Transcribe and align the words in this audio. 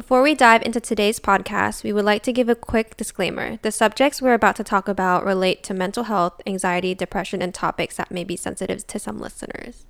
Before 0.00 0.22
we 0.22 0.34
dive 0.34 0.62
into 0.62 0.80
today's 0.80 1.20
podcast, 1.20 1.84
we 1.84 1.92
would 1.92 2.06
like 2.06 2.22
to 2.22 2.32
give 2.32 2.48
a 2.48 2.54
quick 2.54 2.96
disclaimer. 2.96 3.58
The 3.58 3.70
subjects 3.70 4.22
we're 4.22 4.32
about 4.32 4.56
to 4.56 4.64
talk 4.64 4.88
about 4.88 5.26
relate 5.26 5.62
to 5.64 5.74
mental 5.74 6.04
health, 6.04 6.40
anxiety, 6.46 6.94
depression, 6.94 7.42
and 7.42 7.52
topics 7.52 7.98
that 7.98 8.10
may 8.10 8.24
be 8.24 8.34
sensitive 8.34 8.86
to 8.86 8.98
some 8.98 9.18
listeners. 9.18 9.84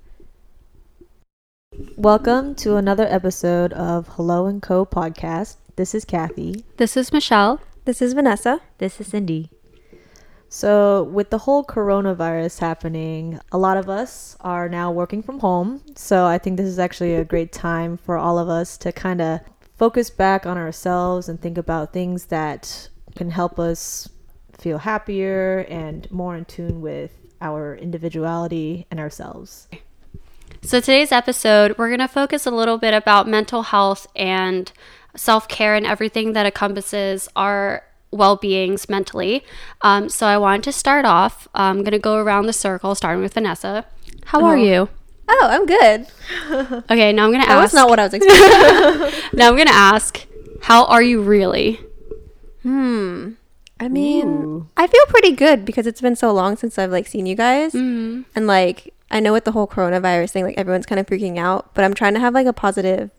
Welcome 1.95 2.55
to 2.55 2.75
another 2.75 3.07
episode 3.09 3.71
of 3.71 4.09
Hello 4.09 4.47
and 4.47 4.61
Co 4.61 4.85
podcast. 4.85 5.55
This 5.77 5.95
is 5.95 6.03
Kathy. 6.03 6.65
This 6.75 6.97
is 6.97 7.13
Michelle. 7.13 7.61
This 7.85 8.01
is 8.01 8.11
Vanessa. 8.11 8.59
This 8.79 8.99
is 8.99 9.07
Cindy. 9.07 9.49
So, 10.49 11.03
with 11.03 11.29
the 11.29 11.37
whole 11.37 11.63
coronavirus 11.63 12.59
happening, 12.59 13.39
a 13.53 13.57
lot 13.57 13.77
of 13.77 13.87
us 13.87 14.35
are 14.41 14.67
now 14.67 14.91
working 14.91 15.23
from 15.23 15.39
home. 15.39 15.81
So, 15.95 16.25
I 16.25 16.37
think 16.37 16.57
this 16.57 16.67
is 16.67 16.79
actually 16.79 17.15
a 17.15 17.23
great 17.23 17.53
time 17.53 17.95
for 17.95 18.17
all 18.17 18.37
of 18.37 18.49
us 18.49 18.77
to 18.79 18.91
kind 18.91 19.21
of 19.21 19.39
focus 19.81 20.11
back 20.11 20.45
on 20.45 20.59
ourselves 20.59 21.27
and 21.27 21.41
think 21.41 21.57
about 21.57 21.91
things 21.91 22.25
that 22.25 22.87
can 23.15 23.31
help 23.31 23.57
us 23.57 24.07
feel 24.55 24.77
happier 24.77 25.65
and 25.69 26.09
more 26.11 26.37
in 26.37 26.45
tune 26.45 26.81
with 26.81 27.09
our 27.41 27.75
individuality 27.77 28.85
and 28.91 28.99
ourselves. 28.99 29.67
So, 30.61 30.79
today's 30.79 31.11
episode, 31.11 31.79
we're 31.79 31.87
going 31.87 31.97
to 31.99 32.07
focus 32.07 32.45
a 32.45 32.51
little 32.51 32.77
bit 32.77 32.93
about 32.93 33.27
mental 33.27 33.63
health 33.63 34.05
and 34.15 34.71
self 35.15 35.47
care 35.47 35.73
and 35.73 35.87
everything 35.87 36.33
that 36.33 36.45
encompasses 36.45 37.27
our 37.35 37.83
well 38.11 38.35
beings 38.35 38.87
mentally. 38.87 39.43
Um, 39.81 40.09
so, 40.09 40.27
I 40.27 40.37
wanted 40.37 40.61
to 40.65 40.73
start 40.73 41.05
off. 41.05 41.47
I'm 41.55 41.77
going 41.77 41.93
to 41.93 41.97
go 41.97 42.17
around 42.17 42.45
the 42.45 42.53
circle, 42.53 42.93
starting 42.93 43.23
with 43.23 43.33
Vanessa. 43.33 43.87
How 44.25 44.45
are 44.45 44.59
you? 44.59 44.89
Oh, 45.33 45.47
I'm 45.49 45.65
good. 45.65 46.07
Okay, 46.91 47.13
now 47.13 47.23
I'm 47.25 47.31
going 47.31 47.41
to 47.41 47.47
That 47.47 47.57
ask. 47.57 47.71
was 47.71 47.73
not 47.73 47.89
what 47.89 47.99
I 47.99 48.03
was 48.03 48.13
expecting. 48.13 49.21
now 49.33 49.47
I'm 49.47 49.55
going 49.55 49.67
to 49.67 49.73
ask, 49.73 50.25
how 50.63 50.85
are 50.85 51.01
you 51.01 51.21
really? 51.21 51.79
hmm. 52.63 53.31
I 53.79 53.87
mean, 53.87 54.27
Ooh. 54.27 54.67
I 54.77 54.85
feel 54.85 55.05
pretty 55.07 55.31
good 55.31 55.65
because 55.65 55.87
it's 55.87 56.01
been 56.01 56.15
so 56.15 56.31
long 56.31 56.55
since 56.55 56.77
I've 56.77 56.91
like 56.91 57.07
seen 57.07 57.25
you 57.25 57.33
guys. 57.35 57.73
Mm-hmm. 57.73 58.21
And 58.35 58.45
like, 58.45 58.93
I 59.09 59.19
know 59.19 59.33
with 59.33 59.43
the 59.45 59.53
whole 59.53 59.65
coronavirus 59.67 60.29
thing, 60.31 60.43
like 60.43 60.57
everyone's 60.57 60.85
kind 60.85 60.99
of 60.99 61.07
freaking 61.07 61.39
out, 61.39 61.73
but 61.73 61.83
I'm 61.83 61.95
trying 61.95 62.13
to 62.13 62.19
have 62.19 62.35
like 62.35 62.45
a 62.45 62.53
positive 62.53 63.09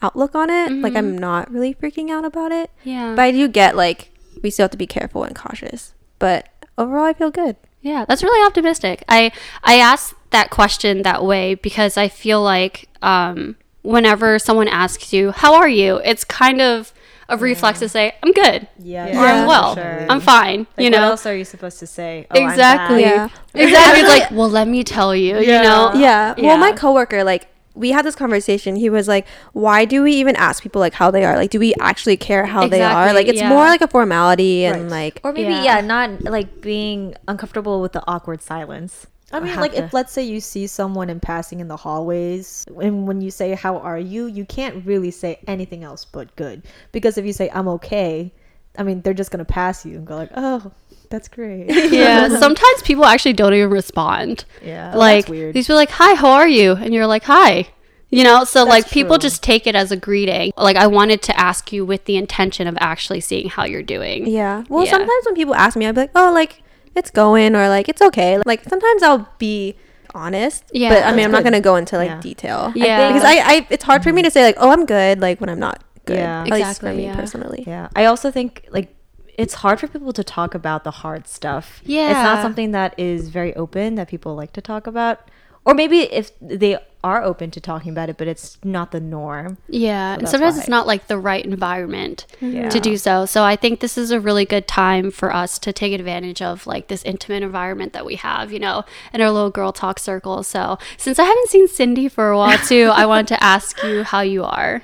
outlook 0.00 0.36
on 0.36 0.48
it. 0.48 0.70
Like, 0.70 0.94
I'm 0.94 1.18
not 1.18 1.50
really 1.50 1.74
freaking 1.74 2.08
out 2.10 2.24
about 2.24 2.52
it. 2.52 2.70
Yeah. 2.84 3.14
But 3.16 3.22
I 3.22 3.30
do 3.32 3.48
get 3.48 3.74
like, 3.74 4.12
we 4.44 4.50
still 4.50 4.64
have 4.64 4.70
to 4.72 4.76
be 4.76 4.86
careful 4.86 5.24
and 5.24 5.34
cautious. 5.34 5.92
But 6.20 6.48
overall, 6.78 7.04
I 7.06 7.14
feel 7.14 7.30
good. 7.32 7.56
Yeah, 7.80 8.04
that's 8.06 8.22
really 8.22 8.46
optimistic. 8.46 9.02
I 9.08 9.32
I 9.64 9.78
asked 9.80 10.14
that 10.32 10.50
question 10.50 11.02
that 11.02 11.24
way 11.24 11.54
because 11.54 11.96
I 11.96 12.08
feel 12.08 12.42
like 12.42 12.88
um, 13.02 13.56
whenever 13.82 14.38
someone 14.38 14.68
asks 14.68 15.12
you, 15.12 15.30
"How 15.32 15.54
are 15.54 15.68
you?" 15.68 16.00
it's 16.04 16.24
kind 16.24 16.60
of 16.60 16.92
a 17.28 17.36
reflex 17.36 17.78
to 17.78 17.88
say, 17.88 18.14
"I'm 18.22 18.32
good," 18.32 18.66
Yeah, 18.78 19.06
or 19.18 19.24
"I'm 19.26 19.46
well," 19.46 19.74
sure. 19.74 20.06
"I'm 20.08 20.20
fine." 20.20 20.66
Like, 20.76 20.84
you 20.84 20.84
what 20.90 20.92
know, 20.98 21.04
else 21.10 21.24
are 21.26 21.34
you 21.36 21.44
supposed 21.44 21.78
to 21.78 21.86
say? 21.86 22.26
Oh, 22.30 22.38
I'm 22.40 22.48
exactly. 22.50 23.00
Yeah. 23.02 23.28
exactly. 23.54 24.02
Like, 24.02 24.30
well, 24.30 24.50
let 24.50 24.68
me 24.68 24.84
tell 24.84 25.14
you. 25.14 25.38
You 25.38 25.46
know, 25.62 25.92
Yeah. 25.94 26.34
Well, 26.38 26.58
my 26.58 26.72
coworker, 26.72 27.24
like, 27.24 27.46
we 27.74 27.90
had 27.92 28.04
this 28.04 28.14
conversation. 28.14 28.76
He 28.76 28.90
was 28.90 29.08
like, 29.08 29.26
"Why 29.54 29.86
do 29.86 30.02
we 30.02 30.12
even 30.14 30.36
ask 30.36 30.62
people 30.62 30.80
like 30.80 30.92
how 30.92 31.10
they 31.10 31.24
are? 31.24 31.36
Like, 31.36 31.50
do 31.50 31.58
we 31.58 31.72
actually 31.80 32.18
care 32.18 32.44
how 32.44 32.68
they 32.68 32.82
are? 32.82 33.14
Like, 33.14 33.28
it's 33.28 33.38
yeah. 33.38 33.48
more 33.48 33.64
like 33.64 33.80
a 33.80 33.88
formality 33.88 34.66
and 34.66 34.82
Right. 34.82 34.90
like, 34.90 35.20
Or 35.24 35.32
maybe 35.32 35.52
Yeah. 35.54 35.64
yeah. 35.76 35.80
not 35.80 36.22
like 36.24 36.60
being 36.60 37.14
uncomfortable 37.26 37.80
with 37.80 37.92
the 37.92 38.02
awkward 38.06 38.42
silence. 38.42 39.06
I 39.32 39.40
mean, 39.40 39.56
like 39.56 39.72
to- 39.72 39.84
if 39.84 39.92
let's 39.94 40.12
say 40.12 40.22
you 40.22 40.40
see 40.40 40.66
someone 40.66 41.08
in 41.10 41.20
passing 41.20 41.60
in 41.60 41.68
the 41.68 41.76
hallways, 41.76 42.64
and 42.80 43.06
when 43.06 43.20
you 43.20 43.30
say 43.30 43.54
"How 43.54 43.78
are 43.78 43.98
you," 43.98 44.26
you 44.26 44.44
can't 44.44 44.84
really 44.86 45.10
say 45.10 45.38
anything 45.46 45.84
else 45.84 46.04
but 46.04 46.34
good, 46.36 46.62
because 46.92 47.16
if 47.18 47.24
you 47.24 47.32
say 47.32 47.50
"I'm 47.52 47.68
okay," 47.68 48.32
I 48.78 48.82
mean 48.82 49.00
they're 49.02 49.14
just 49.14 49.30
gonna 49.30 49.44
pass 49.44 49.84
you 49.86 49.96
and 49.96 50.06
go 50.06 50.16
like, 50.16 50.30
"Oh, 50.36 50.70
that's 51.10 51.28
great." 51.28 51.66
yeah. 51.92 52.28
Sometimes 52.38 52.82
people 52.82 53.04
actually 53.04 53.32
don't 53.34 53.54
even 53.54 53.70
respond. 53.70 54.44
Yeah. 54.64 54.94
like 54.96 55.26
these 55.26 55.66
people 55.66 55.74
are 55.74 55.78
like, 55.78 55.90
"Hi, 55.90 56.14
how 56.14 56.30
are 56.30 56.48
you?" 56.48 56.72
and 56.72 56.92
you're 56.94 57.06
like, 57.06 57.24
"Hi." 57.24 57.68
You 58.10 58.24
know, 58.24 58.44
so 58.44 58.64
like 58.64 58.90
people 58.90 59.16
true. 59.16 59.22
just 59.22 59.42
take 59.42 59.66
it 59.66 59.74
as 59.74 59.90
a 59.90 59.96
greeting. 59.96 60.52
Like 60.58 60.76
I 60.76 60.86
wanted 60.86 61.22
to 61.22 61.40
ask 61.40 61.72
you 61.72 61.86
with 61.86 62.04
the 62.04 62.18
intention 62.18 62.66
of 62.66 62.76
actually 62.78 63.20
seeing 63.20 63.48
how 63.48 63.64
you're 63.64 63.82
doing. 63.82 64.26
yeah. 64.26 64.64
Well, 64.68 64.84
Yeah. 64.84 64.90
sometimes 64.90 65.24
when 65.24 65.34
people 65.34 65.54
ask 65.54 65.78
me, 65.78 65.86
I'll 65.86 65.94
be 65.94 66.02
like, 66.02 66.10
"Oh, 66.14 66.30
like 66.30 66.61
it's 66.94 67.10
going," 67.10 67.54
or 67.56 67.68
like 67.68 67.88
it's 67.88 68.02
okay. 68.02 68.38
Like 68.44 68.64
sometimes 68.64 69.02
I'll 69.02 69.28
be 69.38 69.76
honest. 70.14 70.64
Yeah. 70.72 70.90
But 70.90 71.04
I 71.04 71.14
mean, 71.14 71.24
I'm 71.24 71.30
not 71.32 71.44
gonna 71.44 71.60
go 71.60 71.76
into 71.76 71.96
like 71.96 72.10
Yeah. 72.10 72.20
detail. 72.20 72.72
Yeah. 72.74 73.08
Because 73.08 73.24
I, 73.24 73.36
I, 73.38 73.66
it's 73.70 73.84
hard 73.84 74.02
for 74.02 74.12
me 74.12 74.22
to 74.22 74.30
say 74.30 74.42
like, 74.44 74.56
"Oh, 74.58 74.70
I'm 74.70 74.84
good," 74.86 75.20
like 75.20 75.40
when 75.40 75.48
I'm 75.50 75.58
not 75.60 75.82
good. 76.04 76.16
Yeah. 76.18 76.42
At 76.42 76.50
least 76.50 76.56
for 76.56 76.88
Exactly, 76.88 76.96
me 76.96 77.04
yeah. 77.04 77.16
personally. 77.16 77.64
Yeah. 77.66 77.88
I 77.96 78.04
also 78.06 78.30
think 78.30 78.66
like 78.70 78.94
it's 79.38 79.54
hard 79.54 79.80
for 79.80 79.88
people 79.88 80.12
to 80.12 80.22
talk 80.24 80.54
about 80.54 80.84
the 80.84 80.90
hard 80.90 81.26
stuff. 81.26 81.80
Yeah. 81.84 82.08
It's 82.10 82.14
not 82.22 82.42
something 82.42 82.72
that 82.72 82.94
is 82.98 83.28
very 83.30 83.54
open 83.56 83.94
that 83.94 84.08
people 84.08 84.34
like 84.34 84.52
to 84.52 84.60
talk 84.60 84.86
about. 84.86 85.20
Or 85.64 85.74
maybe 85.74 86.00
if 86.00 86.32
they 86.40 86.76
are 87.04 87.22
open 87.22 87.50
to 87.50 87.60
talking 87.60 87.90
about 87.90 88.08
it, 88.08 88.16
but 88.16 88.28
it's 88.28 88.58
not 88.64 88.92
the 88.92 89.00
norm. 89.00 89.58
Yeah, 89.68 90.14
and 90.14 90.28
sometimes 90.28 90.54
why. 90.54 90.60
it's 90.60 90.68
not 90.68 90.86
like 90.86 91.08
the 91.08 91.18
right 91.18 91.44
environment 91.44 92.26
Yeah. 92.40 92.68
to 92.68 92.78
do 92.80 92.96
so. 92.96 93.26
So 93.26 93.42
I 93.42 93.56
think 93.56 93.80
this 93.80 93.98
is 93.98 94.10
a 94.12 94.20
really 94.20 94.44
good 94.44 94.68
time 94.68 95.10
for 95.10 95.34
us 95.34 95.58
to 95.60 95.72
take 95.72 95.92
advantage 95.92 96.40
of 96.40 96.66
like 96.66 96.86
this 96.88 97.02
intimate 97.04 97.42
environment 97.42 97.92
that 97.92 98.06
we 98.06 98.14
have, 98.16 98.52
you 98.52 98.58
know, 98.60 98.84
in 99.12 99.20
our 99.20 99.30
little 99.30 99.50
girl 99.50 99.72
talk 99.72 99.98
circle. 99.98 100.42
So 100.44 100.78
since 100.96 101.18
I 101.18 101.24
haven't 101.24 101.48
seen 101.48 101.66
Cindy 101.68 102.08
for 102.08 102.30
a 102.30 102.38
while 102.38 102.58
too, 102.58 102.90
I 102.92 103.06
wanted 103.06 103.28
to 103.28 103.42
ask 103.42 103.82
you 103.82 104.04
how 104.04 104.20
you 104.20 104.44
are 104.44 104.82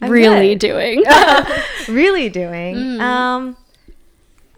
really 0.00 0.54
doing. 0.54 1.02
really 1.88 2.28
doing 2.28 2.74
Mm. 2.76 3.00
um 3.00 3.56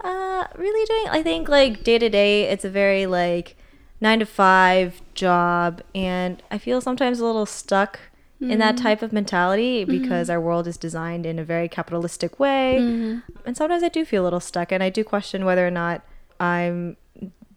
uh 0.03 0.45
really 0.57 0.85
doing 0.87 1.07
i 1.11 1.23
think 1.23 1.49
like 1.49 1.83
day 1.83 1.99
to 1.99 2.09
day 2.09 2.43
it's 2.45 2.65
a 2.65 2.71
very 2.71 3.07
like 3.07 3.57
nine 4.01 4.19
to 4.19 4.27
five 4.27 5.01
job 5.15 5.81
and 5.95 6.43
i 6.51 6.59
feel 6.59 6.81
sometimes 6.81 7.19
a 7.21 7.25
little 7.25 7.47
stuck 7.47 7.99
in 8.39 8.49
Mm. 8.49 8.59
that 8.59 8.77
type 8.77 9.01
of 9.01 9.13
mentality 9.15 9.83
Mm-hmm. 9.85 10.03
because 10.03 10.29
our 10.29 10.41
world 10.41 10.67
is 10.67 10.77
designed 10.77 11.25
in 11.25 11.39
a 11.39 11.45
very 11.45 11.69
capitalistic 11.69 12.39
way 12.39 12.77
Mm-hmm. 12.81 13.19
and 13.47 13.57
sometimes 13.57 13.83
i 13.83 13.89
do 13.89 14.05
feel 14.05 14.23
a 14.23 14.27
little 14.29 14.41
stuck 14.41 14.71
and 14.73 14.83
i 14.83 14.91
do 14.91 15.03
question 15.05 15.45
whether 15.47 15.67
or 15.67 15.71
not 15.71 16.03
i'm 16.39 16.97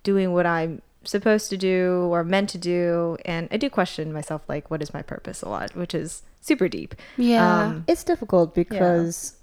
doing 0.03 0.31
what 0.33 0.45
i'm 0.45 0.81
supposed 1.03 1.49
to 1.49 1.57
do 1.57 2.07
or 2.11 2.23
meant 2.23 2.49
to 2.49 2.57
do 2.57 3.17
and 3.25 3.47
i 3.51 3.57
do 3.57 3.69
question 3.69 4.13
myself 4.13 4.41
like 4.47 4.69
what 4.71 4.81
is 4.81 4.93
my 4.93 5.01
purpose 5.01 5.41
a 5.41 5.49
lot 5.49 5.75
which 5.75 5.93
is 5.93 6.23
super 6.41 6.67
deep 6.69 6.95
yeah. 7.17 7.63
um, 7.65 7.83
it's 7.87 8.03
difficult 8.03 8.55
because 8.55 9.35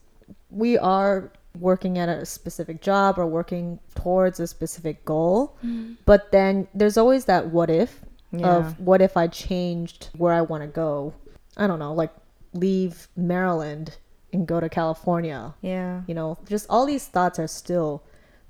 we 0.50 0.78
are 0.78 1.30
working 1.60 1.98
at 1.98 2.08
a 2.08 2.24
specific 2.26 2.80
job 2.80 3.18
or 3.18 3.26
working 3.26 3.78
towards 3.94 4.40
a 4.40 4.46
specific 4.46 5.04
goal 5.04 5.56
but 6.04 6.30
then 6.32 6.66
there's 6.74 6.96
always 6.96 7.24
that 7.26 7.48
what 7.48 7.70
if 7.70 8.00
Yeah. 8.32 8.56
of 8.56 8.80
what 8.80 9.00
if 9.00 9.16
i 9.16 9.26
changed 9.28 10.10
where 10.16 10.32
i 10.32 10.42
want 10.42 10.62
to 10.62 10.68
go 10.68 11.14
i 11.56 11.66
don't 11.66 11.78
know 11.78 11.94
like 11.94 12.12
leave 12.52 13.08
maryland 13.16 13.96
and 14.32 14.46
go 14.46 14.60
to 14.60 14.68
california 14.68 15.54
yeah 15.62 16.02
you 16.08 16.14
know 16.14 16.36
just 16.48 16.66
all 16.68 16.84
these 16.86 17.06
thoughts 17.06 17.38
are 17.38 17.46
still 17.48 18.02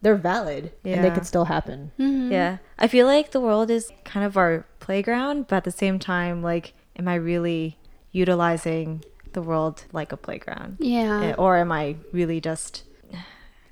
they're 0.03 0.17
valid 0.17 0.73
and 0.85 1.03
they 1.05 1.11
could 1.11 1.27
still 1.27 1.45
happen 1.47 1.91
Mhm. 1.99 2.31
Yeah. 2.31 2.59
I 2.79 2.87
feel 2.89 3.07
like 3.07 3.31
the 3.31 3.41
world 3.41 3.71
is 3.71 3.91
kind 4.05 4.25
of 4.27 4.37
our 4.37 4.67
playground, 4.81 5.47
but 5.49 5.57
at 5.57 5.65
the 5.65 5.71
same 5.71 5.99
time, 5.99 6.43
like, 6.43 6.75
am 6.99 7.07
I 7.09 7.15
really 7.15 7.79
utilizing 8.13 9.03
the 9.33 9.41
world 9.43 9.85
like 9.93 10.13
a 10.13 10.17
playground? 10.17 10.77
Yeah. 10.81 11.23
Eh, 11.25 11.35
Or 11.39 11.57
am 11.57 11.71
I 11.73 11.97
really 12.13 12.41
just. 12.41 12.83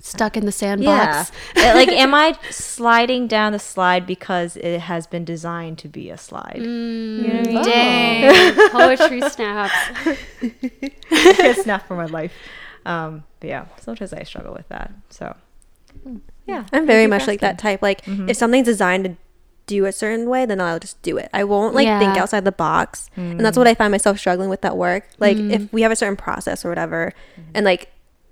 Stuck 0.05 0.37
in 0.37 0.41
the 0.45 0.51
Yeah. 0.51 0.51
sandbox. 0.51 1.31
Eh, 1.55 1.73
like, 1.73 1.89
am 1.89 2.13
I 2.13 2.37
sliding 2.51 3.27
down 3.27 3.53
the 3.53 3.59
slide 3.59 4.05
because 4.05 4.55
it 4.57 4.81
has 4.81 5.07
been 5.07 5.25
designed 5.25 5.79
to 5.79 5.87
be 5.87 6.09
a 6.11 6.17
slide? 6.17 6.57
Mm, 6.59 7.17
You 7.23 7.27
know 7.27 7.37
what 7.39 7.47
I 7.47 7.51
mean? 7.51 7.63
Dang. 7.63 8.69
Poetry 8.71 9.21
snaps. 9.29 9.73
it's 11.09 11.65
not 11.65 11.87
for 11.87 11.95
my 11.95 12.05
life. 12.05 12.33
Um, 12.85 13.23
but 13.39 13.49
yeah, 13.49 13.65
sometimes 13.81 14.13
I 14.13 14.23
struggle 14.23 14.53
with 14.53 14.67
that. 14.69 14.91
So, 15.09 15.35
yeah. 16.45 16.65
I'm 16.71 16.85
very 16.85 17.03
Keep 17.05 17.09
much 17.09 17.27
like 17.27 17.39
that 17.41 17.57
type. 17.57 17.81
Like 17.81 18.05
Mhm. 18.05 18.29
if 18.29 18.37
something's 18.37 18.65
designed 18.67 19.05
to 19.05 19.15
do 19.65 19.85
a 19.87 19.91
certain 19.91 20.29
way, 20.29 20.45
then 20.45 20.61
I'll 20.61 20.77
just 20.77 21.01
do 21.01 21.17
it. 21.17 21.29
I 21.33 21.43
won't 21.45 21.73
like 21.73 21.87
think 21.99 22.15
outside 22.17 22.45
the 22.45 22.51
box. 22.51 23.09
And 23.15 23.39
Mm. 23.39 23.43
that's 23.43 23.57
what 23.57 23.67
I 23.67 23.73
find 23.73 23.89
myself 23.89 24.19
struggling 24.19 24.49
with 24.49 24.63
at 24.63 24.77
work. 24.77 25.07
Like 25.17 25.37
Mm. 25.37 25.51
if 25.51 25.73
we 25.73 25.81
have 25.81 25.91
a 25.91 25.95
certain 25.95 26.15
process 26.15 26.63
or 26.63 26.69
whatever 26.69 27.11
and 27.55 27.65
like 27.65 27.89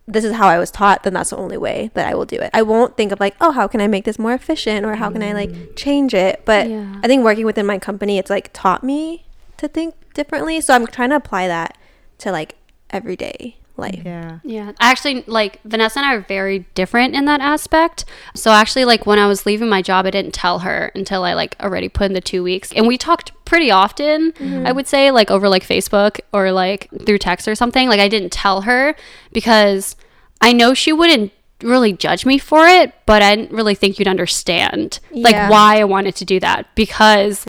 this 0.07 0.23
is 0.23 0.33
how 0.33 0.47
I 0.47 0.59
was 0.59 0.69
taught, 0.69 1.03
then 1.03 1.13
that's 1.13 1.29
the 1.29 1.38
only 1.38 1.57
way 1.57 1.89
that 1.94 2.07
I 2.07 2.13
will 2.13 2.25
do 2.25 2.35
it. 2.35 2.50
I 2.53 2.61
won't 2.61 2.97
think 2.97 3.11
of 3.11 3.19
like, 3.19 3.35
oh, 3.39 3.51
how 3.51 3.67
can 3.67 3.79
I 3.79 3.88
make 3.88 4.03
this 4.03 4.19
more 4.19 4.33
efficient 4.33 4.85
or 4.85 4.95
how 4.95 5.09
can 5.09 5.23
I 5.23 5.31
like 5.31 5.50
mm. 5.50 5.75
change 5.75 6.13
it? 6.13 6.44
But 6.45 6.69
Yeah. 6.69 7.00
I 7.03 7.07
think 7.07 7.23
working 7.23 7.45
within 7.45 7.65
my 7.65 7.79
company, 7.79 8.17
it's 8.17 8.29
like 8.29 8.51
taught 8.53 8.83
me 8.83 9.25
to 9.57 9.67
think 9.67 9.95
differently. 10.13 10.59
So 10.59 10.73
I'm 10.73 10.88
trying 10.88 11.11
to 11.11 11.15
apply 11.15 11.47
that 11.47 11.77
to 12.19 12.31
like 12.31 12.55
everyday 12.89 13.57
life. 13.78 14.02
Yeah. 14.06 14.40
Yeah. 14.44 14.72
Actually, 14.80 15.24
like 15.28 15.62
Vanessa 15.64 16.00
and 16.00 16.06
I 16.06 16.16
are 16.16 16.22
very 16.22 16.60
different 16.75 17.16
in 17.16 17.25
that 17.25 17.42
aspect. 17.42 18.06
So 18.36 18.52
actually, 18.52 18.86
like 18.86 19.06
when 19.06 19.20
I 19.20 19.28
was 19.28 19.46
leaving 19.46 19.70
my 19.70 19.81
job, 19.81 20.06
I 20.06 20.12
didn't 20.12 20.34
tell 20.34 20.60
her 20.60 20.92
until 20.96 21.24
I 21.24 21.34
like 21.34 21.56
already 21.60 21.90
put 21.90 22.06
in 22.06 22.14
the 22.14 22.22
two 22.22 22.44
weeks, 22.44 22.72
and 22.74 22.88
we 22.88 22.98
talked 22.98 23.31
pretty 23.46 23.72
often. 23.72 24.31
Mm-hmm. 24.34 24.68
I 24.68 24.72
would 24.72 24.88
say 24.88 25.12
like 25.12 25.31
over 25.31 25.50
like 25.50 25.66
Facebook 25.66 26.20
or 26.31 26.52
like 26.52 26.90
through 27.06 27.18
text 27.20 27.48
or 27.48 27.56
something. 27.56 27.90
Like 27.90 28.00
I 28.00 28.08
didn't 28.08 28.31
tell 28.31 28.62
her 28.62 28.96
because 29.31 29.96
I 30.42 30.54
know 30.54 30.74
she 30.74 30.94
wouldn't 30.94 31.31
really 31.62 31.94
judge 31.94 32.25
me 32.25 32.38
for 32.38 32.68
it, 32.68 32.94
but 33.06 33.22
I 33.22 33.36
didn't 33.36 33.56
really 33.56 33.75
think 33.75 33.98
you'd 33.98 34.08
understand 34.08 35.00
like 35.12 35.50
why 35.50 35.80
I 35.80 35.84
wanted 35.86 36.16
to 36.18 36.25
do 36.25 36.40
that 36.42 36.74
because 36.75 37.46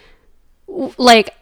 like 0.96 1.34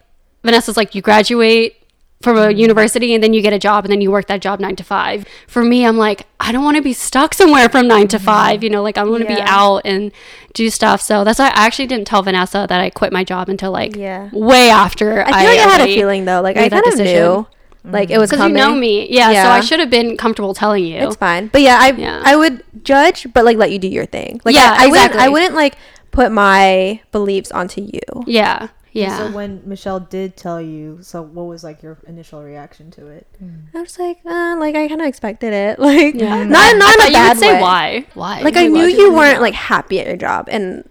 Vanessa's 0.43 0.77
like 0.77 0.95
you 0.95 1.03
graduate 1.03 1.77
from 2.23 2.39
a 2.39 2.51
university 2.51 3.15
and 3.15 3.23
then 3.23 3.33
you 3.35 3.43
get 3.43 3.53
a 3.53 3.59
job 3.59 3.85
and 3.85 3.93
then 3.93 4.01
you 4.01 4.11
work 4.11 4.27
that 4.27 4.41
job 4.41 4.61
9 4.61 4.77
to 4.77 4.85
5. 4.85 5.27
For 5.49 5.65
me 5.65 5.85
I'm 5.85 5.97
like 5.97 6.27
I 6.41 6.53
don't 6.53 6.65
want 6.65 6.77
to 6.77 6.83
be 6.83 6.93
stuck 6.93 7.35
somewhere 7.35 7.69
from 7.69 7.89
9 7.89 8.09
to 8.09 8.19
5, 8.19 8.63
you 8.63 8.71
know, 8.71 8.83
like 8.83 8.97
I 8.97 9.05
want 9.05 9.23
to 9.23 9.29
be 9.29 9.41
out 9.41 9.83
and 9.85 10.13
do 10.55 10.71
stuff. 10.71 11.03
So 11.03 11.25
that's 11.25 11.39
why 11.39 11.47
I 11.49 11.67
actually 11.67 11.89
didn't 11.89 12.07
tell 12.07 12.23
Vanessa 12.23 12.67
that 12.69 12.81
I 12.81 12.91
quit 12.91 13.13
my 13.13 13.25
job 13.25 13.49
until 13.49 13.73
like 13.73 13.97
Yeah. 13.97 14.31
way 14.33 14.71
after 14.71 15.23
I 15.23 15.27
feel 15.27 15.51
like 15.51 15.59
I 15.59 15.71
had 15.71 15.81
a 15.81 15.95
feeling 15.95 16.25
though. 16.25 16.41
Like 16.41 16.57
I 16.57 16.69
kind 16.69 16.87
of 16.87 16.99
knew, 16.99 17.47
like 17.85 18.11
it 18.11 18.19
was 18.19 18.31
mm. 18.31 18.37
cuz 18.37 18.47
you 18.47 18.53
know 18.53 18.75
me. 18.75 19.09
Yeah, 19.11 19.43
so 19.43 19.51
I 19.51 19.61
should 19.61 19.81
have 19.81 19.91
been 19.91 20.17
comfortable 20.17 20.55
telling 20.55 20.85
you. 20.85 21.01
It's 21.01 21.17
fine. 21.17 21.49
But 21.49 21.63
yeah, 21.63 21.79
I 21.81 21.91
Yeah. 21.91 22.23
I 22.25 22.37
would 22.37 22.63
judge, 22.85 23.27
but 23.35 23.45
like 23.45 23.57
let 23.57 23.73
you 23.73 23.79
do 23.79 23.89
your 23.89 24.07
thing. 24.07 24.41
Like 24.45 24.55
Yeah, 24.55 24.77
I, 24.79 24.85
I 24.85 24.87
wouldn't 24.89 25.15
I 25.17 25.29
wouldn't 25.29 25.55
like 25.55 25.75
put 26.13 26.31
my 26.31 27.01
beliefs 27.11 27.51
onto 27.51 27.81
you. 27.81 28.25
yeah. 28.27 28.69
Yeah. 28.93 29.17
So 29.19 29.33
when 29.33 29.63
Michelle 29.65 30.01
did 30.01 30.37
tell 30.37 30.61
you, 30.61 30.99
so 31.03 31.23
what 31.23 31.45
was 31.45 31.65
like 31.65 31.83
your 31.83 31.99
initial 32.07 32.43
reaction 32.43 32.91
to 32.93 33.07
it? 33.09 33.27
I 33.75 33.81
was 33.81 33.99
like, 33.99 34.19
uh, 34.27 34.57
like 34.59 34.75
I 34.75 34.87
kind 34.89 35.01
of 35.01 35.07
expected 35.07 35.53
it. 35.53 35.79
Like 35.89 36.15
Yeah. 36.15 36.45
not 36.45 36.49
not 36.49 36.61
I 36.61 36.71
in 36.73 36.77
a 36.77 36.83
thought 36.83 37.07
you 37.09 37.13
bad 37.15 37.37
would 37.37 37.39
say 37.41 37.53
way. 37.55 37.61
why. 37.61 38.07
Why? 38.15 38.41
Like 38.43 38.57
I 38.57 38.67
knew 38.67 38.85
you 38.87 39.13
weren't 39.15 39.41
like 39.41 39.55
happy 39.55 39.99
at 40.01 40.07
your 40.07 40.17
job, 40.17 40.49
and 40.51 40.89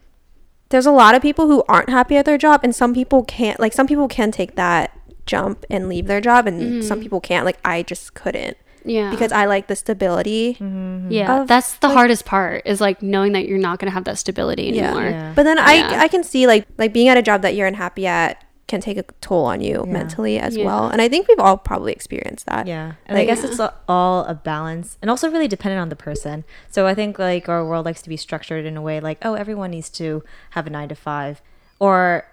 there's 0.69 0.85
a 0.85 0.91
lot 0.91 1.15
of 1.15 1.21
people 1.21 1.47
who 1.47 1.63
aren't 1.67 1.89
happy 1.89 2.17
at 2.17 2.25
their 2.25 2.37
job, 2.37 2.61
and 2.63 2.75
some 2.75 2.93
people 2.93 3.23
can't. 3.23 3.59
Like 3.59 3.73
some 3.73 3.87
people 3.87 4.07
can 4.07 4.31
take 4.31 4.55
that 4.55 4.97
jump 5.27 5.65
and 5.69 5.87
leave 5.87 6.07
their 6.07 6.21
job, 6.21 6.47
and 6.47 6.83
some 6.83 6.99
people 7.01 7.21
can't. 7.21 7.45
Like 7.45 7.59
I 7.63 7.83
just 7.83 8.13
couldn't 8.15 8.57
yeah. 8.85 9.09
because 9.11 9.31
I 9.31 9.45
like 9.45 9.67
the 9.67 9.75
stability. 9.75 10.57
Yeah, 10.59 11.41
of, 11.41 11.47
that's 11.47 11.75
the 11.77 11.87
like- 11.87 11.97
hardest 11.97 12.25
part 12.25 12.63
is 12.65 12.81
like 12.81 13.01
knowing 13.01 13.31
that 13.33 13.45
you're 13.47 13.57
not 13.59 13.79
going 13.79 13.89
to 13.89 13.93
have 13.93 14.05
that 14.05 14.17
stability 14.17 14.67
anymore. 14.69 15.03
Yeah. 15.09 15.33
But 15.35 15.43
then 15.43 15.57
Yeah. 15.57 15.65
I 15.65 16.03
I 16.03 16.07
can 16.07 16.23
see 16.23 16.47
like 16.47 16.67
like 16.77 16.93
being 16.93 17.07
at 17.09 17.17
a 17.17 17.21
job 17.21 17.41
that 17.43 17.55
you're 17.55 17.67
unhappy 17.67 18.07
at 18.07 18.43
can 18.67 18.79
take 18.79 18.97
a 18.97 19.03
toll 19.19 19.43
on 19.45 19.59
you 19.59 19.83
Yeah. 19.85 19.91
mentally 19.91 20.39
as 20.39 20.55
Yeah. 20.55 20.63
well. 20.65 20.87
And 20.87 21.01
I 21.01 21.09
think 21.09 21.27
we've 21.27 21.39
all 21.39 21.57
probably 21.57 21.91
experienced 21.91 22.45
that. 22.45 22.67
Yeah. 22.67 22.93
And 23.05 23.17
I 23.17 23.21
Like- 23.21 23.27
guess 23.27 23.43
it's 23.43 23.59
all 23.89 24.23
a 24.25 24.33
balance 24.33 24.97
and 25.01 25.11
also 25.11 25.29
really 25.29 25.49
dependent 25.49 25.81
on 25.81 25.89
the 25.89 25.95
person. 25.97 26.45
So 26.69 26.87
I 26.87 26.93
think 26.93 27.19
like 27.19 27.49
our 27.49 27.65
world 27.65 27.85
likes 27.85 28.01
to 28.03 28.09
be 28.09 28.15
structured 28.15 28.65
in 28.65 28.77
a 28.77 28.81
way 28.81 29.01
like, 29.01 29.17
oh, 29.23 29.33
everyone 29.33 29.71
needs 29.71 29.89
to 30.01 30.23
have 30.51 30.67
a 30.67 30.69
nine 30.69 30.87
to 30.87 30.95
five 30.95 31.41
or 31.79 32.25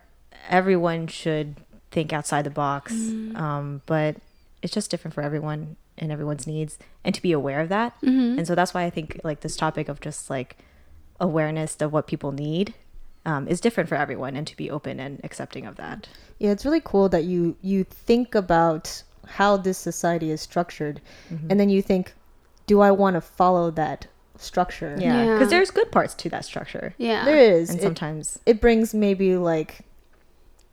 everyone 0.48 1.08
should 1.08 1.56
think 1.90 2.12
outside 2.12 2.44
the 2.44 2.50
box. 2.50 2.92
Um, 3.34 3.82
but 3.86 4.16
it's 4.62 4.72
just 4.72 4.90
different 4.92 5.14
for 5.14 5.22
everyone 5.22 5.76
and 6.00 6.10
everyone's 6.12 6.46
needs 6.46 6.78
and 7.04 7.14
to 7.14 7.22
be 7.22 7.32
aware 7.32 7.60
of 7.60 7.68
that. 7.68 7.94
And 8.02 8.46
so 8.46 8.54
that's 8.54 8.72
why 8.74 8.84
I 8.84 8.90
think 8.90 9.20
like 9.24 9.40
this 9.40 9.56
topic 9.56 9.88
of 9.88 10.00
just 10.00 10.30
like 10.30 10.56
awareness 11.20 11.76
of 11.80 11.92
what 11.92 12.06
people 12.06 12.32
need 12.32 12.74
um, 13.26 13.48
is 13.48 13.60
different 13.60 13.88
for 13.88 13.96
everyone 13.96 14.36
and 14.36 14.46
to 14.46 14.56
be 14.56 14.70
open 14.70 15.00
and 15.00 15.20
accepting 15.24 15.66
of 15.66 15.76
that. 15.76 16.08
Yeah, 16.38 16.50
it's 16.52 16.64
really 16.64 16.80
cool 16.82 17.08
that 17.10 17.24
you 17.24 17.56
you 17.62 17.84
think 17.84 18.34
about 18.34 19.02
how 19.26 19.56
this 19.58 19.76
society 19.76 20.30
is 20.30 20.40
structured, 20.40 21.00
and 21.50 21.60
then 21.60 21.68
you 21.68 21.82
think, 21.82 22.14
do 22.66 22.80
I 22.80 22.90
want 22.92 23.14
to 23.14 23.20
follow 23.20 23.70
that 23.72 24.06
structure? 24.38 24.96
Yeah. 24.98 25.24
Yeah. 25.24 25.32
Because 25.34 25.50
there's 25.50 25.70
good 25.70 25.90
parts 25.92 26.14
to 26.14 26.28
that 26.30 26.44
structure. 26.44 26.94
Yeah. 26.96 27.24
there 27.24 27.36
is. 27.36 27.68
And 27.70 27.78
It- 27.80 27.82
sometimes 27.82 28.38
it 28.46 28.60
brings 28.60 28.94
maybe 28.94 29.36
like 29.36 29.80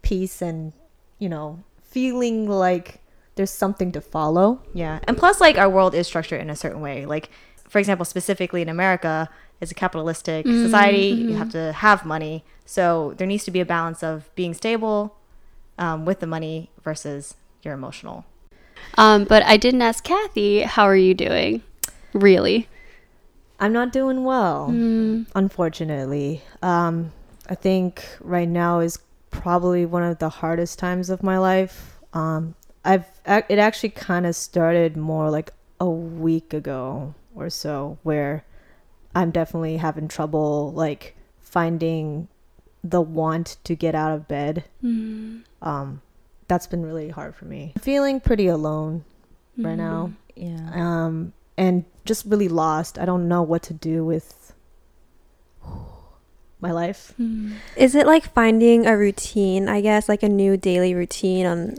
peace 0.01 0.41
and 0.41 0.71
you 1.19 1.27
know 1.27 1.63
feeling 1.81 2.47
like 2.47 2.99
there's 3.35 3.51
something 3.51 3.91
to 3.91 4.01
follow 4.01 4.61
Yeah. 4.73 4.99
And 5.07 5.17
plus, 5.17 5.39
like, 5.41 5.57
our 5.57 5.69
world 5.69 5.93
is 5.93 6.07
structured 6.07 6.41
in 6.41 6.49
a 6.49 6.55
certain 6.55 6.81
way. 6.81 7.05
Like, 7.05 7.29
for 7.67 7.79
example, 7.79 8.05
specifically 8.05 8.61
in 8.61 8.69
America, 8.69 9.29
it's 9.61 9.71
a 9.71 9.75
capitalistic 9.75 10.45
society. 10.45 11.07
You 11.07 11.35
have 11.35 11.51
to 11.51 11.71
have 11.73 12.05
money. 12.05 12.43
So 12.65 13.13
there 13.17 13.27
needs 13.27 13.43
to 13.45 13.51
be 13.51 13.59
a 13.59 13.65
balance 13.65 14.03
of 14.03 14.33
being 14.35 14.53
stable 14.53 15.15
um, 15.77 16.05
with 16.05 16.19
the 16.19 16.27
money 16.27 16.69
versus 16.83 17.35
your 17.63 17.73
emotional. 17.73 18.25
Um, 18.97 19.23
but 19.25 19.43
I 19.43 19.57
didn't 19.57 19.81
ask 19.81 20.03
Kathy, 20.03 20.61
how 20.61 20.83
are 20.83 20.95
you 20.95 21.13
doing? 21.13 21.63
Really? 22.13 22.67
i'm 23.57 23.71
not 23.71 23.93
doing 23.93 24.25
well 24.25 24.67
unfortunately 25.33 26.41
um 26.61 27.13
i 27.49 27.55
think 27.55 28.05
right 28.19 28.49
now 28.49 28.79
is 28.81 28.99
probably 29.31 29.85
one 29.85 30.03
of 30.03 30.19
the 30.19 30.27
hardest 30.27 30.77
times 30.77 31.09
of 31.09 31.23
my 31.23 31.37
life 31.37 31.97
um 32.11 32.53
i've 32.85 33.05
it 33.49 33.59
actually 33.59 33.89
kind 33.89 34.25
of 34.25 34.35
started 34.35 34.95
more 34.95 35.29
like 35.29 35.51
a 35.81 35.89
week 35.89 36.53
ago 36.53 37.13
or 37.35 37.49
so 37.49 37.97
where 38.03 38.45
i'm 39.13 39.31
definitely 39.31 39.77
having 39.77 40.07
trouble 40.07 40.71
like 40.73 41.15
finding 41.41 42.27
the 42.83 43.01
want 43.01 43.57
to 43.63 43.75
get 43.75 43.93
out 43.95 44.13
of 44.13 44.27
bed 44.27 44.63
um 45.61 46.01
that's 46.47 46.67
been 46.67 46.85
really 46.85 47.09
hard 47.09 47.35
for 47.35 47.45
me 47.45 47.73
I'm 47.75 47.81
feeling 47.81 48.19
pretty 48.19 48.47
alone 48.47 49.03
right 49.57 49.75
now 49.75 50.11
Yeah. 50.35 50.69
um, 50.73 51.33
and 51.57 51.85
just 52.05 52.25
really 52.25 52.49
lost. 52.49 52.99
I 52.99 53.05
don't 53.05 53.27
know 53.27 53.41
what 53.41 53.63
to 53.63 53.73
do 53.73 54.05
with 54.05 54.53
my 56.59 56.71
life. 56.71 57.13
Is 57.75 57.95
it 57.95 58.05
like 58.05 58.31
finding 58.33 58.85
a 58.85 58.95
routine, 58.97 59.67
I 59.69 59.81
guess, 59.81 60.07
like 60.09 60.21
a 60.23 60.29
new 60.29 60.57
daily 60.57 60.93
routine 60.93 61.45
on 61.45 61.77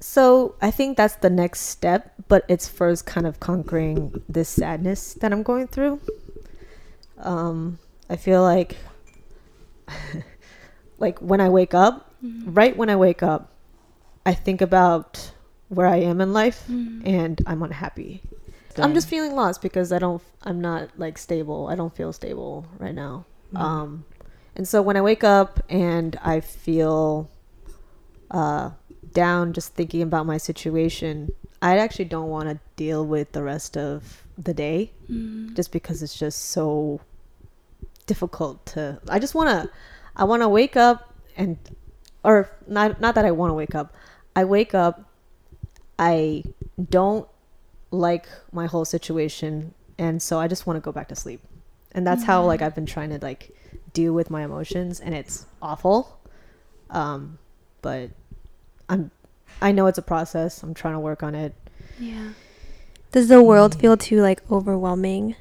So 0.00 0.54
I 0.62 0.70
think 0.70 0.96
that's 0.96 1.16
the 1.16 1.30
next 1.30 1.60
step, 1.60 2.14
but 2.28 2.44
it's 2.48 2.68
first 2.68 3.04
kind 3.06 3.26
of 3.26 3.38
conquering 3.38 4.22
this 4.28 4.48
sadness 4.48 5.14
that 5.14 5.32
I'm 5.32 5.42
going 5.42 5.66
through. 5.66 6.00
Um, 7.18 7.78
I 8.08 8.16
feel 8.16 8.42
like, 8.42 8.76
like 10.98 11.18
when 11.18 11.40
I 11.40 11.50
wake 11.50 11.74
up, 11.74 12.12
right 12.46 12.74
when 12.76 12.88
I 12.88 12.96
wake 12.96 13.22
up, 13.22 13.52
I 14.24 14.32
think 14.32 14.60
about 14.60 15.32
where 15.68 15.86
I 15.86 15.96
am 15.96 16.20
in 16.20 16.32
life, 16.32 16.66
and 17.04 17.40
I'm 17.46 17.62
unhappy. 17.62 18.22
I'm 18.78 18.94
just 18.94 19.08
feeling 19.08 19.34
lost 19.34 19.60
because 19.62 19.92
I 19.92 19.98
don't 19.98 20.22
I'm 20.42 20.60
not 20.60 20.88
like 20.96 21.18
stable. 21.18 21.68
I 21.68 21.74
don't 21.74 21.94
feel 21.94 22.12
stable 22.12 22.66
right 22.78 22.94
now. 22.94 23.26
Um 23.54 24.04
and 24.56 24.66
so 24.66 24.80
when 24.80 24.96
I 24.96 25.02
wake 25.02 25.24
up 25.24 25.60
and 25.68 26.18
I 26.22 26.40
feel 26.40 27.28
uh 28.30 28.70
down 29.12 29.52
just 29.52 29.74
thinking 29.74 30.02
about 30.02 30.26
my 30.26 30.36
situation, 30.36 31.32
I 31.62 31.78
actually 31.78 32.06
don't 32.06 32.28
want 32.28 32.48
to 32.48 32.58
deal 32.76 33.04
with 33.04 33.32
the 33.32 33.42
rest 33.42 33.76
of 33.76 34.24
the 34.38 34.54
day 34.54 34.92
just 35.54 35.72
because 35.72 36.02
it's 36.02 36.18
just 36.18 36.46
so 36.46 37.00
difficult 38.06 38.64
to 38.66 39.00
I 39.08 39.18
just 39.18 39.34
want 39.34 39.50
to 39.50 39.70
I 40.16 40.24
want 40.24 40.42
to 40.42 40.48
wake 40.48 40.76
up 40.76 41.14
and 41.36 41.58
or 42.24 42.50
not 42.66 43.00
not 43.00 43.14
that 43.14 43.24
I 43.24 43.30
want 43.30 43.50
to 43.50 43.54
wake 43.54 43.74
up. 43.74 43.94
I 44.34 44.44
wake 44.44 44.74
up 44.74 45.04
I 45.98 46.44
don't 46.88 47.28
like 47.90 48.26
my 48.52 48.66
whole 48.66 48.84
situation 48.84 49.74
and 49.98 50.22
so 50.22 50.38
I 50.38 50.48
just 50.48 50.66
want 50.66 50.78
to 50.78 50.80
go 50.80 50.92
back 50.92 51.08
to 51.08 51.16
sleep. 51.16 51.40
And 51.92 52.06
that's 52.06 52.24
how 52.24 52.44
like 52.44 52.62
I've 52.62 52.74
been 52.74 52.86
trying 52.86 53.10
to 53.10 53.18
like 53.18 53.54
deal 53.92 54.14
with 54.14 54.30
my 54.30 54.44
emotions 54.44 55.00
and 55.00 55.14
it's 55.14 55.46
awful. 55.60 56.18
Um 56.88 57.38
but 57.82 58.10
I'm 58.90 59.10
I 59.62 59.72
know 59.72 59.86
it's 59.86 59.98
a 59.98 60.02
process. 60.02 60.62
I'm 60.62 60.74
trying 60.74 60.94
to 60.94 61.00
work 61.00 61.22
on 61.22 61.34
it. 61.34 61.54
Yeah. 61.98 62.30
does 63.12 63.28
the 63.28 63.42
world 63.42 63.74
feel 63.80 63.96
too 63.96 64.20
like 64.22 64.40
overwhelming? 64.50 65.34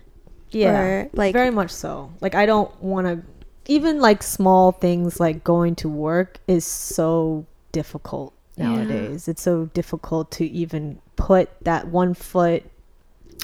Yeah. 0.51 0.79
Or, 0.81 1.09
like- 1.13 1.33
very 1.33 1.51
much 1.51 1.71
so. 1.71 2.11
Like 2.21 2.35
I 2.35 2.45
don't 2.45 2.71
want 2.81 3.07
to 3.07 3.23
even 3.71 3.99
like 4.01 4.23
small 4.23 4.71
things 4.71 5.19
like 5.19 5.43
going 5.43 5.75
to 5.75 5.87
work 5.89 6.39
is 6.47 6.65
so 6.65 7.45
difficult 7.71 8.33
Yeah. 8.57 8.69
nowadays. 8.75 9.27
It's 9.27 9.41
so 9.43 9.65
difficult 9.73 10.31
to 10.31 10.45
even 10.45 10.99
put 11.15 11.49
that 11.63 11.87
one 11.89 12.13
foot 12.15 12.63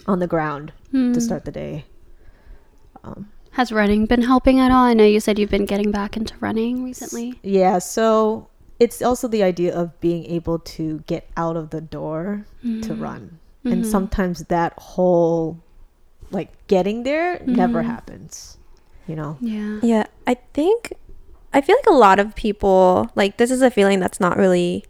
on 0.08 0.20
the 0.20 0.28
ground 0.28 0.74
Hmm. 0.92 1.14
to 1.14 1.22
start 1.22 1.46
the 1.46 1.52
day. 1.52 1.86
Um, 3.04 3.30
Has 3.52 3.72
running 3.72 4.08
been 4.08 4.24
helping 4.24 4.60
at 4.60 4.72
all? 4.72 4.84
I 4.86 4.94
know 4.94 5.06
you 5.06 5.20
said 5.20 5.38
you've 5.40 5.52
been 5.52 5.66
getting 5.66 5.92
back 5.92 6.18
into 6.18 6.34
running 6.40 6.84
recently. 6.84 7.40
yeah, 7.44 7.78
so 7.80 8.48
it's 8.80 9.02
also 9.02 9.28
the 9.28 9.44
idea 9.44 9.74
of 9.74 10.00
being 10.02 10.26
able 10.26 10.60
to 10.60 11.04
get 11.08 11.30
out 11.38 11.56
of 11.56 11.70
the 11.70 11.82
door 11.82 12.46
to 12.64 12.68
mm. 12.68 13.02
run. 13.02 13.40
And 13.64 13.82
mm-hmm. 13.82 13.92
sometimes 13.92 14.44
that 14.46 14.74
whole 14.78 15.60
like 16.32 16.50
getting 16.68 17.04
there 17.04 17.42
never 17.46 17.80
mm-hmm. 17.80 17.90
happens. 17.90 18.58
You 19.08 19.16
know? 19.16 19.38
Yeah. 19.40 19.80
Yeah, 19.82 20.06
I 20.28 20.36
think 20.54 20.94
I 21.54 21.62
feel 21.62 21.76
like 21.78 21.88
a 21.88 21.98
lot 21.98 22.20
of 22.20 22.36
people 22.36 23.10
like 23.16 23.38
this 23.38 23.52
is 23.52 23.62
a 23.62 23.72
feeling 23.72 24.00
that's 24.00 24.20
not 24.20 24.38
really 24.38 24.86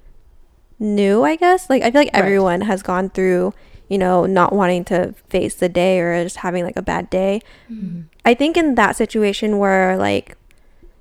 new, 0.79 1.23
I 1.23 1.35
guess. 1.35 1.69
Like 1.69 1.83
I 1.83 1.91
feel 1.91 2.01
like 2.01 2.13
Right. 2.13 2.23
everyone 2.23 2.61
has 2.61 2.81
gone 2.81 3.09
through 3.09 3.53
you 3.87 3.97
know, 3.97 4.25
not 4.25 4.53
wanting 4.53 4.83
to 4.85 5.13
face 5.29 5.55
the 5.55 5.69
day 5.69 5.99
or 5.99 6.23
just 6.23 6.37
having 6.37 6.63
like 6.63 6.75
a 6.75 6.81
bad 6.81 7.09
day. 7.09 7.41
Mm-hmm. 7.69 8.01
I 8.25 8.33
think 8.33 8.57
in 8.57 8.75
that 8.75 8.95
situation 8.95 9.59
where 9.59 9.97
like 9.97 10.37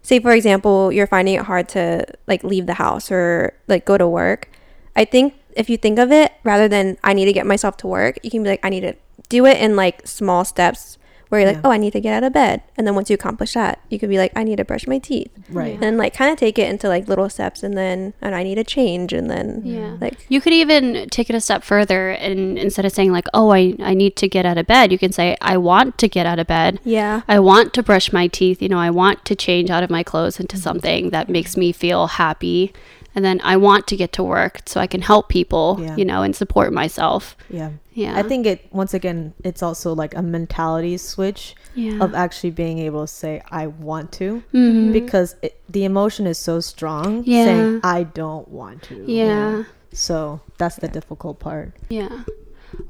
say 0.04 0.20
for 0.20 0.30
example, 0.30 0.92
you're 0.92 1.08
finding 1.08 1.34
it 1.34 1.42
hard 1.42 1.68
to 1.70 2.06
like 2.28 2.44
leave 2.44 2.66
the 2.66 2.74
house 2.74 3.10
or 3.10 3.54
like 3.66 3.84
go 3.84 3.98
to 3.98 4.06
work, 4.06 4.48
I 4.94 5.04
think 5.04 5.34
if 5.56 5.68
you 5.68 5.76
think 5.76 5.98
of 5.98 6.12
it 6.12 6.32
rather 6.44 6.68
than 6.68 6.96
I 7.02 7.14
need 7.14 7.24
to 7.24 7.32
get 7.32 7.46
myself 7.46 7.76
to 7.78 7.88
work, 7.88 8.18
you 8.22 8.30
can 8.30 8.44
be 8.44 8.50
like 8.50 8.60
I 8.62 8.68
need 8.68 8.82
to 8.82 8.94
do 9.28 9.46
it 9.46 9.56
in 9.58 9.74
like 9.74 10.06
small 10.06 10.44
steps 10.44 10.98
where 11.34 11.40
you're 11.42 11.50
like, 11.50 11.62
Yeah. 11.62 11.68
"Oh, 11.68 11.72
I 11.72 11.76
need 11.78 11.92
to 11.92 12.00
get 12.00 12.14
out 12.14 12.24
of 12.24 12.32
bed." 12.32 12.62
And 12.76 12.86
then 12.86 12.94
once 12.94 13.10
you 13.10 13.14
accomplish 13.14 13.52
that, 13.54 13.78
you 13.90 13.98
could 13.98 14.08
be 14.08 14.18
like, 14.18 14.32
"I 14.36 14.42
need 14.44 14.56
to 14.56 14.64
brush 14.64 14.86
my 14.86 14.98
teeth." 14.98 15.30
Right. 15.50 15.78
And 15.80 15.98
like 15.98 16.14
kind 16.14 16.30
of 16.30 16.38
take 16.38 16.58
it 16.58 16.68
into 16.68 16.88
like 16.88 17.08
little 17.08 17.28
steps 17.28 17.62
and 17.62 17.76
then 17.76 18.14
oh, 18.22 18.26
and 18.26 18.34
I 18.34 18.42
need 18.42 18.54
to 18.56 18.64
change 18.64 19.12
and 19.12 19.30
then 19.30 19.62
Yeah. 19.64 19.96
like 20.00 20.24
You 20.28 20.40
could 20.40 20.52
even 20.52 21.08
take 21.10 21.28
it 21.28 21.36
a 21.36 21.40
step 21.40 21.62
further 21.64 22.10
and 22.10 22.58
instead 22.58 22.84
of 22.84 22.92
saying 22.92 23.12
like, 23.12 23.26
"Oh, 23.34 23.50
I 23.50 23.74
I 23.82 23.94
need 23.94 24.16
to 24.16 24.28
get 24.28 24.46
out 24.46 24.58
of 24.58 24.66
bed," 24.66 24.92
you 24.92 24.98
can 24.98 25.12
say, 25.12 25.36
"I 25.40 25.56
want 25.56 25.98
to 25.98 26.08
get 26.08 26.26
out 26.26 26.38
of 26.38 26.46
bed." 26.46 26.80
yeah. 26.84 27.22
I 27.28 27.38
want 27.40 27.74
to 27.74 27.82
brush 27.82 28.12
my 28.12 28.26
teeth, 28.28 28.62
you 28.62 28.68
know, 28.68 28.78
I 28.78 28.90
want 28.90 29.24
to 29.26 29.34
change 29.34 29.70
out 29.70 29.82
of 29.82 29.90
my 29.90 30.02
clothes 30.02 30.38
into 30.40 30.56
mm-hmm. 30.56 30.62
something 30.62 31.10
that 31.10 31.28
makes 31.28 31.56
me 31.56 31.72
feel 31.72 32.06
happy. 32.06 32.72
And 33.16 33.24
then 33.24 33.40
I 33.44 33.56
want 33.56 33.86
to 33.88 33.96
get 33.96 34.12
to 34.14 34.24
work 34.24 34.62
so 34.66 34.80
I 34.80 34.88
can 34.88 35.00
help 35.02 35.28
people, 35.28 35.78
Yeah. 35.80 35.96
you 35.96 36.04
know, 36.04 36.22
and 36.22 36.34
support 36.34 36.72
myself. 36.72 37.36
Yeah. 37.48 37.70
Yeah. 37.94 38.18
I 38.18 38.22
think 38.22 38.44
it 38.46 38.66
once 38.72 38.92
again 38.92 39.34
it's 39.44 39.62
also 39.62 39.94
like 39.94 40.14
a 40.16 40.22
mentality 40.22 40.96
switch 40.96 41.54
yeah. 41.74 42.02
of 42.02 42.12
actually 42.14 42.50
being 42.50 42.78
able 42.80 43.02
to 43.06 43.12
say 43.12 43.40
I 43.50 43.68
want 43.68 44.10
to 44.18 44.42
Mhm. 44.52 44.92
because 44.92 45.36
it, 45.42 45.60
the 45.68 45.84
emotion 45.84 46.26
is 46.26 46.36
so 46.36 46.58
strong 46.60 47.22
Yeah. 47.24 47.44
saying 47.44 47.80
I 47.84 48.02
don't 48.02 48.48
want 48.48 48.82
to. 48.84 48.94
you 48.96 49.24
know? 49.24 49.58
yeah. 49.58 49.64
So 49.92 50.40
that's 50.58 50.76
the 50.76 50.88
difficult 50.88 51.38
part. 51.38 51.72
Yeah. 51.88 52.24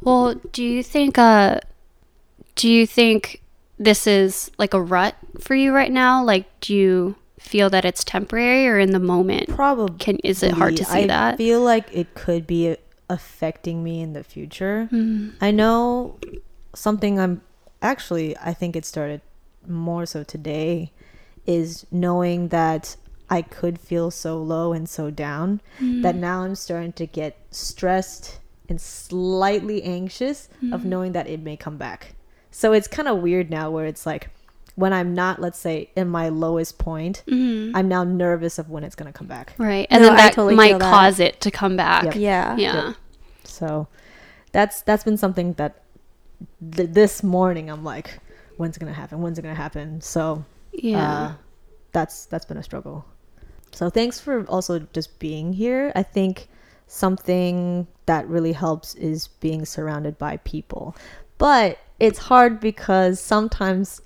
Well, 0.00 0.34
do 0.52 0.64
you 0.64 0.82
think 0.82 1.18
uh 1.18 1.60
do 2.56 2.70
you 2.70 2.86
think 2.86 3.42
this 3.78 4.06
is 4.06 4.50
like 4.58 4.72
a 4.72 4.80
rut 4.80 5.14
for 5.40 5.54
you 5.54 5.72
right 5.74 5.92
now? 5.92 6.24
Like 6.24 6.46
do 6.60 6.74
you 6.74 7.16
feel 7.38 7.68
that 7.68 7.84
it's 7.84 8.04
temporary 8.04 8.66
or 8.66 8.78
in 8.78 8.92
the 8.92 8.98
moment? 8.98 9.50
Probably 9.50 9.98
Can 9.98 10.16
is 10.24 10.42
it 10.42 10.52
hard 10.52 10.76
to 10.78 10.84
see 10.84 11.04
I 11.04 11.06
that? 11.08 11.34
I 11.34 11.36
feel 11.36 11.60
like 11.60 11.88
it 11.92 12.14
could 12.14 12.46
be 12.46 12.76
affecting 13.08 13.82
me 13.84 14.00
in 14.00 14.12
the 14.12 14.24
future. 14.24 14.88
Mm-hmm. 14.92 15.30
I 15.40 15.50
know 15.50 16.18
something 16.74 17.20
I'm 17.20 17.40
actually 17.82 18.36
I 18.38 18.52
think 18.54 18.74
it 18.76 18.84
started 18.84 19.20
more 19.66 20.06
so 20.06 20.22
today 20.24 20.90
is 21.46 21.86
knowing 21.90 22.48
that 22.48 22.96
I 23.30 23.42
could 23.42 23.78
feel 23.78 24.10
so 24.10 24.36
low 24.42 24.72
and 24.72 24.88
so 24.88 25.10
down 25.10 25.60
Mm-hmm. 25.78 26.02
that 26.02 26.14
now 26.16 26.42
I'm 26.42 26.54
starting 26.54 26.92
to 26.94 27.06
get 27.06 27.36
stressed 27.50 28.38
and 28.68 28.80
slightly 28.80 29.82
anxious 29.82 30.48
Mm-hmm. 30.56 30.72
of 30.72 30.84
knowing 30.84 31.12
that 31.12 31.26
it 31.28 31.40
may 31.40 31.56
come 31.56 31.76
back. 31.76 32.14
So 32.50 32.72
it's 32.72 32.88
kind 32.88 33.08
of 33.08 33.18
weird 33.18 33.50
now 33.50 33.70
where 33.70 33.84
it's 33.86 34.06
like 34.06 34.30
when 34.76 34.92
I'm 34.92 35.14
not 35.14 35.40
let's 35.40 35.58
say 35.58 35.90
in 35.96 36.08
my 36.08 36.28
lowest 36.30 36.78
point, 36.78 37.22
Mhm. 37.28 37.72
I'm 37.74 37.86
now 37.88 38.02
nervous 38.04 38.58
of 38.58 38.68
when 38.70 38.82
it's 38.84 38.94
going 38.96 39.10
to 39.12 39.16
come 39.16 39.26
back. 39.28 39.54
Right. 39.58 39.86
And 39.90 40.02
No, 40.02 40.08
then 40.08 40.16
that 40.16 40.32
totally 40.34 40.56
might 40.56 40.70
feel 40.70 40.78
that. 40.80 40.90
cause 40.92 41.20
it 41.20 41.40
to 41.42 41.50
come 41.50 41.76
back. 41.76 42.04
Yep. 42.04 42.14
Yeah. 42.16 42.56
Yeah. 42.56 42.92
So 43.44 43.86
that's 44.52 44.82
that's 44.82 45.04
been 45.04 45.16
something 45.16 45.52
that 45.54 45.82
th- 46.72 46.90
this 46.90 47.22
morning 47.22 47.70
I'm 47.70 47.84
like, 47.84 48.18
when's 48.56 48.76
it 48.76 48.80
gonna 48.80 48.92
happen? 48.92 49.20
When's 49.22 49.38
it 49.38 49.42
gonna 49.42 49.54
happen? 49.54 50.00
So 50.00 50.44
Yeah. 50.72 51.12
uh, 51.12 51.32
that's 51.92 52.26
that's 52.26 52.44
been 52.44 52.56
a 52.56 52.62
struggle. 52.62 53.04
So 53.72 53.90
thanks 53.90 54.18
for 54.20 54.44
also 54.46 54.80
just 54.92 55.18
being 55.18 55.52
here. 55.52 55.92
I 55.94 56.02
think 56.02 56.48
something 56.86 57.86
that 58.06 58.26
really 58.28 58.52
helps 58.52 58.94
is 58.96 59.28
being 59.40 59.64
surrounded 59.64 60.16
by 60.18 60.36
people, 60.38 60.94
but 61.38 61.78
it's 62.00 62.18
hard 62.18 62.60
because 62.60 63.18
sometimes 63.20 64.00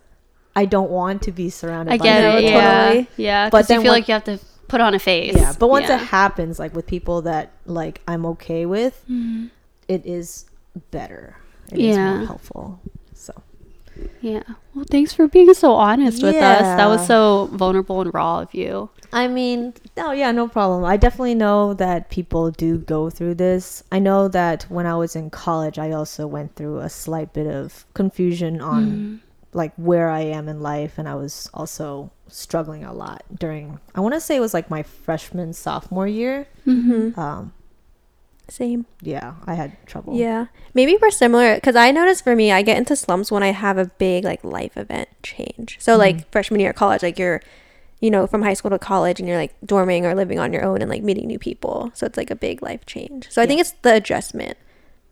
I 0.61 0.65
don't 0.75 0.91
want 0.91 1.23
to 1.23 1.33
be 1.33 1.49
surrounded. 1.51 1.93
I 1.95 1.99
by 1.99 2.05
get 2.05 2.21
people. 2.23 2.39
it. 2.39 2.45
Yeah. 2.53 2.85
totally. 2.89 3.09
Yeah. 3.17 3.51
But 3.51 3.59
Because 3.59 3.71
you 3.71 3.77
feel 3.77 3.93
when- 3.93 4.01
like 4.01 4.09
you 4.09 4.15
have 4.15 4.25
to 4.25 4.39
put 4.73 4.81
on 4.81 4.93
a 4.95 4.99
face. 4.99 5.35
Yeah, 5.37 5.53
but 5.59 5.69
once 5.71 5.89
yeah. 5.89 5.97
it 5.97 6.05
happens, 6.19 6.59
like 6.59 6.75
with 6.75 6.87
people 6.87 7.23
that 7.23 7.45
like 7.67 8.01
I'm 8.07 8.25
okay 8.35 8.67
with, 8.67 8.95
Mhm. 9.11 9.51
it 9.89 10.03
is 10.05 10.45
better. 10.91 11.37
It 11.73 11.79
is 11.79 11.97
Yeah. 11.97 12.17
more 12.17 12.27
helpful. 12.27 12.81
So 13.15 13.33
Yeah. 14.21 14.43
Well, 14.75 14.85
thanks 14.89 15.13
for 15.13 15.27
being 15.27 15.53
so 15.55 15.73
honest 15.73 16.23
with 16.23 16.37
us. 16.37 16.63
That 16.79 16.87
was 16.87 17.07
so 17.07 17.49
vulnerable 17.53 18.01
and 18.03 18.13
raw 18.15 18.41
of 18.43 18.55
you. 18.55 18.91
I 19.13 19.27
mean, 19.27 19.73
oh 19.97 20.13
yeah, 20.13 20.31
no 20.33 20.47
problem. 20.49 20.85
I 20.85 20.97
definitely 20.99 21.35
know 21.35 21.73
that 21.75 22.11
people 22.11 22.51
do 22.51 22.77
go 22.79 23.09
through 23.11 23.37
this. 23.37 23.83
I 23.91 23.99
know 23.99 24.29
that 24.29 24.67
when 24.69 24.87
I 24.87 24.95
was 25.03 25.17
in 25.17 25.31
college, 25.31 25.79
I 25.79 25.91
also 25.93 26.27
went 26.27 26.55
through 26.57 26.79
a 26.81 26.91
slight 26.91 27.33
bit 27.33 27.47
of 27.49 27.87
confusion 27.95 28.61
on 28.61 28.83
Mm-hmm. 28.87 29.15
Like 29.53 29.73
where 29.77 30.09
I 30.11 30.21
am 30.21 30.49
in 30.49 30.61
life, 30.61 30.99
and 30.99 31.09
I 31.09 31.15
was 31.15 31.51
also 31.55 32.11
struggling 32.29 32.85
a 32.85 32.93
lot 32.93 33.23
during. 33.35 33.79
I 33.95 34.01
want 34.01 34.15
to 34.15 34.21
say 34.21 34.37
it 34.37 34.41
was 34.41 34.55
like 34.55 34.69
my 34.71 34.83
freshman 34.83 35.53
sophomore 35.55 36.07
year. 36.07 36.47
Mm-hmm. 36.67 37.19
Um, 37.19 37.53
Same. 38.49 38.87
yeah, 39.03 39.35
I 39.47 39.55
had 39.55 39.77
trouble. 39.87 40.17
Yeah. 40.17 40.47
Maybe 40.75 40.97
we're 41.01 41.11
similar 41.11 41.55
because 41.57 41.77
I 41.77 41.91
notice 41.91 42.21
for 42.21 42.35
me, 42.37 42.51
I 42.53 42.63
get 42.63 42.79
into 42.79 42.97
slumps 42.97 43.31
when 43.31 43.43
I 43.43 43.53
have 43.53 43.77
a 43.79 43.87
big 43.87 44.25
like 44.25 44.43
life 44.45 44.77
event 44.77 45.09
change. 45.23 45.77
So 45.81 45.93
Mm-hmm. 45.93 46.01
like 46.01 46.31
freshman 46.33 46.61
year 46.61 46.71
of 46.71 46.77
college, 46.77 47.03
like 47.03 47.19
you're, 47.19 47.43
you 48.01 48.11
know, 48.11 48.27
from 48.27 48.43
high 48.43 48.55
school 48.55 48.71
to 48.71 48.79
college 48.79 49.19
and 49.19 49.29
you're 49.29 49.37
like 49.39 49.55
dorming 49.67 50.03
or 50.05 50.15
living 50.15 50.39
on 50.39 50.53
your 50.53 50.65
own 50.65 50.81
and 50.83 50.91
like 50.91 51.03
meeting 51.03 51.27
new 51.27 51.39
people. 51.39 51.91
So 51.95 52.07
it's 52.07 52.17
like 52.17 52.31
a 52.31 52.37
big 52.37 52.63
life 52.63 52.87
change. 52.87 53.31
So 53.31 53.43
I 53.43 53.47
think 53.47 53.61
it's 53.61 53.73
the 53.83 53.95
adjustment 53.95 54.57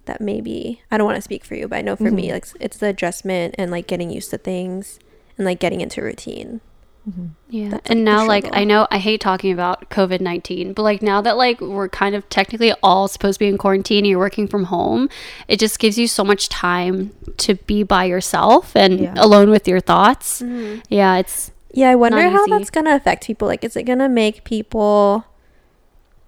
that 0.07 0.21
maybe 0.21 0.83
I 0.91 0.97
don't 0.99 1.07
want 1.07 1.17
to 1.17 1.23
speak 1.23 1.45
for 1.45 1.55
you, 1.55 1.69
but 1.69 1.77
I 1.77 1.83
know 1.83 1.97
for 1.97 2.11
me, 2.11 2.29
Mhm. 2.29 2.33
like 2.33 2.47
it's 2.61 2.77
the 2.79 2.89
adjustment 2.89 3.55
and 3.59 3.71
like 3.71 3.87
getting 3.87 4.11
used 4.11 4.31
to 4.31 4.39
things 4.39 4.99
and 5.37 5.45
like 5.47 5.61
getting 5.61 5.81
into 5.81 6.03
routine. 6.03 6.61
Mhm. 7.09 7.31
Yeah. 7.51 7.69
That's, 7.69 7.89
and 7.91 8.01
like, 8.05 8.05
now, 8.05 8.27
like. 8.27 8.49
I 8.53 8.65
know 8.65 8.89
I 8.91 8.99
hate 8.99 9.21
talking 9.21 9.53
about 9.53 9.91
COVID 9.91 10.21
19, 10.21 10.73
but 10.73 10.83
like 10.83 11.03
now 11.03 11.21
that 11.21 11.37
like 11.37 11.61
we're 11.61 11.89
kind 11.89 12.17
of 12.17 12.29
technically 12.31 12.73
all 12.83 13.07
supposed 13.07 13.37
to 13.39 13.45
be 13.45 13.49
in 13.49 13.59
quarantine 13.59 13.99
and 13.99 14.07
you're 14.09 14.19
working 14.19 14.49
from 14.49 14.65
home, 14.65 15.09
it 15.47 15.61
just 15.61 15.79
gives 15.79 15.99
you 15.99 16.09
so 16.09 16.25
much 16.25 16.49
time 16.49 17.13
to 17.37 17.55
be 17.55 17.85
by 17.85 18.05
yourself 18.07 18.75
and 18.75 18.99
Yeah. 19.01 19.15
alone 19.19 19.51
with 19.51 19.69
your 19.69 19.79
thoughts. 19.79 20.43
Yeah. 20.89 21.19
It's, 21.19 21.53
Yeah, 21.73 21.91
I 21.91 21.95
wonder 21.95 22.21
how 22.29 22.43
easy. 22.43 22.51
that's 22.51 22.71
gonna 22.71 22.97
affect 22.97 23.25
people. 23.27 23.47
Like, 23.47 23.63
is 23.63 23.77
it 23.77 23.85
gonna 23.85 24.09
make 24.09 24.43
people 24.43 25.27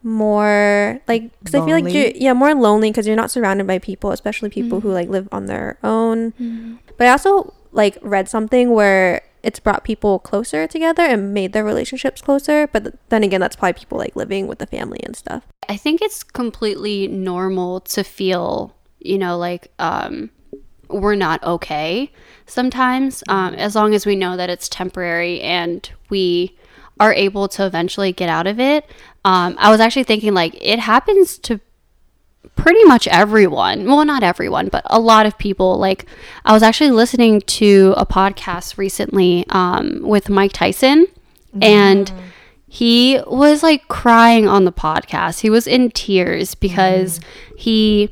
more 0.02 1.00
like? 1.08 1.30
Because 1.40 1.54
I 1.54 1.64
feel 1.66 1.80
like 1.80 1.92
you're 1.92 2.10
yeah 2.14 2.32
more 2.32 2.54
lonely 2.54 2.90
because 2.90 3.06
you're 3.06 3.16
not 3.16 3.30
surrounded 3.30 3.66
by 3.66 3.78
people, 3.78 4.10
especially 4.10 4.50
people 4.50 4.80
who 4.80 4.92
like 4.92 5.08
live 5.08 5.28
on 5.32 5.46
their 5.46 5.78
own. 5.82 6.78
But 6.96 7.06
I 7.06 7.10
also 7.10 7.54
like 7.72 7.98
read 8.02 8.28
something 8.28 8.72
where 8.72 9.22
it's 9.42 9.60
brought 9.60 9.84
people 9.84 10.18
closer 10.18 10.66
together 10.66 11.02
and 11.02 11.32
made 11.32 11.52
their 11.52 11.64
relationships 11.64 12.20
closer. 12.20 12.66
But 12.66 12.84
th- 12.84 12.94
then 13.08 13.22
again, 13.22 13.40
that's 13.40 13.56
probably 13.56 13.78
people 13.78 13.98
like 13.98 14.16
living 14.16 14.46
with 14.46 14.58
the 14.58 14.66
family 14.66 15.00
and 15.04 15.16
stuff. 15.16 15.44
I 15.68 15.76
think 15.76 16.02
it's 16.02 16.22
completely 16.22 17.06
normal 17.06 17.80
to 17.80 18.02
feel, 18.02 18.74
you 18.98 19.16
know, 19.16 19.38
like 19.38 19.70
um, 19.78 20.30
we're 20.88 21.14
not 21.14 21.42
okay 21.44 22.10
sometimes, 22.46 23.22
um, 23.28 23.54
as 23.54 23.76
long 23.76 23.94
as 23.94 24.06
we 24.06 24.16
know 24.16 24.36
that 24.36 24.50
it's 24.50 24.68
temporary 24.68 25.40
and 25.40 25.88
we 26.10 26.56
are 27.00 27.12
able 27.12 27.46
to 27.48 27.64
eventually 27.64 28.12
get 28.12 28.28
out 28.28 28.46
of 28.46 28.58
it. 28.58 28.84
Um, 29.24 29.56
I 29.58 29.70
was 29.70 29.80
actually 29.80 30.04
thinking, 30.04 30.34
like, 30.34 30.56
it 30.60 30.78
happens 30.78 31.38
to 31.38 31.60
pretty 32.56 32.84
much 32.84 33.06
everyone. 33.08 33.84
Well, 33.86 34.04
not 34.04 34.22
everyone, 34.22 34.68
but 34.68 34.82
a 34.86 34.98
lot 35.00 35.26
of 35.26 35.36
people. 35.38 35.78
Like, 35.78 36.06
I 36.44 36.52
was 36.52 36.62
actually 36.62 36.90
listening 36.90 37.40
to 37.42 37.94
a 37.96 38.06
podcast 38.06 38.78
recently 38.78 39.44
um, 39.50 40.00
with 40.02 40.28
Mike 40.28 40.52
Tyson, 40.52 41.06
and 41.60 42.12
he 42.66 43.20
was 43.26 43.62
like 43.62 43.88
crying 43.88 44.46
on 44.46 44.64
the 44.64 44.72
podcast. 44.72 45.40
He 45.40 45.50
was 45.50 45.66
in 45.66 45.90
tears 45.90 46.54
because 46.54 47.20
he 47.56 48.10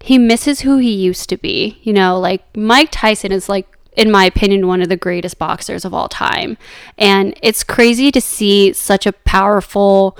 he 0.00 0.18
misses 0.18 0.60
who 0.60 0.78
he 0.78 0.92
used 0.92 1.28
to 1.30 1.36
be. 1.36 1.78
You 1.82 1.92
know, 1.92 2.18
like 2.18 2.42
Mike 2.56 2.88
Tyson 2.90 3.32
is 3.32 3.48
like 3.48 3.66
in 3.96 4.10
my 4.10 4.24
opinion 4.24 4.66
one 4.66 4.80
of 4.82 4.88
the 4.88 4.96
greatest 4.96 5.38
boxers 5.38 5.84
of 5.84 5.92
all 5.94 6.08
time. 6.08 6.56
And 6.98 7.34
it's 7.42 7.62
crazy 7.64 8.10
to 8.12 8.20
see 8.20 8.72
such 8.72 9.06
a 9.06 9.12
powerful 9.12 10.16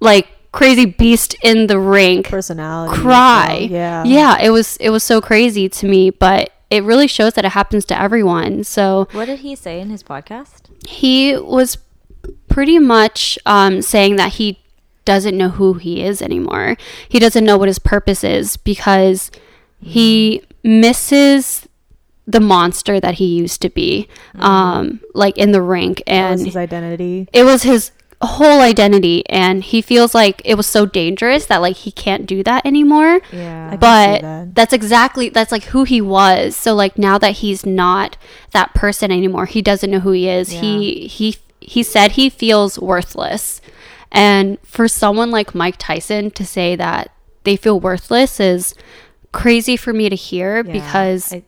like 0.00 0.28
crazy 0.52 0.86
beast 0.86 1.34
in 1.42 1.66
the 1.66 1.78
ring 1.78 2.22
Personality. 2.22 2.94
cry. 2.96 3.56
well. 3.60 3.70
Yeah. 3.70 4.04
Yeah, 4.04 4.40
it 4.40 4.50
was 4.50 4.76
it 4.78 4.90
was 4.90 5.02
so 5.02 5.20
crazy 5.20 5.68
to 5.68 5.86
me, 5.86 6.10
but 6.10 6.50
it 6.70 6.82
really 6.84 7.06
shows 7.08 7.34
that 7.34 7.44
it 7.44 7.52
happens 7.52 7.84
to 7.86 8.00
everyone. 8.00 8.64
So 8.64 9.06
What 9.12 9.26
did 9.26 9.40
he 9.40 9.54
say 9.54 9.80
in 9.80 9.90
his 9.90 10.02
podcast? 10.02 10.62
he 10.86 11.36
was 11.36 11.78
pretty 12.48 12.78
much 12.78 13.38
um, 13.46 13.82
saying 13.82 14.16
that 14.16 14.34
he 14.34 14.58
doesn't 15.04 15.36
know 15.36 15.50
who 15.50 15.74
he 15.74 16.02
is 16.02 16.22
anymore. 16.22 16.76
He 17.08 17.18
doesn't 17.18 17.44
know 17.44 17.58
what 17.58 17.68
his 17.68 17.78
purpose 17.78 18.24
is 18.24 18.56
because 18.56 19.30
he 19.80 20.42
misses 20.62 21.68
the 22.26 22.40
monster 22.40 22.98
that 23.00 23.14
he 23.14 23.26
used 23.26 23.60
to 23.62 23.68
be, 23.70 24.08
um, 24.36 25.00
like 25.14 25.36
in 25.36 25.52
the 25.52 25.60
rink, 25.62 26.02
and 26.06 26.40
his 26.40 26.56
identity. 26.56 27.28
it 27.32 27.44
was 27.44 27.62
his 27.64 27.90
whole 28.22 28.60
identity 28.60 29.22
and 29.28 29.62
he 29.62 29.82
feels 29.82 30.14
like 30.14 30.40
it 30.46 30.54
was 30.54 30.66
so 30.66 30.86
dangerous 30.86 31.44
that 31.44 31.58
like 31.60 31.76
he 31.76 31.92
can't 31.92 32.24
do 32.24 32.42
that 32.42 32.64
anymore 32.64 33.20
Yeah. 33.30 33.66
I 33.66 33.70
can 33.70 33.70
see 33.72 33.76
but 33.80 34.20
that. 34.22 34.54
that's 34.54 34.72
exactly 34.72 35.28
that's 35.28 35.52
like 35.52 35.64
who 35.64 35.84
he 35.84 36.00
was 36.00 36.56
so 36.56 36.74
like 36.74 36.96
now 36.96 37.18
that 37.18 37.32
he's 37.32 37.66
not 37.66 38.16
that 38.52 38.72
person 38.72 39.10
anymore 39.12 39.44
he 39.44 39.60
doesn't 39.60 39.90
know 39.90 39.98
who 40.00 40.12
he 40.12 40.26
is 40.26 40.48
he 40.52 41.06
he 41.06 41.36
he 41.60 41.82
said 41.82 42.12
he 42.12 42.30
feels 42.30 42.78
worthless 42.78 43.60
and 44.10 44.58
for 44.62 44.88
someone 44.88 45.30
like 45.30 45.54
mike 45.54 45.76
tyson 45.76 46.30
to 46.30 46.46
say 46.46 46.74
that 46.76 47.10
they 47.42 47.56
feel 47.56 47.78
worthless 47.78 48.40
is 48.40 48.74
crazy 49.32 49.76
for 49.76 49.92
me 49.92 50.08
to 50.08 50.16
hear 50.16 50.64
Yeah, 50.64 50.72
because 50.72 51.30
I- 51.34 51.42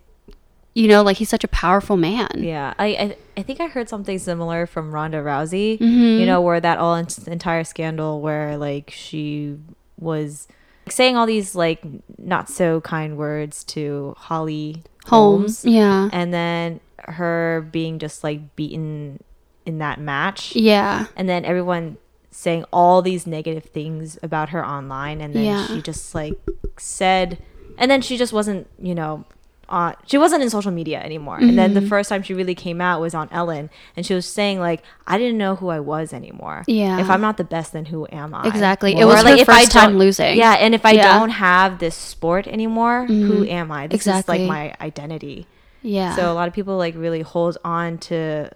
you 0.77 0.89
know 0.89 1.03
like 1.03 1.17
he's 1.17 1.29
such 1.29 1.43
a 1.45 1.49
powerful 1.49 1.97
man 1.97 2.29
Yeah, 2.37 2.75
I, 2.79 2.87
I 3.05 3.17
I 3.39 3.43
think 3.43 3.61
I 3.61 3.67
heard 3.67 3.89
something 3.89 4.19
similar 4.19 4.67
from 4.67 4.93
Ronda 4.93 5.19
Rousey. 5.19 5.79
Mhm. 5.79 6.21
You 6.21 6.27
know, 6.27 6.41
where 6.41 6.61
that 6.61 6.79
all 6.79 6.95
en- 6.95 7.07
entire 7.27 7.65
scandal 7.65 8.21
where 8.21 8.57
like 8.59 8.91
she 8.91 9.57
was 9.99 10.47
saying 10.89 11.17
all 11.17 11.27
these 11.27 11.55
like 11.55 11.81
not 12.19 12.49
so 12.49 12.81
kind 12.83 13.17
words 13.17 13.65
to 13.75 14.15
Holly 14.19 14.83
Holmes, 15.07 15.63
Holmes, 15.63 15.65
yeah 15.65 16.09
and 16.13 16.33
then 16.33 16.81
her 17.09 17.67
being 17.73 17.99
just 17.99 18.23
like 18.25 18.41
beaten 18.57 19.23
in 19.65 19.79
that 19.79 19.99
match, 20.01 20.55
yeah 20.57 21.07
and 21.17 21.27
then 21.29 21.45
everyone 21.45 21.97
saying 22.31 22.65
all 22.73 23.01
these 23.01 23.27
negative 23.27 23.65
things 23.65 24.19
about 24.23 24.51
her 24.51 24.63
online, 24.65 25.21
and 25.23 25.33
then 25.35 25.45
Yeah. 25.45 25.67
she 25.67 25.81
just 25.81 26.15
like 26.15 26.35
said, 26.77 27.39
and 27.79 27.91
then 27.91 28.03
she 28.03 28.17
just 28.19 28.33
wasn't, 28.33 28.67
you 28.79 28.95
know. 28.95 29.25
Uh, 29.69 29.93
she 30.07 30.17
wasn't 30.17 30.41
in 30.43 30.49
social 30.49 30.71
media 30.71 31.01
anymore. 31.03 31.39
And 31.39 31.59
then 31.59 31.75
the 31.75 31.81
Mm-hmm. 31.81 31.89
first 31.89 32.09
time 32.09 32.23
she 32.23 32.35
really 32.35 32.55
came 32.55 32.81
out 32.81 33.01
was 33.01 33.15
on 33.15 33.29
Ellen, 33.33 33.69
and 33.97 34.07
she 34.07 34.15
was 34.15 34.25
saying 34.25 34.61
like, 34.61 34.83
"I 35.09 35.19
didn't 35.19 35.39
know 35.39 35.57
who 35.57 35.69
I 35.69 35.81
was 35.81 36.13
anymore. 36.13 36.63
Yeah. 36.69 37.01
if 37.01 37.11
I'm 37.11 37.21
not 37.21 37.37
the 37.37 37.43
best, 37.45 37.73
then 37.73 37.87
who 37.87 38.07
am 38.13 38.33
I? 38.33 38.47
Exactly. 38.47 38.93
It 38.95 39.03
Or, 39.03 39.09
was 39.09 39.23
her 39.25 39.29
if 39.35 39.49
I 39.49 39.63
first 39.63 39.73
time 39.73 39.99
losing. 39.99 40.37
Yeah, 40.37 40.53
and 40.53 40.73
if 40.75 40.87
I 40.87 40.93
Yeah. 40.93 41.19
don't 41.19 41.31
have 41.31 41.81
this 41.81 41.97
sport 41.97 42.47
anymore, 42.47 43.07
who 43.07 43.45
am 43.45 43.73
I? 43.73 43.89
This 43.89 44.03
Exactly. 44.03 44.43
is 44.43 44.49
like 44.49 44.49
my 44.49 44.75
identity. 44.85 45.47
yeah 45.83 46.15
So 46.15 46.31
a 46.31 46.35
lot 46.35 46.47
of 46.49 46.55
people 46.55 46.77
like 46.77 46.95
really 46.97 47.23
hold 47.23 47.59
on 47.65 47.99
to, 48.11 48.51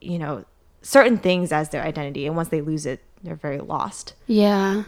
you 0.00 0.18
know, 0.18 0.44
certain 0.80 1.18
things 1.18 1.52
as 1.52 1.68
their 1.68 1.82
identity, 1.82 2.26
and 2.26 2.34
once 2.34 2.48
they 2.48 2.60
lose 2.62 2.86
it, 2.86 3.00
they're 3.22 3.34
very 3.48 3.60
lost. 3.60 4.14
yeah 4.26 4.84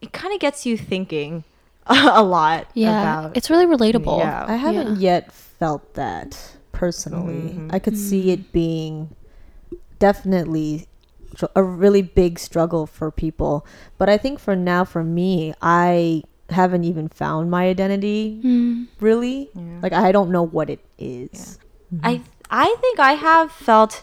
It 0.00 0.12
kind 0.12 0.32
of 0.32 0.40
gets 0.40 0.64
you 0.64 0.76
thinking 0.78 1.44
a 2.20 2.22
lot 2.22 2.68
yeah 2.74 3.00
about. 3.20 3.36
it's 3.36 3.48
really 3.50 3.66
relatable 3.66 4.18
Yeah. 4.18 4.44
I 4.46 4.56
haven't 4.56 4.96
Yeah. 5.00 5.22
yet 5.22 5.32
felt 5.32 5.94
that 5.94 6.36
personally. 6.72 7.54
Mhm. 7.56 7.72
I 7.74 7.78
could 7.78 7.96
see 7.96 8.30
it 8.30 8.52
being 8.52 9.14
definitely 9.98 10.86
a 11.54 11.62
really 11.62 12.02
big 12.02 12.38
struggle 12.38 12.86
for 12.86 13.10
people. 13.10 13.66
But 13.96 14.08
I 14.08 14.16
think 14.18 14.38
for 14.38 14.56
now, 14.56 14.84
for 14.84 15.04
me, 15.04 15.54
I 15.62 16.22
haven't 16.50 16.84
even 16.84 17.08
found 17.08 17.50
my 17.50 17.68
identity 17.68 18.40
Mm. 18.44 18.86
really. 19.00 19.50
Yeah. 19.54 19.78
Like, 19.82 19.92
I 19.92 20.12
don't 20.12 20.30
know 20.30 20.42
what 20.46 20.70
it 20.70 20.80
is. 20.98 21.58
I 22.02 22.22
I 22.50 22.74
think 22.80 22.98
I 22.98 23.12
have 23.12 23.52
felt 23.52 24.02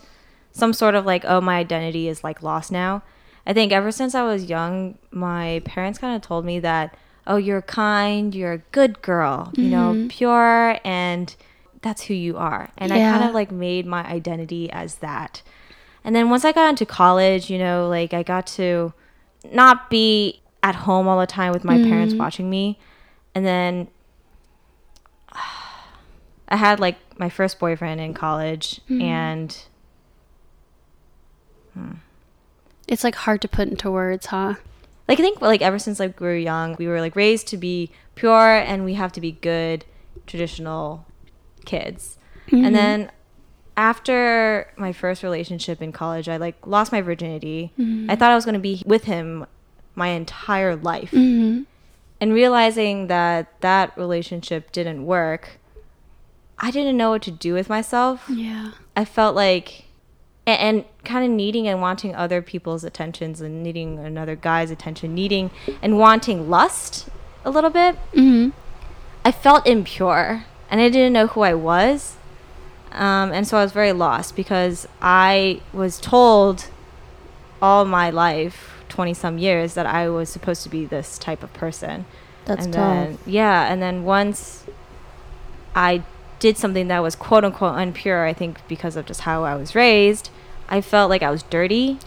some 0.51 0.71
sort 0.73 0.95
of 0.95 1.05
like 1.05 1.23
oh 1.27 1.41
my 1.41 1.57
identity 1.57 2.07
is 2.07 2.23
like 2.23 2.41
lost 2.43 2.71
now. 2.71 3.01
I 3.47 3.53
think 3.53 3.71
ever 3.71 3.91
since 3.91 4.15
I 4.15 4.23
was 4.23 4.45
young, 4.45 4.97
my 5.11 5.61
parents 5.65 5.99
kind 5.99 6.15
of 6.15 6.21
told 6.21 6.45
me 6.45 6.59
that 6.59 6.95
oh 7.27 7.37
you're 7.37 7.61
kind, 7.61 8.35
you're 8.35 8.53
a 8.53 8.57
good 8.57 9.01
girl, 9.01 9.51
you 9.55 9.69
know, 9.69 9.93
mm-hmm. 9.93 10.07
pure 10.07 10.79
and 10.83 11.35
that's 11.81 12.03
who 12.03 12.13
you 12.13 12.37
are. 12.37 12.69
And 12.77 12.91
I 12.91 12.97
kind 12.97 13.23
of 13.23 13.33
like 13.33 13.51
made 13.51 13.85
my 13.85 14.03
identity 14.05 14.71
as 14.71 14.95
that. 14.95 15.41
And 16.03 16.15
then 16.15 16.29
once 16.29 16.45
I 16.45 16.51
got 16.51 16.69
into 16.69 16.85
college, 16.85 17.49
you 17.49 17.57
know, 17.57 17.87
like 17.89 18.13
I 18.13 18.23
got 18.23 18.47
to 18.47 18.93
not 19.51 19.89
be 19.89 20.41
at 20.61 20.75
home 20.75 21.07
all 21.07 21.19
the 21.19 21.27
time 21.27 21.51
with 21.51 21.63
my 21.63 21.77
parents 21.77 22.13
mm-hmm. 22.13 22.23
watching 22.23 22.49
me. 22.49 22.79
And 23.33 23.45
then 23.45 23.87
I 26.47 26.57
had 26.57 26.79
like 26.79 26.97
my 27.19 27.29
first 27.29 27.59
boyfriend 27.59 28.01
in 28.01 28.13
college 28.13 28.81
mm-hmm. 28.89 29.01
and 29.01 29.57
hmm. 31.73 31.91
it's 32.87 33.03
like 33.03 33.15
hard 33.15 33.41
to 33.41 33.47
put 33.47 33.67
into 33.67 33.89
words 33.89 34.27
huh 34.27 34.55
like 35.07 35.19
I 35.19 35.23
think 35.23 35.41
like 35.41 35.61
ever 35.61 35.79
since 35.79 35.99
like 35.99 36.19
we 36.19 36.27
were 36.27 36.35
young, 36.35 36.75
we 36.77 36.87
were 36.87 37.01
like 37.01 37.15
raised 37.15 37.47
to 37.47 37.57
be 37.57 37.91
pure 38.15 38.55
and 38.57 38.83
we 38.85 38.95
have 38.95 39.11
to 39.13 39.21
be 39.21 39.33
good 39.33 39.85
traditional 40.25 41.05
kids. 41.65 42.17
And 42.51 42.75
then 42.75 43.11
after 43.77 44.71
my 44.77 44.93
first 44.93 45.23
relationship 45.23 45.81
in 45.81 45.91
college, 45.91 46.29
I 46.29 46.37
like 46.37 46.65
lost 46.65 46.91
my 46.91 47.01
virginity. 47.01 47.73
I 48.09 48.15
thought 48.15 48.31
I 48.31 48.35
was 48.35 48.45
going 48.45 48.53
to 48.53 48.59
be 48.59 48.83
with 48.85 49.05
him 49.05 49.45
my 49.95 50.09
entire 50.09 50.75
life. 50.75 51.11
mm-hmm. 51.11 51.63
And 52.21 52.33
realizing 52.33 53.07
that 53.07 53.59
that 53.61 53.97
relationship 53.97 54.71
didn't 54.71 55.05
work, 55.05 55.59
I 56.57 56.71
didn't 56.71 56.95
know 56.95 57.09
what 57.09 57.21
to 57.23 57.31
do 57.31 57.53
with 57.53 57.67
myself. 57.67 58.25
yeah 58.29 58.71
I 58.95 59.03
felt 59.03 59.35
like, 59.35 59.84
and, 60.45 60.59
and 60.59 60.85
kind 61.03 61.25
of 61.25 61.31
needing 61.31 61.67
and 61.67 61.81
wanting 61.81 62.15
other 62.15 62.41
people's 62.41 62.83
attentions 62.83 63.41
and 63.41 63.63
needing 63.63 63.99
another 63.99 64.35
guy's 64.35 64.71
attention, 64.71 65.13
needing 65.13 65.51
and 65.81 65.97
wanting 65.97 66.49
lust 66.49 67.07
a 67.43 67.49
little 67.49 67.69
bit. 67.69 67.95
mm-hmm. 68.13 68.49
I 69.23 69.31
felt 69.31 69.65
impure 69.65 70.45
and 70.69 70.79
I 70.79 70.89
didn't 70.89 71.13
know 71.13 71.27
who 71.27 71.41
I 71.41 71.55
was. 71.55 72.15
Um, 72.91 73.31
and 73.33 73.47
so 73.47 73.57
I 73.57 73.63
was 73.63 73.71
very 73.71 73.91
lost 73.91 74.35
because 74.35 74.87
I 75.01 75.61
was 75.73 75.99
told 75.99 76.69
all 77.61 77.85
my 77.85 78.09
life, 78.09 78.83
20 78.89 79.13
some 79.13 79.37
years, 79.37 79.73
that 79.73 79.85
I 79.85 80.07
was 80.09 80.29
supposed 80.29 80.63
to 80.63 80.69
be 80.69 80.85
this 80.85 81.17
type 81.17 81.43
of 81.43 81.51
person 81.53 82.05
That's 82.45 82.65
and 82.65 82.73
tough. 82.73 82.81
then 82.81 83.17
yeah 83.25 83.71
and 83.71 83.81
then 83.81 84.03
once 84.03 84.65
i 85.73 86.03
did 86.39 86.57
something 86.57 86.87
that 86.89 86.99
was 86.99 87.15
quote 87.15 87.43
unquote 87.43 87.75
unpure 87.75 88.25
i 88.25 88.33
think 88.33 88.65
because 88.67 88.95
of 88.95 89.05
just 89.05 89.21
how 89.21 89.43
i 89.43 89.55
was 89.55 89.73
raised 89.75 90.29
i 90.69 90.81
felt 90.81 91.09
like 91.09 91.23
i 91.23 91.31
was 91.31 91.43
dirty. 91.43 91.97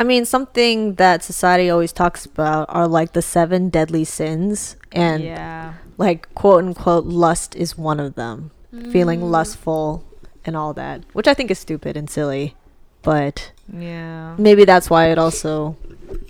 I 0.00 0.04
mean, 0.04 0.26
something 0.26 0.94
that 0.94 1.24
society 1.24 1.68
always 1.68 1.92
talks 1.92 2.24
about 2.24 2.66
are 2.68 2.86
like 2.86 3.14
the 3.14 3.22
seven 3.22 3.68
deadly 3.68 4.04
sins. 4.04 4.76
And 4.92 5.24
yeah. 5.24 5.74
like 5.96 6.32
quote 6.36 6.62
unquote 6.62 7.04
lust 7.04 7.56
is 7.56 7.76
one 7.76 7.98
of 7.98 8.14
them. 8.14 8.52
Feeling 8.92 9.22
mm. 9.22 9.30
lustful 9.30 10.04
and 10.48 10.56
all 10.56 10.72
that 10.72 11.04
which 11.12 11.28
i 11.28 11.34
think 11.34 11.50
is 11.50 11.58
stupid 11.58 11.96
and 11.96 12.08
silly 12.10 12.56
but 13.02 13.52
yeah. 13.72 14.34
maybe 14.38 14.64
that's 14.64 14.88
why 14.90 15.10
it 15.10 15.18
also 15.18 15.76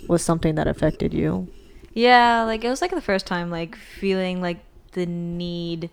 was 0.07 0.21
something 0.21 0.55
that 0.55 0.67
affected 0.67 1.13
you. 1.13 1.47
Yeah 1.93 2.43
like 2.43 2.63
it 2.63 2.69
was 2.69 2.81
like 2.81 2.91
the 2.91 3.01
first 3.01 3.25
time 3.25 3.49
like 3.49 3.75
feeling 3.75 4.41
like 4.41 4.59
the 4.91 5.05
need 5.05 5.89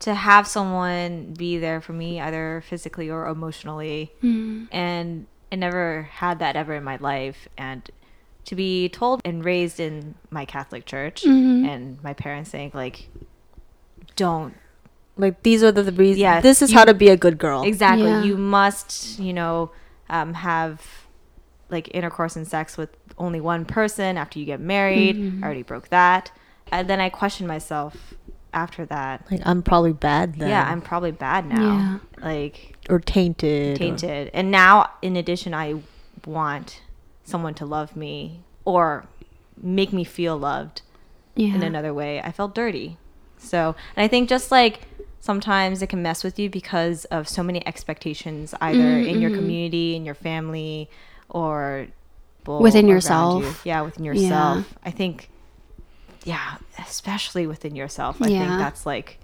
to 0.00 0.14
have 0.14 0.46
someone 0.46 1.34
be 1.38 1.58
there 1.58 1.80
for 1.80 1.92
me 1.92 2.20
either 2.20 2.62
physically 2.68 3.08
or 3.10 3.26
emotionally 3.26 4.12
Mm. 4.22 4.68
and 4.72 5.26
I 5.52 5.56
never 5.56 6.08
had 6.12 6.40
that 6.40 6.56
ever 6.56 6.74
in 6.74 6.84
my 6.84 6.96
life. 6.96 7.48
And 7.56 7.88
to 8.46 8.54
be 8.56 8.88
told 8.88 9.20
and 9.24 9.44
raised 9.44 9.78
in 9.80 10.16
my 10.30 10.44
Catholic 10.44 10.84
church, 10.84 11.22
Mhm. 11.22 11.66
and 11.66 12.02
my 12.02 12.12
parents 12.12 12.50
saying 12.50 12.72
like, 12.74 13.08
"Don't 14.16 14.54
like 15.16 15.42
these 15.44 15.62
are 15.62 15.70
the, 15.72 15.82
the 15.84 15.92
reasons 15.92 16.18
Yeah, 16.18 16.40
this 16.40 16.60
is 16.60 16.72
you- 16.72 16.78
how 16.78 16.84
to 16.84 16.92
be 16.94 17.08
a 17.08 17.16
good 17.16 17.38
girl 17.38 17.62
exactly. 17.62 18.08
Yeah. 18.08 18.24
You 18.24 18.36
must, 18.36 19.18
you 19.20 19.32
know, 19.32 19.70
um, 20.10 20.34
have 20.34 20.82
like 21.70 21.88
intercourse 21.94 22.34
and 22.36 22.46
sex 22.46 22.76
with 22.76 22.90
only 23.16 23.40
one 23.40 23.64
person 23.64 24.18
after 24.18 24.38
you 24.40 24.44
get 24.44 24.60
married. 24.60 25.16
Mhm. 25.16 25.42
I 25.42 25.46
already 25.46 25.62
broke 25.62 25.88
that, 25.90 26.30
and 26.72 26.88
then 26.88 27.00
I 27.00 27.08
questioned 27.10 27.46
myself 27.48 28.14
after 28.54 28.86
that. 28.86 29.24
like 29.30 29.40
i'm 29.44 29.62
probably 29.62 29.92
bad 29.92 30.36
then 30.38 30.48
Yeah, 30.48 30.64
I'm 30.70 30.80
probably 30.80 31.10
bad 31.12 31.46
now. 31.46 31.60
Yeah. 31.62 31.98
Like 32.30 32.76
or 32.88 33.00
tainted 33.00 33.74
or- 33.76 33.78
tainted. 33.78 34.30
And 34.32 34.50
now, 34.50 34.90
in 35.02 35.16
addition, 35.16 35.52
I 35.54 35.80
want 36.26 36.80
someone 37.24 37.54
to 37.54 37.66
love 37.66 37.96
me 37.96 38.40
or 38.64 39.06
make 39.60 39.92
me 39.92 40.04
feel 40.04 40.36
loved 40.38 40.82
yeah 41.34 41.54
in 41.54 41.62
another 41.62 41.92
way. 41.92 42.20
I 42.20 42.30
felt 42.32 42.54
dirty. 42.54 42.96
So, 43.38 43.74
and 43.96 44.04
I 44.04 44.08
think 44.08 44.28
just 44.28 44.50
like 44.50 44.80
sometimes 45.20 45.82
it 45.82 45.88
can 45.88 46.02
mess 46.02 46.22
with 46.24 46.38
you 46.38 46.48
because 46.50 47.04
of 47.06 47.28
so 47.28 47.42
many 47.42 47.66
expectations, 47.66 48.54
either 48.60 48.98
in 48.98 49.20
your 49.20 49.30
Mhm. 49.30 49.36
community, 49.38 49.96
in 49.96 50.04
your 50.04 50.14
family, 50.14 50.88
or 51.28 51.88
Within 52.46 52.86
yourself. 52.88 53.42
you. 53.42 53.54
Yeah, 53.70 53.80
within 53.82 54.04
Yeah. 54.04 54.12
yourself. 54.12 54.74
I 54.84 54.90
think, 54.90 55.30
yeah, 56.24 56.56
especially 56.78 57.46
within 57.46 57.76
yourself. 57.76 58.20
I 58.20 58.28
Yeah. 58.28 58.38
think 58.46 58.58
that's 58.58 58.84
like 58.86 59.18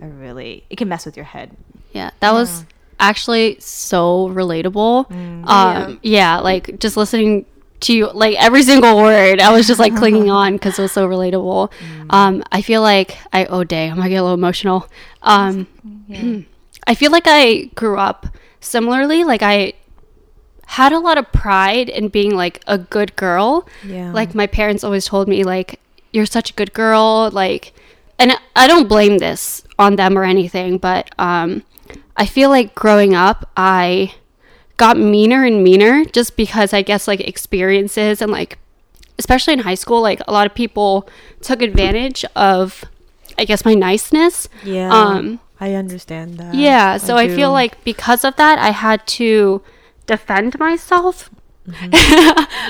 a 0.00 0.06
really, 0.06 0.64
it 0.70 0.76
can 0.76 0.88
mess 0.88 1.04
with 1.06 1.16
your 1.16 1.24
head. 1.26 1.56
Yeah, 1.92 2.10
that 2.20 2.32
was 2.32 2.64
actually 3.00 3.56
so 3.60 4.28
relatable. 4.28 5.08
Mm. 5.10 5.46
Um, 5.48 6.00
yeah. 6.02 6.38
like 6.40 6.78
just 6.78 6.96
listening 6.96 7.46
to 7.80 7.92
you, 7.94 8.10
like 8.12 8.36
every 8.40 8.62
single 8.62 8.96
word, 8.96 9.40
I 9.40 9.50
was 9.52 9.66
just 9.66 9.80
like 9.80 9.96
clinging 9.96 10.30
on 10.42 10.52
because 10.54 10.78
it 10.78 10.82
was 10.82 10.92
so 10.92 11.08
relatable. 11.08 11.72
Mm. 11.72 12.06
Um, 12.12 12.42
I 12.52 12.62
feel 12.62 12.80
like 12.82 13.16
I 13.32 13.44
oh 13.46 13.64
day, 13.64 13.88
I'm 13.88 13.96
gonna 13.96 14.08
get 14.08 14.16
a 14.16 14.22
little 14.22 14.34
emotional. 14.34 14.86
Um, 15.22 15.66
I 16.86 16.94
feel 16.94 17.10
like 17.12 17.24
I 17.26 17.70
grew 17.74 17.96
up 17.98 18.26
similarly. 18.60 19.24
Like 19.24 19.42
I 19.42 19.72
had 20.66 20.92
a 20.92 20.98
lot 20.98 21.18
of 21.18 21.30
pride 21.32 21.88
in 21.88 22.08
being 22.08 22.34
like 22.34 22.62
a 22.66 22.78
good 22.78 23.14
girl. 23.16 23.66
Yeah. 23.84 24.12
Like 24.12 24.34
my 24.34 24.46
parents 24.46 24.84
always 24.84 25.04
told 25.04 25.28
me 25.28 25.44
like 25.44 25.78
you're 26.12 26.26
such 26.26 26.50
a 26.50 26.54
good 26.54 26.72
girl 26.72 27.30
like 27.32 27.72
and 28.18 28.32
I 28.54 28.66
don't 28.66 28.88
blame 28.88 29.18
this 29.18 29.64
on 29.78 29.96
them 29.96 30.16
or 30.16 30.24
anything, 30.24 30.78
but 30.78 31.10
um 31.18 31.62
I 32.16 32.26
feel 32.26 32.50
like 32.50 32.74
growing 32.74 33.14
up 33.14 33.50
I 33.56 34.14
got 34.76 34.96
meaner 34.96 35.44
and 35.44 35.62
meaner 35.62 36.04
just 36.04 36.36
because 36.36 36.72
I 36.72 36.82
guess 36.82 37.08
like 37.08 37.20
experiences 37.20 38.20
and 38.22 38.30
like 38.30 38.58
especially 39.18 39.54
in 39.54 39.60
high 39.60 39.74
school 39.74 40.00
like 40.00 40.20
a 40.26 40.32
lot 40.32 40.46
of 40.46 40.54
people 40.54 41.08
took 41.40 41.62
advantage 41.62 42.24
of 42.36 42.84
I 43.38 43.44
guess 43.44 43.64
my 43.64 43.74
niceness. 43.74 44.48
yeah. 44.64 44.90
Um 44.92 45.40
I 45.62 45.74
understand 45.74 46.38
that. 46.38 46.54
yeah, 46.54 46.96
so 46.96 47.16
I, 47.16 47.28
feel 47.28 47.52
like 47.52 47.84
because 47.84 48.24
of 48.24 48.34
that, 48.34 48.58
I 48.58 48.70
had 48.70 49.06
to 49.18 49.62
defend 50.06 50.58
myself. 50.58 51.30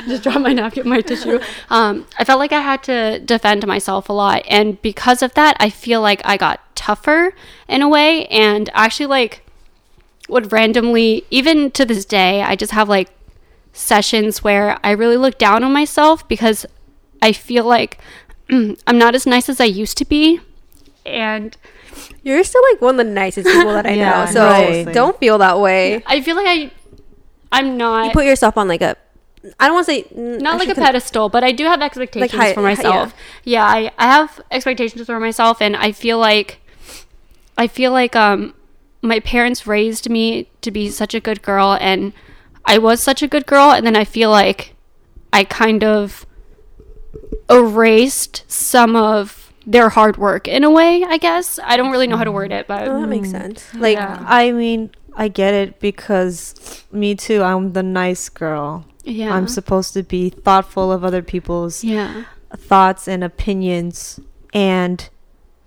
Just 0.07 0.22
drop 0.22 0.40
my 0.40 0.52
napkin, 0.52 0.88
my 0.88 1.00
tissue. 1.00 1.40
Um, 1.70 2.07
I 2.18 2.24
felt 2.24 2.38
like 2.38 2.52
I 2.52 2.61
had 2.61 2.83
to 2.85 3.18
defend 3.20 3.66
myself 3.66 4.09
a 4.09 4.12
lot, 4.12 4.42
and 4.48 4.81
because 4.83 5.22
of 5.22 5.33
that, 5.35 5.57
I 5.59 5.70
feel 5.70 6.00
like 6.02 6.20
I 6.24 6.37
got 6.37 6.61
tougher 6.76 7.35
in 7.68 7.81
a 7.83 7.88
way, 7.88 8.26
and 8.26 8.68
actually 8.74 9.07
like 9.07 9.42
would 10.28 10.52
randomly, 10.52 11.24
even 11.31 11.70
to 11.72 11.85
this 11.85 12.05
day, 12.05 12.42
I 12.42 12.55
just 12.57 12.72
have 12.72 12.88
like 12.88 13.09
sessions 13.72 14.44
where 14.44 14.78
I 14.85 14.90
really 14.90 15.16
look 15.16 15.38
down 15.38 15.64
on 15.64 15.72
myself 15.72 16.26
because 16.28 16.66
I 17.22 17.33
feel 17.33 17.64
like 17.64 17.98
I'm 18.50 18.98
not 18.98 19.14
as 19.14 19.26
nice 19.26 19.48
as 19.48 19.61
I 19.61 19.64
used 19.64 19.96
to 19.98 20.05
be, 20.05 20.40
and 21.07 21.57
You're 22.22 22.44
still 22.44 22.62
like 22.72 22.81
one 22.83 23.00
of 23.00 23.07
the 23.07 23.12
nicest 23.12 23.48
people 23.48 23.72
that 23.72 23.87
I 23.87 23.92
Yeah, 23.94 24.24
know. 24.24 24.31
So 24.31 24.44
right. 24.46 24.92
don't 24.92 25.18
feel 25.18 25.38
that 25.38 25.59
way. 25.61 26.02
I 26.07 26.20
feel 26.20 26.37
like 26.37 26.46
I, 26.46 26.70
I'm 27.52 27.76
not. 27.76 28.06
You 28.06 28.10
put 28.12 28.24
yourself 28.26 28.56
on 28.58 28.66
like 28.66 28.82
a, 28.82 28.96
I 29.60 29.66
don't 29.66 29.74
want 29.74 29.86
to 29.86 29.92
say 29.92 30.02
mm, 30.04 30.40
not 30.40 30.58
like 30.58 30.68
a 30.68 30.74
pedestal, 30.74 31.28
but 31.28 31.44
I 31.44 31.52
do 31.52 31.64
have 31.64 31.80
expectations 31.82 32.32
high- 32.32 32.54
for 32.54 32.62
myself. 32.62 33.14
yeah, 33.44 33.64
I, 33.64 33.90
I 33.98 34.06
have 34.06 34.40
expectations 34.50 35.06
for 35.06 35.20
myself, 35.20 35.60
and 35.62 35.76
I 35.76 35.92
feel 35.92 36.18
like 36.18 36.58
I 37.58 37.66
feel 37.66 37.92
like 37.92 38.16
um 38.16 38.54
my 39.02 39.20
parents 39.20 39.66
raised 39.66 40.08
me 40.08 40.48
to 40.62 40.70
be 40.70 40.88
such 40.90 41.14
a 41.14 41.20
good 41.20 41.42
girl, 41.42 41.76
and 41.80 42.12
I 42.64 42.78
was 42.78 43.00
such 43.02 43.22
a 43.22 43.28
good 43.28 43.46
girl, 43.46 43.70
and 43.72 43.84
then 43.86 43.96
I 43.96 44.04
feel 44.04 44.30
like 44.30 44.74
I 45.32 45.44
kind 45.44 45.82
of 45.84 46.24
erased 47.50 48.44
some 48.46 48.96
of 48.96 49.52
their 49.66 49.90
hard 49.90 50.16
work 50.16 50.48
in 50.48 50.64
a 50.64 50.70
way. 50.70 51.04
I 51.04 51.18
guess 51.18 51.58
I 51.62 51.76
don't 51.76 51.90
really 51.90 52.06
know 52.06 52.16
how 52.16 52.24
to 52.24 52.32
word 52.32 52.52
it, 52.52 52.66
but 52.66 52.88
Oh, 52.88 53.00
that 53.00 53.06
makes 53.08 53.30
sense. 53.30 53.72
Like 53.74 53.96
Yeah. 53.96 54.24
I 54.26 54.52
mean, 54.52 54.90
I 55.16 55.29
get 55.29 55.55
it 55.55 55.81
because 55.81 56.85
me 56.92 57.14
too. 57.14 57.42
I'm 57.42 57.72
the 57.72 57.83
nice 57.83 58.29
girl. 58.29 58.87
yeah, 59.05 59.35
I'm 59.35 59.48
supposed 59.48 59.94
to 59.94 60.03
be 60.05 60.31
thoughtful 60.31 60.92
of 60.92 61.05
other 61.05 61.22
people's 61.22 61.83
yeah, 61.83 62.25
thoughts 62.57 63.09
and 63.09 63.25
opinions. 63.25 64.20
And 64.55 65.09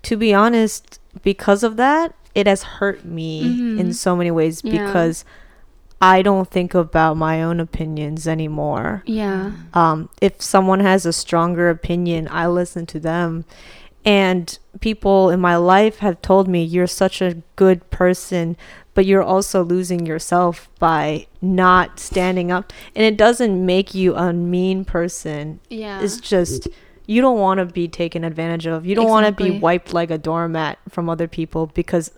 to 0.04 0.16
be 0.16 0.34
honest, 0.34 1.00
because 1.22 1.62
of 1.64 1.76
that, 1.78 2.14
it 2.34 2.48
has 2.48 2.64
hurt 2.64 3.04
me 3.06 3.42
in 3.78 3.90
Mhm. 3.90 3.94
so 3.96 4.16
many 4.16 4.32
ways 4.32 4.62
Yeah. 4.64 4.72
because 4.88 5.26
I 6.02 6.22
don't 6.22 6.50
think 6.50 6.74
about 6.74 7.18
my 7.18 7.42
own 7.44 7.60
opinions 7.60 8.28
anymore. 8.28 9.04
yeah, 9.06 9.52
Um, 9.74 10.10
if 10.22 10.42
someone 10.42 10.80
has 10.82 11.06
a 11.06 11.14
stronger 11.14 11.70
opinion, 11.70 12.28
I 12.32 12.48
listen 12.48 12.86
to 12.88 13.00
them. 13.00 13.46
And 14.06 14.58
people 14.82 15.30
in 15.30 15.40
my 15.42 15.56
life 15.56 16.00
have 16.00 16.22
told 16.22 16.48
me, 16.48 16.64
you're 16.64 16.86
such 16.88 17.22
a 17.22 17.38
good 17.56 17.90
person, 17.90 18.56
but 18.96 19.06
you're 19.06 19.22
also 19.22 19.64
losing 19.64 20.06
yourself 20.08 20.68
by 20.80 21.28
not 21.42 22.00
standing 22.00 22.52
up. 22.52 22.74
And 22.96 23.06
it 23.06 23.18
doesn't 23.18 23.64
make 23.64 23.94
you 23.94 24.16
a 24.16 24.34
mean 24.34 24.84
person. 24.86 25.60
yeah. 25.70 26.02
It's 26.02 26.20
just, 26.20 26.68
you 27.06 27.22
don't 27.22 27.38
want 27.38 27.60
to 27.60 27.66
be 27.66 27.88
taken 27.88 28.24
advantage 28.24 28.66
of. 28.66 28.86
You 28.86 28.96
don't 28.96 29.10
want 29.10 29.28
to 29.28 29.32
be 29.32 29.60
wiped 29.60 29.94
like 29.94 30.10
a 30.10 30.18
doormat 30.18 30.80
from 30.90 31.10
other 31.10 31.28
people 31.28 31.68
because 31.68 32.12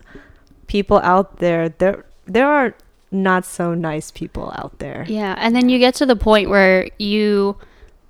people 0.68 0.98
out 1.00 1.38
there, 1.38 1.68
there, 1.68 2.06
there 2.24 2.48
are 2.48 2.74
not 3.10 3.44
so 3.44 3.74
nice 3.74 4.10
people 4.10 4.52
out 4.56 4.78
there. 4.78 5.04
Yeah, 5.08 5.34
and 5.38 5.54
then 5.54 5.68
you 5.68 5.78
get 5.78 5.94
to 5.96 6.06
the 6.06 6.16
point 6.16 6.48
where 6.48 6.88
you 6.98 7.56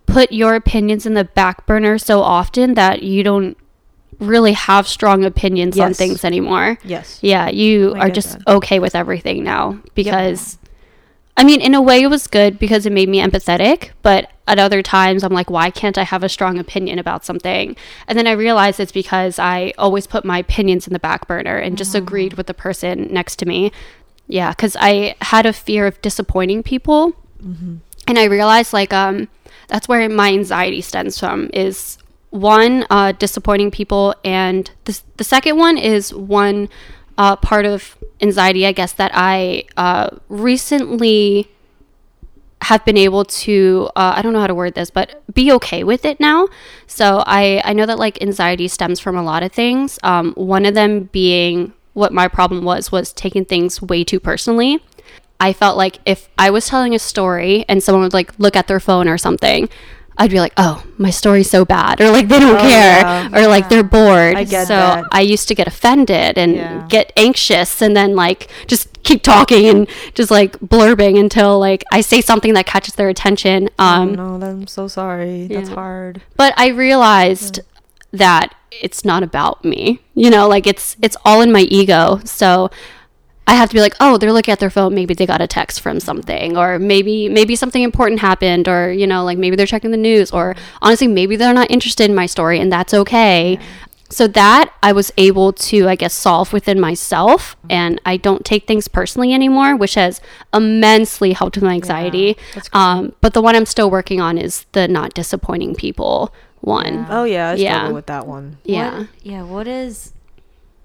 put 0.07 0.33
your 0.33 0.54
opinions 0.54 1.07
in 1.07 1.14
the 1.14 1.24
back 1.24 1.66
burner 1.66 1.98
so 1.98 2.22
often 2.22 2.74
that 2.74 3.02
you 3.02 3.22
don't 3.22 3.57
really 4.18 4.52
have 4.52 4.88
strong 4.88 5.24
opinions 5.24 5.78
on 5.78 5.94
things 5.94 6.24
anymore. 6.24 6.78
Yes. 6.85 7.18
Yeah, 7.22 7.48
you 7.48 7.94
I 7.94 8.00
are 8.00 8.11
just 8.11 8.38
that. 8.38 8.48
okay 8.57 8.78
with 8.78 8.94
everything 8.94 9.44
now 9.44 9.78
because 9.94 10.59
I 11.37 11.44
mean, 11.44 11.61
in 11.61 11.72
a 11.74 11.81
way 11.81 12.02
it 12.02 12.09
was 12.09 12.26
good 12.26 12.59
because 12.59 12.85
it 12.85 12.92
made 12.92 13.09
me 13.09 13.22
empathetic, 13.22 13.90
but 14.02 14.28
at 14.48 14.59
other 14.59 14.83
times 14.83 15.22
I'm 15.22 15.33
like, 15.33 15.48
why 15.48 15.70
can't 15.70 15.96
I 15.96 16.02
have 16.02 16.24
a 16.24 16.28
strong 16.28 16.59
opinion 16.59 16.98
about 16.98 17.24
something? 17.24 17.76
And 18.09 18.18
then 18.18 18.26
I 18.26 18.33
realized 18.33 18.81
it's 18.81 18.90
because 18.90 19.38
I 19.38 19.72
always 19.78 20.09
put 20.09 20.24
my 20.24 20.38
opinions 20.38 20.88
in 20.88 20.92
the 20.92 20.98
back 20.98 21.28
burner 21.28 21.57
and 21.57 21.78
just 21.78 21.94
agreed 21.94 22.33
with 22.35 22.48
the 22.48 22.54
person 22.54 23.07
next 23.12 23.37
to 23.37 23.46
me. 23.46 23.70
Yeah, 24.26 24.52
cuz 24.52 24.76
I 24.81 25.14
had 25.22 25.46
a 25.46 25.52
fear 25.52 25.87
of 25.87 26.02
disappointing 26.02 26.64
people. 26.64 27.14
And 27.40 28.18
I 28.18 28.24
realized 28.24 28.72
like 28.72 28.92
um 28.92 29.28
that's 29.68 29.87
where 29.87 30.09
my 30.09 30.31
anxiety 30.33 30.81
stems 30.81 31.20
from 31.20 31.50
is 31.52 31.98
one 32.30 32.86
uh, 32.90 33.12
disappointing 33.12 33.70
people 33.70 34.14
and 34.24 34.70
the, 34.84 35.00
the 35.16 35.24
second 35.24 35.56
one 35.56 35.78
is 35.78 36.12
one 36.12 36.68
uh, 37.16 37.34
part 37.36 37.64
of 37.64 37.96
anxiety 38.20 38.66
i 38.66 38.72
guess 38.72 38.92
that 38.92 39.10
i 39.14 39.64
uh, 39.76 40.10
recently 40.28 41.48
have 42.62 42.84
been 42.84 42.96
able 42.96 43.24
to 43.24 43.88
uh, 43.96 44.14
i 44.16 44.22
don't 44.22 44.32
know 44.32 44.40
how 44.40 44.46
to 44.46 44.54
word 44.54 44.74
this 44.74 44.90
but 44.90 45.22
be 45.32 45.52
okay 45.52 45.84
with 45.84 46.04
it 46.04 46.18
now. 46.18 46.48
So 46.86 47.22
i 47.26 47.62
i 47.64 47.72
know 47.72 47.86
that 47.86 47.98
like 47.98 48.20
anxiety 48.20 48.68
stems 48.68 48.98
from 48.98 49.16
a 49.16 49.22
lot 49.22 49.42
of 49.42 49.52
things. 49.52 49.98
Um, 50.02 50.32
one 50.34 50.66
of 50.66 50.74
them 50.74 51.04
being 51.12 51.72
what 51.94 52.12
my 52.12 52.28
problem 52.28 52.64
was 52.64 52.90
was 52.90 53.12
taking 53.12 53.44
things 53.44 53.80
way 53.80 54.04
too 54.04 54.20
personally. 54.20 54.82
I 55.40 55.52
felt 55.52 55.76
like 55.76 56.00
if 56.04 56.28
I 56.36 56.50
was 56.50 56.66
telling 56.66 56.94
a 56.94 56.98
story 56.98 57.64
and 57.68 57.82
someone 57.82 58.02
would 58.02 58.12
like 58.12 58.36
look 58.38 58.56
at 58.56 58.66
their 58.66 58.80
phone 58.80 59.06
or 59.06 59.18
something, 59.18 59.68
I'd 60.18 60.31
be 60.31 60.40
like, 60.40 60.52
"Oh, 60.57 60.83
my 60.98 61.11
story's 61.11 61.48
so 61.48 61.64
bad," 61.64 62.00
or 62.00 62.11
like 62.11 62.26
they 62.28 62.40
don't 62.40 62.57
Oh, 62.57 62.61
care, 62.61 63.00
yeah. 63.00 63.28
or 63.33 63.46
like 63.46 63.68
they're 63.68 63.83
bored. 63.85 64.35
I 64.37 64.44
get 64.44 64.66
so 64.66 64.74
that. 64.74 65.04
I 65.12 65.20
used 65.20 65.46
to 65.48 65.54
get 65.54 65.66
offended 65.68 66.37
and 66.37 66.57
Yeah. 66.57 66.87
get 66.88 67.12
anxious, 67.16 67.81
and 67.81 67.96
then 67.96 68.16
like 68.16 68.48
just 68.66 69.02
keep 69.04 69.22
talking 69.22 69.66
and 69.68 69.88
just 70.14 70.31
like 70.31 70.59
blurbing 70.59 71.18
until 71.18 71.59
like 71.61 71.85
I 71.92 72.00
say 72.00 72.20
something 72.20 72.52
that 72.54 72.66
catches 72.66 72.94
their 72.94 73.09
attention. 73.09 73.68
Um, 73.78 74.14
no, 74.16 74.40
I'm 74.42 74.66
so 74.66 74.88
sorry. 74.88 75.46
That's 75.46 75.68
hard. 75.70 76.20
but 76.37 76.52
I 76.57 76.68
realized 76.68 77.61
that 78.12 78.54
it's 78.70 79.04
not 79.04 79.22
about 79.22 79.64
me. 79.64 80.00
You 80.14 80.31
know, 80.31 80.48
like 80.48 80.66
it's 80.66 80.96
it's 81.00 81.16
all 81.24 81.40
in 81.42 81.52
my 81.52 81.61
ego. 81.62 82.20
So 82.24 82.70
I 83.48 83.54
have 83.54 83.70
to 83.70 83.74
be 83.74 83.80
like, 83.80 83.94
oh, 83.98 84.18
they're 84.18 84.32
looking 84.32 84.52
at 84.52 84.61
their 84.61 84.70
phone. 84.70 84.94
Maybe 84.94 85.14
they 85.14 85.26
got 85.26 85.40
a 85.40 85.46
text 85.46 85.80
from 85.80 86.00
something, 86.00 86.56
or 86.56 86.78
maybe 86.78 87.28
maybe 87.30 87.56
something 87.56 87.82
important 87.82 88.20
happened, 88.20 88.68
or 88.68 88.92
you 88.92 89.06
know, 89.06 89.24
like 89.24 89.38
maybe 89.38 89.56
they're 89.56 89.66
checking 89.74 89.90
the 89.90 89.96
news, 89.96 90.30
or 90.30 90.54
honestly, 90.82 91.08
maybe 91.08 91.34
they're 91.37 91.54
not 91.54 91.70
interested 91.70 92.08
in 92.11 92.14
my 92.14 92.26
story, 92.26 92.61
and 92.61 92.70
that's 92.70 92.92
okay. 92.94 93.58
So 94.11 94.26
that 94.28 94.72
I 94.82 94.92
was 94.92 95.12
able 95.18 95.52
to, 95.68 95.87
I 95.88 95.94
guess, 95.94 96.14
solve 96.14 96.52
within 96.52 96.78
myself, 96.80 97.56
and 97.68 98.00
I 98.06 98.16
don't 98.16 98.42
take 98.44 98.66
things 98.66 98.88
personally 98.88 99.34
anymore, 99.34 99.76
which 99.76 99.94
has 99.96 100.20
immensely 100.54 101.32
helped 101.32 101.56
with 101.56 101.64
my 101.64 101.74
anxiety. 101.74 102.37
that's 102.54 102.68
good. 102.70 102.78
um, 102.78 103.12
but 103.20 103.34
the 103.34 103.42
one 103.42 103.54
I'm 103.56 103.66
still 103.66 103.90
working 103.90 104.20
on 104.20 104.38
is 104.38 104.64
the 104.72 104.88
not 104.88 105.12
disappointing 105.14 105.74
people 105.74 106.32
one. 106.61 107.06
Oh 107.11 107.24
yeah, 107.24 107.50
I 107.50 107.56
struggle 107.56 107.88
Yeah. 107.88 107.92
with 107.92 108.06
that 108.06 108.26
one. 108.26 108.56
Yeah. 108.64 108.98
What, 108.98 109.08
yeah. 109.22 109.42
What 109.42 109.68
is 109.68 110.12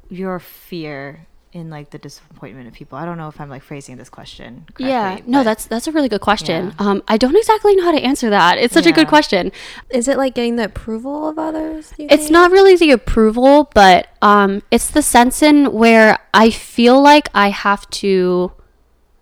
your 0.10 0.40
fear 0.40 1.26
in 1.54 1.70
like 1.70 1.92
the 1.92 1.98
disappointment 1.98 2.68
of 2.68 2.74
people? 2.74 2.98
I 2.98 3.06
don't 3.06 3.18
know 3.18 3.28
if 3.28 3.40
I'm 3.40 3.50
like 3.50 3.62
phrasing 3.62 3.98
this 3.98 4.10
question. 4.10 4.66
Correctly, 4.74 4.88
Yeah, 4.88 5.20
no, 5.26 5.44
that's 5.44 5.66
that's 5.66 5.88
a 5.88 5.92
really 5.92 6.10
good 6.10 6.22
question. 6.22 6.68
Yeah. 6.68 6.74
Um, 6.86 7.04
I 7.08 7.18
don't 7.18 7.36
exactly 7.36 7.76
know 7.76 7.84
how 7.84 7.92
to 7.92 8.02
answer 8.02 8.30
that. 8.30 8.58
It's 8.58 8.74
such 8.74 8.88
a 8.88 8.92
good 8.92 9.08
question. 9.08 9.52
is 9.92 10.08
it 10.08 10.18
like 10.18 10.34
getting 10.34 10.56
the 10.56 10.66
approval 10.66 11.30
of 11.30 11.40
others? 11.40 11.94
It's 11.98 12.24
think? 12.24 12.32
not 12.32 12.52
really 12.52 12.76
the 12.76 12.92
approval, 12.92 13.70
but 13.74 14.08
um, 14.22 14.64
it's 14.72 14.90
the 14.90 15.02
sense 15.02 15.42
in 15.42 15.72
where 15.72 16.18
I 16.34 16.50
feel 16.50 17.02
like 17.02 17.30
I 17.34 17.50
have 17.50 17.90
to 17.92 18.52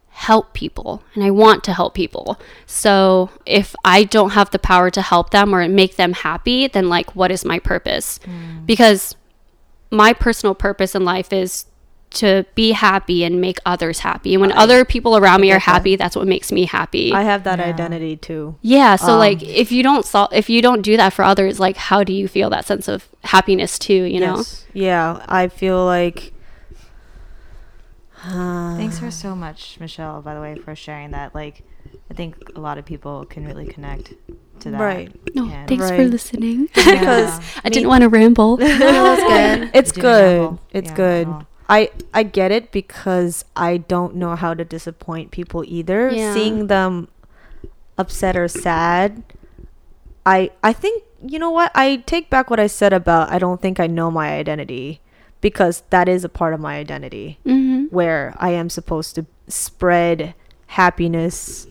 help 0.10 0.54
people 0.54 1.04
and 1.16 1.24
I 1.24 1.32
want 1.32 1.64
to 1.66 1.74
help 1.74 1.96
people. 1.96 2.40
So 2.66 3.32
if 3.46 3.76
I 3.84 4.04
don't 4.04 4.32
have 4.32 4.52
the 4.52 4.60
power 4.60 4.90
to 4.92 5.02
help 5.02 5.32
them 5.32 5.54
or 5.54 5.68
make 5.68 5.96
them 5.96 6.14
happy, 6.14 6.68
then 6.68 6.90
like 6.90 7.16
what 7.16 7.32
is 7.32 7.44
my 7.44 7.60
purpose? 7.60 8.20
Because 8.66 9.16
my 9.90 10.14
personal 10.14 10.56
purpose 10.56 10.96
in 10.96 11.04
life 11.04 11.34
is 11.34 11.66
to 12.12 12.46
be 12.56 12.72
happy 12.72 13.24
and 13.24 13.40
make 13.40 13.58
others 13.66 14.00
happy. 14.00 14.34
And 14.34 14.42
when 14.42 14.52
other 14.52 14.84
people 14.86 15.16
around 15.16 15.42
me 15.42 15.50
are 15.52 15.56
get 15.60 15.66
that. 15.66 15.72
happy, 15.72 15.96
that's 15.96 16.16
what 16.16 16.28
makes 16.28 16.52
me 16.52 16.66
happy. 16.66 17.14
I 17.14 17.24
have 17.24 17.44
that 17.46 17.60
Yeah. 17.60 17.66
identity 17.66 18.18
too. 18.18 18.56
Yeah, 18.62 18.96
so 18.98 19.14
Um, 19.14 19.20
like 19.20 19.42
if 19.44 19.72
you 19.72 19.82
don't 19.84 20.06
sol- 20.06 20.30
if 20.34 20.50
you 20.50 20.62
don't 20.62 20.82
do 20.82 20.98
that 20.98 21.14
for 21.14 21.24
others, 21.24 21.60
like 21.60 21.78
how 21.78 22.04
do 22.04 22.12
you 22.14 22.28
feel 22.28 22.50
that 22.50 22.66
sense 22.66 22.88
of 22.88 23.08
happiness 23.24 23.80
too, 23.80 24.04
you 24.04 24.20
know? 24.20 24.44
Yeah, 24.74 25.24
I 25.30 25.48
feel 25.48 25.86
like. 25.86 26.34
Thanks 28.24 29.00
for 29.00 29.10
so 29.10 29.36
much, 29.36 29.78
Michelle. 29.80 30.22
By 30.22 30.36
the 30.36 30.42
way, 30.42 30.56
for 30.56 30.76
sharing 30.76 31.12
that. 31.12 31.34
Like, 31.34 31.64
I 32.10 32.14
think 32.14 32.36
a 32.56 32.60
lot 32.60 32.78
of 32.78 32.86
people 32.86 33.26
can 33.26 33.46
really 33.48 33.66
connect 33.66 34.14
to 34.60 34.70
that. 34.72 34.80
Right. 34.80 35.12
No, 35.36 35.50
And- 35.50 35.68
thanks 35.68 35.90
for 35.90 35.98
Right. 35.98 36.10
listening. 36.10 36.70
Because 36.76 37.40
I 37.64 37.70
didn't 37.70 37.88
want 37.90 38.02
to 38.04 38.10
ramble. 38.10 38.58
No, 38.58 38.68
that's 38.68 39.24
good. 39.24 39.72
it's 39.74 39.92
good. 39.92 40.38
ramble. 40.42 40.60
It's 40.72 40.90
Yeah, 40.90 40.96
good. 40.96 41.28
I 41.72 41.90
I 42.14 42.24
get 42.24 42.52
it 42.52 42.72
because 42.74 43.46
I 43.56 43.78
don't 43.78 44.16
know 44.16 44.36
how 44.36 44.54
to 44.54 44.66
disappoint 44.66 45.32
people 45.32 45.64
either. 45.66 46.12
Yeah. 46.12 46.34
Seeing 46.34 46.68
them 46.68 47.08
upset 47.98 48.36
or 48.36 48.50
sad, 48.50 49.24
I 50.26 50.52
I 50.62 50.74
think 50.74 51.04
you 51.26 51.40
know 51.40 51.50
what 51.52 51.72
I 51.74 52.04
take 52.06 52.30
back 52.30 52.50
what 52.50 52.60
I 52.60 52.68
said 52.68 52.92
about 52.92 53.32
I 53.32 53.40
don't 53.40 53.62
think 53.62 53.80
I 53.80 53.88
know 53.88 54.12
my 54.12 54.34
identity 54.34 55.00
because 55.40 55.84
that 55.92 56.10
is 56.10 56.24
a 56.26 56.30
part 56.30 56.54
of 56.54 56.60
my 56.60 56.76
identity 56.78 57.40
hmm 57.44 57.86
where 57.90 58.36
I 58.38 58.52
am 58.52 58.70
supposed 58.70 59.16
to 59.16 59.26
spread 59.48 60.34
happiness 60.68 61.68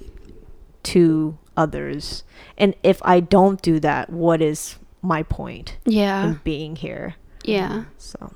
to 0.83 1.37
others. 1.57 2.25
And 2.59 2.75
if 2.83 3.01
I 3.05 3.21
don't 3.21 3.61
do 3.63 3.81
that, 3.81 4.11
what 4.11 4.41
is 4.43 4.77
my 5.03 5.23
point 5.23 5.77
Yeah. 5.85 6.25
in 6.27 6.41
being 6.45 6.77
here? 6.77 7.17
Yeah. 7.45 7.85
So 7.97 8.33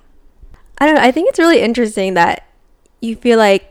I 0.79 0.87
don't 0.87 0.97
know. 0.97 1.03
I 1.03 1.11
think 1.11 1.29
it's 1.29 1.39
really 1.39 1.61
interesting 1.61 2.15
that 2.15 2.47
you 3.01 3.17
feel 3.17 3.39
like 3.39 3.71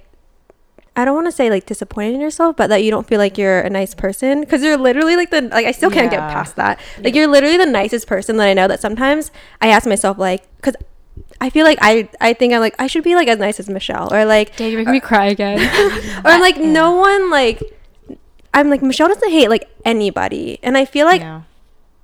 I 0.95 1.05
don't 1.05 1.15
want 1.15 1.27
to 1.27 1.31
say 1.31 1.49
like 1.49 1.65
disappointed 1.65 2.13
in 2.13 2.21
yourself, 2.21 2.55
but 2.55 2.67
that 2.67 2.83
you 2.83 2.91
don't 2.91 3.07
feel 3.07 3.17
like 3.17 3.37
you're 3.37 3.61
a 3.61 3.69
nice 3.69 3.95
person 3.95 4.41
because 4.41 4.61
you're 4.61 4.77
literally 4.77 5.15
like 5.15 5.31
the 5.31 5.41
like 5.41 5.65
I 5.65 5.71
still 5.71 5.89
can't 5.89 6.11
get 6.11 6.19
past 6.19 6.55
that. 6.57 6.79
Like 6.99 7.15
you're 7.15 7.27
literally 7.27 7.57
the 7.57 7.65
nicest 7.65 8.07
person 8.07 8.37
that 8.37 8.47
I 8.47 8.53
know. 8.53 8.67
That 8.67 8.79
sometimes 8.79 9.31
I 9.59 9.69
ask 9.69 9.87
myself 9.87 10.17
like 10.19 10.43
because 10.57 10.75
I 11.41 11.49
feel 11.49 11.65
like 11.65 11.79
I 11.81 12.09
I 12.21 12.33
think 12.33 12.53
I'm 12.53 12.59
like 12.59 12.75
I 12.77 12.87
should 12.87 13.03
be 13.03 13.15
like 13.15 13.27
as 13.27 13.39
nice 13.39 13.59
as 13.59 13.69
Michelle 13.69 14.13
or 14.13 14.23
like 14.25 14.55
Dad, 14.55 14.71
you 14.71 14.77
make 14.77 14.87
me 14.87 14.99
cry 14.99 15.25
again. 15.25 15.59
or 16.25 16.29
I'm 16.29 16.41
like 16.41 16.57
no 16.57 16.91
one 16.91 17.31
like 17.31 17.61
I'm 18.53 18.69
like 18.69 18.83
Michelle 18.83 19.07
doesn't 19.07 19.31
hate 19.31 19.49
like 19.49 19.67
anybody, 19.83 20.59
and 20.61 20.77
I 20.77 20.85
feel 20.85 21.07
like 21.07 21.21
Yeah. 21.21 21.41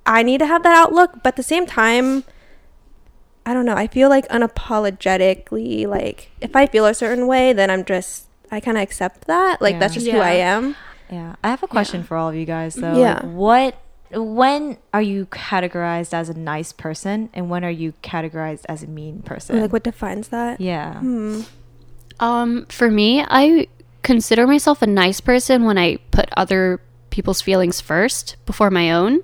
I 0.04 0.24
need 0.24 0.38
to 0.38 0.46
have 0.46 0.64
that 0.64 0.76
outlook, 0.76 1.12
but 1.22 1.26
at 1.28 1.36
the 1.36 1.42
same 1.44 1.64
time, 1.64 2.24
I 3.50 3.54
don't 3.54 3.64
know. 3.66 3.74
I 3.74 3.86
feel 3.88 4.08
like 4.08 4.28
unapologetically, 4.28 5.86
like 5.86 6.30
if 6.40 6.54
I 6.54 6.66
feel 6.66 6.86
a 6.86 6.94
certain 6.94 7.26
way, 7.26 7.52
then 7.52 7.70
I'm 7.70 7.84
just 7.84 8.26
I 8.50 8.60
kind 8.60 8.76
of 8.76 8.82
accept 8.82 9.26
that. 9.26 9.60
Like 9.60 9.78
that's 9.78 9.94
Yeah. 9.96 10.00
just 10.00 10.10
who 10.12 10.18
I 10.20 10.32
am. 10.32 10.76
Yeah, 11.10 11.34
I 11.42 11.48
have 11.48 11.62
a 11.62 11.66
question 11.66 12.04
for 12.04 12.16
all 12.16 12.28
of 12.28 12.34
you 12.36 12.44
guys 12.44 12.74
though. 12.76 12.96
Yeah. 12.98 13.14
Like, 13.14 13.22
what 13.24 13.76
when 14.12 14.76
are 14.92 15.02
you 15.02 15.26
categorized 15.26 16.12
as 16.12 16.28
a 16.28 16.34
nice 16.34 16.72
person 16.72 17.28
and 17.32 17.48
when 17.50 17.64
are 17.64 17.70
you 17.70 17.92
categorized 18.02 18.64
as 18.68 18.82
a 18.82 18.86
mean 18.86 19.22
person? 19.22 19.60
Like 19.60 19.72
what 19.72 19.82
defines 19.84 20.28
that? 20.28 20.60
yeah. 20.60 20.94
Hmm. 21.00 21.42
Um, 22.20 22.66
for 22.66 22.90
me, 22.90 23.24
I 23.26 23.66
consider 24.02 24.46
myself 24.46 24.82
a 24.82 24.86
nice 24.86 25.20
person 25.20 25.64
when 25.64 25.78
I 25.78 25.96
put 26.10 26.28
other 26.36 26.80
people's 27.10 27.40
feelings 27.40 27.80
first 27.80 28.36
before 28.46 28.70
my 28.70 28.92
own. 28.92 29.20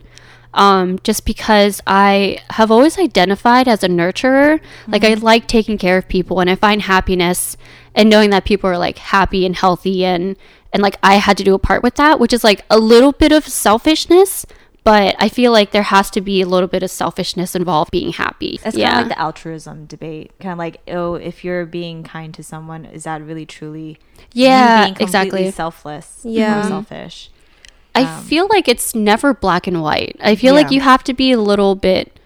Um, 0.56 0.98
just 1.04 1.26
because 1.26 1.82
I 1.86 2.38
have 2.50 2.70
always 2.70 2.98
identified 2.98 3.68
as 3.68 3.84
a 3.84 3.88
nurturer. 3.88 4.58
Like 4.88 5.04
I 5.04 5.12
like 5.12 5.46
taking 5.46 5.76
care 5.76 5.98
of 5.98 6.08
people 6.08 6.40
and 6.40 6.48
I 6.48 6.54
find 6.54 6.80
happiness 6.80 7.58
and 7.94 8.08
knowing 8.08 8.30
that 8.30 8.46
people 8.46 8.70
are 8.70 8.78
like 8.78 8.96
happy 8.98 9.44
and 9.44 9.54
healthy 9.54 10.04
and 10.04 10.34
and 10.72 10.82
like 10.82 10.96
I 11.02 11.16
had 11.16 11.36
to 11.38 11.44
do 11.44 11.54
a 11.54 11.58
part 11.58 11.82
with 11.82 11.96
that, 11.96 12.18
which 12.18 12.32
is 12.32 12.42
like 12.42 12.64
a 12.70 12.78
little 12.78 13.12
bit 13.12 13.32
of 13.32 13.46
selfishness, 13.46 14.46
but 14.86 15.16
I 15.18 15.28
feel 15.28 15.50
like 15.50 15.72
there 15.72 15.82
has 15.82 16.10
to 16.10 16.20
be 16.20 16.42
a 16.42 16.46
little 16.46 16.68
bit 16.68 16.82
of 16.82 16.92
selfishness 16.92 17.56
involved 17.56 17.90
being 17.90 18.12
happy. 18.12 18.60
It's 18.64 18.76
yeah. 18.76 18.90
kind 18.90 19.00
of 19.00 19.08
like 19.08 19.16
the 19.16 19.20
altruism 19.20 19.86
debate. 19.86 20.32
Kind 20.38 20.52
of 20.52 20.58
like, 20.58 20.80
oh, 20.86 21.14
if 21.14 21.44
you're 21.44 21.66
being 21.66 22.04
kind 22.04 22.32
to 22.34 22.42
someone, 22.42 22.84
is 22.84 23.04
that 23.04 23.20
really 23.20 23.44
truly 23.44 23.98
yeah, 24.32 24.84
being 24.84 24.94
completely 24.94 25.18
exactly. 25.18 25.50
selfless? 25.50 26.20
Yeah. 26.22 26.60
or 26.60 26.68
selfish. 26.68 27.30
I 27.96 28.02
Um, 28.18 28.22
feel 28.24 28.46
like 28.50 28.68
it's 28.68 28.94
never 28.94 29.32
black 29.34 29.66
and 29.66 29.82
white. 29.82 30.16
I 30.22 30.36
feel 30.36 30.54
like 30.54 30.70
you 30.70 30.80
have 30.82 31.02
to 31.04 31.14
be 31.14 31.32
a 31.32 31.38
little 31.40 31.74
bit 31.74 32.18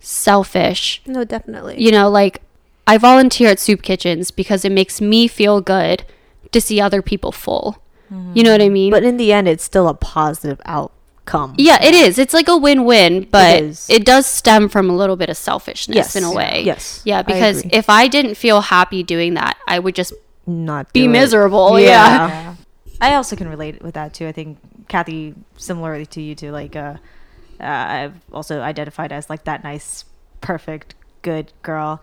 selfish. 0.00 1.02
No, 1.06 1.24
definitely. 1.24 1.80
You 1.82 1.90
know, 1.90 2.08
like 2.08 2.42
I 2.86 2.98
volunteer 2.98 3.48
at 3.50 3.58
soup 3.58 3.82
kitchens 3.82 4.30
because 4.30 4.64
it 4.64 4.72
makes 4.72 5.00
me 5.00 5.26
feel 5.28 5.60
good 5.60 6.04
to 6.52 6.60
see 6.60 6.80
other 6.80 7.02
people 7.02 7.32
full. 7.32 7.82
You 8.34 8.44
know 8.44 8.52
what 8.52 8.62
I 8.62 8.68
mean? 8.68 8.92
But 8.92 9.02
in 9.02 9.16
the 9.16 9.32
end, 9.32 9.48
it's 9.48 9.64
still 9.64 9.88
a 9.88 9.94
positive 9.94 10.60
outcome. 10.64 11.54
yeah, 11.58 11.82
it 11.82 11.92
is. 11.92 12.20
It's 12.20 12.32
like 12.32 12.46
a 12.46 12.56
win-win, 12.56 13.26
but 13.32 13.60
is. 13.60 13.90
it, 13.90 14.04
does 14.04 14.26
stem 14.26 14.68
from 14.68 14.88
a 14.88 14.94
little 14.94 15.16
bit 15.16 15.28
of 15.28 15.36
selfishness 15.36 15.96
Yes. 15.96 16.14
in 16.14 16.22
a 16.22 16.30
way. 16.32 16.62
Yes. 16.64 17.02
Yeah, 17.04 17.22
because 17.22 17.60
agree. 17.64 17.70
if 17.72 17.90
I 17.90 18.06
didn't 18.06 18.36
feel 18.36 18.60
happy 18.60 19.02
doing 19.02 19.34
that, 19.34 19.56
I 19.66 19.80
would 19.80 19.96
just 19.96 20.12
Not 20.46 20.92
be 20.92 21.06
it. 21.06 21.08
miserable. 21.08 21.80
Yeah. 21.80 21.88
yeah. 21.88 22.28
Yeah. 22.28 22.54
I 23.00 23.14
also 23.14 23.34
can 23.34 23.48
relate 23.48 23.82
with 23.82 23.94
that 23.94 24.14
too. 24.14 24.28
I 24.28 24.32
think 24.32 24.58
Kathy, 24.88 25.34
similarly 25.56 26.06
to 26.06 26.22
you 26.22 26.34
too, 26.34 26.50
like 26.50 26.76
uh, 26.76 26.96
uh, 27.60 27.64
I've 27.64 28.14
also 28.32 28.60
identified 28.60 29.12
as 29.12 29.28
like 29.30 29.44
that 29.44 29.64
nice, 29.64 30.04
perfect, 30.40 30.94
good 31.22 31.52
girl. 31.62 32.02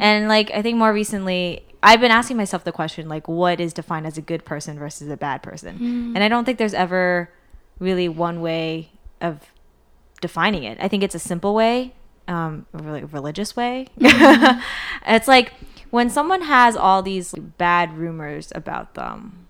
And 0.00 0.28
like 0.28 0.50
I 0.52 0.62
think 0.62 0.78
more 0.78 0.92
recently, 0.92 1.64
I've 1.82 2.00
been 2.00 2.10
asking 2.12 2.36
myself 2.36 2.64
the 2.64 2.72
question 2.72 3.08
like, 3.08 3.28
what 3.28 3.60
is 3.60 3.72
defined 3.72 4.06
as 4.06 4.16
a 4.16 4.22
good 4.22 4.44
person 4.44 4.78
versus 4.78 5.08
a 5.08 5.16
bad 5.16 5.42
person? 5.42 5.76
And 6.16 6.24
I 6.24 6.28
don't 6.28 6.44
think 6.44 6.58
there's 6.58 6.74
ever 6.74 7.30
really 7.78 8.08
one 8.08 8.40
way 8.40 8.90
of 9.20 9.40
defining 10.20 10.62
it. 10.64 10.78
I 10.80 10.88
think 10.88 11.02
it's 11.02 11.14
a 11.16 11.18
simple 11.18 11.54
way, 11.54 11.94
um, 12.28 12.66
a 12.72 12.82
really 12.82 13.02
religious 13.04 13.56
way. 13.56 13.88
it's 15.06 15.26
like 15.28 15.52
when 15.90 16.08
someone 16.08 16.42
has 16.42 16.76
all 16.76 17.02
these 17.02 17.32
bad 17.58 17.96
rumors 17.98 18.52
about 18.54 18.94
them, 18.94 19.46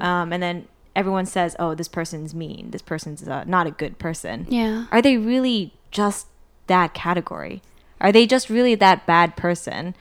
um, 0.00 0.32
and 0.32 0.42
then 0.42 0.66
everyone 0.98 1.26
says, 1.26 1.54
"Oh, 1.58 1.74
this 1.74 1.88
person's 1.88 2.34
mean. 2.34 2.72
This 2.72 2.82
person's 2.82 3.26
uh, 3.26 3.44
not 3.44 3.66
a 3.66 3.70
good 3.70 3.98
person." 3.98 4.46
Yeah. 4.48 4.86
Are 4.90 5.00
they 5.00 5.16
really 5.16 5.72
just 5.90 6.26
that 6.66 6.92
category? 6.92 7.62
Are 8.00 8.12
they 8.12 8.26
just 8.26 8.50
really 8.50 8.74
that 8.74 9.06
bad 9.06 9.36
person? 9.36 9.94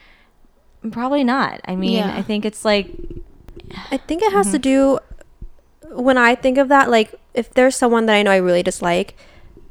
Probably 0.91 1.23
not. 1.23 1.61
I 1.65 1.75
mean, 1.75 1.97
Yeah. 1.97 2.15
I 2.17 2.21
think 2.21 2.45
it's 2.45 2.65
like 2.65 2.91
I 3.91 3.97
think 3.97 4.21
it 4.23 4.31
has 4.33 4.51
to 4.51 4.59
do 4.59 4.99
when 5.91 6.17
I 6.17 6.35
think 6.35 6.57
of 6.57 6.67
that, 6.69 6.89
like 6.89 7.13
if 7.33 7.53
there's 7.53 7.75
someone 7.75 8.05
that 8.07 8.15
I 8.15 8.23
know 8.23 8.31
I 8.31 8.37
really 8.37 8.63
dislike, 8.63 9.15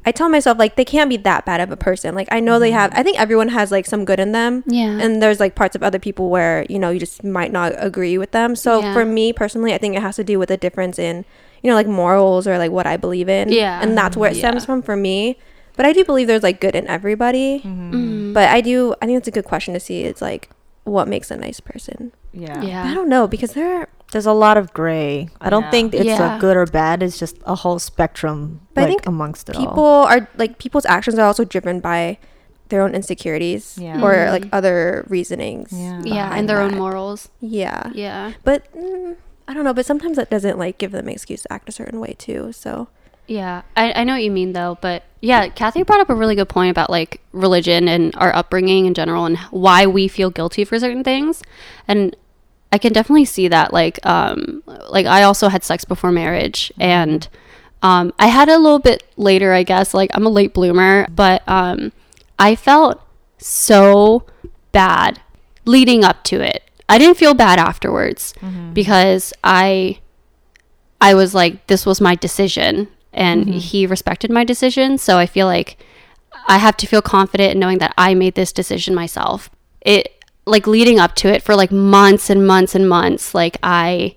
I 0.07 0.11
tell 0.11 0.29
myself 0.29 0.57
like 0.57 0.75
they 0.77 0.85
can't 0.85 1.09
be 1.09 1.17
that 1.17 1.45
bad 1.45 1.59
of 1.61 1.69
a 1.69 1.75
person. 1.77 2.15
Like 2.15 2.29
I 2.31 2.39
know 2.39 2.59
they 2.59 2.71
have 2.71 2.91
I 2.95 3.03
think 3.03 3.19
everyone 3.19 3.49
has 3.49 3.71
like 3.71 3.85
some 3.85 4.05
good 4.05 4.19
in 4.19 4.31
them. 4.31 4.63
Yeah. 4.65 4.97
And 5.03 5.21
there's 5.21 5.39
like 5.39 5.53
parts 5.53 5.75
of 5.75 5.83
other 5.83 5.99
people 5.99 6.29
where, 6.29 6.65
you 6.69 6.79
know, 6.79 6.89
you 6.89 6.99
just 6.99 7.23
might 7.23 7.51
not 7.51 7.73
agree 7.77 8.17
with 8.17 8.31
them. 8.31 8.55
So 8.55 8.79
Yeah. 8.81 8.93
for 8.93 9.03
me 9.05 9.33
personally, 9.33 9.73
I 9.73 9.77
think 9.77 9.95
it 9.95 10.01
has 10.01 10.15
to 10.15 10.23
do 10.23 10.39
with 10.39 10.49
the 10.49 10.57
difference 10.57 10.97
in, 10.97 11.25
you 11.61 11.69
know, 11.69 11.75
like 11.75 11.87
morals 11.87 12.47
or 12.47 12.57
like 12.57 12.71
what 12.71 12.87
I 12.87 12.95
believe 12.95 13.27
in. 13.27 13.49
Yeah. 13.51 13.81
And 13.81 13.97
that's 13.97 14.15
where 14.15 14.31
it 14.31 14.37
stems 14.37 14.63
from 14.65 14.81
for 14.81 14.95
me. 14.95 15.37
But 15.75 15.85
I 15.85 15.91
do 15.93 16.03
believe 16.05 16.27
there's 16.27 16.41
like 16.49 16.59
good 16.61 16.75
in 16.75 16.87
everybody. 16.87 17.61
Mhm. 17.65 18.33
But 18.33 18.47
I 18.49 18.61
do 18.61 18.95
I 19.01 19.05
think 19.07 19.17
it's 19.19 19.27
a 19.27 19.31
good 19.37 19.45
question 19.45 19.73
to 19.73 19.79
see. 19.79 20.03
It's 20.03 20.21
like 20.21 20.49
what 20.85 21.07
makes 21.09 21.29
a 21.31 21.37
nice 21.37 21.59
person. 21.59 22.13
yeah. 22.31 22.61
Yeah. 22.61 22.83
I 22.89 22.93
don't 22.93 23.09
know 23.09 23.27
because 23.27 23.51
there 23.53 23.89
There's 24.11 24.25
a 24.25 24.33
lot 24.33 24.55
of 24.57 24.73
gray. 24.73 25.29
I 25.41 25.49
don't 25.49 25.63
Yeah. 25.63 25.71
think 25.71 25.93
it's 25.93 26.05
Yeah. 26.05 26.37
a 26.37 26.39
good 26.39 26.55
or 26.55 26.65
bad. 26.65 27.03
It's 27.03 27.19
just 27.19 27.35
a 27.45 27.55
whole 27.55 27.77
spectrum. 27.79 28.61
But 28.73 28.85
I 28.85 28.87
think 28.87 29.05
amongst 29.05 29.49
it 29.49 29.57
people 29.57 29.83
all. 29.83 30.05
are 30.05 30.27
like 30.37 30.57
people's 30.59 30.85
actions 30.85 31.19
are 31.19 31.25
also 31.27 31.43
driven 31.43 31.79
by 31.81 32.17
their 32.69 32.81
own 32.81 32.95
insecurities 32.95 33.77
Yeah. 33.79 34.01
or 34.01 34.13
Mhm. 34.13 34.31
like 34.31 34.45
other 34.53 35.05
reasonings. 35.09 35.69
Yeah. 35.71 36.01
Yeah, 36.03 36.29
and 36.33 36.47
their 36.49 36.61
own 36.61 36.75
morals. 36.75 37.29
Yeah. 37.41 37.91
Yeah. 37.93 38.31
But 38.43 38.63
mm, 38.77 39.15
I 39.47 39.53
don't 39.53 39.63
know. 39.65 39.73
But 39.73 39.85
sometimes 39.85 40.15
that 40.17 40.29
doesn't 40.29 40.57
like 40.57 40.77
give 40.77 40.91
them 40.91 41.07
an 41.07 41.13
excuse 41.13 41.43
to 41.43 41.51
act 41.53 41.67
a 41.67 41.71
certain 41.71 41.99
way 41.99 42.15
too. 42.17 42.51
So 42.53 42.87
Yeah, 43.29 43.63
I, 43.75 43.91
I 43.91 44.03
know 44.05 44.13
what 44.13 44.23
you 44.23 44.31
mean 44.31 44.53
though, 44.53 44.77
but 44.79 45.03
yeah, 45.19 45.49
Kathy 45.49 45.83
brought 45.83 45.99
up 45.99 46.09
a 46.09 46.15
really 46.15 46.33
good 46.35 46.47
point 46.47 46.71
about 46.71 46.89
like 46.89 47.19
religion 47.33 47.89
and 47.89 48.13
our 48.15 48.33
upbringing 48.33 48.85
in 48.85 48.93
general 48.93 49.25
and 49.25 49.37
why 49.51 49.85
we 49.85 50.07
feel 50.07 50.29
guilty 50.29 50.63
for 50.63 50.79
certain 50.79 51.03
things. 51.03 51.43
And 51.89 52.15
I 52.71 52.77
can 52.77 52.93
definitely 52.93 53.25
see 53.25 53.47
that. 53.47 53.73
Like, 53.73 54.03
um, 54.05 54.63
like 54.89 55.05
I 55.05 55.23
also 55.23 55.47
had 55.47 55.63
sex 55.63 55.85
before 55.85 56.11
marriage 56.11 56.71
and 56.79 57.27
um, 57.81 58.11
I 58.19 58.27
had 58.27 58.49
a 58.49 58.57
little 58.57 58.79
bit 58.79 59.03
later, 59.17 59.53
I 59.53 59.63
guess. 59.63 59.93
Like, 59.93 60.09
I'm 60.13 60.25
a 60.25 60.29
late 60.29 60.53
bloomer, 60.53 61.07
but 61.15 61.43
um, 61.47 61.91
I 62.39 62.55
felt 62.55 63.01
so 63.37 64.25
bad 64.71 65.21
leading 65.65 66.03
up 66.03 66.23
to 66.25 66.41
it. 66.41 66.63
I 66.89 66.97
didn't 66.97 67.17
feel 67.17 67.33
bad 67.33 67.59
afterwards 67.59 68.33
because 68.73 69.33
I 69.43 69.99
I 70.99 71.13
was 71.13 71.35
like, 71.35 71.67
this 71.67 71.85
was 71.85 72.01
my 72.01 72.15
decision, 72.15 72.87
and 73.13 73.47
he 73.49 73.85
respected 73.85 74.31
my 74.31 74.43
decision. 74.43 74.97
So 74.97 75.17
I 75.17 75.25
feel 75.25 75.45
like 75.45 75.77
I 76.47 76.57
have 76.57 76.77
to 76.77 76.87
feel 76.87 77.01
confident 77.01 77.53
in 77.53 77.59
knowing 77.59 77.77
that 77.79 77.93
I 77.97 78.13
made 78.15 78.35
this 78.35 78.51
decision 78.51 78.95
myself. 78.95 79.49
It 79.81 80.16
like 80.47 80.65
leading 80.67 80.99
up 80.99 81.15
to 81.15 81.27
it 81.27 81.43
for 81.43 81.55
like 81.55 81.71
months 81.71 82.29
and 82.29 82.45
months 82.47 82.73
and 82.75 82.87
months, 82.87 83.35
like 83.35 83.57
I 83.61 84.15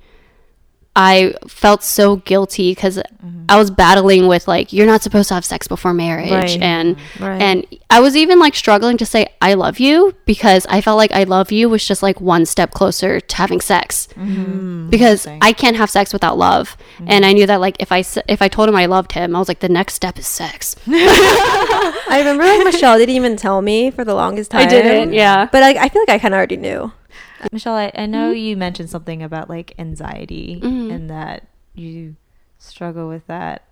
I 1.02 1.32
felt 1.48 1.82
so 1.82 2.16
guilty 2.16 2.72
because 2.72 2.98
mm-hmm. 2.98 3.44
I 3.48 3.56
was 3.56 3.70
battling 3.70 4.28
with 4.28 4.46
like 4.46 4.70
you're 4.70 4.86
not 4.86 5.02
supposed 5.02 5.28
to 5.28 5.34
have 5.34 5.46
sex 5.46 5.66
before 5.66 5.94
marriage 5.94 6.30
Right. 6.30 6.60
and 6.60 6.96
Right. 7.18 7.40
and 7.40 7.66
I 7.88 8.00
was 8.00 8.16
even 8.16 8.38
like 8.38 8.54
struggling 8.54 8.98
to 8.98 9.06
say 9.06 9.28
I 9.40 9.54
love 9.54 9.80
you 9.80 10.14
because 10.26 10.66
I 10.68 10.82
felt 10.82 10.98
like 10.98 11.10
I 11.12 11.24
love 11.24 11.50
you 11.50 11.70
was 11.70 11.86
just 11.86 12.02
like 12.02 12.20
one 12.20 12.44
step 12.44 12.72
closer 12.72 13.18
to 13.18 13.36
having 13.36 13.62
sex 13.62 14.08
mm-hmm. 14.14 14.90
because 14.90 15.26
I 15.40 15.54
can't 15.54 15.76
have 15.78 15.88
sex 15.88 16.12
without 16.12 16.36
love 16.36 16.76
mm-hmm. 16.76 17.06
and 17.08 17.24
I 17.24 17.32
knew 17.32 17.46
that 17.46 17.62
like 17.62 17.76
if 17.80 17.90
I 17.92 18.04
if 18.28 18.42
I 18.42 18.48
told 18.48 18.68
him 18.68 18.76
I 18.76 18.84
loved 18.84 19.12
him 19.12 19.34
I 19.34 19.38
was 19.38 19.48
like 19.48 19.60
the 19.60 19.70
next 19.70 19.94
step 19.94 20.18
is 20.18 20.26
sex 20.26 20.76
I 20.86 22.16
remember 22.18 22.44
like 22.44 22.64
Michelle 22.64 22.98
didn't 22.98 23.16
even 23.16 23.36
tell 23.36 23.62
me 23.62 23.90
for 23.90 24.04
the 24.04 24.14
longest 24.14 24.50
time. 24.50 24.66
I 24.66 24.66
didn't 24.66 25.14
yeah 25.14 25.48
But 25.50 25.62
like 25.62 25.78
I 25.78 25.88
feel 25.88 26.02
like 26.02 26.10
I 26.10 26.18
kind 26.18 26.34
of 26.34 26.36
already 26.36 26.58
knew. 26.58 26.92
Michelle, 27.52 27.74
I, 27.74 27.90
I 27.94 28.06
know 28.06 28.30
you 28.30 28.56
mentioned 28.56 28.90
something 28.90 29.22
about 29.22 29.48
like 29.48 29.74
anxiety 29.78 30.60
Mhm. 30.62 30.92
and 30.92 31.10
that 31.10 31.46
you 31.74 32.16
struggle 32.58 33.08
with 33.08 33.26
that. 33.26 33.64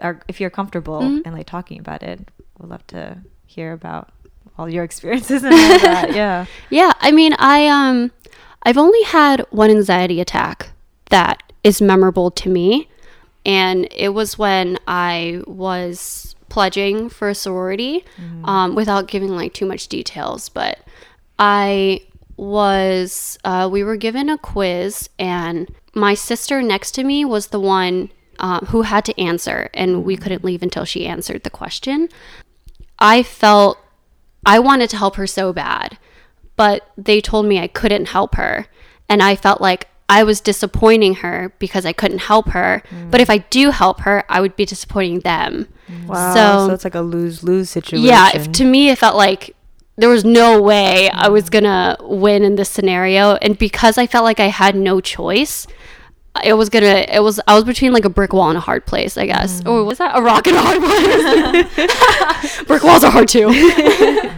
Or 0.00 0.20
if 0.28 0.40
you're 0.40 0.50
comfortable 0.50 1.00
Mhm. 1.00 1.22
and 1.24 1.34
like 1.34 1.46
talking 1.46 1.78
about 1.78 2.02
it, 2.02 2.20
we'd 2.58 2.68
love 2.70 2.86
to 2.88 3.18
hear 3.46 3.72
about 3.72 4.10
all 4.58 4.68
your 4.68 4.84
experiences 4.88 5.42
and 5.44 5.52
all 5.54 5.78
that. 5.78 6.12
Yeah. 6.14 6.46
Yeah, 6.70 6.92
I 7.00 7.10
mean, 7.12 7.34
I 7.38 7.66
um 7.68 8.10
I've 8.62 8.78
only 8.78 9.02
had 9.04 9.44
one 9.50 9.70
anxiety 9.70 10.20
attack 10.20 10.70
that 11.10 11.42
is 11.62 11.80
memorable 11.82 12.30
to 12.30 12.48
me, 12.48 12.88
and 13.46 13.86
it 13.90 14.10
was 14.14 14.38
when 14.38 14.78
I 14.88 15.42
was 15.46 16.34
pledging 16.48 17.08
for 17.08 17.28
a 17.28 17.34
sorority, 17.34 18.04
um, 18.44 18.74
without 18.74 19.06
giving 19.08 19.34
like 19.36 19.52
too 19.54 19.66
much 19.66 19.88
details, 19.88 20.48
but 20.48 20.78
I 21.38 22.02
was 22.36 23.38
uh, 23.44 23.68
we 23.70 23.82
were 23.84 23.96
given 23.96 24.28
a 24.28 24.38
quiz 24.38 25.08
and 25.18 25.72
my 25.94 26.14
sister 26.14 26.62
next 26.62 26.92
to 26.92 27.04
me 27.04 27.24
was 27.24 27.48
the 27.48 27.60
one 27.60 28.10
uh, 28.38 28.60
who 28.66 28.82
had 28.82 29.04
to 29.04 29.18
answer 29.20 29.68
and 29.74 30.04
we 30.04 30.16
couldn't 30.16 30.44
leave 30.44 30.62
until 30.62 30.84
she 30.84 31.06
answered 31.06 31.42
the 31.44 31.50
question 31.50 32.08
i 32.98 33.22
felt 33.22 33.78
I 34.46 34.58
wanted 34.58 34.90
to 34.90 34.98
help 34.98 35.16
her 35.16 35.26
so 35.26 35.54
bad, 35.54 35.96
but 36.54 36.86
they 36.98 37.22
told 37.22 37.46
me 37.46 37.58
I 37.58 37.66
couldn't 37.66 38.08
help 38.08 38.34
her. 38.34 38.66
And 39.08 39.22
I 39.22 39.36
felt 39.36 39.58
like 39.62 39.88
I 40.06 40.22
was 40.22 40.42
disappointing 40.42 41.14
her 41.24 41.54
because 41.58 41.86
I 41.86 41.94
couldn't 41.94 42.18
help 42.18 42.50
her. 42.50 42.82
But 43.10 43.22
if 43.22 43.30
I 43.30 43.38
do 43.38 43.70
help 43.70 44.00
her, 44.00 44.22
I 44.28 44.42
would 44.42 44.54
be 44.54 44.66
disappointing 44.66 45.20
them. 45.20 45.66
Wow. 46.06 46.34
So- 46.34 46.66
So, 46.68 46.74
it's 46.74 46.84
like 46.84 46.94
a 46.94 47.00
lose 47.00 47.42
lose 47.42 47.70
situation. 47.70 48.06
Yeah, 48.06 48.32
if, 48.34 48.52
to 48.52 48.64
me, 48.66 48.90
it 48.90 48.98
felt 48.98 49.16
like 49.16 49.56
there 49.96 50.08
was 50.08 50.24
no 50.24 50.60
way 50.60 51.10
I 51.10 51.28
was 51.28 51.50
going 51.50 51.64
to 51.64 51.96
win 52.00 52.42
in 52.42 52.56
this 52.56 52.68
scenario. 52.68 53.34
And 53.36 53.56
because 53.58 53.98
I 53.98 54.06
felt 54.06 54.24
like 54.24 54.40
I 54.40 54.48
had 54.48 54.74
no 54.74 55.00
choice, 55.00 55.66
it 56.42 56.54
was 56.54 56.68
gonna 56.68 57.06
it 57.08 57.20
was 57.22 57.40
i 57.46 57.54
was 57.54 57.62
between 57.62 57.92
like 57.92 58.04
a 58.04 58.08
brick 58.08 58.32
wall 58.32 58.48
and 58.48 58.58
a 58.58 58.60
hard 58.60 58.84
place 58.86 59.16
i 59.16 59.26
guess. 59.26 59.64
Or 59.64 59.84
was 59.84 59.98
that 59.98 60.16
a 60.16 60.20
rock 60.20 60.46
and 60.48 60.56
a 60.56 60.60
hard 60.60 60.80
place? 60.82 62.64
Brick 62.66 62.82
walls 62.82 63.04
are 63.04 63.10
hard 63.10 63.28
too. 63.28 63.50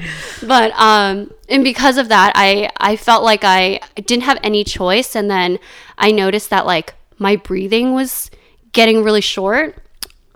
But 0.47 0.73
um 0.79 1.33
and 1.49 1.65
because 1.65 1.97
of 1.97 2.09
that 2.11 2.33
i 2.35 2.71
i 2.77 2.97
felt 2.97 3.25
like 3.25 3.43
I 3.43 3.81
didn't 3.95 4.25
have 4.25 4.39
any 4.43 4.63
choice 4.65 5.17
and 5.17 5.31
then 5.31 5.59
i 5.97 6.13
noticed 6.13 6.51
that 6.51 6.67
like 6.67 6.95
my 7.19 7.37
breathing 7.37 7.95
was 7.95 8.31
getting 8.73 9.03
really 9.03 9.23
short 9.23 9.83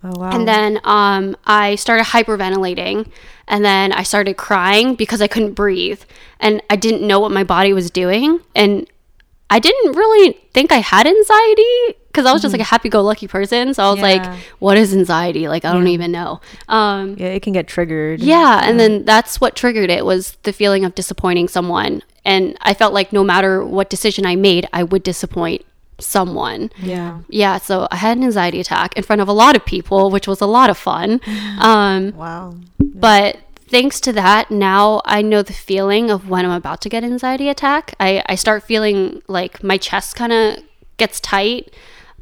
oh 0.04 0.12
wow. 0.18 0.30
and 0.30 0.46
then 0.48 0.80
um, 0.84 1.36
I 1.44 1.74
started 1.76 2.04
hyperventilating, 2.06 3.10
and 3.48 3.64
then 3.64 3.92
I 3.92 4.02
started 4.02 4.36
crying 4.36 4.94
because 4.94 5.20
I 5.20 5.26
couldn't 5.28 5.52
breathe, 5.54 6.02
and 6.38 6.62
I 6.70 6.76
didn't 6.76 7.06
know 7.06 7.20
what 7.20 7.30
my 7.30 7.44
body 7.44 7.72
was 7.72 7.90
doing, 7.90 8.40
and 8.54 8.86
I 9.52 9.58
didn't 9.58 9.92
really 9.96 10.38
think 10.54 10.70
I 10.70 10.78
had 10.78 11.06
anxiety 11.06 11.96
because 12.06 12.24
I 12.26 12.32
was 12.32 12.40
just 12.42 12.52
like 12.52 12.60
a 12.60 12.64
happy-go-lucky 12.64 13.26
person. 13.28 13.74
So 13.74 13.82
I 13.84 13.90
was 13.90 13.98
Yeah. 13.98 14.02
like, 14.02 14.38
"What 14.60 14.76
is 14.78 14.92
anxiety? 14.94 15.48
Like 15.48 15.64
I 15.64 15.72
don't 15.72 15.88
even 15.88 16.12
know." 16.12 16.40
Um, 16.68 17.16
yeah, 17.18 17.28
it 17.28 17.42
can 17.42 17.52
get 17.52 17.66
triggered. 17.68 18.20
yeah, 18.20 18.60
and 18.64 18.78
then 18.78 19.04
that's 19.04 19.40
what 19.40 19.56
triggered 19.56 19.90
it 19.90 20.04
was 20.04 20.36
the 20.44 20.52
feeling 20.52 20.84
of 20.84 20.94
disappointing 20.94 21.48
someone, 21.48 22.02
and 22.24 22.56
I 22.62 22.74
felt 22.74 22.92
like 22.94 23.12
no 23.12 23.24
matter 23.24 23.64
what 23.64 23.90
decision 23.90 24.24
I 24.24 24.36
made, 24.36 24.68
I 24.72 24.82
would 24.84 25.02
disappoint 25.02 25.64
someone. 26.00 26.70
Yeah. 26.82 27.20
Yeah, 27.28 27.58
so 27.58 27.86
I 27.90 27.96
had 27.96 28.16
an 28.16 28.24
anxiety 28.24 28.60
attack 28.60 28.96
in 28.96 29.02
front 29.02 29.20
of 29.22 29.28
a 29.28 29.32
lot 29.32 29.56
of 29.56 29.64
people, 29.64 30.10
which 30.10 30.26
was 30.26 30.40
a 30.40 30.46
lot 30.46 30.70
of 30.70 30.78
fun. 30.78 31.20
Um, 31.60 32.12
Wow. 32.16 32.54
but 32.78 33.36
thanks 33.68 34.00
to 34.00 34.12
that, 34.14 34.50
now 34.50 35.02
I 35.04 35.22
know 35.22 35.42
the 35.42 35.52
feeling 35.52 36.10
of 36.10 36.28
when 36.28 36.44
I'm 36.44 36.50
about 36.52 36.80
to 36.82 36.88
get 36.88 37.04
anxiety 37.04 37.48
attack. 37.48 37.94
I, 38.00 38.22
I 38.26 38.34
start 38.34 38.62
feeling 38.64 39.22
like 39.28 39.62
my 39.62 39.76
chest 39.78 40.16
kind 40.16 40.32
of 40.32 40.58
gets 40.96 41.20
tight, 41.20 41.72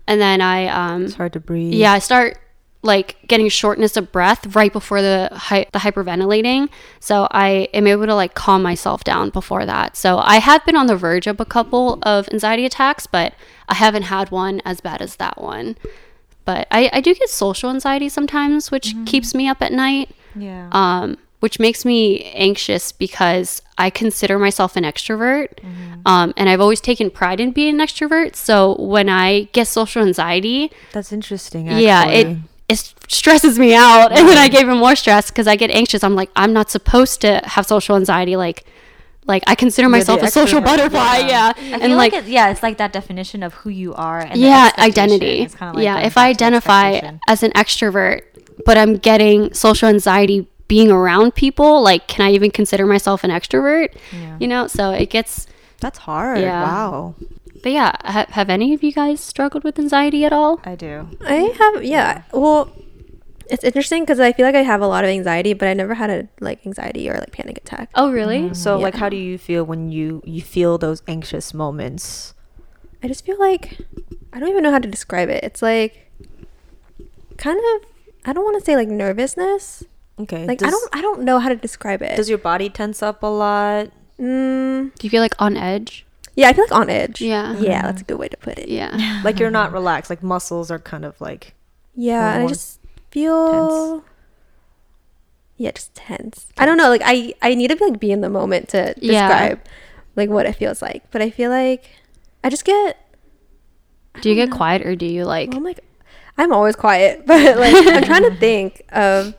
and 0.06 0.20
then 0.20 0.40
I 0.40 0.66
um, 0.66 1.04
It's 1.04 1.14
hard 1.14 1.32
to 1.34 1.40
breathe. 1.40 1.72
yeah, 1.74 1.92
I 1.92 1.98
start 2.00 2.38
like 2.82 3.16
getting 3.26 3.48
shortness 3.48 3.96
of 3.96 4.12
breath 4.12 4.54
right 4.54 4.72
before 4.72 5.02
the 5.02 5.28
hy- 5.32 5.66
the 5.72 5.80
hyperventilating. 5.80 6.68
So 7.00 7.26
I 7.32 7.68
am 7.74 7.86
able 7.88 8.06
to 8.06 8.14
like 8.14 8.34
calm 8.34 8.62
myself 8.62 9.02
down 9.02 9.30
before 9.30 9.66
that. 9.66 9.96
So 9.96 10.18
I 10.18 10.36
have 10.38 10.64
been 10.64 10.76
on 10.76 10.86
the 10.86 10.96
verge 10.96 11.26
of 11.26 11.40
a 11.40 11.44
couple 11.44 11.98
of 12.02 12.28
anxiety 12.32 12.64
attacks, 12.64 13.06
but 13.06 13.34
I 13.68 13.74
haven't 13.74 14.04
had 14.04 14.30
one 14.30 14.62
as 14.64 14.80
bad 14.80 15.02
as 15.02 15.16
that 15.16 15.40
one. 15.40 15.76
But 16.44 16.68
I, 16.70 16.88
I 16.92 17.00
do 17.00 17.14
get 17.14 17.28
social 17.28 17.68
anxiety 17.68 18.08
sometimes, 18.08 18.70
which 18.70 18.94
keeps 19.06 19.34
me 19.34 19.48
up 19.48 19.60
at 19.60 19.72
night 19.72 20.10
Yeah. 20.34 20.68
um, 20.72 21.18
which 21.40 21.60
makes 21.60 21.84
me 21.84 22.24
anxious 22.32 22.90
because 22.92 23.60
I 23.76 23.90
consider 23.90 24.38
myself 24.38 24.76
an 24.76 24.84
extrovert. 24.84 25.48
Um, 26.06 26.32
and 26.36 26.48
I've 26.48 26.60
always 26.60 26.80
taken 26.80 27.10
pride 27.10 27.38
in 27.40 27.50
being 27.52 27.80
an 27.80 27.86
extrovert. 27.86 28.34
So 28.36 28.76
when 28.80 29.08
I 29.08 29.42
get 29.52 29.66
social 29.68 30.02
anxiety, 30.02 30.70
That's 30.92 31.12
interesting. 31.12 31.66
yeah, 31.66 32.06
it 32.06 32.38
stresses 33.08 33.58
me 33.58 33.74
out. 33.74 34.12
And 34.12 34.28
then 34.28 34.38
I 34.38 34.48
gave 34.48 34.68
him 34.68 34.78
more 34.78 34.94
stress 34.96 35.30
because 35.30 35.46
I 35.46 35.56
get 35.56 35.70
anxious. 35.70 36.04
I'm 36.04 36.14
like, 36.14 36.30
I'm 36.36 36.52
not 36.52 36.70
supposed 36.70 37.20
to 37.22 37.40
have 37.44 37.66
social 37.66 37.96
anxiety. 37.96 38.36
Like, 38.36 38.64
like 39.26 39.42
I 39.46 39.54
consider 39.54 39.88
myself 39.88 40.22
a 40.22 40.28
social 40.30 40.60
butterfly. 40.60 41.18
Yeah. 41.28 41.52
I 41.56 41.60
And 41.72 41.82
feel 41.82 41.96
like, 41.96 42.12
like, 42.12 42.24
it, 42.24 42.28
yeah, 42.28 42.48
it's 42.50 42.62
like 42.62 42.78
that 42.78 42.92
definition 42.92 43.42
of 43.42 43.54
who 43.54 43.70
you 43.70 43.94
are. 43.94 44.20
And 44.20 44.38
yeah 44.40 44.70
identity 44.78 45.46
kinda 45.46 45.72
like 45.74 45.84
yeah 45.84 45.98
if 46.00 46.16
i 46.16 46.28
identify 46.28 47.00
as 47.26 47.42
an 47.42 47.50
extrovert 47.52 48.22
but 48.64 48.76
i'm 48.78 48.96
getting 48.96 49.52
social 49.52 49.88
anxiety 49.88 50.46
being 50.68 50.90
around 50.90 51.34
people 51.34 51.82
like 51.82 52.06
can 52.08 52.24
i 52.26 52.30
even 52.32 52.50
consider 52.50 52.86
myself 52.86 53.24
an 53.24 53.30
extrovert 53.30 53.88
Yeah. 54.12 54.36
you 54.40 54.48
know 54.48 54.66
so 54.66 54.90
it 54.92 55.10
gets 55.10 55.46
That's 55.80 55.98
hard. 55.98 56.40
Yeah. 56.40 56.62
Wow. 56.62 57.14
but 57.62 57.72
yeah 57.72 57.92
ha- 58.04 58.26
have 58.30 58.48
any 58.50 58.72
of 58.74 58.82
you 58.82 58.92
guys 58.92 59.20
struggled 59.20 59.62
with 59.64 59.78
anxiety 59.78 60.24
at 60.24 60.32
all 60.32 60.60
I 60.64 60.74
do. 60.74 61.08
I 61.26 61.54
have 61.58 61.84
yeah. 61.84 62.22
Well, 62.32 62.70
it's 63.50 63.64
interesting 63.64 64.02
because 64.02 64.20
I 64.20 64.32
feel 64.32 64.46
like 64.46 64.54
I 64.54 64.62
have 64.62 64.80
a 64.80 64.87
lot 64.87 65.04
of 65.04 65.11
anxiety, 65.11 65.52
but 65.54 65.68
I 65.68 65.74
never 65.74 65.94
had 65.94 66.11
a 66.11 66.28
like 66.40 66.64
anxiety 66.66 67.08
or 67.08 67.14
like 67.14 67.32
panic 67.32 67.58
attack. 67.58 67.90
oh 67.94 68.11
really 68.11 68.54
So 68.54 68.76
Yeah. 68.78 68.84
like 68.84 68.94
how 68.94 69.08
do 69.08 69.16
you 69.16 69.38
feel 69.38 69.64
when 69.64 69.90
you 69.90 70.22
you 70.24 70.42
feel 70.42 70.78
those 70.78 71.02
anxious 71.08 71.52
moments? 71.54 72.34
I 73.02 73.08
just 73.08 73.24
feel 73.24 73.38
like 73.38 73.78
I 74.32 74.40
don't 74.40 74.48
even 74.48 74.62
know 74.62 74.70
how 74.72 74.78
to 74.80 74.88
describe 74.88 75.28
it. 75.28 75.42
It's 75.44 75.62
like 75.62 76.11
kind 77.37 77.58
of 77.58 77.88
I 78.24 78.32
don't 78.32 78.44
want 78.44 78.58
to 78.58 78.64
say 78.64 78.76
like 78.76 78.88
nervousness. 78.88 79.84
Okay. 80.20 80.46
Like 80.46 80.62
I 80.62 80.70
don't 80.70 80.94
I 80.96 81.00
don't 81.00 81.22
know 81.22 81.38
how 81.38 81.48
to 81.48 81.56
describe 81.56 82.02
it. 82.02 82.16
Does 82.16 82.28
your 82.28 82.38
body 82.38 82.68
tense 82.68 83.02
up 83.02 83.22
a 83.22 83.26
lot? 83.26 83.90
mm, 84.18 84.92
do 84.96 85.06
you 85.06 85.11
feel 85.11 85.22
like 85.22 85.40
on 85.40 85.56
edge 85.56 86.04
yeah, 86.34 86.48
I 86.48 86.52
feel 86.52 86.64
like 86.66 86.72
on 86.72 86.88
edge. 86.88 87.20
Yeah. 87.20 87.56
Yeah, 87.58 87.82
that's 87.82 88.00
a 88.02 88.04
good 88.04 88.18
way 88.18 88.28
to 88.28 88.37
put 88.37 88.58
it. 88.58 88.68
yeah 88.68 89.22
Like 89.24 89.40
you're 89.40 89.50
not 89.50 89.72
relaxed. 89.80 90.08
Like 90.08 90.22
muscles 90.22 90.70
are 90.70 90.78
kind 90.78 91.04
of 91.04 91.20
like 91.20 91.54
Yeah, 91.96 92.32
and 92.34 92.44
I 92.44 92.46
just 92.46 92.77
feel 93.22 94.04
yeah, 95.57 95.72
just 95.72 95.94
tense. 95.94 96.46
I 96.57 96.66
don't 96.66 96.76
know. 96.76 96.88
Like 96.88 97.02
I 97.04 97.35
I 97.42 97.54
need 97.54 97.68
to 97.70 97.85
like 97.85 97.98
be 97.98 98.12
in 98.12 98.20
the 98.20 98.28
moment 98.28 98.68
to 98.70 98.94
Yeah. 98.98 99.28
describe 99.28 99.61
like 100.16 100.31
what 100.31 100.46
it 100.46 100.52
feels 100.54 100.81
like. 100.81 101.11
But 101.11 101.20
I 101.22 101.31
feel 101.31 101.50
like 101.50 101.85
I 102.44 102.48
just 102.50 102.64
get 102.64 102.96
do 104.20 104.28
you 104.31 104.35
get 104.37 104.50
quiet 104.50 104.83
or 104.87 104.94
do 104.96 105.07
you 105.07 105.24
like 105.24 105.48
Well, 105.50 105.59
I'm 105.59 105.64
like, 105.64 105.81
I'm 106.37 106.52
always 106.52 106.76
quiet, 106.76 107.22
but 107.26 107.57
like 107.59 107.74
I'm 107.74 108.04
trying 108.04 108.22
to 108.31 108.35
think 108.37 108.83
of, 108.92 109.35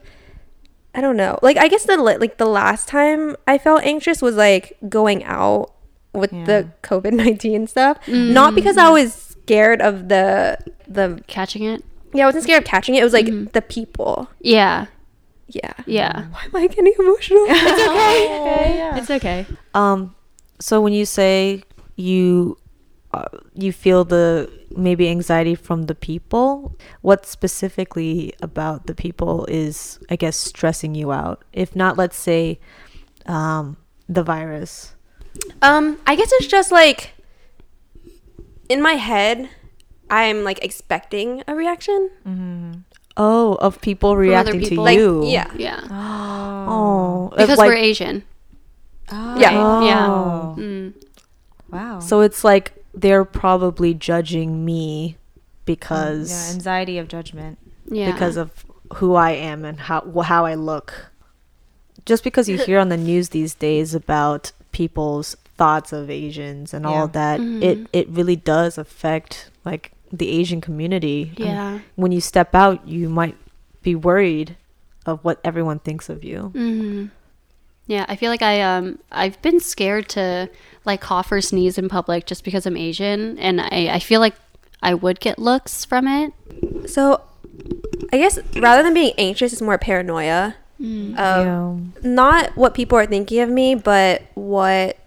I 0.93 1.01
don't 1.01 1.15
know. 1.17 1.39
Like 1.41 1.57
I 1.57 1.67
guess 1.69 1.85
the 1.85 1.95
like 1.97 2.37
the 2.37 2.45
last 2.45 2.87
time 2.89 3.35
I 3.47 3.57
felt 3.57 3.83
anxious 3.83 4.21
was 4.21 4.35
like 4.35 4.77
going 4.89 5.23
out 5.23 5.71
with 6.13 6.33
Yeah. 6.33 6.43
the 6.45 6.69
COVID 6.83 7.13
nineteen 7.13 7.65
stuff. 7.67 7.97
Mm-hmm. 8.05 8.33
Not 8.33 8.55
because 8.55 8.75
I 8.77 8.89
was 8.89 9.13
scared 9.13 9.81
of 9.81 10.09
the 10.09 10.57
the 10.87 11.23
catching 11.27 11.63
it 11.63 11.83
yeah 12.13 12.23
I 12.23 12.27
wasn't 12.27 12.43
scared 12.43 12.63
of 12.63 12.67
catching 12.67 12.95
it. 12.95 13.01
It 13.01 13.03
was 13.03 13.13
like 13.13 13.51
the 13.53 13.61
people. 13.61 14.29
yeah 14.39 14.87
Yeah. 15.47 15.73
yeah 15.85 16.27
Why 16.31 16.43
am 16.45 16.55
I 16.55 16.67
getting 16.67 16.93
emotional? 16.99 17.45
it's 17.49 17.87
okay. 17.89 18.89
it's 18.99 19.11
okay 19.11 19.45
um 19.73 20.15
so 20.59 20.81
when 20.81 20.93
you 20.93 21.05
say 21.05 21.63
you 21.95 22.57
uh, 23.11 23.25
you 23.55 23.71
feel 23.73 24.03
the 24.05 24.47
maybe 24.77 25.09
anxiety 25.09 25.55
from 25.55 25.83
the 25.87 25.95
people, 25.95 26.77
what 27.01 27.25
specifically 27.25 28.33
about 28.41 28.85
the 28.85 28.93
people 28.93 29.45
is 29.47 29.97
I 30.11 30.15
guess 30.15 30.37
stressing 30.37 30.93
you 30.93 31.11
out? 31.11 31.43
If 31.53 31.75
not 31.75 31.97
let's 31.97 32.15
say 32.17 32.59
um 33.25 33.77
the 34.07 34.23
virus. 34.23 34.95
Um, 35.61 35.97
I 36.05 36.15
guess 36.15 36.31
it's 36.33 36.47
just 36.47 36.71
like 36.71 37.11
in 38.67 38.81
my 38.81 38.93
head, 38.93 39.49
I'm 40.09 40.43
like 40.43 40.63
expecting 40.63 41.43
a 41.47 41.55
reaction. 41.55 42.09
Mm-hmm. 42.27 42.71
Oh, 43.17 43.55
of 43.55 43.81
people 43.81 44.11
other 44.11 44.19
reacting 44.19 44.59
people? 44.61 44.77
to 44.77 44.81
Like 44.81 44.97
you. 44.97 45.25
yeah. 45.25 45.51
Yeah. 45.55 45.81
Oh, 45.91 47.29
Because 47.35 47.57
like, 47.57 47.67
we're 47.67 47.75
Asian. 47.75 48.23
Yeah. 49.11 49.51
Oh. 49.53 49.85
Yeah. 49.85 50.63
Mm. 50.63 50.93
Wow. 51.69 51.99
So 51.99 52.21
it's 52.21 52.43
like 52.43 52.73
they're 52.93 53.25
probably 53.25 53.93
judging 53.93 54.63
me 54.65 55.17
because 55.65 56.31
yeah, 56.31 56.53
anxiety 56.53 56.97
of 56.97 57.07
judgment. 57.07 57.57
Yeah. 57.91 58.11
because 58.11 58.37
of 58.37 58.65
who 58.95 59.15
I 59.15 59.31
am 59.31 59.65
and 59.65 59.79
how 59.79 60.01
how 60.21 60.45
I 60.45 60.53
look. 60.55 61.07
Just 62.05 62.23
because 62.23 62.47
you 62.49 62.57
hear 62.57 62.79
on 62.79 62.89
the 62.89 62.97
news 62.97 63.29
these 63.29 63.53
days 63.53 63.93
about 63.93 64.51
people's 64.71 65.35
thoughts 65.57 65.91
of 65.91 66.09
Asians 66.09 66.73
and 66.73 66.85
all 66.85 66.93
Yeah. 66.93 67.03
of 67.03 67.11
that, 67.13 67.39
it 67.39 67.87
it 67.93 68.07
really 68.09 68.35
does 68.35 68.77
affect 68.77 69.49
like 69.65 69.91
the 70.11 70.29
Asian 70.29 70.61
community. 70.61 71.31
And 71.37 71.45
Yeah. 71.45 71.79
when 71.95 72.11
you 72.11 72.21
step 72.21 72.55
out, 72.55 72.87
you 72.87 73.09
might 73.09 73.35
be 73.83 73.95
worried 73.95 74.55
of 75.05 75.19
what 75.23 75.39
everyone 75.43 75.79
thinks 75.79 76.09
of 76.09 76.23
you. 76.23 76.51
hmm 76.53 77.05
Yeah, 77.87 78.05
I 78.07 78.15
feel 78.15 78.29
like 78.29 78.43
I 78.43 78.61
um 78.61 78.99
I've 79.11 79.41
been 79.41 79.59
scared 79.59 80.09
to 80.09 80.49
like 80.85 81.01
cough 81.01 81.31
or 81.31 81.41
sneeze 81.41 81.77
in 81.79 81.89
public 81.89 82.25
just 82.27 82.43
because 82.43 82.65
I'm 82.67 82.77
Asian, 82.77 83.39
and 83.39 83.59
I 83.61 83.89
I 83.93 83.99
feel 83.99 84.19
like 84.19 84.35
I 84.83 84.93
would 84.93 85.19
get 85.19 85.39
looks 85.39 85.85
from 85.85 86.07
it. 86.07 86.31
So, 86.87 87.21
I 88.13 88.17
guess 88.17 88.37
rather 88.55 88.83
than 88.83 88.93
being 88.93 89.13
anxious, 89.17 89.53
it's 89.53 89.61
more 89.61 89.77
paranoia. 89.79 90.53
Mm. 90.79 91.17
Of 91.17 91.45
Yeah. 91.45 92.09
not 92.09 92.55
what 92.55 92.73
people 92.75 92.97
are 92.97 93.05
thinking 93.07 93.39
of 93.41 93.49
me, 93.49 93.73
but 93.75 94.21
what 94.35 94.97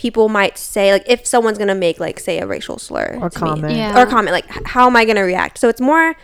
people 0.00 0.28
might 0.30 0.56
say. 0.56 0.92
Like 0.92 1.04
if 1.06 1.26
someone's 1.26 1.58
gonna 1.58 1.74
make 1.74 2.00
like 2.00 2.18
say 2.18 2.38
a 2.40 2.46
racial 2.46 2.78
slur 2.78 3.18
Or 3.20 3.28
to 3.28 3.38
me. 3.44 3.46
comment. 3.50 3.76
Yeah. 3.76 4.00
or 4.00 4.06
comment 4.06 4.32
like 4.32 4.48
how 4.74 4.86
am 4.86 4.96
I 4.96 5.04
gonna 5.04 5.22
react? 5.24 5.58
So 5.58 5.68
it's 5.68 5.80
more 5.80 6.16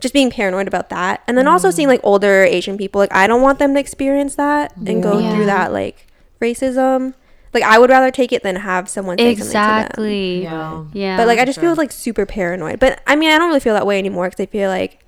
just 0.00 0.12
being 0.14 0.30
paranoid 0.30 0.66
about 0.66 0.88
that, 0.88 1.22
and 1.28 1.36
then 1.38 1.44
Mm. 1.44 1.50
also 1.52 1.70
seeing 1.70 1.86
like 1.86 2.00
older 2.02 2.42
Asian 2.42 2.76
people. 2.76 2.98
Like 2.98 3.14
I 3.14 3.26
don't 3.28 3.42
want 3.42 3.58
them 3.60 3.74
to 3.74 3.80
experience 3.80 4.34
that 4.34 4.74
and 4.76 5.02
go 5.02 5.18
Yeah. 5.18 5.30
through 5.34 5.46
that 5.46 5.72
like 5.72 6.06
racism. 6.40 7.14
Like 7.54 7.62
I 7.64 7.78
would 7.78 7.90
rather 7.90 8.10
take 8.10 8.32
it 8.32 8.42
than 8.42 8.56
have 8.56 8.88
someone 8.88 9.18
say 9.18 9.34
something 9.34 9.46
to 9.46 9.52
them. 9.52 9.78
Exactly. 9.78 10.42
Yeah. 10.42 10.84
Yeah. 10.92 11.16
But 11.16 11.26
like 11.28 11.38
I 11.38 11.44
just 11.44 11.60
feel 11.60 11.74
like 11.74 11.92
super 11.92 12.26
paranoid. 12.26 12.78
But 12.80 13.00
I 13.06 13.14
mean 13.16 13.30
I 13.30 13.38
don't 13.38 13.48
really 13.48 13.60
feel 13.60 13.74
that 13.74 13.86
way 13.86 13.98
anymore 13.98 14.26
because 14.28 14.40
I 14.42 14.46
feel 14.46 14.68
like 14.70 14.98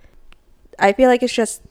I 0.79 0.93
feel 0.93 1.09
like 1.09 1.23
it's 1.23 1.33
just 1.33 1.63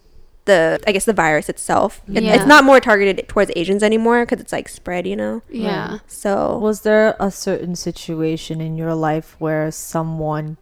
the 0.51 0.59
I 0.87 0.91
guess 0.91 1.05
the 1.05 1.13
virus 1.25 1.47
itself. 1.49 2.01
It, 2.11 2.23
Yeah. 2.23 2.35
It's 2.35 2.45
not 2.45 2.63
more 2.63 2.79
targeted 2.79 3.15
towards 3.31 3.51
Asians 3.55 3.81
anymore 3.83 4.25
because 4.25 4.39
it's 4.43 4.51
like 4.51 4.67
spread, 4.69 5.07
you 5.07 5.15
know. 5.15 5.41
yeah. 5.49 5.99
So 6.07 6.57
Was 6.59 6.81
there 6.87 7.15
a 7.19 7.31
certain 7.31 7.75
situation 7.75 8.59
in 8.61 8.75
your 8.81 8.93
life 8.93 9.35
where 9.39 9.71
someone, 9.71 10.57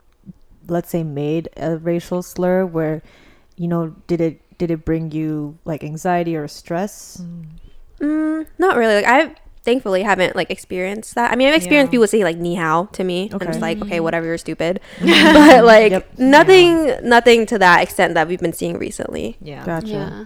let's 0.67 0.89
say, 0.93 1.03
made 1.03 1.49
a 1.57 1.77
racial 1.77 2.21
slur 2.21 2.65
where, 2.65 3.01
you 3.57 3.67
know, 3.67 3.95
did 4.07 4.21
it 4.21 4.35
did 4.59 4.69
it 4.71 4.83
bring 4.83 5.09
you 5.11 5.57
like 5.65 5.83
anxiety 5.83 6.35
or 6.35 6.47
stress? 6.47 7.21
Mm, 7.99 8.45
not 8.57 8.75
really. 8.77 8.95
Like 9.01 9.07
I 9.07 9.35
thankfully 9.69 10.01
haven't 10.03 10.35
like 10.35 10.49
experienced 10.49 11.13
that. 11.15 11.31
I 11.31 11.35
mean, 11.35 11.47
I've 11.47 11.55
experienced 11.55 11.89
Yeah. 11.89 11.97
people 11.97 12.07
say 12.07 12.23
like 12.23 12.37
"ni 12.37 12.55
hao" 12.55 12.85
to 12.97 13.03
me. 13.03 13.29
I'm 13.31 13.39
just 13.39 13.61
like, 13.61 13.77
okay, 13.83 13.99
whatever, 13.99 14.25
you're 14.25 14.37
stupid. 14.37 14.79
but 14.99 15.63
like 15.63 15.91
Yep. 15.91 16.17
nothing, 16.17 16.73
nothing 17.03 17.45
to 17.47 17.57
that 17.59 17.83
extent 17.83 18.13
that 18.15 18.27
we've 18.27 18.39
been 18.47 18.53
seeing 18.61 18.77
recently. 18.79 19.37
Yeah. 19.41 19.63
Gotcha. 19.65 19.87
Yeah. 19.87 20.25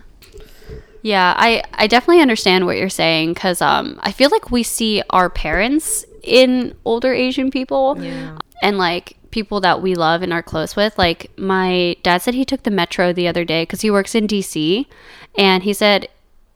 Yeah, 1.05 1.33
I, 1.35 1.63
I 1.73 1.87
definitely 1.87 2.21
understand 2.21 2.65
what 2.65 2.77
you're 2.77 2.87
saying 3.03 3.33
because 3.33 3.61
um, 3.61 3.99
I 4.03 4.13
feel 4.13 4.29
like 4.29 4.51
we 4.51 4.63
see 4.63 5.03
our 5.09 5.29
parents 5.29 6.05
in 6.23 6.73
older 6.85 7.11
Asian 7.13 7.51
people 7.51 7.97
Yeah. 7.99 8.37
and 8.61 8.77
like 8.77 9.17
people 9.29 9.59
that 9.61 9.81
we 9.81 9.95
love 9.95 10.21
and 10.21 10.31
are 10.31 10.41
close 10.41 10.77
with. 10.77 10.97
Like 10.97 11.29
my 11.37 11.97
dad 12.03 12.19
said 12.21 12.35
he 12.35 12.45
took 12.45 12.63
the 12.63 12.71
metro 12.71 13.11
the 13.11 13.27
other 13.27 13.43
day 13.43 13.63
because 13.63 13.81
he 13.81 13.91
works 13.91 14.15
in 14.15 14.27
DC, 14.27 14.85
and 15.37 15.63
he 15.63 15.73
said 15.73 16.07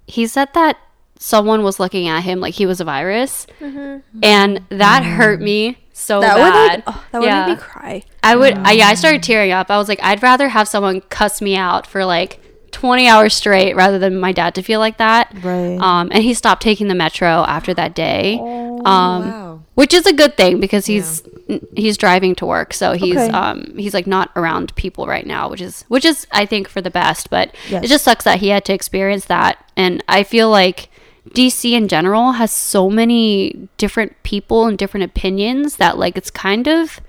he 0.06 0.26
said 0.26 0.48
that 0.54 0.78
someone 1.20 1.64
was 1.64 1.80
looking 1.80 2.08
at 2.08 2.22
him 2.22 2.40
like 2.40 2.54
he 2.56 2.66
was 2.66 2.80
a 2.82 2.86
virus, 2.86 3.48
and 4.24 4.62
that 4.70 5.04
hurt 5.04 5.42
me 5.42 5.78
so 5.94 6.22
that 6.22 6.36
bad. 6.36 6.44
would 6.44 6.54
like, 6.54 6.84
oh, 6.88 7.06
that 7.12 7.20
would 7.20 7.28
Yeah. 7.28 7.46
make 7.48 7.58
me 7.58 7.64
cry. 7.64 8.04
I 8.24 8.36
would, 8.36 8.54
I, 8.60 8.72
yeah, 8.74 8.88
I 8.88 8.94
started 8.94 9.24
tearing 9.24 9.52
up. 9.52 9.70
I 9.72 9.78
was 9.78 9.88
like, 9.90 10.00
I'd 10.04 10.22
rather 10.22 10.50
have 10.50 10.68
someone 10.68 11.02
cuss 11.02 11.42
me 11.42 11.56
out 11.56 11.88
for 11.88 12.06
like 12.06 12.40
20 12.72 13.08
hours 13.08 13.34
straight 13.34 13.76
rather 13.76 13.98
than 13.98 14.20
my 14.20 14.32
dad 14.32 14.54
to 14.56 14.62
feel 14.62 14.80
like 14.80 14.98
that. 14.98 15.34
Right. 15.42 15.80
Um, 15.80 16.10
and 16.12 16.24
he 16.24 16.34
stopped 16.36 16.62
taking 16.62 16.88
the 16.88 16.96
metro 16.96 17.28
after 17.48 17.74
that 17.74 17.96
day. 17.96 18.38
um, 18.40 18.84
wow. 18.86 19.62
which 19.74 19.94
is 19.94 20.06
a 20.06 20.14
good 20.14 20.38
thing 20.38 20.60
because 20.60 20.86
he's 20.86 21.24
he's 21.76 21.98
driving 21.98 22.36
to 22.36 22.46
work, 22.46 22.74
so 22.74 22.92
he's 22.94 23.16
Okay. 23.18 23.30
um 23.32 23.74
he's 23.78 23.94
like 23.94 24.06
not 24.06 24.30
around 24.36 24.76
people 24.76 25.08
right 25.08 25.26
now, 25.26 25.50
which 25.50 25.62
is 25.62 25.84
which 25.88 26.06
is 26.06 26.28
I 26.32 26.46
think 26.46 26.68
for 26.70 26.80
the 26.82 26.92
best. 26.92 27.30
But 27.32 27.56
Yes. 27.70 27.86
it 27.86 27.88
just 27.88 28.04
sucks 28.04 28.24
that 28.26 28.40
he 28.40 28.50
had 28.50 28.66
to 28.66 28.74
experience 28.74 29.26
that, 29.26 29.58
and 29.76 30.04
I 30.08 30.22
feel 30.24 30.50
like 30.52 30.90
DC 31.38 31.72
in 31.74 31.88
general 31.88 32.34
has 32.34 32.52
so 32.52 32.90
many 32.90 33.70
different 33.78 34.16
people 34.24 34.66
and 34.66 34.78
different 34.78 35.04
opinions 35.06 35.76
that 35.78 35.98
like 35.98 36.18
it's 36.18 36.32
kind 36.32 36.68
of 36.68 37.00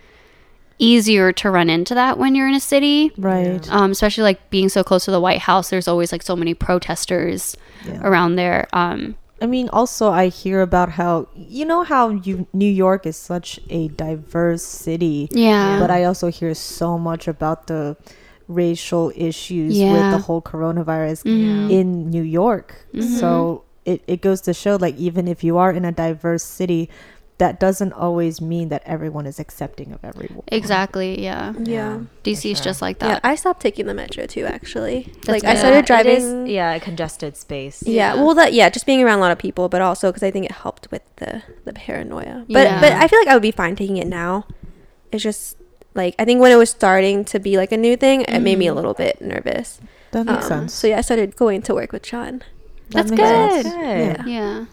easier 0.78 1.32
to 1.32 1.50
run 1.50 1.68
into 1.68 1.94
that 1.94 2.18
when 2.18 2.34
you're 2.34 2.46
in 2.48 2.54
a 2.54 2.60
city. 2.60 3.10
right. 3.18 3.68
Um, 3.72 3.90
especially 3.90 4.22
like 4.22 4.48
being 4.50 4.68
so 4.68 4.84
close 4.84 5.04
to 5.06 5.10
the 5.10 5.20
White 5.20 5.40
House, 5.40 5.70
there's 5.70 5.88
always 5.88 6.12
like 6.12 6.22
so 6.22 6.36
many 6.36 6.54
protesters 6.54 7.56
Yeah. 7.86 8.00
around 8.06 8.36
there. 8.36 8.68
Um, 8.72 9.16
I 9.40 9.46
mean, 9.46 9.68
also 9.70 10.10
I 10.10 10.28
hear 10.28 10.62
about 10.62 10.90
how 10.90 11.28
you 11.34 11.64
know 11.64 11.82
how 11.84 12.10
you 12.10 12.46
New 12.52 12.70
York 12.70 13.06
is 13.06 13.16
such 13.16 13.58
a 13.70 13.88
diverse 13.88 14.62
city. 14.62 15.28
yeah, 15.32 15.78
But 15.80 15.90
I 15.90 16.04
also 16.04 16.28
hear 16.28 16.54
so 16.54 16.98
much 16.98 17.26
about 17.28 17.66
the 17.68 17.96
racial 18.48 19.12
issues 19.14 19.78
with 19.78 20.10
the 20.10 20.18
whole 20.18 20.40
coronavirus 20.42 21.22
Mhm. 21.24 21.70
in 21.70 22.10
New 22.10 22.22
York. 22.22 22.86
So 23.00 23.62
it, 23.92 23.98
it 24.06 24.20
goes 24.28 24.40
to 24.42 24.52
show 24.54 24.74
like 24.86 24.96
even 25.08 25.24
if 25.34 25.38
you 25.46 25.54
are 25.62 25.72
in 25.78 25.84
a 25.84 25.92
diverse 25.92 26.44
city, 26.44 26.82
that 27.38 27.60
doesn't 27.66 27.92
always 27.92 28.40
mean 28.52 28.66
that 28.74 28.82
everyone 28.84 29.24
is 29.32 29.38
accepting 29.44 29.88
of 29.96 30.00
everyone. 30.10 30.42
exactly. 30.60 31.10
Yeah, 31.28 31.54
Yeah. 31.76 32.00
DC 32.24 32.50
is 32.50 32.58
sure. 32.58 32.64
just 32.70 32.80
like 32.82 32.98
that. 32.98 33.06
Yeah, 33.08 33.14
that. 33.22 33.24
I 33.32 33.34
stopped 33.36 33.60
taking 33.62 33.86
the 33.86 33.94
metro 33.94 34.26
too. 34.26 34.44
Actually, 34.56 34.96
That's 35.24 35.28
like 35.34 35.44
I 35.44 35.54
started 35.54 35.88
Yeah, 35.88 36.00
it 36.00 36.06
is- 36.06 36.24
driving. 36.24 36.46
yeah, 36.58 36.74
a 36.74 36.80
congested 36.88 37.36
space. 37.36 37.78
Yeah, 37.86 38.14
Yeah. 38.14 38.14
well, 38.22 38.34
that 38.40 38.50
yeah, 38.58 38.68
just 38.76 38.86
being 38.90 39.02
around 39.04 39.18
a 39.18 39.24
lot 39.26 39.30
of 39.36 39.38
people, 39.38 39.68
but 39.74 39.80
also 39.80 40.04
because 40.10 40.24
I 40.28 40.32
think 40.34 40.46
it 40.50 40.52
helped 40.66 40.84
with 40.90 41.02
the 41.20 41.42
the 41.64 41.72
paranoia. 41.72 42.44
But 42.56 42.66
Yeah. 42.66 42.80
but 42.82 42.92
I 42.92 43.06
feel 43.08 43.20
like 43.22 43.28
I 43.32 43.34
would 43.36 43.46
be 43.50 43.54
fine 43.62 43.74
taking 43.76 43.98
it 44.04 44.08
now. 44.08 44.32
It's 45.12 45.22
just 45.22 45.56
like 45.94 46.14
I 46.18 46.24
think 46.26 46.40
when 46.42 46.50
it 46.50 46.58
was 46.64 46.70
starting 46.70 47.24
to 47.32 47.38
be 47.38 47.56
like 47.62 47.70
a 47.70 47.80
new 47.86 47.96
thing, 47.96 48.22
it 48.22 48.40
made 48.40 48.58
me 48.58 48.66
a 48.66 48.74
little 48.74 48.94
bit 49.04 49.14
nervous. 49.22 49.80
That 50.10 50.26
makes 50.26 50.44
Um, 50.50 50.66
sense. 50.66 50.74
So 50.74 50.88
yeah, 50.90 50.98
I 50.98 51.02
started 51.02 51.36
going 51.36 51.62
to 51.62 51.72
work 51.74 51.92
with 51.92 52.04
Sean. 52.04 52.42
That 52.90 53.06
That's 53.06 53.10
good. 53.10 53.64
sense. 53.64 53.74
Good. 53.74 54.26
Yeah. 54.26 54.26
Yeah. 54.26 54.64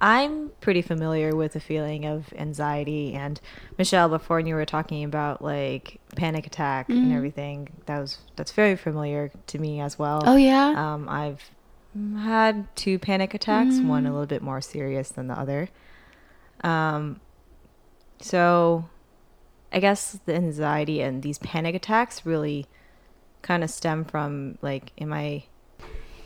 I'm 0.00 0.50
pretty 0.60 0.82
familiar 0.82 1.34
with 1.34 1.54
the 1.54 1.60
feeling 1.60 2.06
of 2.06 2.32
anxiety 2.36 3.14
and 3.14 3.40
Michelle 3.78 4.08
before 4.08 4.36
when 4.36 4.46
you 4.46 4.54
were 4.54 4.64
talking 4.64 5.02
about 5.02 5.42
like 5.42 6.00
panic 6.14 6.46
attack 6.46 6.88
and 6.88 7.12
everything 7.12 7.70
that 7.86 7.98
was 7.98 8.18
that's 8.36 8.52
very 8.52 8.76
familiar 8.76 9.32
to 9.48 9.58
me 9.58 9.80
as 9.80 9.98
well. 9.98 10.22
Oh 10.24 10.36
yeah. 10.36 10.94
Um, 10.94 11.08
I've 11.08 11.50
had 12.16 12.68
two 12.76 13.00
panic 13.00 13.34
attacks, 13.34 13.80
one 13.80 14.06
a 14.06 14.12
little 14.12 14.26
bit 14.26 14.40
more 14.40 14.60
serious 14.60 15.08
than 15.08 15.26
the 15.26 15.34
other. 15.34 15.68
Um, 16.62 17.20
so 18.20 18.88
I 19.72 19.80
guess 19.80 20.20
the 20.26 20.34
anxiety 20.34 21.00
and 21.00 21.24
these 21.24 21.38
panic 21.38 21.74
attacks 21.74 22.24
really 22.24 22.66
kind 23.42 23.64
of 23.64 23.70
stem 23.70 24.04
from 24.04 24.58
like 24.62 24.92
in 24.96 25.08
my 25.08 25.44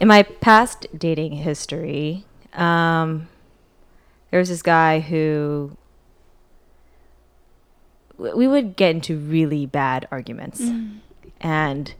in 0.01 0.09
my 0.09 0.23
past 0.23 0.87
dating 0.97 1.33
history. 1.33 2.25
Um, 2.55 3.29
there 4.31 4.39
was 4.41 4.49
this 4.49 4.63
guy 4.63 5.01
who 5.01 5.77
we 8.17 8.47
would 8.47 8.77
get 8.77 8.95
into 8.95 9.17
really 9.19 9.67
bad 9.67 10.07
arguments 10.11 10.61
and 11.41 11.95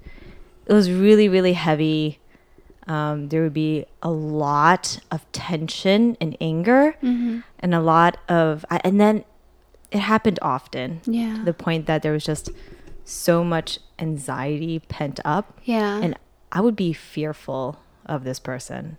it 0.67 0.73
was 0.73 0.91
really 0.91 1.29
really 1.29 1.55
heavy 1.55 2.19
um, 2.87 3.29
there 3.29 3.43
would 3.43 3.53
be 3.55 3.87
a 4.03 4.11
lot 4.11 4.99
of 5.11 5.31
tension 5.33 6.17
and 6.21 6.37
anger 6.41 6.95
and 7.03 7.75
a 7.75 7.81
lot 7.81 8.19
of 8.29 8.65
and 8.71 9.01
then 9.01 9.25
it 9.91 9.99
happened 10.01 10.39
often 10.43 11.01
Yeah. 11.05 11.37
to 11.39 11.45
the 11.45 11.55
point 11.55 11.87
that 11.87 12.03
there 12.03 12.13
was 12.13 12.25
just 12.25 12.51
so 13.05 13.43
much 13.45 13.79
anxiety 13.99 14.79
pent 14.81 15.19
up 15.25 15.59
yeah. 15.65 16.01
and 16.03 16.17
I 16.53 16.61
would 16.61 16.77
be 16.77 16.93
fearful 16.93 17.81
of 18.07 18.25
this 18.25 18.39
person. 18.39 18.99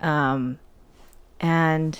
Um, 0.00 0.58
and 1.38 1.98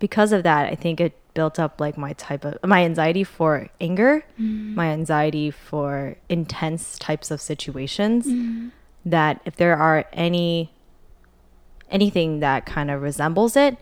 because 0.00 0.32
of 0.32 0.42
that, 0.42 0.70
I 0.70 0.74
think 0.74 1.00
it 1.00 1.16
built 1.32 1.60
up 1.60 1.80
like 1.80 1.96
my 1.96 2.12
type 2.14 2.44
of 2.44 2.58
my 2.64 2.84
anxiety 2.84 3.22
for 3.22 3.68
anger, 3.80 4.24
my 4.36 4.88
anxiety 4.88 5.50
for 5.50 6.16
intense 6.28 6.98
types 6.98 7.30
of 7.30 7.40
situations. 7.40 8.26
That 9.04 9.40
if 9.44 9.56
there 9.56 9.76
are 9.76 10.04
any 10.12 10.72
anything 11.90 12.40
that 12.40 12.66
kind 12.66 12.90
of 12.90 13.00
resembles 13.00 13.56
it, 13.56 13.78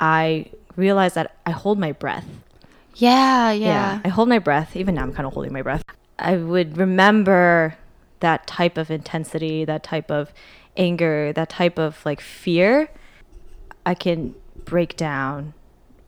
I 0.00 0.46
realize 0.76 1.14
that 1.14 1.36
I 1.46 1.50
hold 1.50 1.78
my 1.78 1.92
breath 1.92 2.26
Yeah, 2.96 3.52
Yeah, 3.52 3.68
yeah. 3.68 4.00
I 4.04 4.08
hold 4.08 4.28
my 4.28 4.38
breath. 4.38 4.74
Even 4.74 4.94
now, 4.94 5.02
I'm 5.02 5.12
kind 5.12 5.26
of 5.26 5.34
holding 5.34 5.52
my 5.52 5.62
breath. 5.62 5.84
I 6.18 6.36
would 6.36 6.78
remember 6.78 7.76
that 8.24 8.46
type 8.46 8.78
of 8.78 8.90
intensity, 8.90 9.64
that 9.66 9.82
type 9.82 10.10
of 10.10 10.32
anger, 10.76 11.32
that 11.34 11.50
type 11.50 11.78
of 11.78 12.04
like 12.06 12.20
fear. 12.20 12.88
I 13.86 13.94
can 13.94 14.34
break 14.64 14.96
down 14.96 15.52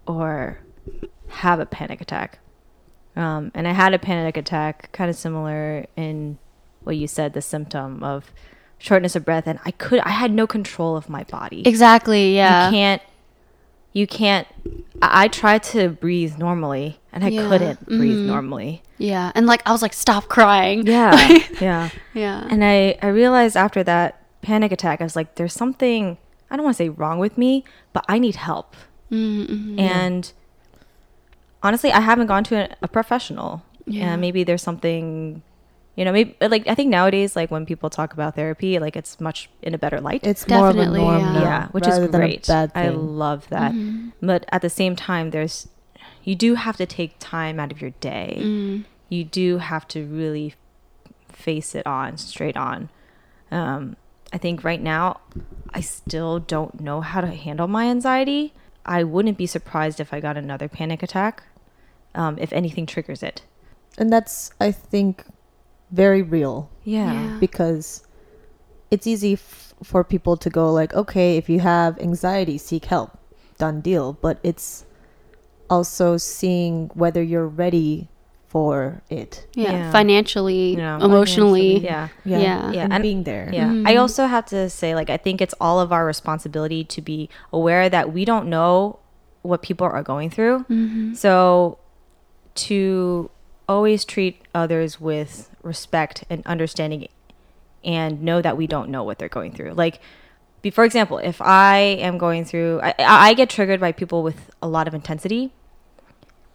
or 0.06 0.60
have 1.28 1.60
a 1.60 1.66
panic 1.66 2.00
attack. 2.00 2.38
Um, 3.16 3.50
and 3.54 3.68
I 3.68 3.72
had 3.72 3.92
a 3.92 3.98
panic 3.98 4.36
attack, 4.36 4.90
kind 4.92 5.10
of 5.10 5.16
similar 5.16 5.86
in 5.94 6.38
what 6.84 6.96
you 6.96 7.06
said, 7.06 7.34
the 7.34 7.42
symptom 7.42 8.02
of 8.02 8.32
shortness 8.78 9.16
of 9.16 9.24
breath, 9.24 9.46
and 9.46 9.58
I 9.64 9.70
could, 9.70 10.00
I 10.00 10.10
had 10.10 10.32
no 10.32 10.46
control 10.46 10.96
of 10.96 11.08
my 11.08 11.24
body. 11.24 11.66
Exactly, 11.66 12.34
yeah. 12.34 12.68
You 12.68 12.72
can't, 12.72 13.02
you 13.96 14.06
can't. 14.06 14.46
I, 15.00 15.24
I 15.24 15.28
tried 15.28 15.62
to 15.74 15.88
breathe 15.88 16.34
normally, 16.38 17.00
and 17.12 17.24
I 17.24 17.28
Yeah. 17.28 17.48
couldn't 17.48 17.78
breathe 17.86 18.18
Mhm. 18.18 18.26
normally. 18.34 18.82
Yeah. 18.98 19.32
And 19.34 19.46
like 19.46 19.62
I 19.68 19.72
was 19.72 19.82
like, 19.82 19.94
stop 19.94 20.28
crying. 20.28 20.86
Yeah, 20.86 21.12
yeah. 21.60 21.88
yeah. 22.14 22.46
And 22.50 22.60
I, 22.64 22.98
I 23.02 23.08
realized 23.08 23.56
after 23.56 23.82
that 23.84 24.08
panic 24.42 24.70
attack, 24.72 25.00
I 25.00 25.04
was 25.04 25.16
like, 25.16 25.34
there's 25.36 25.52
something, 25.54 26.18
I 26.50 26.56
don't 26.56 26.64
want 26.64 26.76
to 26.76 26.82
say 26.84 26.88
wrong 26.90 27.18
with 27.18 27.36
me, 27.38 27.64
but 27.94 28.04
I 28.08 28.18
need 28.18 28.36
help. 28.36 28.76
Mm-hmm. 29.10 29.78
And 29.80 30.32
honestly, 31.62 31.90
I 31.92 32.00
haven't 32.00 32.26
gone 32.26 32.44
to 32.44 32.56
a, 32.70 32.76
a 32.82 32.88
professional. 32.88 33.62
Yeah. 33.86 34.02
Yeah. 34.10 34.16
maybe 34.16 34.44
there's 34.44 34.62
something, 34.62 35.42
you 35.96 36.04
know, 36.04 36.12
maybe 36.12 36.36
like 36.40 36.68
I 36.68 36.74
think 36.74 36.90
nowadays, 36.90 37.34
like 37.34 37.50
when 37.50 37.64
people 37.64 37.88
talk 37.90 38.12
about 38.12 38.34
therapy, 38.34 38.78
like 38.78 38.96
it's 38.96 39.18
much 39.18 39.48
in 39.62 39.74
a 39.74 39.78
better 39.78 40.00
light. 40.00 40.26
It's 40.26 40.46
more 40.46 40.68
of 40.68 40.76
a 40.76 40.78
Definitely, 40.78 41.00
norm 41.00 41.20
yeah. 41.20 41.32
now, 41.32 41.42
yeah, 41.42 41.68
which 41.68 41.86
is 41.88 41.98
great. 42.08 42.46
bad 42.46 42.70
I 42.74 42.88
love 42.88 43.48
that. 43.48 43.72
Mm-hmm. 43.72 44.10
But 44.20 44.44
at 44.52 44.60
the 44.60 44.70
same 44.70 44.94
time, 44.94 45.30
there's, 45.30 45.68
you 46.22 46.34
do 46.34 46.54
have 46.54 46.76
to 46.76 46.86
take 46.86 47.14
time 47.18 47.58
out 47.58 47.72
of 47.72 47.80
your 47.80 47.90
day. 48.00 48.38
Mm. 48.40 48.84
You 49.08 49.24
do 49.24 49.58
have 49.58 49.88
to 49.88 50.04
really 50.04 50.54
face 51.32 51.74
it 51.74 51.86
on 51.86 52.18
straight 52.18 52.56
on. 52.56 52.90
Um, 53.50 53.96
I 54.32 54.38
think 54.38 54.64
right 54.64 54.82
now, 54.82 55.20
I 55.72 55.80
still 55.80 56.40
don't 56.40 56.80
know 56.80 57.00
how 57.00 57.20
to 57.22 57.28
handle 57.28 57.68
my 57.68 57.86
anxiety. 57.86 58.52
I 58.84 59.02
wouldn't 59.02 59.38
be 59.38 59.46
surprised 59.46 59.98
if 60.00 60.12
I 60.12 60.20
got 60.20 60.36
another 60.36 60.68
panic 60.68 61.02
attack, 61.02 61.42
um, 62.14 62.36
if 62.38 62.52
anything 62.52 62.84
triggers 62.86 63.22
it. 63.22 63.42
and 63.98 64.12
that's 64.12 64.50
I 64.60 64.72
think 64.72 65.24
very 65.90 66.22
real 66.22 66.68
Yeah. 66.84 67.12
Yeah. 67.12 67.36
because 67.40 68.02
it's 68.90 69.06
easy 69.06 69.34
f- 69.34 69.74
for 69.82 70.02
people 70.04 70.36
to 70.38 70.50
go 70.50 70.72
like, 70.72 70.94
okay, 70.94 71.36
if 71.36 71.48
you 71.48 71.60
have 71.60 71.98
anxiety, 72.00 72.58
seek 72.58 72.86
help, 72.86 73.16
done 73.58 73.80
deal. 73.80 74.14
But 74.20 74.38
it's 74.42 74.84
also 75.68 76.16
seeing 76.16 76.90
whether 76.94 77.22
you're 77.22 77.46
ready 77.48 78.08
for 78.48 79.02
it. 79.10 79.46
Yeah. 79.54 79.72
Yeah. 79.72 79.90
Financially, 79.92 80.76
Yeah. 80.76 80.98
emotionally. 81.04 81.78
Yeah. 81.78 82.08
Yeah. 82.24 82.38
Yeah, 82.72 82.82
and, 82.84 82.92
and- 82.92 83.02
being 83.02 83.24
there. 83.24 83.50
Yeah. 83.52 83.68
Mhm. 83.68 83.86
I 83.88 83.96
also 83.96 84.26
have 84.26 84.46
to 84.46 84.70
say, 84.70 84.94
like, 84.94 85.10
I 85.10 85.16
think 85.16 85.40
it's 85.40 85.54
all 85.60 85.80
of 85.80 85.92
our 85.92 86.06
responsibility 86.06 86.84
to 86.84 87.02
be 87.02 87.28
aware 87.52 87.88
that 87.90 88.12
we 88.12 88.24
don't 88.24 88.46
know 88.48 88.98
what 89.42 89.62
people 89.62 89.86
are 89.86 90.02
going 90.02 90.30
through. 90.30 90.60
Mm-hmm. 90.70 91.14
So 91.14 91.78
to 92.54 93.30
always 93.68 94.04
treat 94.04 94.40
others 94.54 95.00
with 95.00 95.50
respect 95.66 96.24
and 96.30 96.42
understanding 96.46 97.08
and 97.84 98.22
know 98.22 98.40
that 98.42 98.56
we 98.56 98.66
don't 98.66 98.88
know 98.88 99.04
what 99.04 99.18
they're 99.18 99.28
going 99.28 99.52
through. 99.52 99.72
Like, 99.72 100.00
be, 100.62 100.70
for 100.70 100.84
example, 100.84 101.18
if 101.18 101.40
I 101.42 101.76
am 101.78 102.16
going 102.18 102.44
through, 102.44 102.80
I, 102.82 102.94
I 102.98 103.28
I 103.30 103.34
get 103.34 103.50
triggered 103.50 103.80
by 103.80 103.92
people 103.92 104.22
with 104.22 104.50
a 104.62 104.68
lot 104.68 104.88
of 104.88 104.94
intensity. 104.94 105.52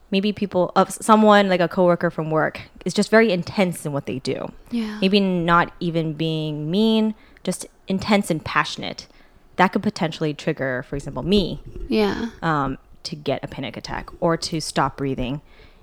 Maybe 0.09 0.34
people, 0.34 0.74
of 0.76 0.91
someone 0.91 1.47
like 1.47 1.62
a 1.62 1.70
coworker 1.70 2.09
from 2.12 2.30
work 2.32 2.59
is 2.84 2.93
just 2.93 3.09
very 3.09 3.32
intense 3.32 3.86
in 3.86 3.93
what 3.93 4.07
they 4.07 4.20
do 4.20 4.51
Yeah. 4.70 4.97
maybe 4.99 5.22
not 5.22 5.72
even 5.80 6.14
being 6.14 6.70
mean, 6.70 7.16
just 7.45 7.66
intense 7.88 8.30
and 8.30 8.43
passionate. 8.43 9.07
That 9.55 9.70
could 9.72 9.84
potentially 9.84 10.34
trigger, 10.34 10.84
for 10.89 10.97
example, 10.97 11.24
me 11.24 11.62
Yeah. 11.88 12.30
um, 12.41 12.78
to 13.03 13.16
get 13.16 13.41
a 13.41 13.47
panic 13.47 13.78
attack 13.78 14.09
or 14.20 14.36
to 14.36 14.59
stop 14.59 14.97
breathing. 14.97 15.39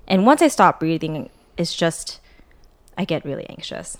And 0.07 0.27
once 0.27 0.43
I 0.43 0.47
stop 0.47 0.79
breathing, 0.79 1.29
it's 1.57 1.73
just, 1.75 2.19
I 2.99 3.05
get 3.05 3.23
really 3.25 3.47
anxious. 3.49 3.97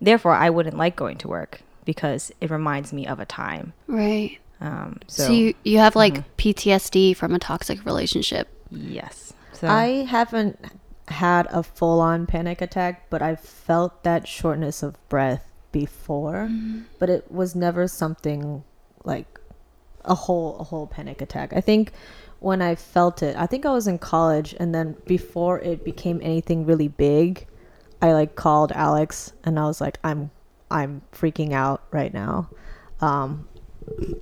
Therefore, 0.00 0.32
I 0.32 0.50
wouldn't 0.50 0.76
like 0.76 0.96
going 0.96 1.16
to 1.18 1.28
work 1.28 1.62
because 1.84 2.32
it 2.40 2.50
reminds 2.50 2.92
me 2.92 3.06
of 3.06 3.20
a 3.20 3.24
time. 3.24 3.72
Right. 3.86 4.38
Um, 4.60 4.98
So, 5.06 5.26
so, 5.26 5.32
you, 5.32 5.54
you 5.62 5.78
have 5.78 5.94
like 5.94 6.36
PTSD 6.36 7.16
from 7.16 7.32
a 7.34 7.38
toxic 7.38 7.84
relationship. 7.86 8.48
yes. 8.70 9.32
So, 9.52 9.68
I 9.68 10.04
haven't 10.04 10.58
had 11.06 11.46
a 11.50 11.62
full 11.62 12.00
on 12.00 12.26
panic 12.26 12.60
attack, 12.60 13.08
but 13.08 13.22
I've 13.22 13.40
felt 13.40 14.02
that 14.02 14.26
shortness 14.26 14.82
of 14.82 14.96
breath 15.08 15.46
before. 15.70 16.50
But 16.98 17.08
it 17.08 17.30
was 17.30 17.54
never 17.54 17.86
something 17.86 18.64
like 19.04 19.38
a 20.04 20.14
whole 20.14 20.58
a 20.58 20.64
whole 20.64 20.86
panic 20.88 21.22
attack. 21.22 21.52
I 21.54 21.60
think 21.60 21.92
when 22.44 22.60
I 22.60 22.74
felt 22.74 23.22
it, 23.22 23.34
I 23.38 23.46
think 23.46 23.64
I 23.64 23.72
was 23.72 23.86
in 23.86 23.98
college 23.98 24.54
and 24.60 24.74
then 24.74 24.96
before 25.06 25.60
it 25.60 25.82
became 25.82 26.20
anything 26.22 26.66
really 26.66 26.88
big, 26.88 27.46
I 28.02 28.12
like 28.12 28.36
called 28.36 28.70
Alex 28.72 29.32
and 29.44 29.58
I 29.58 29.64
was 29.64 29.80
like 29.80 29.98
I'm 30.04 30.30
I'm 30.70 31.00
freaking 31.10 31.52
out 31.54 31.84
right 31.90 32.12
now. 32.12 32.50
Um 33.00 33.48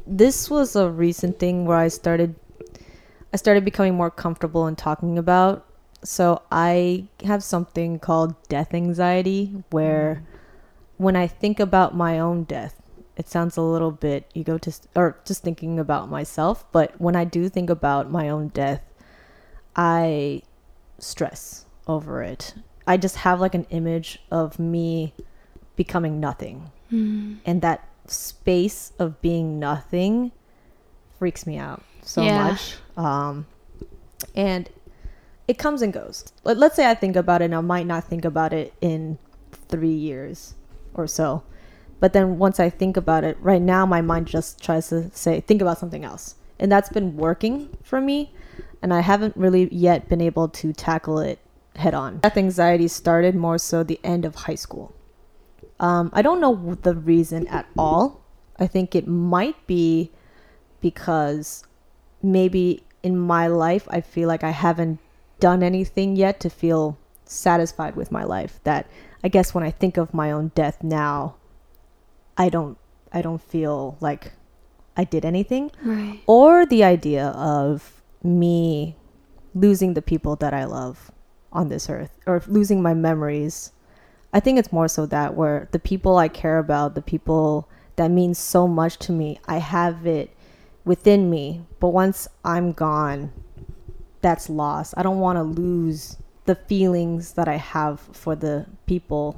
this 0.07 0.49
was 0.49 0.77
a 0.77 0.89
recent 0.89 1.41
thing 1.41 1.65
where 1.65 1.79
I 1.79 1.89
started 1.89 2.37
I 3.33 3.37
started 3.39 3.65
becoming 3.65 3.97
more 3.97 4.11
comfortable 4.11 4.69
in 4.69 4.77
talking 4.77 5.19
about. 5.19 5.67
So 6.05 6.43
I 6.53 7.09
have 7.25 7.43
something 7.43 7.99
called 7.99 8.37
death 8.49 8.73
anxiety 8.73 9.65
where 9.71 10.23
when 10.97 11.17
I 11.17 11.27
think 11.27 11.59
about 11.59 11.97
my 11.97 12.21
own 12.21 12.45
death, 12.45 12.82
it 13.17 13.29
sounds 13.29 13.57
a 13.57 13.63
little 13.63 13.91
bit 13.91 14.31
egotist 14.35 14.89
or 14.95 15.19
just 15.25 15.43
thinking 15.43 15.79
about 15.79 16.09
myself, 16.09 16.65
but 16.73 16.99
when 17.01 17.15
I 17.17 17.25
do 17.25 17.49
think 17.49 17.69
about 17.71 18.11
my 18.11 18.29
own 18.29 18.49
death, 18.49 18.83
I 19.77 20.43
stress 20.99 21.67
over 21.87 22.23
it. 22.23 22.55
I 22.87 22.97
just 22.97 23.17
have 23.17 23.41
like 23.41 23.55
an 23.55 23.67
image 23.71 24.21
of 24.31 24.59
me 24.59 25.15
becoming 25.77 26.21
nothing. 26.21 26.71
And 26.91 27.63
that 27.63 27.89
space 28.07 28.93
of 28.99 29.23
being 29.23 29.59
nothing 29.59 30.31
freaks 31.19 31.47
me 31.47 31.57
out 31.57 31.83
so 32.03 32.23
Yeah. 32.23 32.51
much. 32.51 32.77
Um, 32.99 33.47
and 34.35 34.69
it 35.49 35.57
comes 35.57 35.81
and 35.81 35.91
goes. 35.91 36.25
Let, 36.45 36.59
let's 36.59 36.77
say 36.77 36.91
I 36.91 36.95
think 36.95 37.17
about 37.17 37.41
it 37.41 37.47
and 37.47 37.55
I 37.55 37.61
might 37.63 37.87
not 37.87 38.05
think 38.05 38.27
about 38.27 38.53
it 38.53 38.75
in 38.83 39.17
three 39.69 39.95
years 39.95 40.55
or 40.93 41.07
so. 41.07 41.45
But 42.03 42.15
then 42.15 42.37
once 42.37 42.59
I 42.59 42.69
think 42.69 42.97
about 42.97 43.23
it, 43.23 43.39
right 43.41 43.63
now 43.63 43.87
my 43.87 44.01
mind 44.01 44.27
just 44.27 44.61
tries 44.61 44.89
to 44.89 45.09
say, 45.13 45.39
think 45.39 45.63
about 45.63 45.79
something 45.79 46.05
else. 46.05 46.35
And 46.59 46.71
that's 46.71 46.89
been 46.89 47.17
working 47.17 47.79
for 47.85 48.01
me. 48.01 48.33
And 48.83 48.93
I 48.93 49.03
haven't 49.03 49.37
really 49.37 49.73
yet 49.73 50.09
been 50.09 50.21
able 50.21 50.49
to 50.49 50.73
tackle 50.73 51.21
it 51.21 51.39
head 51.77 51.95
on. 51.95 52.19
Death 52.19 52.37
anxiety 52.37 52.89
started 52.89 53.37
more 53.37 53.57
so 53.57 53.85
the 53.85 54.01
end 54.03 54.25
of 54.25 54.35
high 54.35 54.57
school. 54.57 54.93
Um, 55.79 56.11
I 56.13 56.23
don't 56.23 56.41
know 56.41 56.77
the 56.83 56.97
reason 56.97 57.47
at 57.47 57.67
all. 57.79 58.21
I 58.59 58.67
think 58.67 58.97
it 58.97 59.07
might 59.07 59.65
be 59.69 60.11
because 60.81 61.63
maybe 62.21 62.83
in 63.05 63.17
my 63.17 63.47
life 63.47 63.87
I 63.89 64.01
feel 64.01 64.27
like 64.27 64.43
I 64.43 64.51
haven't 64.51 64.99
done 65.39 65.63
anything 65.63 66.17
yet 66.17 66.41
to 66.41 66.51
feel 66.51 66.99
satisfied 67.27 67.95
with 67.95 68.11
my 68.11 68.25
life. 68.25 68.59
That 68.65 68.91
I 69.23 69.29
guess 69.29 69.55
when 69.55 69.63
I 69.63 69.71
think 69.71 69.97
of 69.97 70.13
my 70.13 70.33
own 70.33 70.51
death 70.57 70.83
now, 70.83 71.37
I 72.37 72.49
don't 72.49 72.79
I 73.13 73.23
don't 73.23 73.41
feel 73.43 73.97
like 74.01 74.33
I 74.97 75.05
did 75.05 75.25
anything 75.25 75.71
Right. 75.85 76.21
or 76.27 76.67
the 76.67 76.85
idea 76.85 77.29
of 77.29 78.03
me 78.23 78.97
losing 79.55 79.95
the 79.95 80.03
people 80.03 80.37
that 80.37 80.55
I 80.55 80.65
love 80.65 81.11
on 81.53 81.69
this 81.69 81.89
earth 81.91 82.11
or 82.27 82.43
losing 82.47 82.81
my 82.83 82.95
memories. 82.95 83.73
I 84.33 84.41
think 84.41 84.59
it's 84.59 84.73
more 84.73 84.89
so 84.89 85.05
that 85.07 85.35
where 85.35 85.69
the 85.73 85.79
people 85.79 86.17
I 86.17 86.29
care 86.29 86.59
about, 86.59 86.95
the 86.95 87.03
people 87.03 87.69
that 87.97 88.11
mean 88.11 88.33
so 88.35 88.67
much 88.67 88.97
to 89.01 89.13
me, 89.13 89.39
I 89.47 89.59
have 89.59 90.07
it 90.07 90.35
within 90.87 91.29
me. 91.29 91.67
But 91.81 91.89
once 91.89 92.27
I'm 92.45 92.73
gone, 92.73 93.31
that's 94.23 94.49
lost. 94.49 94.95
I 94.97 95.03
don't 95.03 95.21
want 95.21 95.37
to 95.37 95.43
lose 95.43 96.17
the 96.47 96.55
feelings 96.55 97.33
that 97.35 97.47
I 97.49 97.57
have 97.57 98.01
for 98.01 98.35
the 98.35 98.67
people 98.87 99.37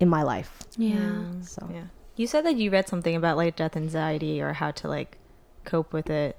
in 0.00 0.08
my 0.08 0.22
life. 0.22 0.62
Yeah. 0.78 0.96
Mm. 0.96 1.44
So 1.46 1.68
Yeah. 1.70 1.84
You 2.16 2.26
said 2.26 2.46
that 2.46 2.56
you 2.56 2.70
read 2.70 2.88
something 2.88 3.14
about 3.14 3.36
like 3.36 3.56
death 3.56 3.76
anxiety 3.76 4.40
or 4.40 4.54
how 4.54 4.70
to 4.72 4.88
like 4.88 5.18
cope 5.64 5.92
with 5.92 6.08
it 6.08 6.36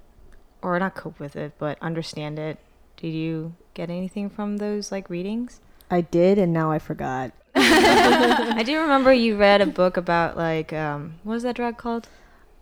or 0.63 0.79
not 0.79 0.95
cope 0.95 1.19
with 1.19 1.35
it, 1.35 1.53
but 1.59 1.77
understand 1.81 2.39
it. 2.39 2.57
Did 2.97 3.09
you 3.09 3.53
get 3.75 3.91
anything 3.91 4.29
from 4.29 4.57
those 4.57 4.91
like 4.91 5.09
readings? 5.09 5.61
I 5.89 6.01
did, 6.01 6.37
and 6.37 6.51
now 6.51 6.71
I 6.71 6.79
forgot. 6.79 7.31
I 7.55 8.63
do 8.65 8.79
remember 8.79 9.13
you 9.13 9.37
read 9.37 9.61
a 9.61 9.67
book 9.67 9.97
about 9.97 10.35
like 10.35 10.73
um 10.73 11.19
what 11.23 11.35
is 11.35 11.43
that 11.43 11.55
drug 11.55 11.77
called? 11.77 12.07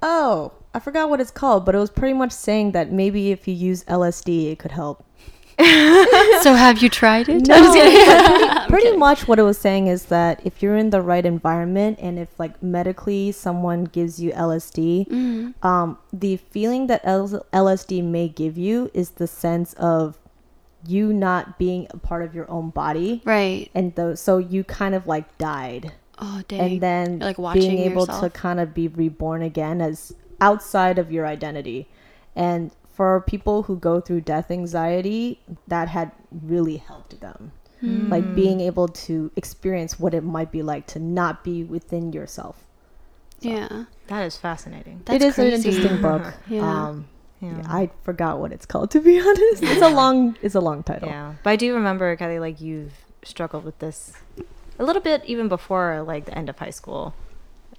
Oh, 0.01 0.51
I 0.73 0.79
forgot 0.79 1.09
what 1.09 1.21
it's 1.21 1.31
called, 1.31 1.65
but 1.65 1.73
it 1.73 1.79
was 1.79 1.89
pretty 1.89 2.13
much 2.13 2.33
saying 2.33 2.73
that 2.73 2.91
maybe 2.91 3.31
if 3.31 3.47
you 3.47 3.53
use 3.53 3.85
LSD, 3.85 4.51
it 4.51 4.59
could 4.59 4.71
help. 4.71 5.05
so 6.41 6.53
have 6.53 6.81
you 6.81 6.89
tried 6.89 7.29
it? 7.29 7.47
No, 7.47 7.55
I'm 7.55 7.63
just 7.63 7.75
kidding. 7.75 8.05
but 8.07 8.67
pretty, 8.67 8.69
pretty 8.83 8.97
much 8.97 9.27
what 9.27 9.39
it 9.39 9.43
was 9.43 9.57
saying 9.57 9.87
is 9.87 10.05
that 10.05 10.41
if 10.45 10.61
you're 10.61 10.75
in 10.75 10.89
the 10.89 11.01
right 11.01 11.25
environment 11.25 11.97
and 12.01 12.19
if 12.19 12.37
like 12.39 12.61
medically 12.61 13.31
someone 13.31 13.85
gives 13.85 14.19
you 14.19 14.31
LSD, 14.31 15.07
Mm. 15.07 15.53
um, 15.65 15.97
the 16.11 16.37
feeling 16.37 16.87
that 16.87 17.01
L- 17.03 17.45
LSD 17.53 18.03
may 18.03 18.27
give 18.27 18.57
you 18.57 18.91
is 18.93 19.11
the 19.11 19.27
sense 19.27 19.73
of 19.73 20.17
you 20.87 21.11
not 21.13 21.57
being 21.57 21.87
a 21.91 21.97
part 21.97 22.23
of 22.23 22.35
your 22.35 22.49
own 22.51 22.69
body, 22.69 23.21
Right. 23.25 23.69
and 23.73 23.95
those 23.95 24.19
so 24.21 24.37
you 24.37 24.63
kind 24.63 24.93
of 24.93 25.07
like 25.07 25.37
died, 25.37 25.93
Oh 26.19 26.41
dang. 26.47 26.59
and 26.59 26.81
then 26.81 27.11
You're, 27.19 27.27
like, 27.29 27.37
watching 27.39 27.61
being 27.61 27.79
able 27.91 28.05
to 28.07 28.29
kind 28.29 28.59
of 28.59 28.73
be 28.73 28.87
reborn 28.87 29.41
again 29.41 29.81
as 29.81 30.13
outside 30.41 30.99
of 30.99 31.11
your 31.11 31.25
identity, 31.25 31.87
and 32.35 32.71
for 32.95 33.21
people 33.21 33.63
who 33.63 33.75
go 33.77 33.99
through 33.99 34.21
death 34.21 34.49
anxiety, 34.49 35.39
that 35.67 35.87
had 35.89 36.11
really 36.31 36.77
helped 36.77 37.19
them 37.21 37.51
Hmm. 37.81 38.09
like 38.09 38.33
being 38.35 38.61
able 38.61 38.87
to 38.87 39.31
experience 39.35 39.99
what 39.99 40.13
it 40.13 40.23
might 40.23 40.49
be 40.49 40.63
like 40.63 40.87
to 40.87 40.99
not 40.99 41.43
be 41.43 41.63
within 41.63 42.13
yourself. 42.13 42.55
yeah. 43.41 43.85
That 44.07 44.23
is 44.23 44.37
fascinating. 44.37 45.01
That's 45.05 45.23
it 45.23 45.27
is 45.27 45.35
crazy. 45.35 45.49
an 45.49 45.55
interesting 45.55 46.01
book. 46.01 46.23
Yeah. 46.47 46.61
Um, 46.87 47.07
Yeah. 47.41 47.57
yeah, 47.57 47.63
I 47.67 47.89
forgot 48.03 48.39
what 48.39 48.51
it's 48.53 48.65
called 48.65 48.91
to 48.91 49.01
be 49.01 49.19
honest. 49.27 49.61
It's 49.63 49.81
a 49.81 49.89
long 49.89 50.37
it's 50.41 50.55
a 50.55 50.61
long 50.61 50.83
title. 50.83 51.09
Yeah, 51.09 51.33
but 51.43 51.49
I 51.49 51.55
do 51.57 51.73
remember, 51.75 52.15
Kelly, 52.15 52.39
like 52.39 52.61
you've 52.61 52.93
struggled 53.23 53.63
with 53.65 53.77
this 53.79 54.13
a 54.79 54.83
little 54.87 55.01
bit 55.01 55.19
even 55.25 55.47
before 55.49 56.01
like 56.07 56.25
the 56.25 56.37
end 56.37 56.47
of 56.49 56.57
high 56.59 56.69
school, 56.81 57.13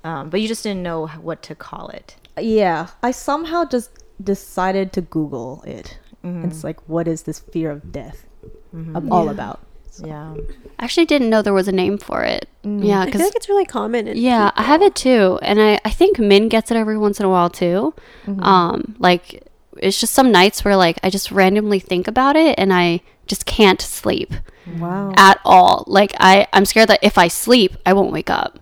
um, 0.05 0.29
but 0.31 0.41
you 0.43 0.49
just 0.49 0.63
didn't 0.63 0.83
know 0.83 1.07
what 1.29 1.41
to 1.49 1.55
call 1.55 1.89
it. 1.89 2.17
Yeah, 2.39 2.89
I 3.03 3.13
somehow 3.13 3.65
just 3.65 3.89
decided 4.23 4.93
to 4.95 5.01
Google 5.01 5.63
it. 5.67 5.99
Mhm. 6.25 6.45
It's 6.47 6.65
like 6.65 6.79
what 6.89 7.07
is 7.09 7.23
this 7.23 7.39
fear 7.39 7.71
of 7.71 7.93
death 7.93 8.27
Mhm. 8.75 8.97
ab- 8.97 9.13
all 9.13 9.27
Yeah. 9.27 9.31
about? 9.31 9.61
Yeah, 10.05 10.35
I 10.79 10.85
actually 10.85 11.07
didn't 11.07 11.31
know 11.31 11.41
there 11.41 11.55
was 11.55 11.69
a 11.69 11.73
name 11.73 11.97
for 11.97 12.23
it. 12.23 12.49
Mm. 12.63 12.85
Yeah, 12.85 13.01
I 13.01 13.05
because 13.07 13.21
feel 13.23 13.29
like 13.29 13.37
it's 13.37 13.49
really 13.49 13.65
common. 13.65 14.09
In 14.09 14.17
yeah, 14.19 14.51
I 14.55 14.63
have 14.63 14.83
it 14.83 14.95
too, 14.95 15.39
and 15.41 15.59
I 15.61 15.81
I 15.87 15.91
think 15.91 16.19
Min 16.19 16.49
gets 16.51 16.71
it 16.71 16.77
every 16.77 16.99
once 16.99 17.19
in 17.19 17.25
a 17.25 17.31
while 17.31 17.49
too. 17.49 17.95
Mm-hmm. 18.27 18.43
Um, 18.43 18.95
like 18.99 19.43
it's 19.79 19.99
just 19.99 20.13
some 20.13 20.31
nights 20.31 20.65
where 20.65 20.77
like 20.77 20.99
I 21.03 21.09
just 21.09 21.33
randomly 21.33 21.79
think 21.81 22.09
about 22.09 22.37
it 22.37 22.55
and 22.59 22.75
I 22.75 23.01
just 23.27 23.47
can't 23.47 23.81
sleep 23.81 24.35
Wow. 24.79 25.13
at 25.17 25.41
all. 25.47 25.85
Like 25.87 26.13
I 26.21 26.47
I'm 26.53 26.67
scared 26.67 26.89
that 26.89 27.01
if 27.03 27.17
I 27.17 27.29
sleep, 27.29 27.77
I 27.87 27.95
won't 27.95 28.13
wake 28.13 28.29
up 28.29 28.59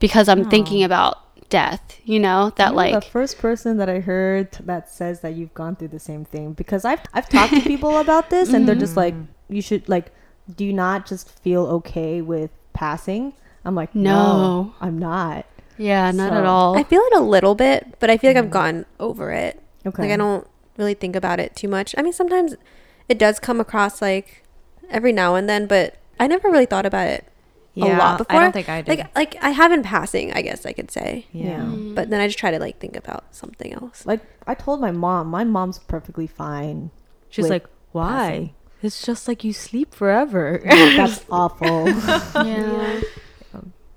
because 0.00 0.28
I'm 0.28 0.48
thinking 0.50 0.82
about 0.82 1.18
death. 1.52 2.00
You 2.04 2.18
know 2.18 2.50
that 2.56 2.68
You're 2.68 2.76
like 2.76 2.94
the 2.94 3.10
first 3.10 3.38
person 3.38 3.76
that 3.76 3.88
I 3.88 4.00
heard 4.00 4.52
that 4.52 4.88
says 4.88 5.20
that 5.20 5.34
you've 5.34 5.52
gone 5.52 5.76
through 5.76 5.88
the 5.88 6.00
same 6.00 6.24
thing 6.24 6.54
because 6.54 6.84
I've 6.86 7.02
I've 7.12 7.28
talked 7.28 7.52
to 7.52 7.60
people 7.72 7.98
about 7.98 8.30
this 8.30 8.54
and 8.54 8.66
they're 8.66 8.74
just 8.74 8.96
like 8.96 9.14
mm. 9.14 9.26
you 9.50 9.60
should 9.60 9.86
like 9.88 10.12
do 10.56 10.64
you 10.64 10.72
not 10.72 11.06
just 11.06 11.28
feel 11.28 11.66
okay 11.66 12.22
with 12.22 12.50
passing? 12.72 13.34
I'm 13.66 13.74
like 13.74 13.94
no, 13.94 14.10
No. 14.12 14.74
I'm 14.80 14.98
not. 14.98 15.44
yeah, 15.76 16.10
not 16.10 16.32
at 16.32 16.46
all. 16.46 16.76
I 16.76 16.84
feel 16.84 17.02
it 17.02 17.16
a 17.18 17.20
little 17.20 17.54
bit, 17.54 17.96
but 18.00 18.08
I 18.08 18.16
feel 18.16 18.30
like 18.30 18.38
I've 18.38 18.46
mm. 18.46 18.58
gotten 18.60 18.86
over 18.98 19.30
it. 19.30 19.60
Okay. 19.84 20.04
Like 20.04 20.12
I 20.12 20.16
don't 20.16 20.48
really 20.78 20.94
think 20.94 21.14
about 21.14 21.38
it 21.38 21.54
too 21.54 21.68
much. 21.68 21.94
I 21.98 22.02
mean, 22.02 22.14
sometimes 22.14 22.56
it 23.10 23.18
does 23.18 23.38
come 23.38 23.60
across 23.60 24.00
like 24.00 24.42
every 24.88 25.12
now 25.12 25.34
and 25.34 25.48
then, 25.48 25.66
but 25.66 25.98
I 26.18 26.26
never 26.26 26.48
really 26.48 26.66
thought 26.66 26.86
about 26.86 27.08
it 27.08 27.26
a 27.76 27.84
lot 27.86 28.18
before. 28.18 28.36
I 28.36 28.40
don't 28.40 28.52
think 28.52 28.68
I 28.68 28.82
did. 28.82 28.98
Like 28.98 29.14
like 29.16 29.36
I 29.42 29.50
have 29.50 29.72
in 29.72 29.82
passing, 29.82 30.32
I 30.32 30.42
guess 30.42 30.66
I 30.66 30.72
could 30.72 30.90
say. 30.90 31.26
yeah. 31.32 31.60
Mm. 31.60 31.94
But 31.94 32.10
then 32.10 32.20
I 32.20 32.26
just 32.26 32.38
try 32.38 32.50
to 32.50 32.58
like 32.58 32.78
think 32.78 32.96
about 32.96 33.24
something 33.34 33.72
else. 33.72 34.04
like 34.06 34.20
I 34.46 34.54
told 34.54 34.80
my 34.80 34.90
mom, 34.90 35.28
my 35.28 35.44
mom's 35.44 35.78
perfectly 35.78 36.26
fine. 36.26 36.90
She's 37.30 37.48
like, 37.48 37.66
why? 37.92 38.52
It's 38.82 39.06
just 39.06 39.28
like 39.28 39.44
you 39.44 39.52
sleep 39.52 39.94
forever. 39.94 40.60
That's 40.64 41.24
awful. 41.30 41.88
yeah. 42.46 43.00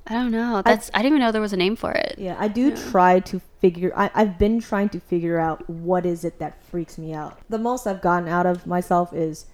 I 0.08 0.14
don't 0.14 0.30
know. 0.30 0.62
That's 0.64 0.92
I, 0.94 1.00
didn't 1.00 1.14
even 1.14 1.22
know 1.22 1.32
there 1.32 1.42
was 1.42 1.52
a 1.54 1.58
name 1.58 1.76
for 1.76 1.92
it. 1.92 2.16
yeah, 2.20 2.36
I 2.38 2.48
do 2.48 2.76
try 2.78 3.20
to 3.22 3.42
figure. 3.60 3.92
I, 3.96 4.12
I've 4.14 4.38
been 4.38 4.60
trying 4.62 4.90
to 4.90 5.00
figure 5.00 5.40
out 5.40 5.68
what 5.68 6.06
is 6.06 6.24
it 6.24 6.38
that 6.38 6.64
freaks 6.64 7.00
me 7.00 7.12
out. 7.12 7.40
The 7.50 7.58
most 7.58 7.88
I've 7.88 8.02
gotten 8.04 8.30
out 8.30 8.46
of 8.46 8.68
myself 8.68 9.14
is 9.14 9.48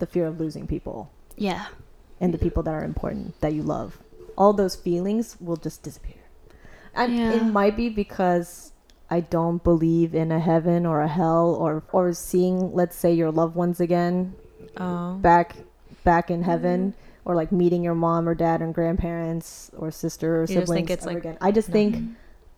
the 0.00 0.06
fear 0.06 0.26
of 0.26 0.40
losing 0.40 0.66
people 0.66 1.12
Yeah. 1.36 1.66
And 2.22 2.32
the 2.32 2.38
people 2.38 2.62
that 2.62 2.72
are 2.72 2.84
important 2.84 3.38
that 3.40 3.52
you 3.52 3.62
love. 3.62 3.98
All 4.38 4.54
those 4.54 4.76
feelings 4.76 5.36
will 5.40 5.56
just 5.56 5.82
disappear. 5.82 6.22
And 6.94 7.14
Yeah. 7.14 7.32
it 7.32 7.44
might 7.44 7.76
be 7.76 7.88
because 7.88 8.72
I 9.10 9.20
don't 9.20 9.62
believe 9.62 10.14
in 10.14 10.30
a 10.32 10.38
heaven 10.38 10.86
or 10.86 11.02
a 11.02 11.08
hell 11.08 11.54
or 11.54 11.82
or 11.92 12.14
seeing, 12.14 12.72
let's 12.72 12.96
say, 12.96 13.12
your 13.12 13.30
loved 13.30 13.56
ones 13.56 13.80
again 13.80 14.34
oh. 14.78 15.14
back 15.16 15.56
back 16.04 16.30
in 16.30 16.42
heaven 16.42 16.92
mm-hmm. 16.92 17.28
or 17.28 17.34
like 17.34 17.52
meeting 17.52 17.82
your 17.82 17.94
mom 17.94 18.28
or 18.28 18.34
dad 18.34 18.62
and 18.62 18.72
grandparents 18.72 19.70
or 19.76 19.90
sister 19.90 20.36
or 20.36 20.40
You 20.42 20.46
just 20.46 20.52
siblings 20.54 20.76
think 20.78 20.90
it's 20.90 21.04
like 21.04 21.18
again. 21.18 21.36
I 21.40 21.50
just 21.50 21.68
think 21.68 21.98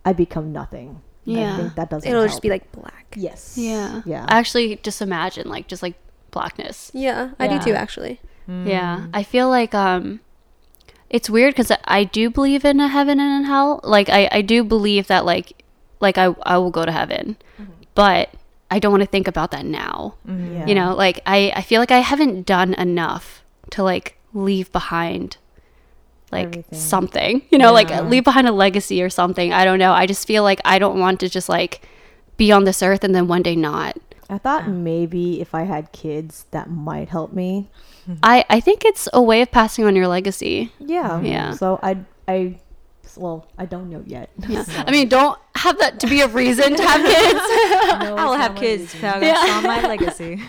I 0.04 0.12
become 0.12 0.52
nothing. 0.52 1.00
Yeah. 1.24 1.54
I 1.54 1.56
think 1.56 1.74
that 1.76 1.88
doesn't. 1.90 2.08
It'll 2.08 2.26
just 2.26 2.42
be 2.42 2.50
like 2.50 2.70
black. 2.70 3.14
yes. 3.16 3.56
Yeah. 3.56 4.02
Yeah. 4.04 4.26
I 4.28 4.38
actually 4.38 4.76
just 4.76 5.00
imagine 5.00 5.48
like 5.48 5.68
just 5.68 5.82
like 5.82 5.96
blackness. 6.30 6.90
Yeah, 6.92 7.30
I 7.38 7.46
Yeah. 7.46 7.58
do 7.58 7.64
too 7.64 7.74
actually. 7.74 8.20
Yeah. 8.48 9.00
Mm. 9.00 9.10
I 9.12 9.22
feel 9.22 9.48
like 9.48 9.74
um 9.74 10.20
it's 11.10 11.30
weird 11.30 11.54
cuz 11.56 11.70
I 11.84 12.04
do 12.04 12.30
believe 12.30 12.64
in 12.64 12.80
a 12.80 12.88
heaven 12.88 13.20
and 13.20 13.44
a 13.44 13.48
hell. 13.48 13.80
Like 13.82 14.08
I 14.08 14.28
I 14.32 14.42
do 14.42 14.64
believe 14.64 15.06
that 15.08 15.24
like 15.24 15.62
like 16.00 16.18
I 16.18 16.34
I 16.42 16.58
will 16.58 16.70
go 16.70 16.84
to 16.84 16.92
heaven. 16.92 17.36
Mm-hmm. 17.60 17.72
But 17.94 18.30
I 18.70 18.78
don't 18.78 18.90
want 18.90 19.02
to 19.02 19.08
think 19.08 19.28
about 19.28 19.50
that 19.52 19.64
now. 19.64 20.14
Mm-hmm. 20.26 20.54
Yeah. 20.54 20.66
You 20.66 20.74
know, 20.74 20.94
like 20.94 21.20
I 21.26 21.52
I 21.54 21.62
feel 21.62 21.80
like 21.80 21.90
I 21.92 21.98
haven't 22.00 22.46
done 22.46 22.74
enough 22.74 23.42
to 23.70 23.82
like 23.82 24.18
leave 24.32 24.70
behind 24.72 25.36
like 26.32 26.48
Everything. 26.48 26.78
something. 26.78 27.42
You 27.50 27.58
know, 27.58 27.72
like 27.72 27.90
leave 28.10 28.24
behind 28.24 28.48
a 28.48 28.52
legacy 28.52 29.02
or 29.02 29.08
something. 29.10 29.52
I 29.52 29.64
don't 29.64 29.78
know. 29.78 29.92
I 29.92 30.06
just 30.06 30.26
feel 30.26 30.42
like 30.42 30.60
I 30.64 30.78
don't 30.78 30.98
want 30.98 31.20
to 31.20 31.28
just 31.28 31.48
like 31.48 31.82
be 32.36 32.50
on 32.50 32.64
this 32.64 32.82
earth 32.82 33.04
and 33.04 33.14
then 33.14 33.28
one 33.28 33.42
day 33.42 33.54
not. 33.54 33.96
I 34.28 34.38
thought 34.38 34.68
maybe 34.68 35.40
if 35.40 35.54
I 35.54 35.62
had 35.62 35.92
kids, 35.92 36.46
that 36.50 36.68
might 36.70 37.10
help 37.10 37.32
me. 37.32 37.68
I 38.22 38.44
I 38.50 38.60
think 38.60 38.84
it's 38.84 39.08
a 39.12 39.22
way 39.22 39.42
of 39.42 39.50
passing 39.50 39.84
on 39.84 39.94
your 39.96 40.08
legacy. 40.08 40.72
Yeah. 40.78 41.20
Yeah. 41.20 41.52
So 41.52 41.78
I 41.82 41.98
I 42.28 42.58
well 43.16 43.46
I 43.58 43.64
don't 43.66 43.90
know 43.90 44.02
yet. 44.06 44.30
Yeah. 44.48 44.62
So- 44.64 44.82
I 44.86 44.90
mean, 44.90 45.08
don't 45.08 45.38
have 45.56 45.78
that 45.78 46.00
to 46.00 46.06
be 46.06 46.20
a 46.20 46.28
reason 46.28 46.76
to 46.76 46.82
have 46.82 47.00
kids. 47.04 47.40
No, 48.04 48.16
I'll 48.16 48.34
it's 48.34 48.42
have 48.42 48.56
kids. 48.56 48.94
That's 49.00 49.22
Yeah. 49.24 49.54
on 49.56 49.62
my 49.62 49.80
legacy. 49.86 50.40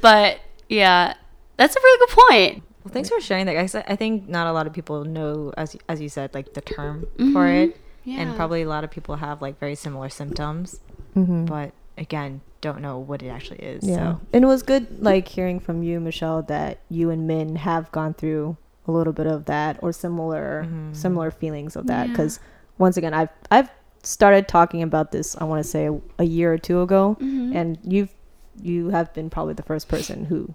but 0.00 0.40
yeah, 0.68 1.14
that's 1.56 1.76
a 1.76 1.80
really 1.80 2.06
good 2.06 2.16
point. 2.28 2.62
Well, 2.84 2.92
thanks 2.92 3.08
for 3.10 3.20
sharing 3.20 3.46
that, 3.46 3.54
guys. 3.54 3.74
I 3.74 3.84
I 3.86 3.96
think 3.96 4.28
not 4.28 4.46
a 4.46 4.52
lot 4.52 4.66
of 4.66 4.72
people 4.72 5.04
know, 5.04 5.52
as 5.56 5.76
as 5.88 6.00
you 6.00 6.08
said, 6.08 6.34
like 6.34 6.54
the 6.54 6.60
term 6.60 7.06
for 7.32 7.46
it, 7.46 7.76
Yeah. 8.04 8.20
and 8.20 8.34
probably 8.34 8.62
a 8.62 8.68
lot 8.68 8.82
of 8.84 8.90
people 8.90 9.16
have 9.16 9.40
like 9.42 9.58
very 9.60 9.74
similar 9.76 10.08
symptoms, 10.08 10.80
Mhm. 11.14 11.46
but 11.46 11.70
again, 11.98 12.40
don't 12.60 12.80
know 12.80 12.98
what 12.98 13.22
it 13.22 13.28
actually 13.28 13.58
is. 13.58 13.84
Yeah. 13.84 13.96
So 14.14 14.20
And 14.32 14.44
it 14.44 14.46
was 14.46 14.62
good 14.62 15.02
like 15.02 15.28
hearing 15.28 15.58
from 15.60 15.82
you, 15.82 16.00
Michelle, 16.00 16.42
that 16.42 16.78
you 16.88 17.10
and 17.10 17.26
Min 17.26 17.56
have 17.56 17.90
gone 17.92 18.14
through 18.14 18.56
a 18.86 18.92
little 18.92 19.12
bit 19.12 19.26
of 19.26 19.44
that 19.46 19.78
or 19.82 19.92
similar 19.92 20.66
Mhm. 20.68 20.96
similar 20.96 21.30
feelings 21.30 21.76
of 21.76 21.86
that 21.86 22.06
Yeah. 22.06 22.12
because 22.12 22.40
once 22.78 22.96
again 22.96 23.14
I've 23.14 23.28
I've 23.50 23.70
started 24.02 24.48
talking 24.48 24.82
about 24.82 25.12
this 25.12 25.36
I 25.40 25.44
want 25.44 25.62
to 25.62 25.68
say 25.68 25.86
a, 25.86 26.00
a 26.18 26.24
year 26.24 26.52
or 26.52 26.58
two 26.58 26.80
ago 26.82 27.16
Mhm. 27.20 27.54
and 27.54 27.78
you've 27.84 28.12
you 28.60 28.90
have 28.90 29.12
been 29.14 29.30
probably 29.30 29.54
the 29.54 29.62
first 29.62 29.86
person 29.88 30.24
who 30.24 30.52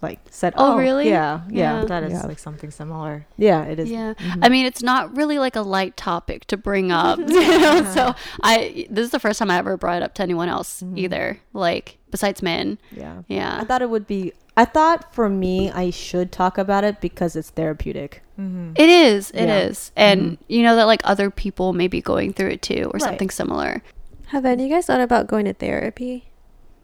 like 0.00 0.20
said 0.30 0.54
Oh, 0.56 0.74
oh, 0.74 0.78
really? 0.78 1.08
yeah 1.08 1.40
yeah 1.50 1.80
Yeah. 1.80 1.84
that 1.86 2.02
is 2.04 2.12
yeah. 2.12 2.26
like 2.26 2.38
something 2.38 2.70
similar. 2.70 3.26
yeah 3.36 3.64
it 3.64 3.78
is 3.80 3.90
Yeah. 3.90 4.14
Mhm. 4.14 4.38
I 4.44 4.48
mean, 4.48 4.64
it's 4.66 4.82
not 4.82 5.16
really 5.16 5.38
like 5.38 5.56
a 5.56 5.62
light 5.62 5.96
topic 5.96 6.44
to 6.46 6.56
bring 6.56 6.92
up, 6.92 7.18
you 7.26 7.58
know. 7.58 7.82
So 7.94 8.14
I 8.42 8.86
this 8.90 9.04
is 9.06 9.10
the 9.10 9.18
first 9.20 9.38
time 9.38 9.50
I 9.50 9.58
ever 9.58 9.76
brought 9.76 9.96
it 9.96 10.02
up 10.04 10.14
to 10.14 10.22
anyone 10.22 10.48
else 10.48 10.82
either, 10.94 11.40
like 11.52 11.98
besides 12.10 12.42
men. 12.42 12.78
yeah 12.92 13.22
yeah. 13.28 13.58
I 13.60 13.64
thought 13.64 13.82
it 13.82 13.90
would 13.90 14.06
be 14.06 14.32
I 14.56 14.64
thought 14.64 15.14
for 15.14 15.28
me 15.28 15.70
I 15.70 15.90
should 15.90 16.32
talk 16.32 16.58
about 16.58 16.82
it 16.84 17.00
because 17.00 17.34
it's 17.36 17.50
therapeutic 17.50 18.22
Mm-hmm. 18.38 18.74
It 18.76 18.88
is. 18.88 19.32
It 19.32 19.46
Yeah. 19.48 19.58
is, 19.66 19.90
and 19.96 20.38
you 20.46 20.62
know 20.62 20.76
that 20.76 20.84
like 20.86 21.00
other 21.02 21.28
people 21.28 21.72
may 21.72 21.88
be 21.88 22.00
going 22.00 22.32
through 22.32 22.50
it 22.50 22.62
too, 22.62 22.84
or 22.86 22.98
Right. 22.98 23.02
something 23.02 23.30
similar. 23.30 23.82
Have 24.26 24.44
any 24.44 24.62
of 24.62 24.68
you 24.70 24.74
guys 24.76 24.86
thought 24.86 25.00
about 25.00 25.26
going 25.26 25.46
to 25.46 25.54
therapy? 25.54 26.27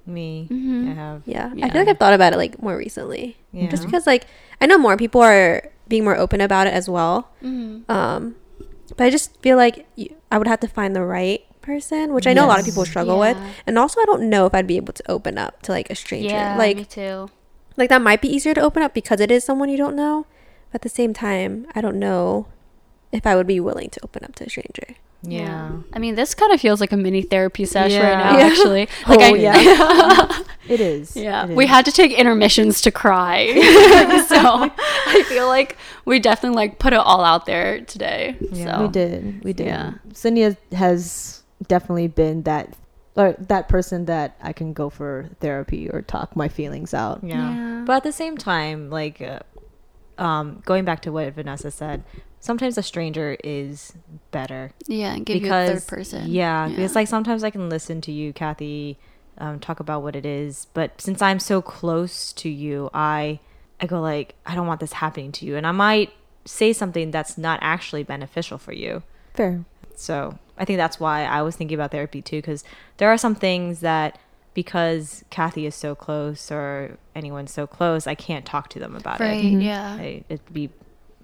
Me, 0.06 0.46
Mhm. 0.50 0.90
I 0.90 0.94
have. 0.94 1.22
Yeah. 1.24 1.50
I 1.62 1.70
feel 1.70 1.80
like 1.80 1.88
I've 1.88 1.98
thought 1.98 2.12
about 2.12 2.32
it 2.32 2.36
like 2.36 2.60
more 2.62 2.76
recently. 2.76 3.36
Yeah. 3.52 3.68
Just 3.68 3.84
because 3.84 4.06
like 4.06 4.26
I 4.60 4.66
know 4.66 4.76
more 4.78 4.96
people 4.96 5.20
are 5.22 5.70
being 5.88 6.04
more 6.04 6.16
open 6.16 6.40
about 6.40 6.66
it 6.66 6.74
as 6.74 6.88
well. 6.88 7.30
Mm-hmm. 7.42 7.90
Um, 7.90 8.34
but 8.96 9.04
I 9.06 9.10
just 9.10 9.40
feel 9.42 9.56
like 9.56 9.86
you, 9.96 10.14
I 10.30 10.36
would 10.38 10.46
have 10.46 10.60
to 10.60 10.68
find 10.68 10.94
the 10.94 11.02
right 11.04 11.40
person, 11.62 12.12
which 12.12 12.26
I 12.26 12.34
know 12.34 12.44
a 12.44 12.48
lot 12.52 12.58
of 12.58 12.66
people 12.66 12.82
Yes. 12.82 12.90
struggle 12.90 13.18
with. 13.18 13.36
And 13.66 13.78
also, 13.78 14.00
I 14.00 14.04
don't 14.04 14.28
know 14.28 14.44
if 14.44 14.54
I'd 14.54 14.66
be 14.66 14.76
able 14.76 14.92
to 14.92 15.10
open 15.10 15.38
up 15.38 15.62
to 15.62 15.72
like 15.72 15.88
a 15.90 15.94
stranger. 15.94 16.28
Yeah, 16.28 16.56
like, 16.58 16.76
me 16.76 16.84
too. 16.84 17.30
like 17.76 17.88
that 17.88 18.02
might 18.02 18.20
be 18.20 18.28
easier 18.28 18.52
to 18.54 18.60
open 18.60 18.82
up 18.82 18.92
because 18.92 19.20
it 19.20 19.30
is 19.30 19.42
someone 19.44 19.68
you 19.70 19.78
don't 19.78 19.96
know. 19.96 20.26
But 20.70 20.76
at 20.76 20.82
the 20.82 20.88
same 20.90 21.14
time, 21.14 21.66
I 21.74 21.80
don't 21.80 21.98
know 21.98 22.46
if 23.12 23.26
I 23.26 23.34
would 23.36 23.46
be 23.46 23.58
willing 23.60 23.88
to 23.90 24.00
open 24.04 24.22
up 24.24 24.34
to 24.36 24.44
a 24.44 24.50
stranger. 24.50 24.96
Yeah. 25.26 25.72
I 25.92 25.98
mean, 25.98 26.14
this 26.14 26.34
kind 26.34 26.52
of 26.52 26.60
feels 26.60 26.80
like 26.80 26.92
a 26.92 26.96
mini 26.96 27.22
therapy 27.22 27.64
session 27.64 28.00
right 28.02 28.18
now, 28.18 28.38
Yeah. 28.38 28.46
actually. 28.46 28.88
Like, 29.06 29.20
Oh, 29.20 29.34
I, 29.34 29.36
yeah. 29.36 30.42
It 30.68 30.80
is. 30.80 31.14
Yeah, 31.16 31.46
It 31.48 31.54
we 31.56 31.66
had 31.66 31.84
to 31.84 31.92
take 31.92 32.12
intermissions 32.12 32.80
to 32.82 32.90
cry. 32.90 33.46
so 34.28 34.70
I 35.06 35.22
feel 35.28 35.46
like 35.46 35.76
we 36.06 36.18
definitely 36.20 36.56
like 36.56 36.78
put 36.78 36.92
it 36.92 36.98
all 37.00 37.22
out 37.22 37.44
there 37.46 37.80
today. 37.82 38.36
Yeah. 38.50 38.76
so. 38.78 38.82
We 38.82 38.88
did. 38.88 39.44
We 39.44 39.52
did. 39.52 39.66
Yeah. 39.66 39.92
Cindy 40.14 40.56
has 40.72 41.42
definitely 41.68 42.08
been 42.08 42.42
that 42.44 42.74
or 43.16 43.34
that 43.38 43.68
person 43.68 44.06
that 44.06 44.36
I 44.42 44.52
can 44.52 44.72
go 44.72 44.90
for 44.90 45.28
therapy 45.40 45.88
or 45.88 46.02
talk 46.02 46.34
my 46.34 46.48
feelings 46.48 46.92
out. 46.94 47.20
Yeah. 47.22 47.54
Yeah. 47.54 47.84
But 47.86 47.96
at 47.96 48.02
the 48.04 48.12
same 48.12 48.36
time, 48.36 48.90
like, 48.90 49.20
uh, 49.20 49.40
um, 50.18 50.62
going 50.64 50.84
back 50.84 51.02
to 51.02 51.12
what 51.12 51.32
Vanessa 51.34 51.70
said, 51.70 52.02
sometimes 52.44 52.76
a 52.76 52.82
stranger 52.82 53.36
is 53.42 53.94
better 54.30 54.70
Yeah, 54.86 55.14
and 55.14 55.24
give 55.24 55.40
because 55.40 55.70
you 55.70 55.76
a 55.76 55.80
third 55.80 55.86
person. 55.88 56.30
Yeah, 56.30 56.66
Yeah. 56.66 56.76
because 56.76 56.94
like 56.94 57.08
sometimes 57.08 57.42
I 57.42 57.48
can 57.50 57.70
listen 57.70 58.02
to 58.02 58.12
you, 58.12 58.32
Kathy, 58.34 58.98
um, 59.38 59.58
talk 59.60 59.80
about 59.80 60.02
what 60.02 60.14
it 60.14 60.26
is, 60.26 60.66
but 60.74 61.00
since 61.00 61.22
I'm 61.22 61.40
so 61.40 61.62
close 61.62 62.32
to 62.34 62.48
you, 62.50 62.90
I 62.92 63.40
I 63.80 63.86
go 63.86 64.00
like 64.00 64.34
I 64.46 64.54
don't 64.54 64.66
want 64.66 64.80
this 64.80 64.92
happening 64.92 65.32
to 65.32 65.46
you, 65.46 65.56
and 65.56 65.66
I 65.66 65.72
might 65.72 66.12
say 66.44 66.72
something 66.74 67.10
that's 67.10 67.38
not 67.38 67.58
actually 67.62 68.02
beneficial 68.04 68.58
for 68.58 68.72
you. 68.72 69.02
Fair. 69.32 69.64
So 69.96 70.38
I 70.58 70.64
think 70.66 70.76
that's 70.76 71.00
why 71.00 71.24
I 71.24 71.40
was 71.42 71.56
thinking 71.56 71.74
about 71.76 71.90
therapy 71.92 72.20
too, 72.20 72.38
because 72.38 72.62
there 72.98 73.08
are 73.08 73.16
some 73.18 73.34
things 73.34 73.80
that 73.80 74.18
because 74.52 75.24
Kathy 75.30 75.64
is 75.66 75.74
so 75.74 75.94
close 75.96 76.52
or 76.52 76.98
anyone's 77.16 77.52
so 77.52 77.66
close, 77.66 78.06
I 78.06 78.14
can't 78.14 78.44
talk 78.46 78.68
to 78.70 78.78
them 78.78 78.94
about 78.94 79.18
Right. 79.18 79.44
it. 79.44 79.62
Yeah. 79.62 79.96
I, 79.98 80.24
it'd 80.28 80.52
be 80.52 80.70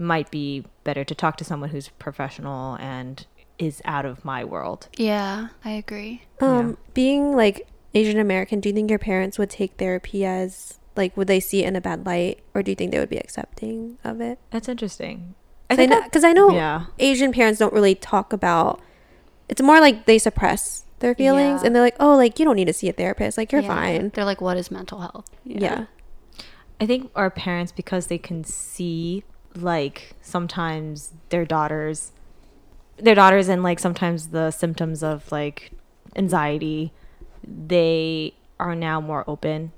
might 0.01 0.31
be 0.31 0.65
better 0.85 1.05
to 1.05 1.15
talk 1.15 1.37
to 1.37 1.45
someone 1.45 1.71
who's 1.71 1.89
professional 1.91 2.77
and 2.81 3.27
is 3.59 3.83
out 3.85 4.07
of 4.07 4.25
my 4.25 4.43
world. 4.45 4.89
Yeah, 4.97 5.49
I 5.65 5.73
agree. 5.73 6.23
Um, 6.41 6.79
being 6.95 7.37
like 7.37 7.69
Asian 7.95 8.19
American, 8.19 8.61
do 8.61 8.69
you 8.71 8.75
think 8.75 8.89
your 8.89 8.99
parents 8.99 9.39
would 9.39 9.51
take 9.51 9.75
therapy 9.77 10.25
as 10.25 10.79
like 10.97 11.17
would 11.17 11.27
they 11.29 11.41
see 11.41 11.63
it 11.63 11.67
in 11.69 11.77
a 11.77 11.81
bad 11.81 12.07
light, 12.07 12.41
or 12.55 12.63
do 12.63 12.71
you 12.73 12.75
think 12.75 12.91
they 12.93 12.99
would 12.99 13.11
be 13.11 13.19
accepting 13.19 13.99
of 14.03 14.21
it? 14.21 14.39
That's 14.51 14.69
interesting. 14.69 15.35
I 15.69 15.77
think 15.77 15.93
because 16.05 16.25
I 16.25 16.33
know 16.33 16.51
yeah. 16.53 16.87
Asian 16.99 17.33
parents 17.33 17.59
don't 17.61 17.73
really 17.73 17.95
talk 17.95 18.33
about. 18.33 18.81
It's 19.49 19.63
more 19.63 19.81
like 19.81 20.07
they 20.07 20.19
suppress 20.19 20.85
their 21.01 21.15
feelings, 21.15 21.61
Yeah. 21.63 21.67
and 21.67 21.77
they're 21.77 21.83
like, 21.83 21.97
"Oh, 22.01 22.17
like 22.17 22.39
you 22.39 22.45
don't 22.45 22.57
need 22.57 22.67
to 22.67 22.73
see 22.73 22.89
a 22.89 22.93
therapist. 22.93 23.37
Like 23.39 23.53
you're 23.53 23.61
Yeah. 23.63 23.69
fine." 23.69 24.11
They're 24.15 24.25
like, 24.25 24.41
what 24.41 24.57
is 24.57 24.71
mental 24.71 25.01
health? 25.01 25.27
Yeah. 25.45 25.87
I 26.81 26.87
think 26.87 27.11
our 27.15 27.31
parents, 27.31 27.73
because 27.73 28.07
they 28.07 28.19
can 28.19 28.43
see 28.45 29.23
like 29.55 30.13
sometimes 30.23 31.13
their 31.31 31.45
daughters, 31.45 32.13
their 32.97 33.15
daughters, 33.15 33.49
and 33.49 33.63
like 33.63 33.79
sometimes 33.79 34.29
the 34.29 34.51
symptoms 34.51 35.03
of 35.03 35.31
like 35.33 35.73
anxiety, 36.17 36.93
they 37.47 38.35
are 38.59 38.75
now 38.75 39.01
more 39.01 39.25
open 39.27 39.73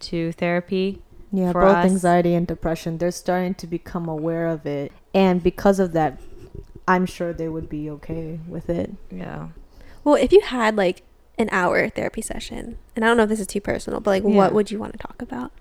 to 0.00 0.32
therapy. 0.32 1.02
Yeah, 1.30 1.52
for 1.52 1.60
both 1.60 1.76
us. 1.76 1.90
anxiety 1.90 2.34
and 2.34 2.46
depression, 2.46 2.96
they're 2.98 3.10
starting 3.10 3.54
to 3.56 3.66
become 3.66 4.08
aware 4.08 4.46
of 4.46 4.64
it. 4.64 4.92
And 5.12 5.42
because 5.42 5.78
of 5.78 5.92
that, 5.92 6.18
I'm 6.86 7.04
sure 7.04 7.34
they 7.34 7.48
would 7.48 7.68
be 7.68 7.90
okay 7.90 8.40
with 8.48 8.70
it. 8.70 8.92
Yeah. 9.10 9.48
Well, 10.04 10.14
if 10.14 10.32
you 10.32 10.40
had 10.40 10.76
like 10.76 11.02
an 11.38 11.50
hour 11.52 11.86
therapy 11.90 12.22
session, 12.22 12.78
and 12.96 13.04
I 13.04 13.08
don't 13.08 13.18
know 13.18 13.24
if 13.24 13.28
this 13.28 13.40
is 13.40 13.46
too 13.46 13.60
personal, 13.60 14.00
but 14.00 14.10
like, 14.10 14.22
Yeah. 14.22 14.30
what 14.36 14.54
would 14.54 14.70
you 14.70 14.78
want 14.78 14.92
to 14.92 14.98
talk 14.98 15.20
about? 15.20 15.52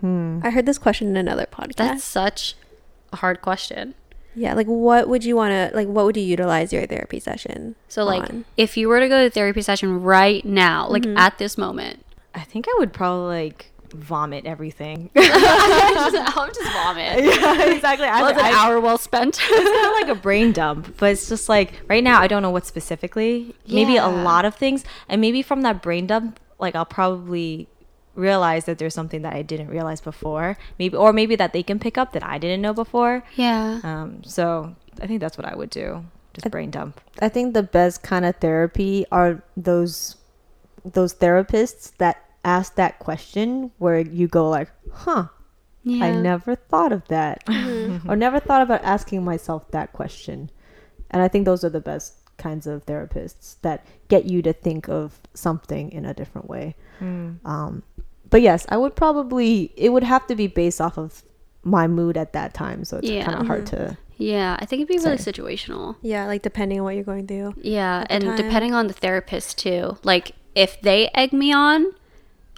Hmm. 0.00 0.40
I 0.42 0.50
heard 0.50 0.66
this 0.66 0.78
question 0.78 1.08
in 1.08 1.16
another 1.16 1.46
podcast. 1.46 1.76
That's 1.76 2.04
such 2.04 2.54
a 3.12 3.16
hard 3.16 3.40
question. 3.42 3.94
yeah, 4.34 4.54
like 4.54 4.66
what 4.66 5.08
would 5.08 5.24
you 5.24 5.36
want 5.36 5.50
to 5.52 5.76
like? 5.76 5.88
What 5.88 6.04
would 6.06 6.16
you 6.16 6.22
utilize 6.22 6.72
your 6.72 6.86
therapy 6.86 7.20
session? 7.20 7.74
So, 7.88 8.04
like, 8.04 8.22
on? 8.30 8.44
if 8.56 8.76
you 8.76 8.88
were 8.88 9.00
to 9.00 9.08
go 9.08 9.24
to 9.24 9.30
therapy 9.30 9.60
session 9.62 10.02
right 10.02 10.44
now, 10.44 10.88
like 10.88 11.02
Mhm. 11.02 11.18
at 11.18 11.38
this 11.38 11.58
moment, 11.58 12.04
I 12.34 12.40
think 12.40 12.66
I 12.68 12.74
would 12.78 12.92
probably 12.92 13.26
like 13.48 13.66
vomit 13.92 14.46
everything. 14.46 15.10
I'll 15.16 16.46
just 16.46 16.72
vomit. 16.72 17.24
yeah, 17.24 17.64
exactly. 17.74 18.06
I, 18.06 18.20
Well, 18.22 18.30
it's 18.30 18.38
an 18.38 18.46
I- 18.46 18.52
hour 18.52 18.80
well 18.80 18.98
spent. 18.98 19.38
it's 19.42 19.70
kind 19.70 19.86
of 19.86 20.08
like 20.08 20.16
a 20.16 20.20
brain 20.20 20.52
dump, 20.52 20.94
but 20.96 21.10
it's 21.12 21.28
just 21.28 21.48
like 21.48 21.72
right 21.88 22.04
now 22.04 22.20
I 22.20 22.28
don't 22.28 22.42
know 22.42 22.50
what 22.50 22.66
specifically. 22.66 23.54
Maybe 23.66 23.96
a 23.96 24.06
lot 24.08 24.44
of 24.44 24.54
things, 24.54 24.84
and 25.08 25.20
maybe 25.20 25.42
from 25.42 25.62
that 25.62 25.82
brain 25.82 26.06
dump, 26.06 26.38
like 26.60 26.76
I'll 26.76 26.84
probably 26.86 27.66
realize 28.14 28.64
that 28.64 28.78
there's 28.78 28.94
something 28.94 29.22
that 29.22 29.32
I 29.34 29.42
didn't 29.42 29.68
realize 29.68 30.00
before. 30.00 30.56
Maybe, 30.78 30.96
or 30.96 31.12
maybe 31.12 31.36
that 31.36 31.52
they 31.52 31.62
can 31.62 31.78
pick 31.78 31.96
up 31.96 32.12
that 32.12 32.24
I 32.24 32.38
didn't 32.38 32.60
know 32.62 32.74
before. 32.74 33.22
yeah. 33.36 33.80
Um, 33.82 34.22
so 34.24 34.74
I 35.00 35.06
think 35.06 35.20
that's 35.20 35.38
what 35.38 35.46
I 35.46 35.54
would 35.54 35.70
do. 35.70 36.04
Just 36.34 36.50
brain 36.50 36.70
dump. 36.70 37.00
I 37.20 37.28
think 37.28 37.54
the 37.54 37.62
best 37.62 38.02
kind 38.02 38.24
of 38.24 38.36
therapy 38.36 39.04
are 39.10 39.42
those 39.56 40.16
those 40.84 41.12
therapists 41.14 41.92
that 41.98 42.24
ask 42.44 42.74
that 42.76 42.98
question 43.00 43.70
where 43.78 43.98
you 44.00 44.28
go 44.28 44.48
like, 44.48 44.70
"Huh, 44.92 45.26
Yeah. 45.82 46.06
I 46.06 46.10
never 46.12 46.54
thought 46.54 46.92
of 46.92 47.06
that." 47.08 47.42
or 48.08 48.16
never 48.16 48.38
thought 48.40 48.62
about 48.62 48.82
asking 48.84 49.24
myself 49.24 49.70
that 49.72 49.92
question. 49.92 50.50
And 51.10 51.20
I 51.22 51.28
think 51.28 51.44
those 51.44 51.64
are 51.64 51.68
the 51.70 51.80
best 51.80 52.14
kinds 52.38 52.66
of 52.66 52.86
therapists 52.86 53.56
that 53.62 53.84
get 54.08 54.24
you 54.24 54.40
to 54.42 54.52
think 54.52 54.88
of 54.88 55.18
something 55.34 55.90
in 55.92 56.06
a 56.06 56.14
different 56.14 56.48
way. 56.48 56.74
Um, 57.00 57.82
but 58.30 58.42
yes, 58.42 58.66
I 58.68 58.76
would 58.76 58.96
probably 58.96 59.72
it 59.76 59.90
would 59.90 60.04
have 60.04 60.26
to 60.28 60.34
be 60.34 60.46
based 60.46 60.80
off 60.80 60.98
of 60.98 61.22
my 61.62 61.86
mood 61.86 62.16
at 62.16 62.32
that 62.32 62.54
time, 62.54 62.84
so 62.84 62.98
it's 62.98 63.08
Yeah. 63.08 63.24
kind 63.24 63.40
of 63.40 63.46
hard 63.46 63.64
mm-hmm. 63.66 63.88
to. 63.88 63.98
Yeah. 64.16 64.56
I 64.58 64.66
think 64.66 64.80
it'd 64.80 64.88
be 64.88 64.98
really 64.98 65.16
situational. 65.16 65.96
yeah, 66.02 66.26
like 66.26 66.42
depending 66.42 66.78
on 66.78 66.84
what 66.84 66.94
you're 66.94 67.04
going 67.04 67.26
through. 67.26 67.54
Yeah, 67.60 68.04
and 68.08 68.36
depending 68.36 68.74
on 68.74 68.86
the 68.86 68.92
therapist 68.94 69.58
too. 69.58 69.98
Like 70.02 70.32
if 70.54 70.80
they 70.80 71.10
egg 71.14 71.32
me 71.32 71.52
on 71.52 71.92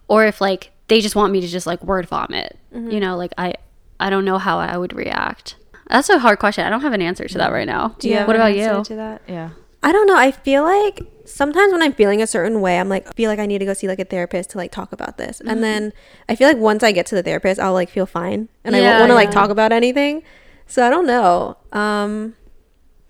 or 0.09 0.25
if 0.27 0.41
like 0.41 0.71
they 0.89 1.01
just 1.01 1.17
want 1.17 1.33
me 1.33 1.41
to 1.41 1.49
just 1.49 1.67
like 1.67 1.83
word 1.85 2.07
vomit. 2.07 2.59
Mm-hmm. 2.75 2.91
You 2.91 3.01
know, 3.01 3.17
like 3.17 3.33
I 3.39 3.55
I 3.99 4.11
don't 4.11 4.25
know 4.25 4.39
how 4.39 4.59
I 4.59 4.77
would 4.77 4.93
react. 4.93 5.57
That's 5.89 6.09
a 6.09 6.19
hard 6.19 6.39
question. 6.39 6.65
I 6.65 6.71
don't 6.71 6.81
have 6.81 6.93
an 6.93 7.03
answer 7.03 7.29
to 7.29 7.39
that 7.39 7.51
mm. 7.51 7.55
right 7.55 7.67
now. 7.67 7.95
Do 7.99 8.09
you 8.09 8.17
have 8.17 8.27
what 8.27 8.37
an 8.37 8.43
about 8.43 8.53
answer 8.53 8.79
you? 8.79 8.85
to 8.85 8.95
that? 8.97 9.23
Yeah. 9.29 9.51
I 9.83 9.93
don't 9.93 10.07
know. 10.07 10.17
I 10.17 10.31
feel 10.31 10.63
like 10.63 11.03
sometimes 11.25 11.73
when 11.73 11.83
I'm 11.83 11.93
feeling 11.93 12.23
a 12.23 12.27
certain 12.27 12.61
way, 12.61 12.79
I'm 12.79 12.89
like, 12.89 13.09
I 13.09 13.13
feel 13.13 13.31
like 13.31 13.39
I 13.39 13.47
need 13.47 13.59
to 13.59 13.65
go 13.65 13.75
see 13.75 13.89
like 13.89 13.99
a 13.99 14.05
therapist 14.05 14.51
to 14.51 14.59
like 14.59 14.73
talk 14.73 14.93
about 14.93 15.19
this. 15.19 15.39
Mm-hmm. 15.39 15.49
And 15.49 15.63
then 15.63 15.93
I 16.29 16.35
feel 16.35 16.49
like 16.49 16.57
once 16.57 16.83
I 16.83 16.93
get 16.93 17.07
to 17.07 17.15
the 17.15 17.23
therapist, 17.23 17.61
I'll 17.61 17.73
like 17.73 17.91
feel 17.91 18.07
fine 18.07 18.49
and 18.65 18.77
I 18.77 18.81
won't 18.81 19.01
want 19.01 19.11
to 19.11 19.15
like 19.15 19.31
talk 19.31 19.51
about 19.51 19.73
anything. 19.73 20.23
So 20.67 20.87
I 20.87 20.91
don't 20.91 21.07
know. 21.07 21.57
Um, 21.73 22.35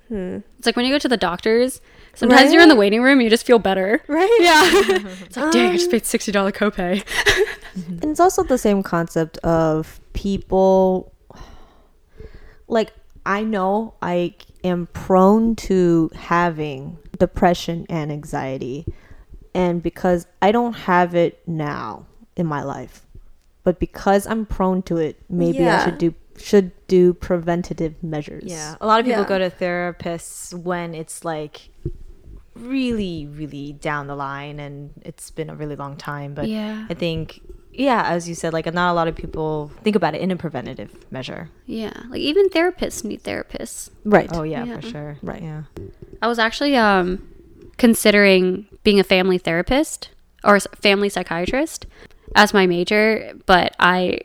hmm. 0.09 0.39
It's 0.59 0.67
like 0.67 0.77
when 0.77 0.85
you 0.85 0.93
go 0.93 0.99
to 0.99 1.09
the 1.09 1.17
doctors, 1.17 1.81
sometimes 2.15 2.53
you're 2.53 2.63
in 2.63 2.69
the 2.69 2.77
waiting 2.77 3.03
room, 3.03 3.21
you 3.21 3.31
just 3.31 3.47
feel 3.47 3.59
better. 3.59 4.03
Right? 4.09 4.39
Yeah. 4.41 4.63
it's 5.25 5.37
like, 5.37 5.53
dang, 5.53 5.71
I 5.71 5.77
just 5.77 5.91
paid 5.91 6.03
$60 6.03 6.53
copay. 6.53 7.05
And 7.75 8.05
it's 8.05 8.21
also 8.21 8.43
the 8.43 8.59
same 8.59 8.83
concept 8.83 9.39
of 9.39 9.99
people 10.13 11.11
like 12.69 12.93
I 13.25 13.43
know 13.45 13.95
I 14.03 14.35
am 14.65 14.89
prone 14.89 15.55
to 15.57 16.11
having 16.15 16.99
depression 17.19 17.87
and 17.89 18.11
anxiety 18.13 18.87
and 19.55 19.83
because 19.83 20.27
I 20.41 20.53
don't 20.53 20.73
have 20.73 21.15
it 21.15 21.41
now 21.47 22.07
in 22.37 22.47
my 22.47 22.63
life 22.63 23.05
but 23.65 23.79
because 23.79 24.27
I'm 24.27 24.47
prone 24.47 24.83
to 24.83 24.97
it 24.97 25.19
maybe 25.29 25.67
I 25.69 25.85
should 25.85 25.99
do 25.99 26.15
should 26.39 26.73
do 26.89 27.13
preventative 27.13 28.03
measures. 28.03 28.45
Yeah. 28.47 28.75
A 28.81 28.87
lot 28.87 28.99
of 29.01 29.05
people 29.07 29.21
Yeah. 29.23 29.29
go 29.29 29.39
to 29.39 29.51
therapists 29.51 30.55
when 30.55 30.95
it's 30.95 31.25
like 31.27 31.69
really, 32.55 33.27
really 33.27 33.75
down 33.75 34.07
the 34.07 34.17
line 34.17 34.59
and 34.59 34.91
it's 35.05 35.31
been 35.31 35.51
a 35.51 35.55
really 35.55 35.77
long 35.77 35.97
time. 35.97 36.35
But 36.35 36.49
Yeah. 36.49 36.87
I 36.89 36.95
think, 36.95 37.41
yeah, 37.73 38.03
as 38.09 38.29
you 38.29 38.35
said, 38.35 38.53
like 38.53 38.67
not 38.73 38.91
a 38.91 38.95
lot 38.95 39.09
of 39.09 39.15
people 39.15 39.71
think 39.83 39.95
about 39.95 40.15
it 40.15 40.21
in 40.23 40.31
a 40.31 40.37
preventative 40.37 40.91
measure. 41.13 41.51
Yeah. 41.67 41.93
Like 42.09 42.21
even 42.21 42.49
therapists 42.49 43.05
need 43.05 43.23
therapists. 43.23 43.91
Right. 44.05 44.29
Oh, 44.33 44.43
yeah, 44.43 44.65
Yeah. 44.65 44.81
for 44.81 44.87
sure. 44.87 45.17
Right. 45.23 45.43
Yeah. 45.43 45.63
I 46.23 46.29
was 46.29 46.39
actually 46.39 46.77
um, 46.77 47.29
considering 47.77 48.67
being 48.85 48.99
a 49.01 49.05
family 49.05 49.39
therapist 49.39 50.09
or 50.45 50.59
family 50.61 51.09
psychiatrist 51.09 51.87
as 52.35 52.55
my 52.55 52.67
major, 52.67 53.33
but 53.47 53.75
I 53.79 54.21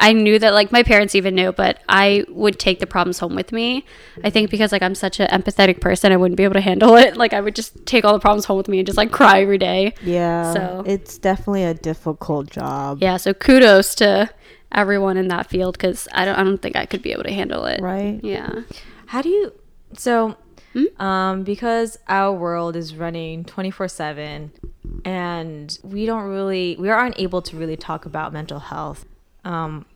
I 0.00 0.12
knew 0.12 0.38
that 0.38 0.54
like 0.54 0.70
my 0.70 0.84
parents 0.84 1.16
even 1.16 1.34
knew, 1.34 1.50
but 1.50 1.80
I 1.88 2.24
would 2.28 2.60
take 2.60 2.78
the 2.78 2.86
problems 2.86 3.18
home 3.18 3.34
with 3.34 3.50
me. 3.50 3.84
I 4.22 4.30
think 4.30 4.48
because 4.50 4.70
like 4.70 4.82
I'm 4.82 4.94
such 4.94 5.18
an 5.18 5.26
empathetic 5.28 5.80
person, 5.80 6.12
I 6.12 6.16
wouldn't 6.16 6.36
be 6.36 6.44
able 6.44 6.54
to 6.54 6.60
handle 6.60 6.94
it. 6.96 7.16
Like 7.16 7.32
I 7.32 7.40
would 7.40 7.56
just 7.56 7.84
take 7.84 8.04
all 8.04 8.12
the 8.12 8.20
problems 8.20 8.44
home 8.44 8.58
with 8.58 8.68
me 8.68 8.78
and 8.78 8.86
just 8.86 8.96
like 8.96 9.10
cry 9.10 9.40
every 9.42 9.58
day. 9.58 9.94
Yeah. 10.04 10.52
So- 10.52 10.84
it's 10.86 11.18
definitely 11.18 11.64
a 11.64 11.74
difficult 11.74 12.48
job. 12.50 12.98
Yeah, 13.00 13.16
so 13.16 13.34
kudos 13.34 13.96
to 13.96 14.30
everyone 14.70 15.16
in 15.16 15.28
that 15.28 15.48
field 15.48 15.76
because 15.76 16.06
I 16.12 16.24
don't 16.24 16.36
I 16.38 16.44
don't 16.44 16.62
think 16.62 16.76
I 16.76 16.86
could 16.86 17.02
be 17.02 17.10
able 17.12 17.24
to 17.24 17.32
handle 17.32 17.64
it. 17.64 17.80
Right? 17.80 18.20
Yeah. 18.22 18.62
How 19.06 19.22
do 19.22 19.30
you, 19.30 19.52
so, 19.94 20.36
Hmm? 20.74 21.02
um, 21.02 21.42
because 21.44 21.98
our 22.08 22.32
world 22.32 22.76
is 22.76 22.94
running 22.94 23.44
24 23.44 23.88
7 23.88 24.52
and 25.04 25.78
we 25.82 26.04
don't 26.06 26.24
really, 26.28 26.76
we 26.78 26.90
aren't 26.90 27.18
able 27.18 27.40
to 27.42 27.56
really 27.56 27.76
talk 27.76 28.04
about 28.06 28.32
mental 28.32 28.58
health. 28.58 29.06
Um, 29.44 29.86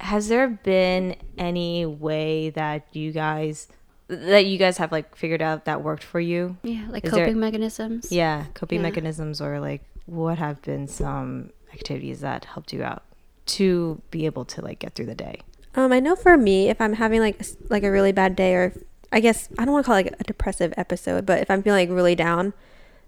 has 0.00 0.28
there 0.28 0.48
been 0.48 1.16
any 1.38 1.86
way 1.86 2.50
that 2.50 2.86
you 2.94 3.12
guys 3.12 3.68
that 4.08 4.46
you 4.46 4.56
guys 4.56 4.78
have 4.78 4.92
like 4.92 5.16
figured 5.16 5.42
out 5.42 5.64
that 5.64 5.82
worked 5.82 6.04
for 6.04 6.20
you? 6.20 6.56
Yeah, 6.62 6.86
like 6.90 7.04
Is 7.04 7.10
coping 7.10 7.26
there- 7.26 7.36
mechanisms. 7.36 8.12
Yeah, 8.12 8.46
coping 8.54 8.78
Yeah. 8.80 8.82
mechanisms 8.88 9.40
or 9.40 9.58
like 9.60 9.82
what 10.06 10.38
have 10.38 10.62
been 10.62 10.86
some 10.86 11.50
activities 11.72 12.20
that 12.20 12.44
helped 12.44 12.72
you 12.72 12.82
out 12.84 13.02
to 13.46 14.00
be 14.10 14.26
able 14.26 14.44
to 14.44 14.60
like 14.62 14.78
get 14.80 14.94
through 14.94 15.06
the 15.06 15.14
day? 15.14 15.40
Um, 15.74 15.92
I 15.92 16.00
know 16.00 16.14
for 16.16 16.36
me, 16.36 16.68
if 16.70 16.80
I'm 16.80 16.94
having 16.94 17.20
like 17.20 17.40
like 17.68 17.82
a 17.82 17.90
really 17.90 18.12
bad 18.12 18.36
day, 18.36 18.54
or 18.54 18.64
if, 18.64 18.78
I 19.12 19.20
guess 19.20 19.48
I 19.58 19.64
don't 19.64 19.72
want 19.72 19.84
to 19.84 19.86
call 19.86 19.96
it 19.96 20.04
like 20.04 20.20
a 20.20 20.24
depressive 20.24 20.74
episode, 20.76 21.26
but 21.26 21.40
if 21.40 21.50
I'm 21.50 21.62
feeling 21.62 21.88
like 21.88 21.96
really 21.96 22.14
down, 22.14 22.52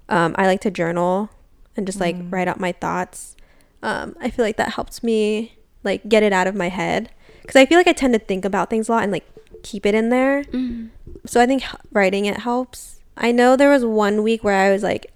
um, 0.09 0.34
I 0.38 0.46
like 0.46 0.61
to 0.62 0.70
journal 0.70 1.30
and 1.76 1.86
just 1.86 2.01
like 2.01 2.16
write 2.30 2.49
out 2.49 2.61
my 2.61 2.72
thoughts. 2.72 3.36
Um, 3.82 4.16
I 4.20 4.30
feel 4.30 4.44
like 4.44 4.57
that 4.57 4.74
helps 4.74 5.03
me 5.03 5.57
like 5.84 6.09
get 6.09 6.22
it 6.22 6.32
out 6.32 6.46
of 6.46 6.55
my 6.55 6.68
head 6.68 7.11
because 7.42 7.57
I 7.57 7.66
feel 7.66 7.78
like 7.78 7.86
I 7.86 7.92
tend 7.92 8.14
to 8.14 8.18
think 8.18 8.44
about 8.44 8.70
things 8.70 8.88
a 8.88 8.92
lot 8.92 9.03
and 9.03 9.12
like 9.12 9.26
keep 9.62 9.86
it 9.86 9.94
in 9.94 10.09
there. 10.09 10.44
Mm. 10.44 10.90
So 11.26 11.40
I 11.40 11.46
think 11.46 11.64
writing 11.92 12.26
it 12.26 12.38
helps. 12.38 13.01
I 13.16 13.32
know 13.32 13.57
there 13.57 13.70
was 13.70 13.84
one 13.84 14.22
week 14.22 14.44
where 14.44 14.55
I 14.55 14.70
was 14.70 14.82
like, 14.82 15.12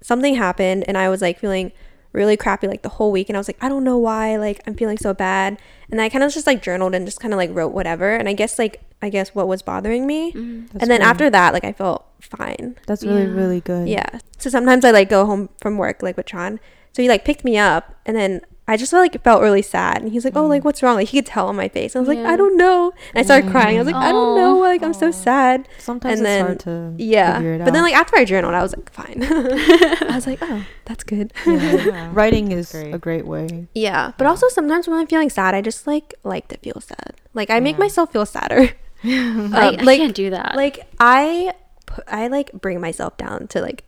something 0.00 0.36
happened 0.36 0.84
and 0.86 0.96
I 0.96 1.08
was 1.08 1.20
like 1.20 1.38
feeling 1.38 1.72
really 2.18 2.36
crappy 2.36 2.66
like 2.68 2.82
the 2.82 2.88
whole 2.90 3.10
week 3.10 3.30
and 3.30 3.36
I 3.36 3.40
was 3.40 3.48
like, 3.48 3.56
I 3.62 3.68
don't 3.70 3.84
know 3.84 3.96
why, 3.96 4.36
like 4.36 4.60
I'm 4.66 4.74
feeling 4.74 4.98
so 4.98 5.14
bad. 5.14 5.58
And 5.90 6.00
I 6.02 6.10
kind 6.10 6.22
of 6.22 6.30
just 6.34 6.46
like 6.46 6.60
journaled 6.60 6.94
and 6.94 7.06
just 7.06 7.20
kind 7.20 7.32
of 7.32 7.38
like 7.38 7.48
wrote 7.54 7.72
whatever. 7.72 8.14
And 8.14 8.28
I 8.28 8.34
guess 8.34 8.58
like, 8.58 8.82
I 9.00 9.08
guess 9.08 9.34
what 9.34 9.48
was 9.48 9.62
bothering 9.62 10.06
me. 10.06 10.32
Mm. 10.32 10.68
That's 10.72 10.82
and 10.82 10.90
then 10.90 11.00
really- 11.00 11.10
after 11.10 11.30
that, 11.30 11.54
like 11.54 11.64
I 11.64 11.72
felt 11.72 12.04
fine. 12.20 12.76
That's 12.86 13.02
really, 13.04 13.22
Yeah. 13.22 13.28
really 13.40 13.60
good. 13.62 13.88
Yeah. 13.88 14.18
So 14.36 14.50
sometimes 14.50 14.84
I 14.84 14.90
like 14.90 15.08
go 15.08 15.24
home 15.24 15.48
from 15.62 15.78
work 15.78 16.02
like 16.02 16.16
with 16.18 16.26
Chan. 16.26 16.60
So 16.92 17.00
he 17.02 17.08
like 17.08 17.24
picked 17.24 17.44
me 17.44 17.56
up 17.56 17.94
and 18.04 18.16
then 18.16 18.40
I 18.68 18.76
just 18.76 18.92
like 18.92 19.20
felt 19.24 19.40
really 19.42 19.62
sad. 19.62 20.02
And 20.02 20.12
he's 20.12 20.24
like, 20.24 20.36
Oh, 20.36 20.46
like 20.46 20.62
what's 20.64 20.82
wrong? 20.82 20.94
Like 20.96 21.08
he 21.08 21.18
could 21.18 21.26
tell 21.26 21.48
on 21.48 21.56
my 21.56 21.68
face. 21.68 21.96
I 21.96 21.98
was 21.98 22.06
like, 22.08 22.18
Yeah. 22.18 22.30
I 22.30 22.36
don't 22.36 22.56
know. 22.56 22.92
And 23.14 23.18
I 23.20 23.22
started 23.22 23.50
crying. 23.50 23.76
I 23.76 23.82
was 23.82 23.86
like, 23.90 23.96
I 23.96 24.12
don't 24.12 24.36
know. 24.36 24.58
Like 24.58 24.82
I'm 24.82 24.92
so 24.94 25.10
sad. 25.10 25.66
Sometimes 25.78 26.20
And 26.20 26.26
it's 26.26 26.28
then- 26.28 26.44
hard 26.46 26.60
to 26.60 26.94
Yeah. 26.98 27.38
figure 27.38 27.54
it 27.54 27.64
But 27.64 27.72
then 27.72 27.82
like 27.82 27.94
after 27.94 28.16
I 28.16 28.24
journaled, 28.26 28.54
I 28.54 28.62
was 28.62 28.76
like, 28.76 28.92
fine. 28.92 29.22
I 29.24 30.12
was 30.14 30.26
like, 30.26 30.38
oh, 30.42 30.64
that's 30.84 31.02
good. 31.02 31.32
Yeah. 31.46 32.10
writing 32.12 32.52
is 32.52 32.70
Great. 32.72 32.94
a 32.94 32.98
great 32.98 33.26
way. 33.26 33.66
Yeah, 33.74 34.12
but 34.18 34.26
also 34.26 34.48
sometimes 34.48 34.86
when 34.86 34.98
I'm 34.98 35.06
feeling 35.06 35.30
sad, 35.30 35.54
I 35.54 35.62
just 35.62 35.86
like 35.86 36.14
like 36.22 36.48
to 36.48 36.58
feel 36.58 36.80
sad. 36.80 37.14
Like 37.34 37.48
I 37.50 37.60
make 37.60 37.78
myself 37.78 38.12
feel 38.12 38.26
sadder. 38.26 38.70
Um, 39.04 39.54
I, 39.54 39.76
I 39.78 39.82
like 39.84 40.00
can't 40.00 40.12
do 40.14 40.30
that. 40.30 40.56
like 40.56 40.80
I 40.98 41.52
pu- 41.86 42.02
I 42.08 42.26
like 42.26 42.50
bring 42.52 42.80
myself 42.80 43.16
down 43.16 43.46
to 43.48 43.62
like 43.62 43.84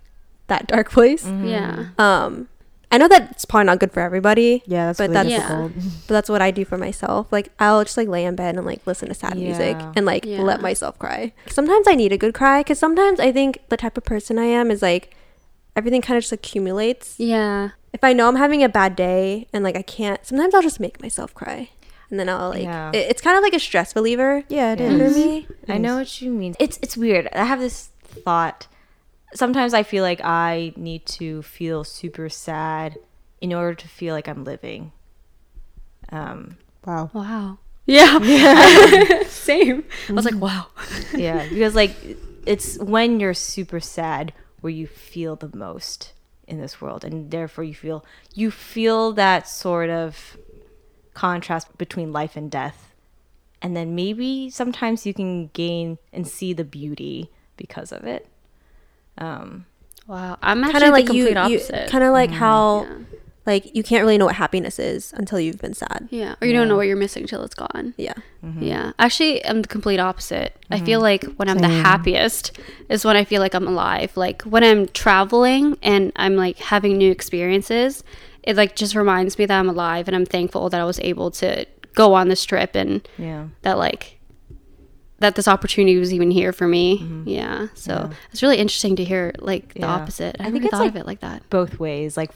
that 0.47 0.69
dark 0.69 0.89
place. 0.93 1.27
yeah. 1.27 1.87
Um, 1.99 2.47
I 2.93 2.99
know 2.99 3.07
that's 3.09 3.45
probably 3.45 3.67
not 3.67 3.79
good 3.79 3.93
for 3.93 4.01
everybody, 4.01 4.63
Yeah, 4.67 4.87
that's 4.87 4.99
But 4.99 5.11
really 5.11 5.31
that's- 5.31 5.43
difficult. 5.49 5.73
but 6.09 6.15
that's 6.15 6.29
what 6.29 6.43
I 6.43 6.51
do 6.51 6.65
for 6.65 6.77
myself. 6.77 7.31
Like 7.31 7.51
I'll 7.61 7.85
just 7.85 7.97
like 7.97 8.09
lay 8.09 8.25
in 8.25 8.35
bed 8.37 8.57
and 8.57 8.67
like 8.67 8.85
listen 8.87 9.09
to 9.09 9.15
sad 9.15 9.37
music 9.37 9.77
and 9.97 10.05
like 10.05 10.25
Yeah. 10.25 10.41
let 10.43 10.61
myself 10.61 10.99
cry. 10.99 11.33
Sometimes 11.49 11.87
I 11.87 11.95
need 11.95 12.13
a 12.13 12.19
good 12.19 12.35
cry 12.35 12.61
because 12.61 12.79
sometimes 12.81 13.21
I 13.21 13.31
think 13.33 13.61
the 13.69 13.77
type 13.77 13.97
of 13.97 14.05
person 14.05 14.39
I 14.39 14.45
am 14.47 14.71
is 14.73 14.83
like 14.83 15.15
everything 15.77 16.03
kind 16.03 16.17
of 16.19 16.23
just 16.25 16.33
accumulates. 16.33 17.15
Yeah. 17.19 17.71
if 17.93 18.05
I 18.05 18.13
know 18.13 18.29
I'm 18.29 18.37
having 18.37 18.63
a 18.63 18.69
bad 18.69 18.95
day 18.97 19.47
and 19.53 19.65
like 19.65 19.77
I 19.77 19.83
can't, 19.83 20.25
sometimes 20.25 20.55
I'll 20.55 20.63
just 20.63 20.79
make 20.81 21.01
myself 21.03 21.35
cry, 21.35 21.71
and 22.11 22.19
then 22.21 22.29
I'll 22.29 22.51
like 22.51 22.63
Yeah. 22.65 22.91
it- 22.93 23.07
it's 23.11 23.21
kind 23.23 23.37
of 23.37 23.43
like 23.43 23.55
a 23.55 23.59
stress 23.61 23.95
reliever 23.97 24.43
Yeah, 24.49 24.73
it 24.75 24.81
Yeah. 24.81 24.91
is. 24.91 25.13
for 25.13 25.19
me. 25.19 25.47
I 25.69 25.79
know 25.79 25.97
what 25.97 26.21
you 26.21 26.31
mean. 26.33 26.55
It's 26.59 26.79
it's 26.83 26.97
weird. 26.97 27.29
I 27.33 27.45
have 27.45 27.61
this 27.61 27.91
thought. 28.25 28.67
Sometimes 29.35 29.75
I 29.75 29.83
feel 29.83 30.03
like 30.03 30.21
I 30.25 30.73
need 30.77 31.07
to 31.07 31.43
feel 31.43 31.85
super 31.85 32.29
sad 32.29 32.99
in 33.41 33.53
order 33.53 33.75
to 33.75 33.89
feel 33.89 34.15
like 34.15 34.29
I'm 34.29 34.45
living. 34.45 34.93
Um, 36.11 36.57
Wow. 36.85 37.11
Wow. 37.13 37.59
Yeah. 37.87 38.19
Same. 39.27 39.85
I 40.09 40.13
was 40.13 40.25
like, 40.25 40.35
wow. 40.37 40.67
yeah, 41.15 41.47
because 41.49 41.75
like 41.75 41.95
it's 42.47 42.79
when 42.79 43.21
you're 43.21 43.35
super 43.35 43.81
sad 43.81 44.33
where 44.61 44.71
you 44.71 44.87
feel 44.87 45.37
the 45.37 45.55
most 45.55 46.13
in 46.47 46.61
this 46.61 46.81
world, 46.81 47.05
and 47.05 47.31
therefore 47.31 47.65
you 47.65 47.75
feel 47.75 48.05
you 48.35 48.51
feel 48.51 49.13
that 49.13 49.47
sort 49.49 49.91
of 49.91 50.37
contrast 51.15 51.77
between 51.79 52.13
life 52.13 52.37
and 52.37 52.51
death, 52.51 52.95
and 53.61 53.77
then 53.77 53.95
maybe 53.95 54.51
sometimes 54.51 55.05
you 55.07 55.13
can 55.15 55.49
gain 55.49 55.99
and 56.13 56.27
see 56.27 56.53
the 56.53 56.65
beauty 56.65 57.31
because 57.57 57.93
of 57.93 58.05
it. 58.05 58.27
Um, 59.21 59.67
Wow. 60.11 60.39
I'm 60.43 60.63
Kind 60.63 60.75
actually 60.75 60.89
of 60.89 60.93
like 60.93 61.07
the 61.07 61.15
you, 61.15 61.27
complete 61.27 61.51
you 61.51 61.57
opposite. 61.59 61.91
kind 61.91 62.03
of 62.03 62.13
like 62.13 62.31
mm. 62.31 62.35
how 62.35 62.83
yeah. 62.83 62.99
like 63.47 63.77
you 63.77 63.85
can't 63.85 64.03
really 64.03 64.19
know 64.19 64.25
what 64.25 64.35
happiness 64.35 64.81
is 64.81 65.13
until 65.13 65.39
you've 65.39 65.61
been 65.61 65.73
sad. 65.73 66.09
yeah. 66.11 66.35
Or 66.43 66.49
you 66.49 66.53
don't 66.53 66.67
know 66.67 66.75
what 66.75 66.89
you're 66.89 66.97
missing 66.97 67.29
till 67.29 67.45
it's 67.45 67.55
gone. 67.55 67.95
Yeah, 67.97 68.15
mm-hmm. 68.45 68.61
Yeah. 68.61 68.93
Actually, 68.99 69.45
I'm 69.47 69.63
the 69.63 69.69
complete 69.69 70.01
opposite. 70.01 70.57
I 70.69 70.81
feel 70.81 70.99
mm-hmm. 70.99 71.29
like 71.29 71.37
when 71.37 71.49
I'm 71.49 71.59
the 71.59 71.69
happiest 71.69 72.59
is 72.89 73.05
when 73.05 73.17
I 73.17 73.25
feel 73.25 73.41
like 73.41 73.55
I'm 73.55 73.69
alive. 73.69 74.17
Like 74.17 74.43
when 74.43 74.65
I'm 74.65 74.89
traveling 74.89 75.79
and 75.81 76.11
I'm 76.17 76.35
like 76.35 76.59
having 76.59 76.99
new 76.99 77.13
experiences, 77.13 78.03
it 78.43 78.57
like 78.57 78.75
just 78.75 78.97
reminds 78.97 79.39
me 79.39 79.47
that 79.47 79.61
I'm 79.61 79.69
alive 79.69 80.09
and 80.09 80.17
I'm 80.17 80.27
thankful 80.27 80.69
that 80.71 80.81
I 80.81 80.85
was 80.85 80.99
able 81.01 81.31
to 81.33 81.67
go 81.95 82.15
on 82.15 82.29
this 82.29 82.45
trip 82.45 82.75
and 82.75 83.09
yeah. 83.17 83.47
that 83.63 83.79
like 83.79 84.19
that 85.21 85.35
this 85.37 85.47
opportunity 85.49 85.97
was 85.99 86.13
even 86.13 86.31
here 86.31 86.53
for 86.53 86.67
me. 86.67 86.99
Mm-hmm. 86.99 87.29
Yeah. 87.29 87.69
So 87.75 87.93
Yeah. 87.93 88.17
it's 88.33 88.43
really 88.43 88.57
interesting 88.59 88.97
to 88.97 89.05
hear 89.05 89.33
like 89.39 89.75
the 89.75 89.81
Yeah. 89.81 89.95
opposite. 89.95 90.37
I, 90.41 90.45
I 90.45 90.47
I 90.47 90.51
think 90.51 90.65
never 90.65 90.67
it's, 90.67 90.71
thought 90.73 90.81
like, 90.81 90.91
of 90.91 90.97
it 90.97 91.07
like 91.07 91.21
that. 91.21 91.49
both 91.51 91.79
ways. 91.79 92.17
Like, 92.17 92.31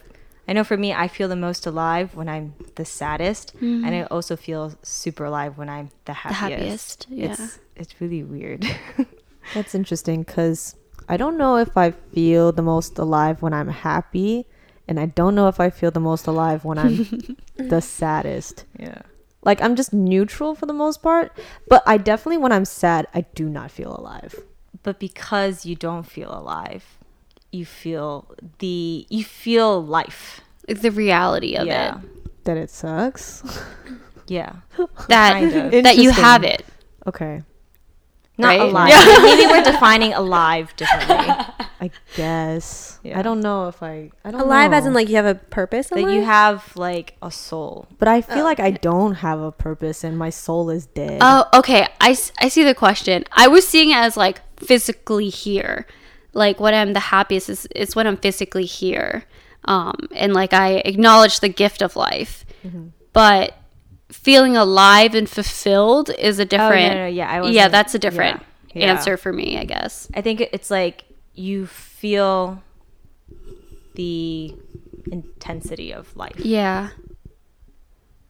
I 0.46 0.52
know 0.52 0.64
for 0.64 0.76
me, 0.76 0.92
I 0.92 1.08
feel 1.08 1.26
the 1.28 1.36
most 1.36 1.66
alive 1.66 2.14
when 2.14 2.28
I'm 2.28 2.54
the 2.76 2.84
saddest, 2.84 3.54
and 3.54 3.84
mm-hmm. 3.84 3.86
I 3.86 4.04
also 4.04 4.36
feel 4.36 4.74
super 4.82 5.24
alive 5.24 5.56
when 5.56 5.70
I'm 5.70 5.88
the 6.04 6.12
happiest. 6.12 7.04
happiest, 7.04 7.06
yeah. 7.08 7.32
It's 7.32 7.58
it's 7.76 8.00
really 8.00 8.22
weird. 8.22 8.66
That's 9.54 9.74
interesting 9.74 10.22
because 10.22 10.76
I 11.08 11.16
don't 11.16 11.36
know 11.38 11.56
if 11.56 11.76
I 11.76 11.92
feel 12.12 12.52
the 12.52 12.62
most 12.62 12.98
alive 12.98 13.40
when 13.40 13.54
I'm 13.54 13.68
happy, 13.68 14.44
and 14.86 15.00
I 15.00 15.06
don't 15.06 15.34
know 15.34 15.48
if 15.48 15.60
I 15.60 15.70
feel 15.70 15.90
the 15.90 16.00
most 16.00 16.26
alive 16.26 16.62
when 16.64 16.76
I'm 16.78 17.06
the 17.56 17.80
saddest. 17.80 18.64
yeah. 18.78 19.00
Like 19.44 19.60
I'm 19.62 19.76
just 19.76 19.92
neutral 19.92 20.54
for 20.54 20.66
the 20.66 20.72
most 20.72 21.02
part, 21.02 21.32
but 21.68 21.82
I 21.86 21.96
definitely 21.98 22.38
when 22.38 22.52
I'm 22.52 22.64
sad, 22.64 23.06
I 23.14 23.22
do 23.34 23.48
not 23.48 23.70
feel 23.70 23.94
alive. 23.94 24.34
But 24.82 24.98
because 24.98 25.64
you 25.64 25.76
don't 25.76 26.04
feel 26.04 26.32
alive, 26.32 26.98
you 27.52 27.64
feel 27.64 28.34
the 28.58 29.06
you 29.08 29.24
feel 29.24 29.84
life. 29.84 30.40
Like 30.66 30.80
the 30.80 30.90
reality 30.90 31.56
of 31.56 31.66
yeah. 31.66 31.98
it. 31.98 32.44
That 32.44 32.56
it 32.56 32.70
sucks. 32.70 33.42
Yeah. 34.26 34.56
That 35.08 35.32
Kind 35.32 35.74
of. 35.74 35.84
that 35.84 35.98
you 35.98 36.10
have 36.10 36.44
it. 36.44 36.64
okay, 37.06 37.42
Not 38.36 38.48
Right? 38.48 38.60
alive. 38.60 38.88
Yeah. 38.88 39.18
Maybe 39.22 39.46
we're 39.46 39.62
defining 39.72 40.12
alive 40.12 40.74
differently. 40.76 41.16
I 41.80 41.90
guess. 42.16 42.98
Yeah. 43.04 43.18
I 43.18 43.22
don't 43.22 43.40
know 43.40 43.68
if 43.68 43.82
I. 43.82 44.10
I 44.24 44.30
don't 44.32 44.40
alive 44.40 44.72
as 44.72 44.86
in 44.86 44.92
like 44.94 45.08
you 45.08 45.16
have 45.16 45.26
a 45.26 45.34
purpose. 45.36 45.92
In 45.92 46.02
that 46.06 46.12
you 46.12 46.22
have 46.22 46.76
like 46.76 47.16
a 47.22 47.30
soul. 47.30 47.86
But 47.98 48.08
I 48.08 48.22
feel 48.22 48.42
like 48.44 48.58
I 48.58 48.70
don't 48.72 49.14
have 49.16 49.38
a 49.40 49.52
purpose, 49.52 50.02
and 50.02 50.18
my 50.18 50.30
soul 50.30 50.70
is 50.70 50.86
dead. 50.86 51.18
Oh, 51.20 51.44
okay. 51.54 51.86
I 52.00 52.16
I 52.40 52.48
see 52.48 52.64
the 52.64 52.74
question. 52.74 53.24
I 53.32 53.46
was 53.48 53.66
seeing 53.68 53.90
it 53.90 53.96
as 53.96 54.16
like 54.16 54.40
physically 54.58 55.28
here. 55.28 55.86
Like 56.32 56.58
when 56.58 56.74
I'm 56.74 56.92
the 56.94 57.00
happiest 57.00 57.48
is, 57.48 57.66
is 57.76 57.94
when 57.94 58.06
I'm 58.08 58.16
physically 58.16 58.64
here. 58.66 59.24
Um, 59.66 59.94
and 60.12 60.34
like 60.34 60.52
I 60.52 60.82
acknowledge 60.84 61.38
the 61.40 61.48
gift 61.48 61.82
of 61.82 61.94
life. 61.96 62.44
But 63.12 63.56
feeling 64.14 64.56
alive 64.56 65.14
and 65.14 65.28
fulfilled 65.28 66.10
is 66.18 66.38
a 66.38 66.42
oh, 66.42 66.46
different. 66.46 66.94
no, 66.94 67.00
no, 67.02 67.06
yeah, 67.06 67.30
I 67.30 67.48
yeah, 67.48 67.68
that's 67.68 67.94
a 67.94 67.98
different 67.98 68.42
yeah, 68.72 68.86
yeah. 68.86 68.92
answer 68.92 69.16
for 69.16 69.32
me, 69.32 69.58
I 69.58 69.64
guess. 69.64 70.08
I 70.14 70.22
think 70.22 70.40
it's 70.40 70.70
like 70.70 71.04
you 71.34 71.66
feel 71.66 72.62
the 73.94 74.54
intensity 75.10 75.92
of 75.92 76.16
life. 76.16 76.38
Yeah. 76.38 76.90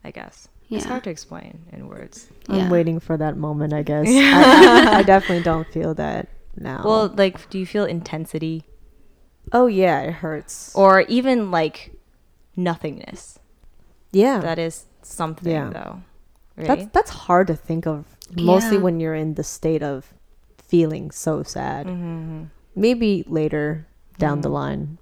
I 0.02 0.10
guess 0.10 0.48
it's 0.70 0.84
hard 0.84 1.04
to 1.04 1.10
explain 1.10 1.66
in 1.72 1.88
words. 1.88 2.28
I'm 2.48 2.56
yeah. 2.56 2.70
waiting 2.70 3.00
for 3.00 3.16
that 3.16 3.36
moment. 3.36 3.72
I 3.72 3.82
guess. 3.82 4.06
I, 4.08 4.98
I 4.98 5.02
definitely 5.02 5.44
don't 5.44 5.66
feel 5.68 5.94
that 5.94 6.28
now. 6.56 6.82
Well, 6.84 7.08
like, 7.08 7.48
do 7.48 7.58
you 7.58 7.66
feel 7.66 7.84
intensity 7.84 8.64
oh 9.52 9.66
yeah, 9.66 10.00
it 10.00 10.14
hurts. 10.14 10.74
or 10.74 11.02
even 11.02 11.50
like 11.50 11.92
nothingness? 12.56 13.38
yeah, 14.12 14.40
That 14.40 14.58
is 14.58 14.86
something, 15.04 15.50
Yeah. 15.52 15.70
though. 15.70 16.02
Right? 16.56 16.66
that's 16.68 16.86
that's 16.92 17.10
hard 17.26 17.48
to 17.48 17.56
think 17.56 17.86
of. 17.86 18.04
Mostly 18.34 18.76
Yeah. 18.76 18.82
when 18.82 19.00
you're 19.00 19.14
in 19.14 19.34
the 19.34 19.42
state 19.44 19.82
of 19.82 20.12
feeling 20.58 21.10
so 21.10 21.42
sad. 21.42 21.86
mm-hmm. 21.86 22.44
Maybe 22.76 23.24
later 23.28 23.86
down 24.18 24.40
the 24.40 24.48
line. 24.48 24.98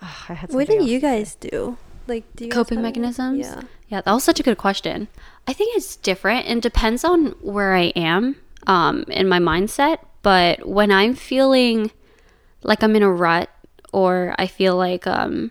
I 0.00 0.34
had 0.34 0.52
What 0.52 0.66
do 0.66 0.74
you 0.74 1.00
to 1.00 1.06
say. 1.06 1.18
guys 1.18 1.34
do? 1.36 1.76
Like 2.08 2.24
do 2.34 2.44
you 2.46 2.50
Coping 2.50 2.78
have- 2.78 2.82
mechanisms? 2.82 3.38
Yeah. 3.46 3.62
Yeah, 3.88 4.00
that 4.00 4.12
was 4.12 4.24
such 4.24 4.40
a 4.40 4.42
good 4.42 4.58
question. 4.58 5.08
I 5.46 5.52
think 5.52 5.76
it's 5.76 5.96
different 5.96 6.46
and 6.46 6.62
depends 6.62 7.04
on 7.04 7.34
where 7.42 7.74
I 7.74 7.92
am 7.94 8.36
um, 8.66 9.04
in 9.08 9.28
my 9.28 9.38
mindset. 9.38 9.98
But 10.22 10.66
when 10.66 10.90
I'm 10.90 11.14
feeling 11.14 11.90
like 12.62 12.82
I'm 12.82 12.96
in 12.96 13.02
a 13.02 13.10
rut 13.12 13.50
or 13.92 14.34
I 14.38 14.46
feel 14.46 14.76
like 14.76 15.06
um, 15.06 15.50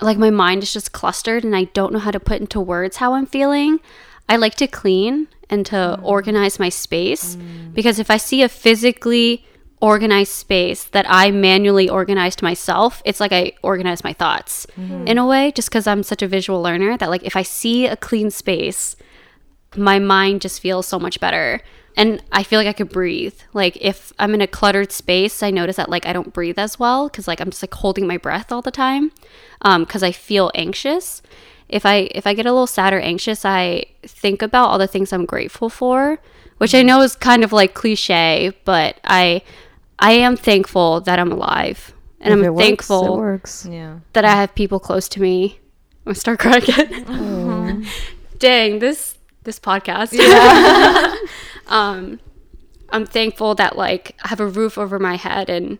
like 0.00 0.18
my 0.18 0.30
mind 0.30 0.62
is 0.62 0.72
just 0.72 0.92
clustered 0.92 1.44
and 1.44 1.54
I 1.56 1.64
don't 1.64 1.92
know 1.92 1.98
how 1.98 2.10
to 2.10 2.20
put 2.20 2.40
into 2.40 2.60
words 2.60 2.96
how 2.98 3.14
I'm 3.14 3.26
feeling, 3.26 3.80
I 4.28 4.36
like 4.36 4.54
to 4.56 4.66
clean 4.66 5.28
and 5.48 5.64
to 5.66 5.76
Mm. 5.76 6.02
organize 6.02 6.58
my 6.58 6.68
space 6.68 7.36
because 7.72 7.98
if 7.98 8.10
I 8.10 8.16
see 8.16 8.42
a 8.42 8.48
physically 8.48 9.44
organized 9.80 10.32
space 10.32 10.84
that 10.84 11.06
I 11.08 11.30
manually 11.30 11.88
organized 11.88 12.42
myself, 12.42 13.00
it's 13.04 13.20
like 13.20 13.32
I 13.32 13.52
organize 13.62 14.02
my 14.02 14.12
thoughts 14.12 14.66
Mm-hmm. 14.80 15.06
in 15.06 15.18
a 15.18 15.26
way 15.26 15.52
just 15.52 15.68
because 15.70 15.86
I'm 15.86 16.02
such 16.02 16.22
a 16.22 16.26
visual 16.28 16.60
learner 16.62 16.96
that 16.98 17.10
like 17.10 17.22
if 17.24 17.36
I 17.36 17.42
see 17.42 17.86
a 17.86 17.96
clean 17.96 18.30
space, 18.30 18.96
my 19.76 19.98
mind 19.98 20.40
just 20.40 20.60
feels 20.60 20.86
so 20.86 20.98
much 20.98 21.20
better 21.20 21.60
and 21.96 22.22
i 22.32 22.42
feel 22.42 22.58
like 22.58 22.68
i 22.68 22.72
could 22.72 22.88
breathe 22.88 23.38
like 23.52 23.76
if 23.80 24.12
i'm 24.18 24.34
in 24.34 24.40
a 24.40 24.46
cluttered 24.46 24.92
space 24.92 25.42
i 25.42 25.50
notice 25.50 25.76
that 25.76 25.88
like 25.88 26.06
i 26.06 26.12
don't 26.12 26.32
breathe 26.32 26.58
as 26.58 26.78
well 26.78 27.08
because 27.08 27.26
like 27.26 27.40
i'm 27.40 27.50
just 27.50 27.62
like 27.62 27.74
holding 27.74 28.06
my 28.06 28.16
breath 28.16 28.52
all 28.52 28.62
the 28.62 28.70
time 28.70 29.10
um, 29.62 29.84
because 29.84 30.02
i 30.02 30.12
feel 30.12 30.50
anxious 30.54 31.22
if 31.68 31.84
i 31.86 32.08
if 32.12 32.26
i 32.26 32.34
get 32.34 32.46
a 32.46 32.52
little 32.52 32.66
sad 32.66 32.92
or 32.92 33.00
anxious 33.00 33.44
i 33.44 33.82
think 34.02 34.42
about 34.42 34.68
all 34.68 34.78
the 34.78 34.86
things 34.86 35.12
i'm 35.12 35.24
grateful 35.24 35.68
for 35.68 36.18
which 36.58 36.74
i 36.74 36.78
mm-hmm. 36.78 36.88
know 36.88 37.00
is 37.00 37.16
kind 37.16 37.42
of 37.42 37.52
like 37.52 37.74
cliche 37.74 38.52
but 38.64 39.00
i 39.04 39.42
i 39.98 40.12
am 40.12 40.36
thankful 40.36 41.00
that 41.00 41.18
i'm 41.18 41.32
alive 41.32 41.92
and 42.20 42.32
If 42.32 42.38
i'm 42.38 42.44
it 42.44 42.54
works, 42.54 42.66
thankful 42.66 43.06
It 43.06 43.18
works. 43.18 43.66
That 44.12 44.24
I 44.24 44.30
have 44.30 44.54
people 44.54 44.80
close 44.80 45.08
to 45.10 45.22
me. 45.22 45.60
I'm 46.04 46.12
gonna 46.12 46.14
start 46.16 46.38
crying 46.38 46.62
again. 46.62 47.04
Oh. 47.08 47.82
Dang, 48.38 48.78
this 48.80 49.16
this 49.44 49.60
podcast. 49.60 50.12
um, 51.66 52.20
I'm 52.90 53.06
thankful 53.06 53.54
that 53.56 53.76
like 53.76 54.16
I 54.24 54.28
have 54.28 54.40
a 54.40 54.46
roof 54.46 54.78
over 54.78 54.98
my 54.98 55.16
head 55.16 55.50
and 55.50 55.78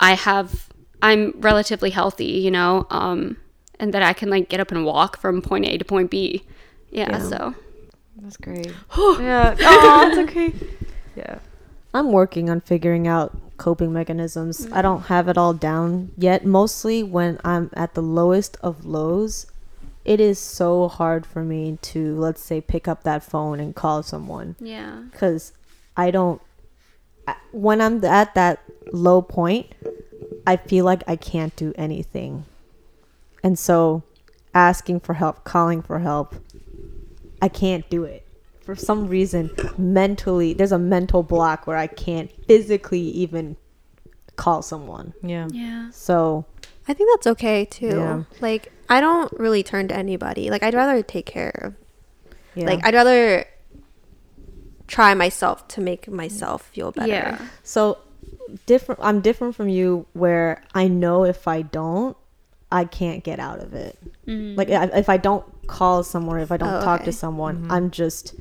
I 0.00 0.14
have 0.14 0.68
I'm 1.02 1.32
relatively 1.36 1.90
healthy, 1.90 2.24
you 2.26 2.50
know, 2.50 2.86
um, 2.90 3.36
and 3.78 3.92
that 3.94 4.02
I 4.02 4.12
can 4.12 4.30
like 4.30 4.48
get 4.48 4.60
up 4.60 4.70
and 4.70 4.84
walk 4.84 5.18
from 5.18 5.42
point 5.42 5.66
A 5.66 5.78
to 5.78 5.84
point 5.84 6.10
B. 6.10 6.44
Yeah, 6.90 7.18
so 7.18 7.54
That's 8.18 8.36
great. 8.36 8.66
yeah. 8.98 9.56
Oh, 9.60 10.08
it's 10.08 10.18
okay. 10.30 10.52
Yeah. 11.16 11.38
I'm 11.92 12.12
working 12.12 12.48
on 12.50 12.60
figuring 12.60 13.08
out 13.08 13.36
coping 13.56 13.92
mechanisms. 13.92 14.68
I 14.72 14.80
don't 14.80 15.02
have 15.02 15.28
it 15.28 15.36
all 15.36 15.52
down 15.52 16.12
yet. 16.16 16.44
Mostly 16.44 17.02
when 17.02 17.38
I'm 17.44 17.70
at 17.74 17.94
the 17.94 18.02
lowest 18.02 18.56
of 18.62 18.84
lows, 18.86 19.46
it 20.04 20.20
is 20.20 20.38
so 20.38 20.88
hard 20.88 21.26
for 21.26 21.42
me 21.44 21.78
to, 21.82 22.16
let's 22.16 22.42
say, 22.42 22.60
pick 22.60 22.88
up 22.88 23.02
that 23.04 23.22
phone 23.22 23.60
and 23.60 23.74
call 23.74 24.02
someone 24.02 24.56
yeah, 24.60 25.02
because 25.10 25.52
I 25.96 26.10
don't. 26.10 26.40
I- 27.28 27.36
When 27.52 27.80
I'm 27.80 28.02
at 28.04 28.34
that 28.34 28.60
low 28.92 29.20
point, 29.22 29.66
I 30.46 30.56
feel 30.56 30.84
like 30.84 31.02
I 31.06 31.16
can't 31.16 31.54
do 31.56 31.72
anything. 31.76 32.44
And 33.42 33.58
so 33.58 34.02
asking 34.54 35.00
for 35.00 35.14
help, 35.14 35.44
calling 35.44 35.82
for 35.82 35.98
help, 36.00 36.34
I 37.42 37.48
can't 37.48 37.88
do 37.90 38.04
it. 38.04 38.26
For 38.62 38.74
some 38.76 39.08
reason, 39.08 39.50
mentally, 39.78 40.52
there's 40.54 40.72
a 40.72 40.78
mental 40.78 41.22
block 41.22 41.66
where 41.66 41.76
I 41.76 41.86
can't 41.86 42.30
physically 42.46 43.00
even 43.00 43.56
call 44.36 44.62
someone. 44.62 45.12
Yeah. 45.22 45.48
yeah, 45.50 45.90
So, 45.90 46.44
I 46.90 46.92
think 46.92 47.08
that's 47.14 47.28
okay 47.28 47.64
too. 47.66 47.86
Yeah. 47.86 48.22
Like 48.40 48.72
I 48.88 49.00
don't 49.00 49.32
really 49.38 49.62
turn 49.62 49.86
to 49.88 49.94
anybody. 49.96 50.50
Like 50.50 50.64
I'd 50.64 50.74
rather 50.74 51.02
take 51.04 51.24
care 51.24 51.52
of. 51.62 51.74
yeah. 52.56 52.66
Like 52.66 52.84
I'd 52.84 52.94
rather 52.94 53.44
try 54.88 55.14
myself 55.14 55.68
to 55.68 55.80
make 55.80 56.08
myself 56.08 56.62
feel 56.62 56.90
better. 56.90 57.12
yeah, 57.12 57.46
So 57.62 57.98
different 58.66 59.00
I'm 59.04 59.20
different 59.20 59.54
from 59.54 59.68
you 59.68 60.06
where 60.14 60.64
I 60.74 60.88
know 60.88 61.24
if 61.24 61.46
I 61.46 61.62
don't 61.62 62.16
I 62.72 62.86
can't 62.86 63.22
get 63.22 63.38
out 63.38 63.60
of 63.60 63.72
it. 63.72 63.96
Mm-hmm. 64.26 64.58
Like 64.58 64.68
if 64.68 64.92
if 64.92 65.08
I 65.08 65.16
don't 65.16 65.44
call 65.68 66.02
someone, 66.02 66.40
if 66.40 66.50
I 66.50 66.56
don't 66.56 66.74
Oh, 66.74 66.82
talk 66.82 67.02
okay. 67.02 67.10
to 67.10 67.12
someone, 67.12 67.58
mm-hmm. 67.58 67.70
I'm 67.72 67.90
just 67.92 68.34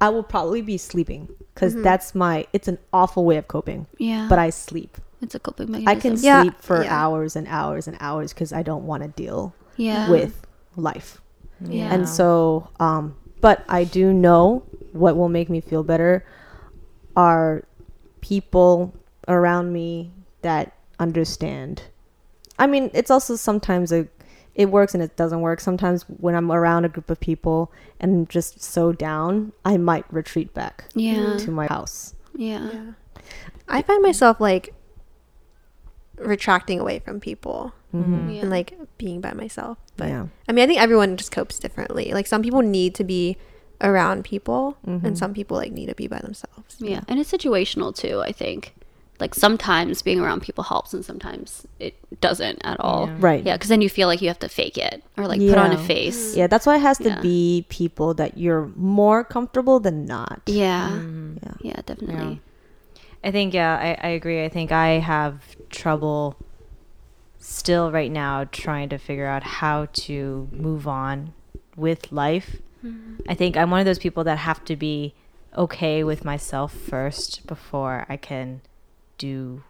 I 0.00 0.08
will 0.08 0.24
probably 0.24 0.60
be 0.60 0.76
sleeping 0.76 1.28
cuz 1.54 1.74
mm-hmm. 1.74 1.84
that's 1.84 2.16
my 2.16 2.48
it's 2.52 2.66
an 2.66 2.78
awful 2.92 3.24
way 3.24 3.36
of 3.36 3.46
coping. 3.46 3.86
yeah. 3.98 4.26
But 4.28 4.40
I 4.40 4.50
sleep. 4.50 4.98
It's 5.22 5.34
a 5.34 5.38
coping 5.38 5.70
mechanism. 5.70 5.88
I 5.88 6.00
can. 6.00 6.16
Yeah, 6.20 6.42
sleep 6.42 6.54
for 6.60 6.82
yeah. 6.84 6.92
hours 7.02 7.36
and 7.36 7.46
hours 7.48 7.86
and 7.88 7.96
hours 8.00 8.32
cuz 8.32 8.52
I 8.52 8.62
don't 8.62 8.86
want 8.86 9.02
to 9.02 9.08
deal 9.08 9.54
yeah, 9.76 10.10
with 10.10 10.46
life. 10.76 11.20
yeah, 11.64 11.94
And 11.94 12.08
so, 12.08 12.68
um, 12.80 13.14
but 13.40 13.64
I 13.68 13.84
do 13.84 14.12
know 14.12 14.64
what 14.92 15.16
will 15.16 15.28
make 15.28 15.48
me 15.48 15.60
feel 15.60 15.82
better 15.84 16.24
are 17.16 17.62
people 18.20 18.92
around 19.28 19.72
me 19.72 20.10
that 20.42 20.72
understand. 20.98 21.84
I 22.58 22.66
mean, 22.66 22.90
it's 22.94 23.10
also 23.10 23.36
sometimes 23.36 23.92
a 23.92 24.08
it 24.54 24.66
works 24.70 24.92
and 24.92 25.02
it 25.02 25.16
doesn't 25.16 25.40
work. 25.40 25.60
Sometimes 25.60 26.02
when 26.02 26.34
I'm 26.34 26.52
around 26.52 26.84
a 26.84 26.88
group 26.88 27.08
of 27.08 27.18
people 27.20 27.72
and 28.00 28.12
I'm 28.12 28.26
just 28.26 28.62
so 28.62 28.92
down, 28.92 29.52
I 29.64 29.78
might 29.78 30.04
retreat 30.12 30.52
back 30.52 30.84
yeah, 30.94 31.38
to 31.38 31.50
my 31.50 31.66
house. 31.68 32.14
yeah, 32.36 32.68
Yeah. 32.70 32.92
I 33.68 33.80
find 33.80 34.02
myself 34.02 34.40
like 34.40 34.74
retracting 36.24 36.80
away 36.80 36.98
from 37.00 37.20
people 37.20 37.72
Mm-hmm. 37.94 38.30
yeah. 38.30 38.40
and 38.40 38.48
like 38.50 38.72
being 38.96 39.20
by 39.20 39.34
myself. 39.34 39.76
But 39.98 40.08
yeah. 40.08 40.26
I 40.48 40.52
mean, 40.52 40.64
I 40.64 40.66
think 40.66 40.80
everyone 40.80 41.18
just 41.18 41.30
copes 41.30 41.58
differently. 41.58 42.12
Like 42.14 42.26
some 42.26 42.40
people 42.42 42.62
need 42.62 42.94
to 42.94 43.04
be 43.04 43.36
around 43.82 44.24
people 44.24 44.78
Mhm. 44.86 45.04
and 45.04 45.18
some 45.18 45.34
people 45.34 45.58
like 45.58 45.72
need 45.72 45.86
to 45.90 45.94
be 45.94 46.06
by 46.06 46.18
themselves. 46.20 46.76
Yeah, 46.78 47.00
and 47.06 47.20
it's 47.20 47.30
situational 47.30 47.94
too, 47.94 48.20
I 48.22 48.32
think. 48.32 48.74
Like 49.20 49.34
sometimes 49.34 50.00
being 50.00 50.20
around 50.20 50.40
people 50.40 50.64
helps 50.64 50.94
and 50.94 51.04
sometimes 51.04 51.66
it 51.78 51.94
doesn't 52.22 52.60
at 52.64 52.80
all. 52.80 53.06
Yeah. 53.08 53.16
Right. 53.20 53.44
Yeah, 53.44 53.56
because 53.56 53.68
then 53.68 53.82
you 53.82 53.90
feel 53.90 54.08
like 54.08 54.22
you 54.22 54.28
have 54.28 54.38
to 54.40 54.48
fake 54.48 54.78
it 54.78 55.02
or 55.18 55.28
like 55.28 55.38
put 55.40 55.58
on 55.58 55.72
a 55.72 55.78
face. 55.78 56.34
Yeah, 56.34 56.46
that's 56.46 56.64
why 56.64 56.76
it 56.76 56.80
has 56.82 56.96
to 56.98 57.10
Yeah. 57.10 57.20
be 57.20 57.66
people 57.68 58.14
that 58.14 58.38
you're 58.38 58.70
more 58.74 59.22
comfortable 59.22 59.80
than 59.80 60.06
not. 60.06 60.40
Yeah. 60.46 60.88
Mm-hmm. 60.92 61.36
Yeah. 61.42 61.54
Yeah, 61.60 61.80
definitely. 61.84 62.40
I 63.24 63.30
think 63.30 63.54
yeah, 63.54 63.76
I, 63.76 64.08
I 64.08 64.10
agree. 64.10 64.44
I 64.44 64.48
think 64.48 64.72
I 64.72 64.98
have 64.98 65.42
trouble 65.70 66.36
still 67.38 67.90
right 67.90 68.10
now 68.10 68.44
trying 68.44 68.88
to 68.88 68.98
figure 68.98 69.26
out 69.26 69.42
how 69.42 69.86
to 69.92 70.48
move 70.52 70.86
on 70.86 71.32
with 71.76 72.10
life. 72.12 72.60
Mm-hmm. 72.84 73.22
I 73.28 73.34
think 73.34 73.56
I'm 73.56 73.70
one 73.70 73.80
of 73.80 73.86
those 73.86 73.98
people 73.98 74.24
that 74.24 74.38
have 74.38 74.64
to 74.64 74.76
be 74.76 75.14
okay 75.56 76.02
with 76.02 76.24
myself 76.24 76.72
first 76.72 77.46
before 77.46 78.06
I 78.08 78.16
can 78.16 78.62
do 79.18 79.62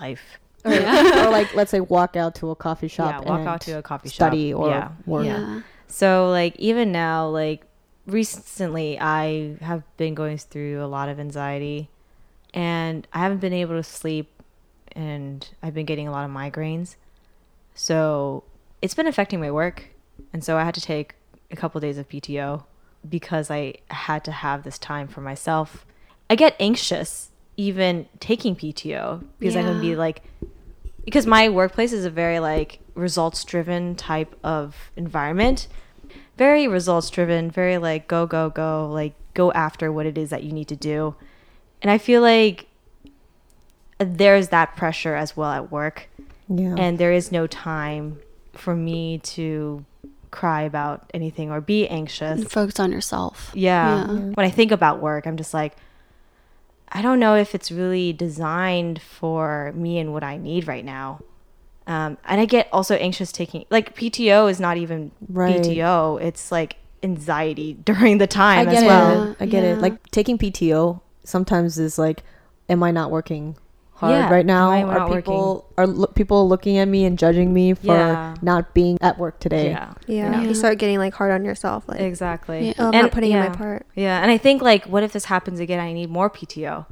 life. 0.00 0.38
Oh, 0.64 0.70
or, 0.72 1.26
or 1.26 1.30
like 1.30 1.54
let's 1.54 1.70
say 1.70 1.80
walk 1.80 2.16
out 2.16 2.34
to 2.36 2.50
a 2.50 2.56
coffee 2.56 2.88
shop 2.88 3.22
yeah, 3.22 3.30
walk 3.30 3.46
out 3.46 3.60
to 3.62 3.78
a 3.78 3.82
coffee 3.82 4.08
study 4.08 4.50
shop. 4.50 4.60
or 4.60 4.68
yeah. 4.68 4.88
work. 5.06 5.26
Yeah. 5.26 5.60
So 5.86 6.30
like 6.30 6.56
even 6.56 6.92
now, 6.92 7.28
like 7.28 7.64
recently, 8.06 8.98
I 8.98 9.56
have 9.60 9.82
been 9.96 10.14
going 10.14 10.38
through 10.38 10.82
a 10.82 10.86
lot 10.86 11.08
of 11.08 11.20
anxiety, 11.20 11.88
and 12.54 13.06
I 13.12 13.18
haven't 13.18 13.40
been 13.40 13.52
able 13.52 13.74
to 13.74 13.82
sleep, 13.82 14.30
and 14.92 15.46
I've 15.62 15.74
been 15.74 15.84
getting 15.84 16.08
a 16.08 16.12
lot 16.12 16.24
of 16.24 16.30
migraines. 16.30 16.96
So 17.74 18.44
it's 18.80 18.94
been 18.94 19.06
affecting 19.06 19.40
my 19.40 19.50
work, 19.50 19.90
and 20.32 20.42
so 20.42 20.56
I 20.56 20.64
had 20.64 20.74
to 20.76 20.80
take 20.80 21.16
a 21.50 21.56
couple 21.56 21.80
days 21.80 21.98
of 21.98 22.08
PTO 22.08 22.64
because 23.06 23.50
I 23.50 23.74
had 23.90 24.24
to 24.24 24.32
have 24.32 24.62
this 24.62 24.78
time 24.78 25.08
for 25.08 25.20
myself. 25.20 25.84
I 26.30 26.36
get 26.36 26.56
anxious 26.58 27.30
even 27.56 28.08
taking 28.20 28.56
PTO 28.56 29.24
because 29.38 29.56
I 29.56 29.62
can 29.62 29.80
be 29.80 29.94
like 29.94 30.22
because 31.04 31.26
my 31.26 31.48
workplace 31.48 31.92
is 31.92 32.04
a 32.04 32.10
very 32.10 32.40
like 32.40 32.80
results 32.94 33.44
driven 33.44 33.94
type 33.94 34.34
of 34.42 34.90
environment 34.96 35.68
very 36.36 36.66
results 36.66 37.10
driven 37.10 37.50
very 37.50 37.78
like 37.78 38.08
go 38.08 38.26
go 38.26 38.50
go 38.50 38.90
like 38.90 39.14
go 39.34 39.52
after 39.52 39.92
what 39.92 40.06
it 40.06 40.18
is 40.18 40.30
that 40.30 40.42
you 40.42 40.52
need 40.52 40.68
to 40.68 40.76
do 40.76 41.14
and 41.84 41.90
i 41.92 41.98
feel 41.98 42.20
like 42.20 42.66
there's 43.98 44.48
that 44.48 44.74
pressure 44.76 45.14
as 45.14 45.36
well 45.36 45.50
at 45.52 45.70
work 45.70 46.08
Yeah. 46.48 46.74
and 46.76 46.98
there 46.98 47.12
is 47.12 47.30
no 47.30 47.46
time 47.46 48.18
for 48.52 48.74
me 48.74 49.18
to 49.18 49.84
cry 50.30 50.62
about 50.62 51.08
anything 51.14 51.50
or 51.50 51.60
be 51.60 51.86
anxious 51.88 52.40
And 52.40 52.50
focus 52.50 52.80
on 52.80 52.90
yourself. 52.90 53.52
yeah. 53.54 54.00
Yeah. 54.06 54.12
When 54.34 54.44
I 54.44 54.50
think 54.50 54.72
about 54.72 55.00
work, 55.00 55.26
I'm 55.28 55.36
just 55.36 55.54
like, 55.54 55.76
I 56.90 57.02
don't 57.02 57.20
know 57.20 57.36
if 57.36 57.54
it's 57.54 57.70
really 57.70 58.12
designed 58.12 59.00
for 59.00 59.72
me 59.76 59.98
and 60.00 60.12
what 60.12 60.24
I 60.24 60.36
need 60.36 60.66
right 60.66 60.84
now. 60.84 61.20
Um, 61.86 62.18
and 62.24 62.40
I 62.40 62.46
get 62.46 62.68
also 62.72 62.94
anxious 62.96 63.30
taking 63.30 63.64
like 63.70 63.94
PTO 63.96 64.50
is 64.50 64.58
not 64.58 64.76
even 64.76 65.12
Right. 65.28 65.60
PTO. 65.60 66.20
It's 66.20 66.50
like 66.50 66.76
anxiety 67.04 67.74
during 67.84 68.18
the 68.18 68.26
time 68.26 68.60
I 68.68 68.72
get 68.72 68.74
as 68.78 68.82
it. 68.82 68.86
well. 68.86 69.36
I 69.38 69.46
get 69.46 69.62
Yeah. 69.62 69.74
it. 69.74 69.80
Like 69.80 70.10
taking 70.10 70.36
PTO 70.38 71.00
sometimes 71.24 71.78
is 71.78 71.98
like, 71.98 72.22
am 72.68 72.82
I 72.82 72.90
not 72.90 73.10
working 73.10 73.56
hard 73.94 74.12
Yeah, 74.12 74.30
right 74.30 74.44
now? 74.46 74.72
am 74.72 74.88
I 74.90 74.94
are 74.94 74.98
not 75.00 75.12
people 75.14 75.70
are 75.78 75.86
lo- 75.86 76.06
people 76.14 76.48
looking 76.48 76.78
at 76.78 76.86
me 76.88 77.04
and 77.04 77.18
judging 77.18 77.52
me 77.52 77.74
for 77.74 77.86
Yeah. 77.96 78.34
not 78.42 78.74
being 78.74 78.98
at 79.00 79.18
work 79.18 79.38
today? 79.40 79.70
Yeah. 79.70 79.94
Yeah. 80.06 80.30
Yeah. 80.32 80.42
You 80.42 80.54
start 80.54 80.78
getting 80.78 80.98
like 80.98 81.14
hard 81.14 81.32
on 81.32 81.44
yourself. 81.44 81.84
Like, 81.88 82.00
Exactly. 82.00 82.68
Yeah. 82.68 82.72
oh, 82.78 82.88
I'm 82.88 82.94
And- 82.94 83.02
not 83.04 83.12
putting 83.12 83.32
in 83.32 83.38
my 83.38 83.48
part. 83.50 83.86
Yeah, 83.94 84.20
and 84.20 84.30
I 84.30 84.38
think 84.38 84.62
like, 84.62 84.84
what 84.86 85.02
if 85.02 85.12
this 85.12 85.26
happens 85.26 85.60
again? 85.60 85.80
I 85.80 85.92
need 85.92 86.10
more 86.10 86.28
PTO, 86.30 86.86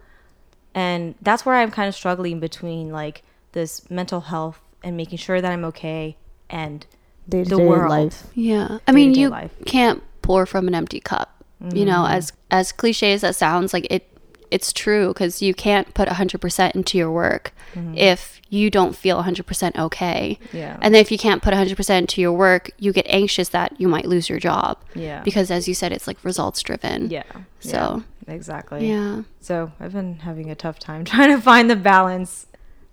and 0.74 1.14
that's 1.22 1.44
where 1.44 1.56
I'm 1.56 1.70
kind 1.70 1.88
of 1.88 1.94
struggling 1.94 2.40
between 2.40 2.90
like 2.90 3.22
this 3.52 3.88
mental 3.90 4.20
health 4.22 4.60
and 4.82 4.96
making 4.96 5.18
sure 5.18 5.40
that 5.40 5.52
I'm 5.52 5.64
okay, 5.66 6.16
and 6.50 6.86
Day 7.28 7.44
to 7.44 7.50
The 7.50 7.56
day 7.56 7.66
world. 7.66 7.88
life. 7.90 8.24
Yeah. 8.34 8.78
I 8.88 8.90
mean, 8.92 9.10
Day-to-day 9.10 9.20
you 9.20 9.28
life. 9.28 9.52
can't 9.64 10.02
pour 10.22 10.44
from 10.44 10.66
an 10.66 10.74
empty 10.74 10.98
cup. 10.98 11.44
You 11.72 11.84
know, 11.84 12.02
Mm-hmm. 12.02 12.14
as 12.14 12.32
as 12.50 12.72
cliche 12.72 13.12
as 13.12 13.20
that 13.20 13.36
sounds, 13.36 13.72
like 13.72 13.86
it 13.90 14.08
it's 14.52 14.72
true 14.72 15.08
because 15.08 15.40
you 15.42 15.54
can't 15.54 15.92
put 15.94 16.08
100% 16.08 16.74
into 16.74 16.98
your 16.98 17.10
work 17.10 17.52
if 17.96 18.40
you 18.50 18.68
don't 18.68 18.94
feel 18.94 19.22
100% 19.22 19.78
okay. 19.78 20.38
Mm-hmm. 20.44 20.56
Yeah. 20.56 20.76
And 20.82 20.94
then 20.94 21.00
if 21.00 21.10
you 21.10 21.16
can't 21.16 21.42
put 21.42 21.54
100% 21.54 21.98
into 21.98 22.20
your 22.20 22.32
work, 22.32 22.70
you 22.78 22.92
get 22.92 23.06
anxious 23.08 23.48
that 23.48 23.80
you 23.80 23.88
might 23.88 24.04
lose 24.04 24.28
your 24.28 24.38
job. 24.38 24.76
Yeah. 24.94 25.22
Because 25.22 25.50
as 25.50 25.66
you 25.66 25.72
said, 25.74 25.90
it's 25.90 26.06
like 26.06 26.22
results 26.22 26.60
driven. 26.60 27.08
Yeah. 27.10 27.22
So, 27.60 28.02
yeah, 28.28 28.34
exactly. 28.34 28.86
yeah. 28.86 29.22
So 29.40 29.72
I've 29.80 29.94
been 29.94 30.18
having 30.18 30.50
a 30.50 30.54
tough 30.54 30.78
time 30.78 31.04
trying 31.12 31.30
to 31.34 31.40
find 31.40 31.70
the 31.70 31.76
balance. 31.76 32.46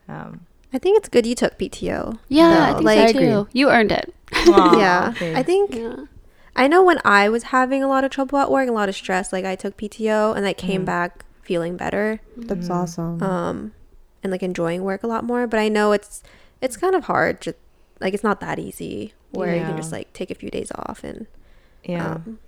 Um, 0.08 0.46
I 0.72 0.78
think 0.78 0.98
it's 0.98 1.10
good 1.10 1.26
you 1.26 1.36
took 1.36 1.58
PTO. 1.60 2.20
Yeah, 2.30 2.46
I 2.46 2.68
though. 2.72 2.74
think 2.78 2.86
like, 2.86 3.10
so 3.10 3.20
too. 3.20 3.48
You 3.52 3.70
earned 3.70 3.92
it. 3.92 4.14
aw, 4.34 4.78
yeah. 4.80 5.10
okay. 5.14 5.36
I 5.36 5.44
think 5.44 5.76
Yeah. 5.76 6.06
I 6.56 6.68
know 6.68 6.84
when 6.84 7.00
I 7.04 7.28
was 7.28 7.44
having 7.44 7.84
a 7.84 7.88
lot 7.88 8.04
of 8.06 8.12
trouble 8.12 8.38
at 8.38 8.50
work, 8.50 8.70
a 8.70 8.72
lot 8.72 8.88
of 8.88 8.96
stress, 8.96 9.34
like 9.34 9.44
I 9.46 9.56
took 9.56 9.76
PTO 9.78 10.36
and 10.38 10.46
I 10.46 10.54
came 10.54 10.86
back 10.86 11.26
feeling 11.50 11.76
better. 11.86 12.06
That's 12.50 12.70
awesome. 12.70 13.16
Um 13.24 13.58
and 14.22 14.32
like 14.34 14.44
enjoying 14.52 14.82
work 14.90 15.02
a 15.04 15.08
lot 15.14 15.24
more, 15.32 15.44
but 15.52 15.60
I 15.66 15.68
know 15.76 15.88
it's 15.98 16.16
it's 16.62 16.78
kind 16.84 16.96
of 17.00 17.04
hard 17.12 17.34
just 17.46 17.58
like 18.04 18.14
it's 18.16 18.28
not 18.30 18.40
that 18.46 18.58
easy 18.68 19.14
where 19.38 19.54
you 19.56 19.64
can 19.68 19.78
just 19.78 19.92
like 19.98 20.08
take 20.20 20.30
a 20.36 20.36
few 20.42 20.52
days 20.58 20.72
off 20.84 21.04
and 21.04 21.28
yeah. 21.84 22.14
um, 22.14 22.40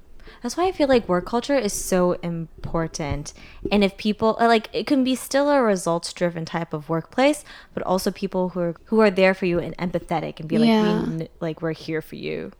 That's 0.41 0.55
why 0.57 0.65
I 0.69 0.71
feel 0.71 0.89
like 0.93 1.03
work 1.13 1.25
culture 1.25 1.59
is 1.67 1.73
so 1.73 2.13
important. 2.33 3.33
And 3.71 3.83
if 3.87 3.93
people 4.07 4.31
uh, 4.39 4.47
like 4.55 4.67
it 4.79 4.85
can 4.91 5.03
be 5.03 5.15
still 5.15 5.47
a 5.49 5.61
results 5.73 6.09
driven 6.19 6.43
type 6.45 6.71
of 6.77 6.89
workplace, 6.95 7.39
but 7.73 7.81
also 7.91 8.11
people 8.23 8.43
who 8.51 8.59
are 8.65 8.75
who 8.89 8.99
are 9.05 9.11
there 9.21 9.33
for 9.39 9.45
you 9.51 9.57
and 9.65 9.73
empathetic 9.85 10.39
and 10.39 10.47
be 10.51 10.57
like 10.57 10.67
Yeah. 10.67 11.03
we, 11.05 11.27
like 11.39 11.57
we're 11.63 11.79
here 11.87 12.01
for 12.09 12.17
you. 12.27 12.51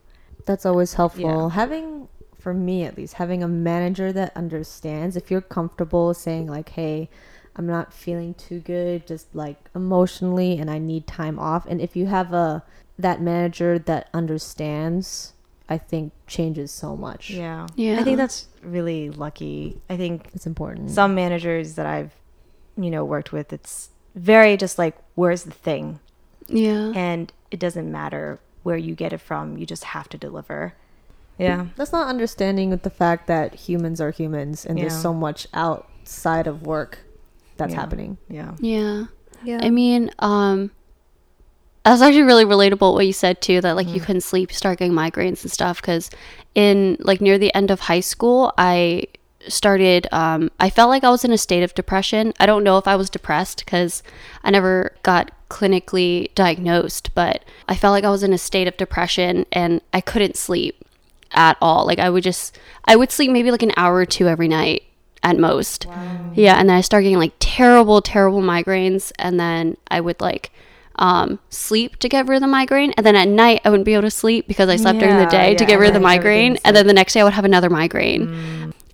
That's 0.47 0.65
always 0.65 0.91
helpful. 0.99 1.21
Yeah. 1.23 1.49
Having, 1.61 2.07
for 2.41 2.53
me 2.53 2.83
at 2.83 2.97
least, 2.97 3.13
having 3.15 3.43
a 3.43 3.47
manager 3.47 4.11
that 4.13 4.35
understands. 4.35 5.15
If 5.15 5.29
you're 5.31 5.41
comfortable 5.41 6.13
saying 6.13 6.47
like, 6.47 6.69
"Hey, 6.69 7.09
I'm 7.55 7.67
not 7.67 7.93
feeling 7.93 8.33
too 8.33 8.59
good, 8.59 9.05
just 9.05 9.27
like 9.35 9.57
emotionally, 9.75 10.57
and 10.57 10.69
I 10.69 10.79
need 10.79 11.05
time 11.07 11.37
off," 11.39 11.65
and 11.67 11.79
if 11.81 11.95
you 11.95 12.07
have 12.07 12.33
a 12.33 12.63
that 12.97 13.21
manager 13.21 13.79
that 13.79 14.09
understands, 14.13 15.33
I 15.69 15.77
think 15.77 16.11
changes 16.27 16.71
so 16.71 16.95
much. 16.95 17.29
Yeah. 17.31 17.67
Yeah. 17.75 17.99
I 17.99 18.03
think 18.03 18.17
that's 18.17 18.47
really 18.63 19.09
lucky. 19.09 19.79
I 19.89 19.97
think 19.97 20.29
it's 20.33 20.45
important. 20.45 20.91
some 20.91 21.15
managers 21.15 21.75
that 21.75 21.85
I've 21.85 22.11
you 22.77 22.89
know 22.89 23.03
worked 23.03 23.31
with 23.33 23.51
it's 23.51 23.89
very 24.15 24.55
just 24.57 24.77
like 24.79 24.95
where's 25.15 25.43
the 25.43 25.51
thing 25.51 25.99
Yeah. 26.47 26.91
and 26.95 27.31
it 27.51 27.59
doesn't 27.59 27.91
matter 27.91 28.39
where 28.63 28.77
you 28.77 28.95
get 28.95 29.11
it 29.13 29.19
from 29.19 29.57
you 29.57 29.65
just 29.65 29.83
have 29.83 30.07
to 30.09 30.17
deliver 30.17 30.73
yeah 31.41 31.65
That's 31.75 31.91
not 31.91 32.07
understanding 32.07 32.69
with 32.69 32.83
the 32.83 32.89
fact 32.89 33.27
that 33.27 33.55
humans 33.67 33.99
are 33.99 34.11
humans, 34.11 34.65
and 34.65 34.77
there's 34.77 34.99
so 35.01 35.13
much 35.13 35.47
outside 35.53 36.47
of 36.47 36.65
work 36.65 36.99
that's 37.57 37.73
Yeah. 37.73 37.79
happening. 37.79 38.17
yeah 38.29 38.51
Yeah. 38.59 39.05
yeah. 39.43 39.59
I 39.61 39.69
mean, 39.69 40.11
um, 40.19 40.71
that's 41.83 42.01
actually 42.01 42.21
really 42.23 42.45
relatable 42.45 42.93
what 42.93 43.07
you 43.07 43.13
said 43.13 43.41
too. 43.41 43.59
That 43.61 43.75
like 43.75 43.87
you 43.87 43.99
couldn't 43.99 44.21
sleep, 44.21 44.51
start 44.51 44.79
getting 44.79 44.93
migraines 44.93 45.41
and 45.43 45.51
stuff. 45.51 45.81
Because 45.81 46.09
in 46.53 46.97
like 46.99 47.21
near 47.21 47.37
the 47.39 47.53
end 47.55 47.71
of 47.71 47.79
high 47.81 48.01
school, 48.01 48.53
I 48.57 49.05
started. 49.47 50.07
Um, 50.11 50.51
I 50.59 50.69
felt 50.69 50.89
like 50.89 51.03
I 51.03 51.09
was 51.09 51.25
in 51.25 51.31
a 51.31 51.37
state 51.39 51.63
of 51.63 51.73
depression. 51.73 52.33
I 52.39 52.45
don't 52.45 52.63
know 52.63 52.77
if 52.77 52.87
I 52.87 52.95
was 52.95 53.09
depressed 53.09 53.65
because 53.65 54.03
I 54.43 54.51
never 54.51 54.93
got 55.01 55.31
clinically 55.49 56.33
diagnosed, 56.35 57.15
but 57.15 57.43
I 57.67 57.75
felt 57.75 57.93
like 57.93 58.03
I 58.03 58.11
was 58.11 58.21
in 58.23 58.31
a 58.33 58.37
state 58.37 58.67
of 58.67 58.77
depression 58.77 59.45
and 59.51 59.81
I 59.91 60.01
couldn't 60.01 60.37
sleep 60.37 60.85
at 61.33 61.57
all. 61.61 61.85
Like 61.85 61.99
I 61.99 62.09
would 62.09 62.23
just, 62.23 62.57
I 62.85 62.95
would 62.95 63.11
sleep 63.11 63.31
maybe 63.31 63.51
like 63.51 63.63
an 63.63 63.73
hour 63.77 63.95
or 63.95 64.05
two 64.05 64.27
every 64.27 64.47
night 64.47 64.83
at 65.23 65.37
most. 65.37 65.87
Yeah, 66.33 66.55
and 66.57 66.69
then 66.69 66.77
I 66.77 66.81
started 66.81 67.03
getting 67.05 67.19
like 67.19 67.33
terrible, 67.39 68.01
terrible 68.01 68.41
migraines, 68.41 69.11
and 69.19 69.39
then 69.39 69.77
I 69.89 69.99
would 69.99 70.21
like 70.21 70.51
um, 70.95 71.39
sleep 71.49 71.97
to 71.97 72.07
get 72.09 72.27
rid 72.27 72.37
of 72.37 72.41
the 72.41 72.47
migraine, 72.47 72.91
and 72.93 73.05
then 73.05 73.15
at 73.15 73.27
night 73.27 73.61
I 73.65 73.69
wouldn't 73.69 73.85
be 73.85 73.93
able 73.93 74.03
to 74.03 74.11
sleep 74.11 74.47
because 74.47 74.69
I 74.69 74.77
slept 74.77 74.99
during 74.99 75.17
the 75.17 75.23
Yeah, 75.23 75.29
day 75.29 75.55
to 75.55 75.65
get 75.65 75.77
rid 75.79 75.87
of 75.87 75.93
the 75.93 75.99
migraine, 75.99 76.57
and 76.63 76.75
then 76.75 76.87
the 76.87 76.93
next 76.93 77.13
day 77.13 77.21
I 77.21 77.23
would 77.23 77.33
have 77.33 77.45
another 77.45 77.69
migraine. 77.69 78.29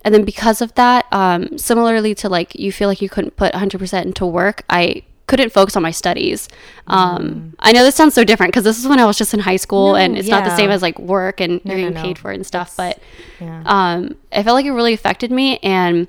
And 0.04 0.14
then 0.14 0.24
because 0.24 0.60
of 0.62 0.74
that, 0.74 1.06
um, 1.12 1.58
similarly 1.58 2.14
to 2.16 2.28
like 2.28 2.54
you 2.54 2.72
feel 2.72 2.88
like 2.88 3.02
you 3.02 3.08
couldn't 3.08 3.36
put 3.36 3.52
100% 3.54 4.02
into 4.04 4.26
work, 4.26 4.64
I 4.70 5.02
couldn't 5.28 5.52
focus 5.52 5.76
on 5.76 5.82
my 5.82 5.92
studies. 5.92 6.48
Um, 6.88 7.54
I 7.60 7.70
know 7.72 7.84
this 7.84 7.94
sounds 7.94 8.14
so 8.14 8.24
different 8.24 8.52
because 8.52 8.64
this 8.64 8.78
is 8.78 8.88
when 8.88 8.98
I 8.98 9.04
was 9.06 9.16
just 9.16 9.32
in 9.34 9.40
high 9.40 9.56
school 9.56 9.90
No, 9.92 9.96
and 9.96 10.18
it's 10.18 10.28
not 10.28 10.44
the 10.44 10.56
same 10.56 10.70
as 10.70 10.82
like 10.82 10.98
work 10.98 11.40
and 11.40 11.64
No, 11.64 11.74
you're 11.74 11.82
no, 11.82 11.88
getting 11.90 11.94
no. 11.94 12.02
paid 12.02 12.18
for 12.18 12.32
it 12.32 12.36
and 12.36 12.46
stuff. 12.46 12.74
But 12.76 12.98
yeah 13.40 13.62
um, 13.66 14.16
I 14.32 14.42
felt 14.42 14.54
like 14.56 14.66
it 14.66 14.72
really 14.72 14.94
affected 14.94 15.30
me, 15.30 15.58
and 15.58 16.08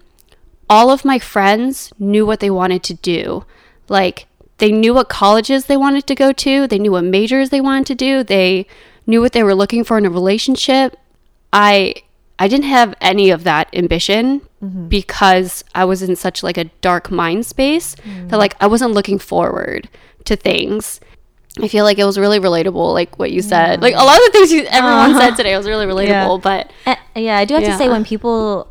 all 0.69 0.89
of 0.89 1.05
my 1.05 1.19
friends 1.19 1.91
knew 1.99 2.25
what 2.25 2.39
they 2.39 2.49
wanted 2.49 2.81
to 2.83 2.93
do. 2.95 3.45
Like 3.87 4.25
they 4.57 4.71
knew 4.71 4.93
what 4.93 5.09
colleges 5.09 5.65
they 5.65 5.77
wanted 5.77 6.05
to 6.07 6.15
go 6.15 6.31
to, 6.31 6.67
they 6.67 6.79
knew 6.79 6.91
what 6.91 7.03
majors 7.03 7.49
they 7.49 7.61
wanted 7.61 7.85
to 7.87 7.95
do, 7.95 8.23
they 8.23 8.65
knew 9.07 9.21
what 9.21 9.31
they 9.33 9.43
were 9.43 9.55
looking 9.55 9.83
for 9.83 9.97
in 9.97 10.05
a 10.05 10.09
relationship. 10.09 10.95
I 11.51 11.95
I 12.37 12.47
didn't 12.47 12.65
have 12.65 12.95
any 13.01 13.29
of 13.31 13.43
that 13.43 13.69
ambition 13.73 14.41
Mm-hmm. 14.61 14.89
because 14.89 15.63
I 15.73 15.85
was 15.85 16.03
in 16.03 16.17
such 16.17 16.43
like 16.43 16.57
a 16.57 16.65
dark 16.81 17.09
mind 17.09 17.45
space 17.45 17.95
that 17.95 18.03
mm. 18.03 18.37
like 18.37 18.55
I 18.59 18.67
wasn't 18.67 18.91
looking 18.91 19.17
forward 19.17 19.87
to 20.25 20.35
things. 20.35 20.99
I 21.61 21.69
feel 21.69 21.85
like 21.85 21.97
it 21.97 22.03
was 22.03 22.17
really 22.17 22.41
relatable, 22.41 22.93
like 22.93 23.17
what 23.17 23.31
you 23.31 23.41
said. 23.41 23.81
Like 23.81 23.95
a 23.95 24.03
lot 24.03 24.17
of 24.17 24.25
the 24.25 24.31
things 24.31 24.51
you, 24.51 24.63
everyone 24.65 25.13
said 25.13 25.29
uh-huh. 25.29 25.35
today 25.37 25.57
was 25.57 25.65
really 25.65 25.85
relatable, 25.85 26.41
but 26.41 26.71
Uh, 26.85 26.95
yeah 27.15 27.37
i 27.37 27.45
do 27.45 27.53
have 27.55 27.63
to 27.63 27.77
say 27.77 27.89
when 27.89 28.03
people 28.03 28.67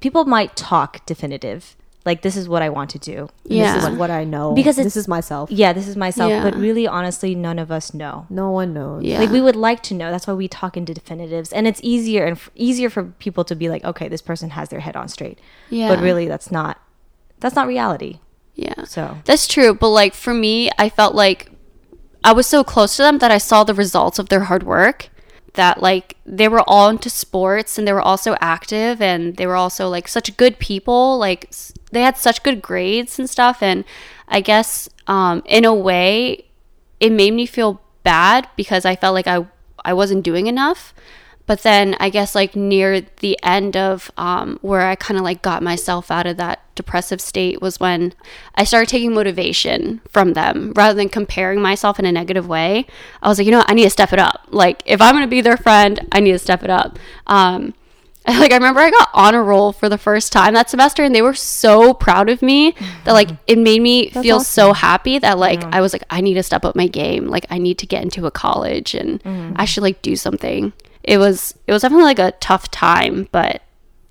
people 0.00 0.24
might 0.24 0.56
talk 0.56 1.04
definitive 1.06 1.76
like 2.06 2.22
this 2.22 2.36
is 2.36 2.48
what 2.48 2.62
i 2.62 2.68
want 2.68 2.90
to 2.90 2.98
do 2.98 3.28
Yeah. 3.44 3.74
This 3.74 3.84
is 3.84 3.90
what 3.98 4.10
I 4.10 4.24
know 4.24 4.54
Because 4.54 4.76
this 4.76 4.96
is 4.96 5.06
myself. 5.08 5.50
yeah 5.50 5.72
this 5.72 5.86
is 5.86 5.96
myself 5.96 6.30
Yeah. 6.30 6.42
but 6.42 6.54
really 6.54 6.86
honestly 6.86 7.34
none 7.34 7.58
of 7.58 7.70
us 7.70 7.92
know 7.92 8.26
No 8.30 8.50
one 8.50 8.72
knows. 8.72 9.02
Yeah. 9.04 9.18
like 9.20 9.30
we 9.30 9.40
would 9.40 9.56
like 9.56 9.82
to 9.84 9.94
know 9.94 10.10
that's 10.10 10.26
why 10.26 10.34
we 10.34 10.48
talk 10.48 10.76
into 10.76 10.94
definitives 10.94 11.52
and 11.52 11.66
it's 11.66 11.80
easier 11.82 12.24
and 12.24 12.36
f- 12.36 12.50
easier 12.54 12.88
for 12.90 13.04
people 13.04 13.44
to 13.44 13.54
be 13.54 13.68
like 13.68 13.84
okay 13.84 14.08
this 14.08 14.22
person 14.22 14.50
has 14.50 14.68
their 14.70 14.80
head 14.80 14.96
on 14.96 15.08
straight 15.08 15.38
yeah. 15.68 15.88
but 15.88 16.00
really 16.02 16.26
that's 16.26 16.50
not 16.50 16.80
that's 17.40 17.54
not 17.54 17.66
reality 17.66 18.18
yeah. 18.54 18.84
so 18.84 19.16
That's 19.24 19.46
true, 19.46 19.72
but 19.74 19.88
like 19.88 20.12
for 20.12 20.34
me, 20.34 20.70
I 20.78 20.88
felt 20.90 21.14
like 21.14 21.50
I 22.22 22.32
was 22.34 22.46
so 22.46 22.62
close 22.62 22.96
to 22.96 23.02
them 23.02 23.18
that 23.18 23.30
I 23.30 23.38
saw 23.38 23.64
the 23.64 23.72
results 23.72 24.18
of 24.18 24.28
their 24.28 24.40
hard 24.40 24.64
work. 24.64 25.08
That 25.54 25.82
like 25.82 26.16
they 26.24 26.48
were 26.48 26.62
all 26.66 26.88
into 26.88 27.10
sports 27.10 27.76
and 27.76 27.86
they 27.86 27.92
were 27.92 28.00
also 28.00 28.36
active 28.40 29.02
and 29.02 29.36
they 29.36 29.46
were 29.46 29.56
also 29.56 29.88
like 29.88 30.06
such 30.06 30.36
good 30.36 30.58
people. 30.58 31.18
Like 31.18 31.50
they 31.92 32.02
had 32.02 32.16
such 32.16 32.42
good 32.42 32.62
grades 32.62 33.18
and 33.18 33.28
stuff. 33.28 33.62
And 33.62 33.84
I 34.28 34.40
guess 34.40 34.88
um, 35.06 35.42
in 35.44 35.64
a 35.64 35.74
way, 35.74 36.44
it 37.00 37.10
made 37.10 37.32
me 37.32 37.46
feel 37.46 37.80
bad 38.04 38.48
because 38.56 38.84
I 38.84 38.96
felt 38.96 39.14
like 39.14 39.26
I 39.26 39.46
I 39.84 39.92
wasn't 39.92 40.24
doing 40.24 40.46
enough. 40.46 40.94
But 41.50 41.64
then 41.64 41.96
I 41.98 42.10
guess 42.10 42.36
like 42.36 42.54
near 42.54 43.00
the 43.00 43.36
end 43.42 43.76
of 43.76 44.08
um, 44.16 44.60
where 44.62 44.82
I 44.82 44.94
kind 44.94 45.18
of 45.18 45.24
like 45.24 45.42
got 45.42 45.64
myself 45.64 46.08
out 46.08 46.28
of 46.28 46.36
that 46.36 46.60
depressive 46.76 47.20
state 47.20 47.60
was 47.60 47.80
when 47.80 48.14
I 48.54 48.62
started 48.62 48.88
taking 48.88 49.12
motivation 49.12 50.00
from 50.08 50.34
them 50.34 50.72
rather 50.76 50.94
than 50.94 51.08
comparing 51.08 51.60
myself 51.60 51.98
in 51.98 52.04
a 52.04 52.12
negative 52.12 52.46
way. 52.46 52.86
I 53.20 53.28
was 53.28 53.38
like, 53.38 53.46
you 53.46 53.50
know, 53.50 53.58
what? 53.58 53.68
I 53.68 53.74
need 53.74 53.82
to 53.82 53.90
step 53.90 54.12
it 54.12 54.20
up. 54.20 54.46
Like 54.50 54.84
if 54.86 55.02
I'm 55.02 55.12
gonna 55.12 55.26
be 55.26 55.40
their 55.40 55.56
friend, 55.56 56.06
I 56.12 56.20
need 56.20 56.30
to 56.30 56.38
step 56.38 56.62
it 56.62 56.70
up. 56.70 57.00
Um, 57.26 57.74
like 58.28 58.52
I 58.52 58.54
remember 58.54 58.78
I 58.78 58.90
got 58.90 59.08
honor 59.12 59.42
roll 59.42 59.72
for 59.72 59.88
the 59.88 59.98
first 59.98 60.32
time 60.32 60.54
that 60.54 60.70
semester, 60.70 61.02
and 61.02 61.12
they 61.12 61.22
were 61.22 61.34
so 61.34 61.92
proud 61.92 62.28
of 62.28 62.42
me 62.42 62.76
that 63.04 63.12
like 63.12 63.30
it 63.48 63.58
made 63.58 63.82
me 63.82 64.10
feel 64.10 64.38
so 64.38 64.72
happy 64.72 65.18
that 65.18 65.36
like 65.36 65.64
I 65.64 65.80
was 65.80 65.92
like 65.92 66.04
I 66.10 66.20
need 66.20 66.34
to 66.34 66.44
step 66.44 66.64
up 66.64 66.76
my 66.76 66.86
game. 66.86 67.26
Like 67.26 67.46
I 67.50 67.58
need 67.58 67.78
to 67.78 67.86
get 67.86 68.04
into 68.04 68.26
a 68.26 68.30
college, 68.30 68.94
and 68.94 69.20
I 69.56 69.64
should 69.64 69.82
like 69.82 70.00
do 70.00 70.14
something. 70.14 70.72
It 71.02 71.18
was 71.18 71.54
it 71.66 71.72
was 71.72 71.82
definitely 71.82 72.04
like 72.04 72.18
a 72.18 72.32
tough 72.32 72.70
time, 72.70 73.28
but 73.32 73.62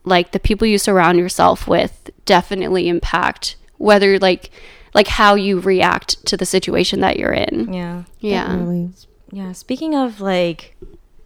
like 0.04 0.32
the 0.32 0.40
people 0.40 0.68
you 0.68 0.78
surround 0.78 1.20
yourself 1.20 1.68
with 1.68 2.10
definitely 2.26 2.88
impact 2.88 3.56
whether 3.78 4.18
like 4.20 4.52
like 4.94 5.08
how 5.08 5.36
you 5.36 5.60
react 5.60 6.26
to 6.26 6.36
the 6.38 6.46
situation 6.46 7.00
that 7.02 7.18
you're 7.18 7.34
in. 7.34 7.72
yeah 7.72 8.04
Yeah. 8.20 8.56
Really. 8.56 8.90
Yeah, 9.32 9.52
speaking 9.52 9.96
of 9.96 10.22
like 10.22 10.76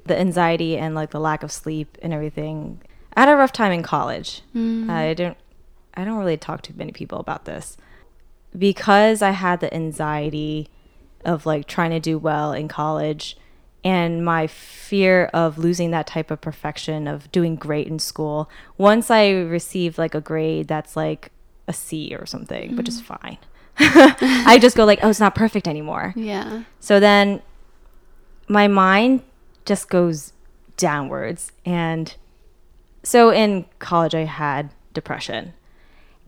the 0.05 0.19
anxiety 0.19 0.77
and 0.77 0.95
like 0.95 1.11
the 1.11 1.19
lack 1.19 1.43
of 1.43 1.51
sleep 1.51 1.97
and 2.01 2.13
everything, 2.13 2.81
I 3.15 3.21
had 3.21 3.29
a 3.29 3.35
rough 3.35 3.53
time 3.53 3.71
in 3.71 3.83
college. 3.83 4.41
Mm. 4.55 4.89
I 4.89 5.13
don't 5.13 5.37
I 5.93 6.03
don't 6.03 6.17
really 6.17 6.37
talk 6.37 6.61
to 6.63 6.77
many 6.77 6.91
people 6.91 7.19
about 7.19 7.45
this. 7.45 7.77
Because 8.57 9.21
I 9.21 9.31
had 9.31 9.61
the 9.61 9.73
anxiety 9.73 10.69
of 11.25 11.45
like 11.45 11.67
trying 11.67 11.91
to 11.91 11.99
do 11.99 12.17
well 12.17 12.51
in 12.51 12.67
college 12.67 13.37
and 13.83 14.23
my 14.23 14.47
fear 14.47 15.25
of 15.33 15.57
losing 15.57 15.91
that 15.91 16.07
type 16.07 16.31
of 16.31 16.41
perfection 16.41 17.07
of 17.07 17.31
doing 17.31 17.55
great 17.55 17.87
in 17.87 17.99
school. 17.99 18.49
Once 18.77 19.11
I 19.11 19.29
receive 19.29 19.97
like 19.97 20.15
a 20.15 20.21
grade 20.21 20.67
that's 20.67 20.95
like 20.95 21.31
a 21.67 21.73
C 21.73 22.15
or 22.15 22.25
something, 22.25 22.75
which 22.75 22.87
is 22.87 23.01
mm. 23.01 23.05
fine. 23.05 23.37
I 23.79 24.59
just 24.61 24.77
go 24.77 24.85
like, 24.85 24.99
"Oh, 25.01 25.09
it's 25.09 25.19
not 25.19 25.33
perfect 25.33 25.67
anymore." 25.67 26.13
Yeah. 26.15 26.63
So 26.79 26.99
then 26.99 27.41
my 28.47 28.67
mind 28.67 29.23
just 29.65 29.89
goes 29.89 30.33
downwards 30.77 31.51
and 31.65 32.15
so 33.03 33.31
in 33.31 33.65
college, 33.79 34.15
I 34.15 34.23
had 34.23 34.69
depression. 34.93 35.53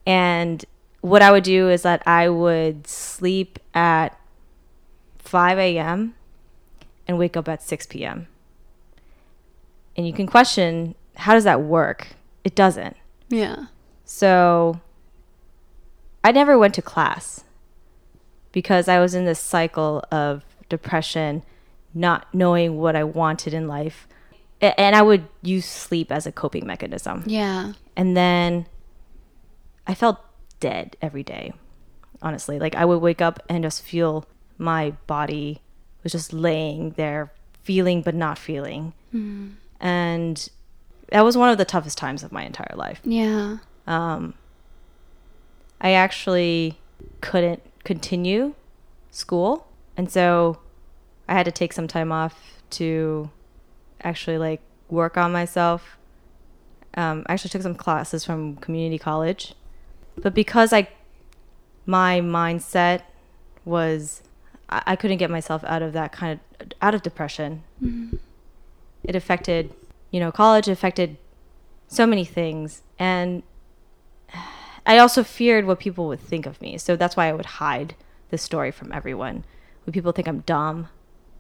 And 0.05 0.63
what 1.01 1.21
I 1.21 1.31
would 1.31 1.43
do 1.43 1.69
is 1.69 1.81
that 1.83 2.05
I 2.05 2.29
would 2.29 2.85
sleep 2.85 3.59
at 3.73 4.19
5 5.19 5.57
a.m. 5.57 6.15
and 7.07 7.17
wake 7.17 7.37
up 7.37 7.47
at 7.47 7.61
6 7.61 7.87
p.m. 7.87 8.27
And 9.95 10.05
you 10.07 10.13
can 10.13 10.27
question 10.27 10.95
how 11.15 11.33
does 11.33 11.45
that 11.45 11.61
work? 11.61 12.07
It 12.43 12.55
doesn't. 12.55 12.97
Yeah. 13.29 13.67
So 14.03 14.79
I 16.23 16.31
never 16.31 16.57
went 16.57 16.73
to 16.75 16.81
class 16.81 17.43
because 18.51 18.87
I 18.87 18.99
was 18.99 19.15
in 19.15 19.25
this 19.25 19.39
cycle 19.39 20.03
of 20.11 20.43
depression, 20.69 21.43
not 21.93 22.27
knowing 22.33 22.77
what 22.77 22.95
I 22.95 23.03
wanted 23.03 23.53
in 23.53 23.67
life. 23.67 24.07
And 24.61 24.95
I 24.95 25.01
would 25.01 25.27
use 25.41 25.65
sleep 25.65 26.11
as 26.11 26.25
a 26.25 26.31
coping 26.31 26.65
mechanism. 26.65 27.23
Yeah. 27.25 27.73
And 27.95 28.15
then 28.15 28.67
I 29.85 29.93
felt 29.93 30.19
dead 30.59 30.97
every 31.01 31.23
day, 31.23 31.53
honestly. 32.21 32.59
Like 32.59 32.75
I 32.75 32.85
would 32.85 32.99
wake 32.99 33.21
up 33.21 33.39
and 33.49 33.63
just 33.63 33.83
feel 33.83 34.25
my 34.57 34.91
body 35.07 35.61
was 36.05 36.11
just 36.13 36.31
laying 36.31 36.91
there, 36.91 37.31
feeling 37.63 38.01
but 38.01 38.15
not 38.15 38.37
feeling. 38.37 38.93
And 39.79 40.49
that 41.09 41.21
was 41.21 41.35
one 41.37 41.49
of 41.49 41.57
the 41.57 41.65
toughest 41.65 41.97
times 41.97 42.23
of 42.23 42.31
my 42.31 42.43
entire 42.43 42.75
life 42.75 42.99
Yeah. 43.03 43.57
um, 43.87 44.33
I 45.79 45.91
actually 45.91 46.77
couldn't 47.21 47.61
continue 47.83 48.55
school. 49.11 49.67
And 49.97 50.11
so 50.11 50.59
I 51.29 51.33
had 51.33 51.45
to 51.45 51.51
take 51.51 51.71
some 51.73 51.87
time 51.87 52.11
off 52.11 52.61
to 52.71 53.29
actually 54.01 54.37
like 54.37 54.61
work 54.89 55.17
on 55.17 55.31
myself. 55.31 55.97
Um, 56.95 57.23
I 57.27 57.33
actually 57.33 57.49
took 57.49 57.61
some 57.61 57.75
classes 57.75 58.23
from 58.25 58.55
community 58.57 58.97
college. 58.99 59.53
But 60.17 60.33
because 60.33 60.71
I, 60.73 60.87
my 61.85 62.19
mindset 62.21 63.01
was, 63.65 64.21
I, 64.69 64.83
I 64.87 64.95
couldn't 64.95 65.17
get 65.17 65.29
myself 65.29 65.63
out 65.65 65.81
of 65.81 65.93
that 65.93 66.11
kind 66.11 66.39
of, 66.59 66.67
out 66.81 66.95
of 66.95 67.01
depression. 67.01 67.63
It 69.03 69.15
affected, 69.15 69.73
you 70.11 70.19
know, 70.19 70.31
college 70.31 70.67
affected 70.67 71.17
so 71.87 72.05
many 72.05 72.25
things. 72.25 72.81
And 72.97 73.43
I 74.85 74.97
also 74.97 75.23
feared 75.23 75.65
what 75.65 75.79
people 75.79 76.07
would 76.07 76.19
think 76.19 76.45
of 76.45 76.61
me. 76.61 76.77
So 76.77 76.95
that's 76.95 77.15
why 77.15 77.27
I 77.27 77.33
would 77.33 77.45
hide 77.45 77.95
the 78.29 78.37
story 78.37 78.71
from 78.71 78.91
everyone. 78.91 79.43
Would 79.85 79.93
people 79.93 80.11
think 80.11 80.27
I'm 80.27 80.39
dumb? 80.41 80.89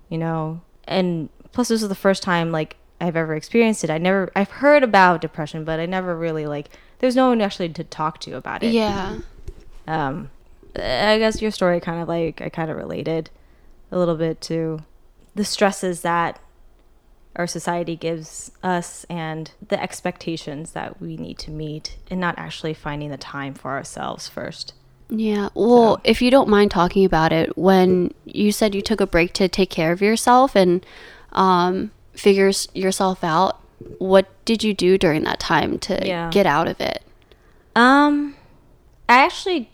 You 0.09 0.17
know? 0.17 0.61
And 0.87 1.29
plus 1.51 1.69
this 1.69 1.81
was 1.81 1.89
the 1.89 1.95
first 1.95 2.21
time 2.21 2.51
like 2.51 2.75
I've 3.01 3.15
ever 3.15 3.35
experienced 3.35 3.83
it. 3.83 3.89
I 3.89 3.97
never 3.97 4.31
I've 4.35 4.51
heard 4.51 4.83
about 4.83 5.21
depression, 5.21 5.63
but 5.65 5.79
I 5.79 5.85
never 5.85 6.15
really 6.15 6.45
like 6.45 6.69
there's 6.99 7.15
no 7.15 7.29
one 7.29 7.41
actually 7.41 7.69
to 7.69 7.83
talk 7.83 8.19
to 8.21 8.35
about 8.35 8.63
it. 8.63 8.71
Yeah. 8.71 9.19
Um 9.87 10.29
I 10.77 11.17
guess 11.17 11.41
your 11.41 11.51
story 11.51 11.79
kind 11.79 12.01
of 12.01 12.07
like 12.07 12.41
I 12.41 12.49
kind 12.49 12.69
of 12.69 12.77
related 12.77 13.29
a 13.91 13.97
little 13.97 14.15
bit 14.15 14.41
to 14.41 14.79
the 15.35 15.45
stresses 15.45 16.01
that 16.01 16.39
our 17.35 17.47
society 17.47 17.95
gives 17.97 18.51
us 18.63 19.05
and 19.09 19.51
the 19.67 19.81
expectations 19.81 20.71
that 20.71 21.01
we 21.01 21.17
need 21.17 21.37
to 21.39 21.51
meet 21.51 21.97
and 22.09 22.19
not 22.19 22.35
actually 22.37 22.73
finding 22.73 23.09
the 23.09 23.17
time 23.17 23.53
for 23.53 23.71
ourselves 23.71 24.29
first. 24.29 24.73
Yeah. 25.09 25.49
Well, 25.53 25.99
if 26.03 26.21
you 26.21 26.31
don't 26.31 26.47
mind 26.49 26.71
talking 26.71 27.03
about 27.05 27.31
it, 27.33 27.57
when 27.57 28.13
you 28.23 28.51
said 28.51 28.73
you 28.73 28.81
took 28.81 29.01
a 29.01 29.05
break 29.07 29.33
to 29.33 29.47
take 29.49 29.69
care 29.69 29.91
of 29.91 30.01
yourself 30.01 30.55
and 30.55 30.85
um, 31.33 31.91
figure 32.13 32.51
yourself 32.73 33.23
out, 33.23 33.59
what 33.99 34.27
did 34.45 34.63
you 34.63 34.73
do 34.73 34.97
during 34.97 35.23
that 35.25 35.39
time 35.39 35.77
to 35.79 36.07
Yeah. 36.07 36.29
get 36.31 36.45
out 36.45 36.67
of 36.67 36.79
it? 36.79 37.03
Um 37.75 38.35
I 39.09 39.17
actually 39.25 39.69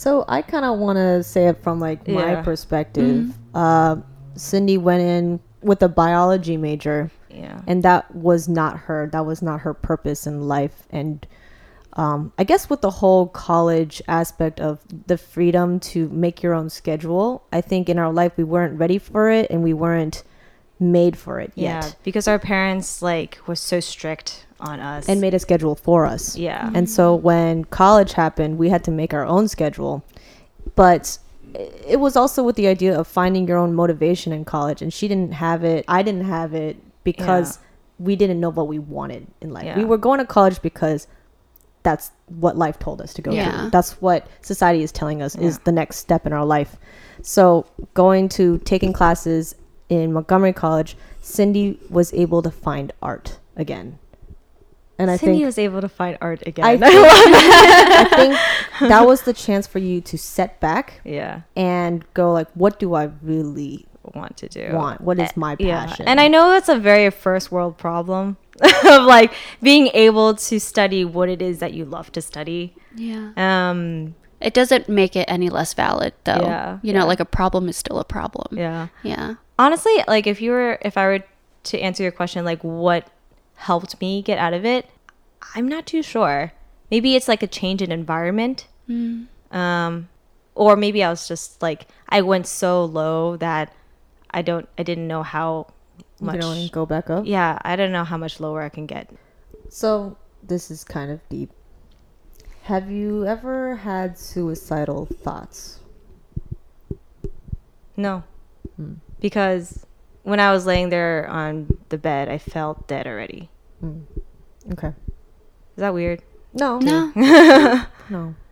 So 0.00 0.24
I 0.28 0.40
kind 0.40 0.64
of 0.64 0.78
want 0.78 0.96
to 0.96 1.22
say 1.22 1.48
it 1.48 1.62
from 1.62 1.78
like 1.78 2.08
my 2.08 2.32
Yeah. 2.32 2.40
perspective. 2.42 3.34
Uh, 3.54 3.96
Cindy 4.34 4.78
went 4.78 5.02
in 5.02 5.40
with 5.60 5.82
a 5.82 5.90
biology 5.90 6.56
major, 6.56 7.10
yeah. 7.28 7.60
and 7.66 7.82
that 7.82 8.14
was 8.14 8.48
not 8.48 8.78
her. 8.88 9.10
That 9.12 9.26
was 9.26 9.42
not 9.42 9.60
her 9.60 9.74
purpose 9.74 10.26
in 10.26 10.48
life. 10.48 10.84
And 10.88 11.26
um, 11.98 12.32
I 12.38 12.44
guess 12.44 12.70
with 12.70 12.80
the 12.80 12.88
whole 12.90 13.26
college 13.26 14.00
aspect 14.08 14.58
of 14.58 14.78
the 15.06 15.18
freedom 15.18 15.78
to 15.92 16.08
make 16.08 16.42
your 16.42 16.54
own 16.54 16.70
schedule, 16.70 17.42
I 17.52 17.60
think 17.60 17.90
in 17.90 17.98
our 17.98 18.10
life 18.10 18.32
we 18.38 18.44
weren't 18.44 18.78
ready 18.80 18.96
for 18.96 19.28
it, 19.30 19.50
and 19.50 19.62
we 19.62 19.74
weren't 19.74 20.22
made 20.78 21.18
for 21.18 21.40
it 21.40 21.52
Yeah, 21.54 21.84
yet, 21.84 21.96
because 22.04 22.26
our 22.26 22.38
parents 22.38 23.02
like 23.02 23.36
were 23.46 23.54
so 23.54 23.80
strict 23.80 24.46
on 24.60 24.80
us. 24.80 25.08
and 25.08 25.20
made 25.20 25.34
a 25.34 25.38
schedule 25.38 25.74
for 25.74 26.06
us. 26.06 26.36
yeah. 26.36 26.70
And 26.74 26.88
so 26.88 27.14
when 27.14 27.64
college 27.66 28.12
happened, 28.12 28.58
we 28.58 28.68
had 28.68 28.84
to 28.84 28.90
make 28.90 29.12
our 29.14 29.24
own 29.24 29.48
schedule. 29.48 30.04
But 30.76 31.18
it 31.86 31.98
was 31.98 32.16
also 32.16 32.42
with 32.42 32.56
the 32.56 32.66
idea 32.68 32.96
of 32.98 33.06
finding 33.06 33.48
your 33.48 33.58
own 33.58 33.74
motivation 33.74 34.32
in 34.32 34.44
college. 34.44 34.82
And 34.82 34.92
she 34.92 35.08
didn't 35.08 35.32
have 35.32 35.64
it. 35.64 35.84
I 35.88 36.02
didn't 36.02 36.24
have 36.24 36.54
it 36.54 36.76
because 37.04 37.58
we 37.98 38.14
didn't 38.16 38.40
know 38.40 38.50
what 38.50 38.68
we 38.68 38.78
wanted 38.78 39.26
in 39.40 39.50
life. 39.50 39.76
We 39.76 39.84
were 39.84 39.98
going 39.98 40.18
to 40.20 40.24
college 40.26 40.62
because 40.62 41.06
that's 41.82 42.10
what 42.28 42.56
life 42.56 42.78
told 42.78 43.00
us 43.00 43.14
to 43.14 43.22
go 43.22 43.32
Yeah. 43.32 43.64
to. 43.64 43.70
That's 43.70 44.00
what 44.02 44.26
society 44.42 44.82
is 44.82 44.92
telling 44.92 45.22
us 45.22 45.34
is 45.36 45.58
the 45.60 45.72
next 45.72 45.96
step 45.96 46.26
in 46.26 46.32
our 46.32 46.44
life. 46.44 46.76
So 47.22 47.66
going 47.94 48.28
to 48.30 48.58
taking 48.58 48.92
classes 48.92 49.54
in 49.88 50.12
Montgomery 50.12 50.52
College, 50.52 50.96
Cindy 51.20 51.78
was 51.90 52.12
able 52.14 52.42
to 52.42 52.50
find 52.50 52.92
art 53.02 53.38
again. 53.56 53.98
And 55.00 55.10
I 55.10 55.16
Cindy 55.16 55.38
think 55.38 55.46
was 55.46 55.58
able 55.58 55.80
to 55.80 55.88
find 55.88 56.18
art 56.20 56.42
again. 56.46 56.64
I 56.64 56.76
think, 56.84 56.94
I 56.94 58.04
think 58.16 58.88
that 58.90 59.06
was 59.06 59.22
the 59.22 59.32
chance 59.32 59.66
for 59.66 59.78
you 59.78 60.00
to 60.02 60.16
set 60.18 60.60
back 60.60 61.00
yeah. 61.04 61.42
and 61.56 62.04
go 62.14 62.32
like, 62.32 62.48
what 62.54 62.78
do 62.78 62.94
I 62.94 63.10
really 63.22 63.86
want 64.14 64.36
to 64.38 64.48
do. 64.48 64.70
want? 64.74 65.00
What 65.00 65.18
is 65.18 65.28
Eh, 65.30 65.32
my 65.36 65.56
yeah. 65.58 65.86
passion? 65.86 66.06
And 66.08 66.20
I 66.20 66.28
know 66.28 66.50
that's 66.50 66.68
a 66.68 66.78
very 66.78 67.10
first 67.10 67.50
world 67.52 67.76
problem 67.78 68.36
of 68.84 69.04
like 69.04 69.32
being 69.62 69.88
able 69.94 70.34
to 70.34 70.60
study 70.60 71.04
what 71.04 71.28
it 71.28 71.40
is 71.42 71.58
that 71.60 71.72
you 71.72 71.84
love 71.84 72.12
to 72.12 72.20
study. 72.22 72.74
Yeah. 72.96 73.32
Um 73.36 74.14
It 74.40 74.54
doesn't 74.54 74.88
make 74.88 75.16
it 75.16 75.26
any 75.28 75.50
less 75.50 75.74
valid, 75.74 76.12
though. 76.24 76.40
Yeah, 76.48 76.78
You 76.82 76.92
know, 76.94 77.00
yeah. 77.00 77.12
like 77.12 77.20
a 77.20 77.26
problem 77.28 77.68
is 77.68 77.76
still 77.76 77.98
a 78.00 78.04
problem. 78.04 78.56
yeah. 78.58 78.88
Yeah. 79.02 79.34
Honestly, 79.58 79.92
like 80.08 80.26
if 80.26 80.40
you 80.40 80.50
were 80.52 80.78
if 80.82 80.96
I 80.96 81.04
were 81.06 81.20
to 81.70 81.76
answer 81.78 82.02
your 82.02 82.12
question 82.12 82.44
like 82.44 82.64
what 82.64 83.04
helped 83.60 84.00
me 84.00 84.22
get 84.22 84.38
out 84.38 84.54
of 84.54 84.64
it, 84.64 84.86
I'm 85.54 85.68
not 85.68 85.86
too 85.86 86.02
sure. 86.02 86.52
Maybe 86.90 87.14
it's 87.14 87.28
like 87.28 87.42
a 87.42 87.46
change 87.46 87.82
in 87.82 87.92
environment. 87.92 88.66
Um 89.50 90.08
or 90.54 90.76
maybe 90.76 91.04
I 91.04 91.10
was 91.10 91.28
just 91.28 91.62
like 91.62 91.86
I 92.08 92.22
went 92.22 92.46
so 92.46 92.84
low 92.84 93.36
that 93.36 93.72
I 94.30 94.42
don't 94.42 94.68
I 94.76 94.82
didn't 94.82 95.06
know 95.06 95.22
how 95.22 95.72
much 96.20 96.34
you 96.34 96.40
much 96.40 96.40
know, 96.40 96.52
and 96.52 96.72
go 96.72 96.86
back 96.86 97.08
up. 97.10 97.24
Yeah, 97.26 97.58
I 97.62 97.76
don't 97.76 97.92
know 97.92 98.04
how 98.04 98.16
much 98.16 98.40
lower 98.40 98.62
I 98.62 98.68
can 98.68 98.86
get. 98.86 99.10
So 99.68 100.16
this 100.42 100.70
is 100.70 100.84
kind 100.84 101.10
of 101.10 101.20
deep. 101.28 101.50
Have 102.62 102.90
you 102.90 103.26
ever 103.26 103.76
had 103.76 104.18
suicidal 104.18 105.06
thoughts? 105.06 105.80
No. 107.96 108.22
Hmm. 108.76 108.94
Because 109.20 109.86
when 110.30 110.40
I 110.40 110.52
was 110.52 110.64
laying 110.66 110.88
there 110.90 111.26
on 111.28 111.76
the 111.90 111.98
bed, 111.98 112.28
I 112.28 112.38
felt 112.38 112.86
dead 112.86 113.06
already. 113.06 113.50
Hmm. 113.80 114.00
Okay. 114.72 114.88
Is 114.88 115.76
that 115.76 115.92
weird? 115.94 116.22
No. 116.54 116.78
No. 116.78 117.12
No. 118.08 118.34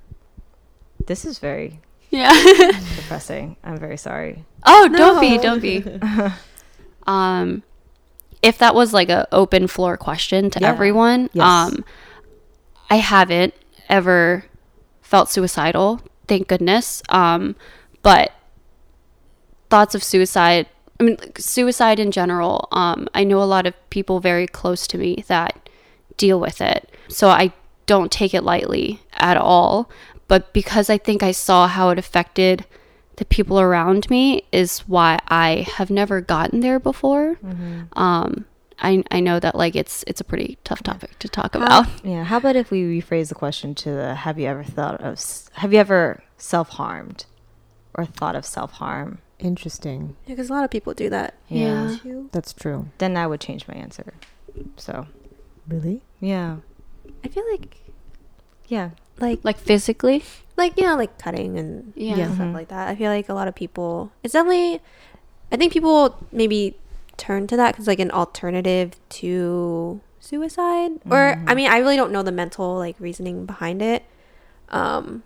This 1.06 1.24
is 1.24 1.38
very 1.38 1.80
Yeah. 2.10 2.32
depressing. 2.96 3.56
I'm 3.64 3.78
very 3.78 3.96
sorry. 3.96 4.44
oh, 4.66 4.88
don't 4.88 5.20
be, 5.20 5.38
don't 5.38 5.60
be. 5.62 5.82
um, 7.06 7.62
if 8.42 8.58
that 8.58 8.74
was 8.74 8.92
like 8.92 9.08
a 9.08 9.26
open 9.32 9.68
floor 9.68 9.96
question 9.96 10.50
to 10.50 10.60
Yeah. 10.60 10.68
everyone, 10.68 11.30
Yes. 11.32 11.44
um, 11.46 11.84
I 12.90 12.96
haven't 12.96 13.54
ever 13.88 14.44
felt 15.00 15.30
suicidal, 15.30 16.00
thank 16.26 16.46
goodness. 16.48 17.02
Um, 17.08 17.56
but 18.02 18.32
thoughts 19.70 19.94
of 19.94 20.02
suicide, 20.04 20.66
I 21.00 21.04
mean, 21.04 21.16
like, 21.20 21.38
suicide 21.38 22.00
in 22.00 22.10
general, 22.10 22.68
um, 22.72 23.08
I 23.14 23.24
know 23.24 23.42
a 23.42 23.44
lot 23.44 23.66
of 23.66 23.74
people 23.90 24.20
very 24.20 24.46
close 24.46 24.86
to 24.88 24.98
me 24.98 25.24
that 25.28 25.68
deal 26.16 26.40
with 26.40 26.60
it. 26.60 26.90
So 27.08 27.28
I 27.28 27.52
don't 27.86 28.10
take 28.10 28.34
it 28.34 28.42
lightly 28.42 29.00
at 29.12 29.36
all. 29.36 29.90
But 30.26 30.52
because 30.52 30.90
I 30.90 30.98
think 30.98 31.22
I 31.22 31.30
saw 31.30 31.66
how 31.68 31.88
it 31.90 31.98
affected 31.98 32.66
the 33.16 33.24
people 33.24 33.58
around 33.58 34.08
me, 34.10 34.42
is 34.52 34.80
why 34.80 35.18
I 35.28 35.66
have 35.76 35.90
never 35.90 36.20
gotten 36.20 36.60
there 36.60 36.78
before. 36.78 37.36
Um, 37.94 38.44
I, 38.80 39.02
I 39.10 39.18
know 39.20 39.40
that 39.40 39.56
like 39.56 39.74
it's 39.74 40.04
it's 40.06 40.20
a 40.20 40.24
pretty 40.24 40.58
tough 40.62 40.82
topic 40.84 41.18
to 41.18 41.28
talk 41.28 41.54
about. 41.54 41.86
Yeah. 42.04 42.24
How 42.24 42.36
about 42.36 42.54
if 42.54 42.70
we 42.70 42.82
rephrase 42.82 43.28
the 43.28 43.34
question 43.34 43.74
to 43.76 43.90
the 43.90 44.14
Have 44.14 44.38
you 44.38 44.46
ever 44.46 44.62
thought 44.62 45.00
of 45.00 45.20
Have 45.54 45.72
you 45.72 45.80
ever 45.80 46.22
self 46.36 46.68
harmed 46.70 47.24
or 47.94 48.04
thought 48.04 48.36
of 48.36 48.44
self 48.46 48.72
harm? 48.72 49.18
Interesting. 49.40 50.16
because 50.26 50.50
a 50.50 50.52
lot 50.52 50.64
of 50.64 50.70
people 50.70 50.94
do 50.94 51.08
that 51.10 51.34
Yeah. 51.48 51.96
too. 52.02 52.28
That's 52.32 52.52
true. 52.52 52.88
Then 52.98 53.16
I 53.16 53.26
would 53.26 53.40
change 53.40 53.66
my 53.68 53.74
answer. 53.74 54.14
So 54.76 55.06
Really? 55.68 56.00
Yeah. 56.20 56.56
I 57.24 57.28
feel 57.28 57.44
like 57.50 57.76
Yeah. 58.66 58.90
like 59.20 59.40
Like 59.44 59.58
physically? 59.58 60.24
like 60.56 60.76
you 60.76 60.84
know 60.86 60.96
like 60.96 61.18
cutting 61.18 61.58
and 61.58 61.92
Yeah. 61.94 62.16
Yeah. 62.16 62.34
stuff 62.34 62.52
like 62.54 62.68
that. 62.68 62.88
I 62.88 62.96
feel 62.96 63.10
like 63.12 63.28
a 63.28 63.34
lot 63.34 63.46
of 63.48 63.54
people. 63.54 64.10
It's 64.22 64.32
definitely. 64.32 64.80
I 65.52 65.56
think 65.56 65.72
people 65.72 66.16
maybe 66.32 66.76
turn 67.16 67.46
to 67.48 67.56
that 67.56 67.72
because 67.72 67.86
like 67.86 68.00
an 68.00 68.10
alternative 68.10 68.92
to 69.10 70.00
suicide, 70.20 70.92
or 71.10 71.42
I 71.46 71.54
mean, 71.54 71.70
I 71.70 71.78
really 71.78 71.96
don't 71.96 72.12
know 72.12 72.22
the 72.22 72.32
mental 72.32 72.76
like 72.76 72.96
reasoning 72.98 73.46
behind 73.46 73.80
it. 73.82 74.02
Um, 74.70 75.22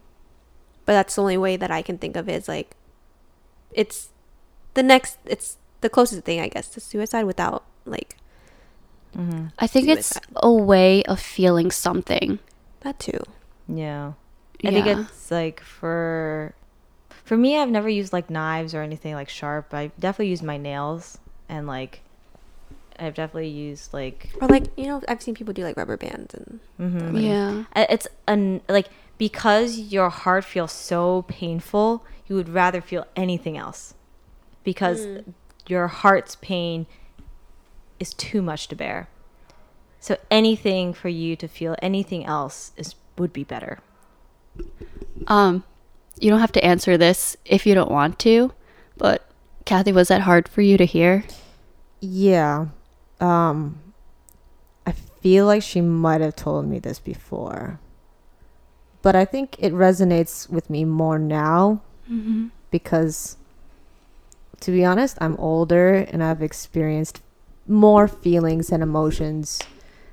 but 0.87 0.93
that's 0.93 1.15
the 1.17 1.23
only 1.23 1.37
way 1.39 1.57
that 1.57 1.71
I 1.71 1.83
can 1.83 1.99
think 1.99 2.15
of 2.17 2.29
is 2.29 2.47
like, 2.47 2.77
it's 3.73 4.11
the 4.75 4.83
next. 4.83 5.19
It's 5.25 5.59
the 5.81 5.89
closest 5.89 6.23
thing 6.23 6.41
I 6.41 6.49
guess 6.49 6.69
to 6.71 6.81
suicide 6.81 7.25
without 7.25 7.65
like 7.85 8.17
Mm-hmm. 9.17 9.49
I 9.59 9.67
think 9.67 9.89
it's 9.89 10.19
a 10.37 10.53
way 10.53 11.03
of 11.05 11.21
feeling 11.21 11.71
something. 11.71 12.39
that 12.81 12.99
too. 12.99 13.21
Yeah. 13.69 14.13
I 14.65 14.71
think 14.71 14.87
it's 14.87 15.31
like 15.31 15.61
for 15.61 16.55
for 17.25 17.37
me 17.37 17.59
I've 17.59 17.71
never 17.71 17.89
used 17.89 18.13
like 18.13 18.31
knives 18.31 18.75
or 18.75 18.83
anything 18.83 19.15
like 19.15 19.29
sharp. 19.29 19.75
I 19.75 19.91
definitely 19.99 20.29
use 20.29 20.43
my 20.43 20.57
nails 20.57 21.19
and 21.49 21.67
like 21.67 22.01
I've 22.99 23.15
definitely 23.15 23.49
used 23.49 23.93
like 23.93 24.31
Or 24.41 24.49
like 24.49 24.67
you 24.79 24.87
know, 24.87 25.03
I've 25.09 25.21
seen 25.21 25.35
people 25.35 25.53
do 25.53 25.65
like 25.65 25.77
rubber 25.77 25.97
bands 25.97 26.35
and 26.35 26.61
mm-hmm. 26.81 27.17
Yeah. 27.17 27.65
It's 27.75 28.07
an 28.29 28.61
like 28.69 28.89
because 29.19 29.79
your 29.79 30.11
heart 30.11 30.45
feels 30.45 30.73
so 30.73 31.23
painful, 31.29 32.05
you 32.33 32.37
would 32.37 32.49
rather 32.49 32.81
feel 32.81 33.07
anything 33.15 33.59
else 33.59 33.93
because 34.65 35.07
your 35.67 35.87
heart's 35.87 36.37
pain 36.37 36.87
is 38.01 38.15
too 38.15 38.41
much 38.41 38.69
to 38.69 38.75
bear. 38.75 39.07
So 40.01 40.17
anything 40.31 40.95
for 40.95 41.11
you 41.11 41.37
to 41.37 41.47
feel 41.47 41.77
anything 41.83 42.25
else 42.25 42.73
is 42.79 42.95
would 43.19 43.35
be 43.35 43.45
better. 43.45 43.81
Um, 45.27 45.63
you 46.19 46.31
don't 46.31 46.41
have 46.41 46.53
to 46.53 46.65
answer 46.65 46.97
this 46.97 47.37
if 47.45 47.67
you 47.67 47.75
don't 47.75 47.91
want 47.91 48.19
to, 48.21 48.55
but 48.97 49.29
Kathy, 49.67 49.93
was 49.93 50.09
that 50.09 50.23
hard 50.23 50.49
for 50.49 50.63
you 50.63 50.79
to 50.79 50.87
hear? 50.87 51.25
Yeah. 52.01 52.69
Um 53.21 53.79
I 54.87 54.93
feel 55.21 55.45
like 55.45 55.63
she 55.63 55.83
might 55.83 56.23
have 56.23 56.35
told 56.35 56.67
me 56.67 56.79
this 56.79 56.99
before. 56.99 57.79
But 59.03 59.15
I 59.15 59.27
think 59.27 59.57
it 59.59 59.75
resonates 59.75 60.49
with 60.49 60.71
me 60.71 60.87
more 60.87 61.19
now 61.19 61.83
because 62.71 63.37
to 64.61 64.71
be 64.71 64.85
honest, 64.85 65.17
I'm 65.21 65.37
older 65.39 65.95
and 65.95 66.23
I've 66.23 66.43
experienced 66.43 67.21
more 67.67 68.07
feelings 68.09 68.71
and 68.71 68.83
emotions. 68.83 69.61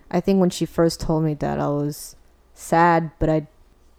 I 0.10 0.20
think 0.20 0.40
when 0.40 0.50
she 0.50 0.66
first 0.66 1.00
told 1.02 1.24
me 1.24 1.34
that 1.36 1.60
I 1.60 1.68
was 1.68 2.16
sad, 2.54 3.12
but 3.20 3.30
I 3.30 3.48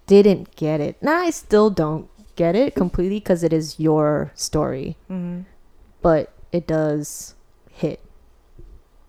didn't 0.07 0.57
get 0.57 0.81
it. 0.81 1.01
Now 1.03 1.19
I 1.21 1.31
still 1.31 1.71
don't 1.71 2.09
get 2.37 2.57
it 2.57 2.75
completely 2.75 3.21
because 3.21 3.43
it 3.45 3.53
is 3.53 3.79
your 3.79 4.33
story, 4.35 4.97
Mm-hmm. 5.09 5.43
but 6.03 6.33
it 6.53 6.67
does 6.67 7.35
hit 7.71 8.01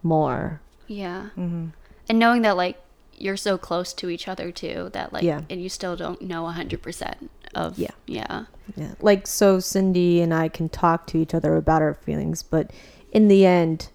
more. 0.03 0.61
Yeah. 0.87 1.29
Mm-hmm. 1.37 1.67
And 2.09 2.19
knowing 2.19 2.41
that 2.43 2.57
like 2.57 2.77
you're 3.17 3.37
so 3.37 3.57
close 3.57 3.93
to 3.93 4.09
each 4.09 4.27
other 4.27 4.51
too, 4.51 4.89
that 4.93 5.13
like 5.13 5.23
Yeah. 5.23 5.41
and 5.49 5.61
you 5.61 5.69
still 5.69 5.95
don't 5.95 6.21
know 6.21 6.45
hundred 6.47 6.81
percent 6.81 7.31
of 7.55 7.77
Yeah. 7.77 7.91
yeah. 8.07 8.45
Yeah. 8.75 8.91
Like 9.01 9.27
so 9.27 9.59
Cindy 9.59 10.21
and 10.21 10.33
I 10.33 10.47
can 10.49 10.69
talk 10.69 11.07
to 11.07 11.17
each 11.17 11.33
other 11.33 11.55
about 11.57 11.81
our 11.81 11.93
feelings, 11.95 12.43
but 12.43 12.71
in 13.11 13.27
the 13.27 13.45
end 13.45 13.89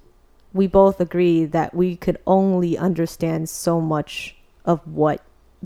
we 0.53 0.67
both 0.67 1.01
agree 1.01 1.45
that 1.45 1.75
we 1.75 1.97
could 1.97 2.19
only 2.27 2.79
understand 2.79 3.49
so 3.49 3.81
much 3.81 4.37
of 4.65 4.81
what 4.87 5.23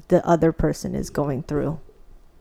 the 0.08 0.24
other 0.26 0.50
person 0.52 0.94
is 0.94 1.10
going 1.10 1.42
through. 1.44 1.78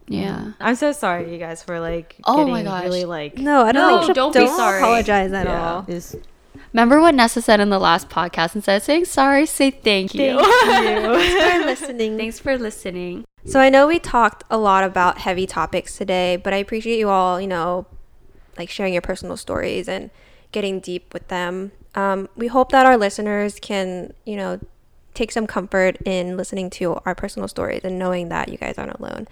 Yeah. 0.07 0.53
I'm 0.59 0.73
so 0.75 0.91
sorry, 0.91 1.31
you 1.31 1.37
guys, 1.37 1.61
for 1.63 1.79
like 1.79 2.15
Oh 2.25 2.47
my 2.47 2.63
gosh. 2.63 2.83
really 2.83 3.05
like 3.05 3.37
no, 3.37 3.61
I 3.63 3.71
don't 3.71 3.87
No, 3.91 3.97
think 3.99 4.07
she- 4.09 4.13
don't 4.13 4.33
be 4.33 4.47
sorry. 4.47 4.79
apologize 4.81 5.31
at 5.31 5.45
Yeah. 5.45 5.73
all. 5.73 5.85
Is 5.87 6.15
Remember 6.73 6.99
what 6.99 7.15
Nessa 7.15 7.41
said 7.41 7.59
in 7.59 7.69
the 7.69 7.79
last 7.79 8.09
podcast 8.09 8.53
and 8.55 8.63
said 8.63 8.81
saying 8.83 9.05
sorry, 9.05 9.45
say 9.45 9.71
thank 9.71 10.13
you. 10.15 10.37
Thanks 10.65 11.53
for 11.59 11.65
listening. 11.65 12.17
Thanks 12.17 12.39
for 12.39 12.57
listening. 12.57 13.25
So 13.45 13.59
I 13.59 13.69
know 13.69 13.87
we 13.87 13.99
talked 13.99 14.43
a 14.49 14.57
lot 14.57 14.83
about 14.83 15.19
heavy 15.19 15.47
topics 15.47 15.97
today, 15.97 16.35
but 16.35 16.53
I 16.53 16.57
appreciate 16.57 16.99
you 16.99 17.09
all, 17.09 17.39
you 17.39 17.47
know, 17.47 17.85
like 18.57 18.69
sharing 18.69 18.93
your 18.93 19.01
personal 19.01 19.37
stories 19.37 19.87
and 19.87 20.09
getting 20.51 20.79
deep 20.79 21.13
with 21.13 21.27
them. 21.29 21.71
Um, 21.95 22.29
we 22.35 22.47
hope 22.47 22.71
that 22.71 22.85
our 22.85 22.97
listeners 22.97 23.59
can, 23.59 24.13
you 24.25 24.35
know, 24.35 24.59
take 25.13 25.31
some 25.31 25.47
comfort 25.47 25.97
in 26.05 26.37
listening 26.37 26.69
to 26.69 26.95
our 27.05 27.15
personal 27.15 27.47
stories 27.47 27.81
and 27.83 27.97
knowing 27.97 28.29
that 28.29 28.49
you 28.49 28.57
guys 28.57 28.77
aren't 28.77 28.99
alone. 28.99 29.27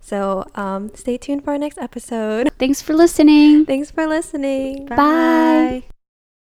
So 0.00 0.44
um, 0.56 0.90
stay 0.94 1.16
tuned 1.16 1.44
for 1.44 1.52
our 1.52 1.58
next 1.58 1.78
episode. 1.78 2.50
Thanks 2.58 2.82
for 2.82 2.92
listening. 2.92 3.64
Thanks 3.64 3.90
for 3.90 4.06
listening. 4.06 4.86
Bye. 4.86 5.84